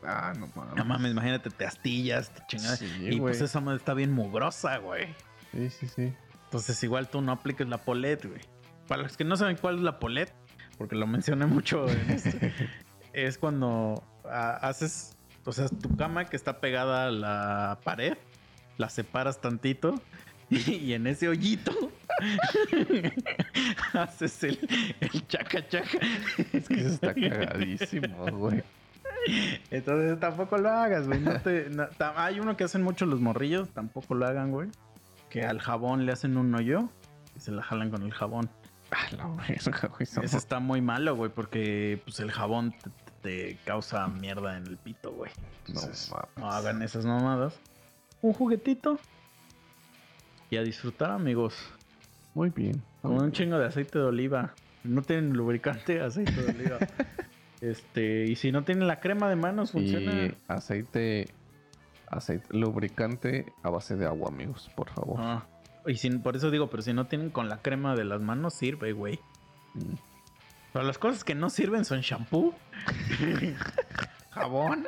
Ah, 0.04 0.32
no 0.38 0.48
mames. 0.54 0.76
No 0.76 0.84
mames, 0.84 1.12
imagínate, 1.12 1.50
te 1.50 1.66
astillas, 1.66 2.30
te 2.30 2.42
chingadas. 2.46 2.78
Sí, 2.78 2.86
y 3.00 3.20
pues 3.20 3.40
esa 3.40 3.60
madre 3.60 3.78
está 3.78 3.94
bien 3.94 4.12
mugrosa, 4.12 4.78
güey. 4.78 5.08
Sí, 5.52 5.70
sí, 5.70 5.88
sí. 5.88 6.12
Entonces 6.44 6.82
igual 6.84 7.08
tú 7.08 7.20
no 7.20 7.32
apliques 7.32 7.66
la 7.66 7.78
polet, 7.78 8.24
güey. 8.24 8.40
Para 8.86 9.02
los 9.02 9.16
que 9.16 9.24
no 9.24 9.36
saben 9.36 9.56
cuál 9.56 9.76
es 9.76 9.82
la 9.82 9.98
polet, 9.98 10.32
porque 10.78 10.94
lo 10.94 11.06
mencioné 11.06 11.46
mucho 11.46 11.88
en 11.88 12.10
esto, 12.10 12.36
es 13.12 13.36
cuando 13.38 14.04
ah, 14.24 14.58
haces, 14.62 15.16
o 15.44 15.52
sea, 15.52 15.68
tu 15.68 15.96
cama 15.96 16.26
que 16.26 16.36
está 16.36 16.60
pegada 16.60 17.06
a 17.06 17.10
la 17.10 17.80
pared, 17.82 18.16
la 18.78 18.88
separas 18.90 19.40
tantito 19.40 20.00
y, 20.50 20.70
y 20.72 20.94
en 20.94 21.08
ese 21.08 21.28
hoyito 21.28 21.72
haces 23.92 24.44
el, 24.44 24.58
el 25.00 25.26
chaca 25.28 25.66
chaca. 25.68 25.98
Es 26.52 26.68
que 26.68 26.74
eso 26.80 26.88
está 26.88 27.14
cagadísimo, 27.14 28.26
güey. 28.32 28.62
Entonces 29.70 30.18
tampoco 30.20 30.56
lo 30.58 30.70
hagas, 30.70 31.06
güey. 31.06 31.20
No 31.20 31.40
te- 31.40 31.68
no- 31.70 31.88
hay 32.16 32.40
uno 32.40 32.56
que 32.56 32.64
hacen 32.64 32.82
mucho 32.82 33.06
los 33.06 33.20
morrillos, 33.20 33.68
tampoco 33.70 34.14
lo 34.14 34.26
hagan, 34.26 34.50
güey. 34.52 34.68
Que 35.30 35.44
al 35.44 35.60
jabón 35.60 36.06
le 36.06 36.12
hacen 36.12 36.36
un 36.36 36.54
hoyo 36.54 36.88
y 37.36 37.40
se 37.40 37.50
la 37.50 37.62
jalan 37.62 37.90
con 37.90 38.02
el 38.02 38.12
jabón. 38.12 38.48
Ah, 38.92 39.06
la 39.16 39.26
verga, 39.48 39.88
güey. 39.88 40.06
somos- 40.06 40.24
Ese 40.26 40.36
está 40.36 40.60
muy 40.60 40.80
malo, 40.80 41.16
güey, 41.16 41.30
porque 41.30 42.00
pues 42.04 42.20
el 42.20 42.30
jabón 42.30 42.72
te, 42.72 42.90
te 43.22 43.58
causa 43.64 44.06
mierda 44.06 44.56
en 44.56 44.66
el 44.66 44.76
pito, 44.76 45.10
güey. 45.12 45.32
No 45.68 45.80
mames. 45.80 46.12
no 46.36 46.50
hagan 46.50 46.82
esas 46.82 47.04
mamadas. 47.04 47.58
Un 48.22 48.32
juguetito. 48.32 48.98
Y 50.48 50.56
a 50.56 50.62
disfrutar, 50.62 51.10
amigos. 51.10 51.56
Muy 52.36 52.50
bien. 52.50 52.82
Con 53.00 53.12
un 53.12 53.32
chingo 53.32 53.58
de 53.58 53.64
aceite 53.64 53.98
de 53.98 54.04
oliva. 54.04 54.52
No 54.84 55.00
tienen 55.00 55.32
lubricante, 55.32 56.00
aceite 56.02 56.34
de 56.34 56.50
oliva. 56.50 56.78
este, 57.62 58.26
y 58.26 58.36
si 58.36 58.52
no 58.52 58.62
tienen 58.62 58.86
la 58.86 59.00
crema 59.00 59.30
de 59.30 59.36
manos, 59.36 59.72
funciona. 59.72 60.12
Y 60.12 60.36
aceite, 60.46 61.28
aceite 62.08 62.46
lubricante 62.50 63.46
a 63.62 63.70
base 63.70 63.96
de 63.96 64.04
agua, 64.04 64.28
amigos, 64.28 64.70
por 64.76 64.90
favor. 64.90 65.16
Ah, 65.18 65.46
y 65.86 65.94
sin, 65.94 66.20
por 66.20 66.36
eso 66.36 66.50
digo, 66.50 66.68
pero 66.68 66.82
si 66.82 66.92
no 66.92 67.06
tienen 67.06 67.30
con 67.30 67.48
la 67.48 67.62
crema 67.62 67.96
de 67.96 68.04
las 68.04 68.20
manos, 68.20 68.52
sirve, 68.52 68.92
güey. 68.92 69.18
Mm. 69.72 69.94
Pero 70.74 70.84
las 70.84 70.98
cosas 70.98 71.24
que 71.24 71.34
no 71.34 71.48
sirven 71.48 71.86
son 71.86 72.02
shampoo, 72.02 72.52
jabón, 74.30 74.86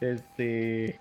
este 0.00 0.98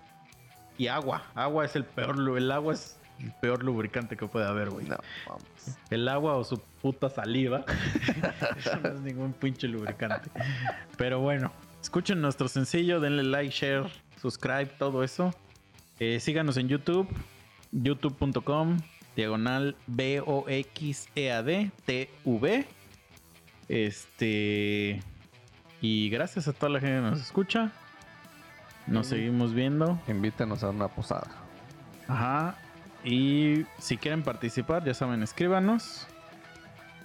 y 0.78 0.88
agua. 0.90 1.24
Agua 1.34 1.66
es 1.66 1.76
el 1.76 1.86
peor, 1.86 2.18
el 2.38 2.52
agua 2.52 2.76
es 2.76 2.99
el 3.22 3.32
peor 3.42 3.64
lubricante 3.64 4.16
que 4.16 4.28
puede 4.28 4.46
haber, 4.46 4.70
güey. 4.70 4.88
No, 4.88 4.98
mames. 5.28 5.78
El 5.90 6.08
agua 6.08 6.36
o 6.36 6.44
su 6.44 6.58
puta 6.82 7.10
saliva. 7.10 7.66
Eso 8.58 8.80
no 8.82 8.90
es 8.90 9.02
ningún 9.02 9.34
pinche 9.34 9.68
lubricante. 9.68 10.30
Pero 10.98 11.20
bueno, 11.20 11.52
escuchen 11.82 12.22
nuestro 12.22 12.48
sencillo, 12.48 13.00
denle 13.00 13.24
like, 13.24 13.54
share, 13.54 13.90
subscribe, 14.22 14.68
todo 14.78 15.04
eso. 15.04 15.34
Eh, 16.00 16.20
síganos 16.20 16.58
en 16.58 16.70
YouTube, 16.70 17.08
youtube.com, 17.72 18.80
diagonal 19.16 19.76
B-O-X-E-A-D, 19.88 21.72
T-V. 21.86 22.66
Este. 23.68 25.04
Y 25.82 26.10
gracias 26.10 26.48
a 26.48 26.54
toda 26.54 26.72
la 26.72 26.80
gente 26.80 26.96
que 26.96 27.02
nos 27.02 27.22
escucha. 27.22 27.72
Nos 28.88 29.08
seguimos 29.08 29.54
viendo. 29.54 30.00
Invítanos 30.08 30.64
a 30.64 30.70
una 30.70 30.88
posada. 30.88 31.28
Ajá. 32.08 32.56
Y 33.04 33.66
si 33.80 33.98
quieren 33.98 34.24
participar, 34.24 34.84
ya 34.84 34.94
saben, 34.94 35.24
escríbanos. 35.24 36.08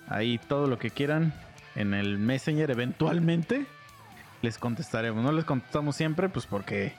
Ahí 0.09 0.39
todo 0.39 0.67
lo 0.67 0.79
que 0.79 0.91
quieran 0.91 1.33
en 1.75 1.95
el 1.95 2.19
Messenger 2.19 2.71
eventualmente 2.71 3.67
les 4.43 4.59
contestaremos. 4.59 5.25
No 5.25 5.33
les 5.33 5.45
contestamos 5.45 5.97
siempre, 5.97 6.29
pues 6.29 6.47
porque 6.47 6.95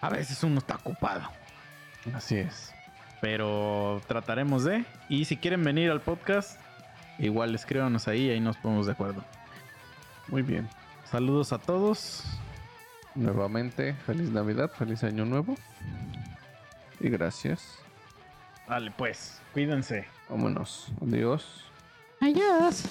a 0.00 0.08
veces 0.08 0.42
uno 0.42 0.58
está 0.58 0.76
ocupado. 0.76 1.28
Así 2.14 2.36
es. 2.36 2.72
Pero 3.20 4.00
trataremos 4.06 4.64
de. 4.64 4.84
Y 5.08 5.24
si 5.24 5.36
quieren 5.36 5.62
venir 5.62 5.90
al 5.90 6.00
podcast, 6.00 6.60
igual 7.18 7.54
escríbanos 7.54 8.08
ahí 8.08 8.26
y 8.26 8.30
ahí 8.30 8.40
nos 8.40 8.56
ponemos 8.56 8.86
de 8.86 8.92
acuerdo. 8.92 9.24
Muy 10.28 10.42
bien. 10.42 10.68
Saludos 11.04 11.52
a 11.52 11.58
todos. 11.58 12.24
Nuevamente, 13.14 13.94
feliz 14.06 14.30
Navidad, 14.30 14.70
feliz 14.70 15.02
Año 15.04 15.24
Nuevo. 15.24 15.56
Y 17.00 17.08
gracias. 17.08 17.85
Vale, 18.68 18.90
pues, 18.96 19.40
cuídense. 19.52 20.06
Vámonos. 20.28 20.88
Adiós. 21.00 21.64
Adiós. 22.20 22.82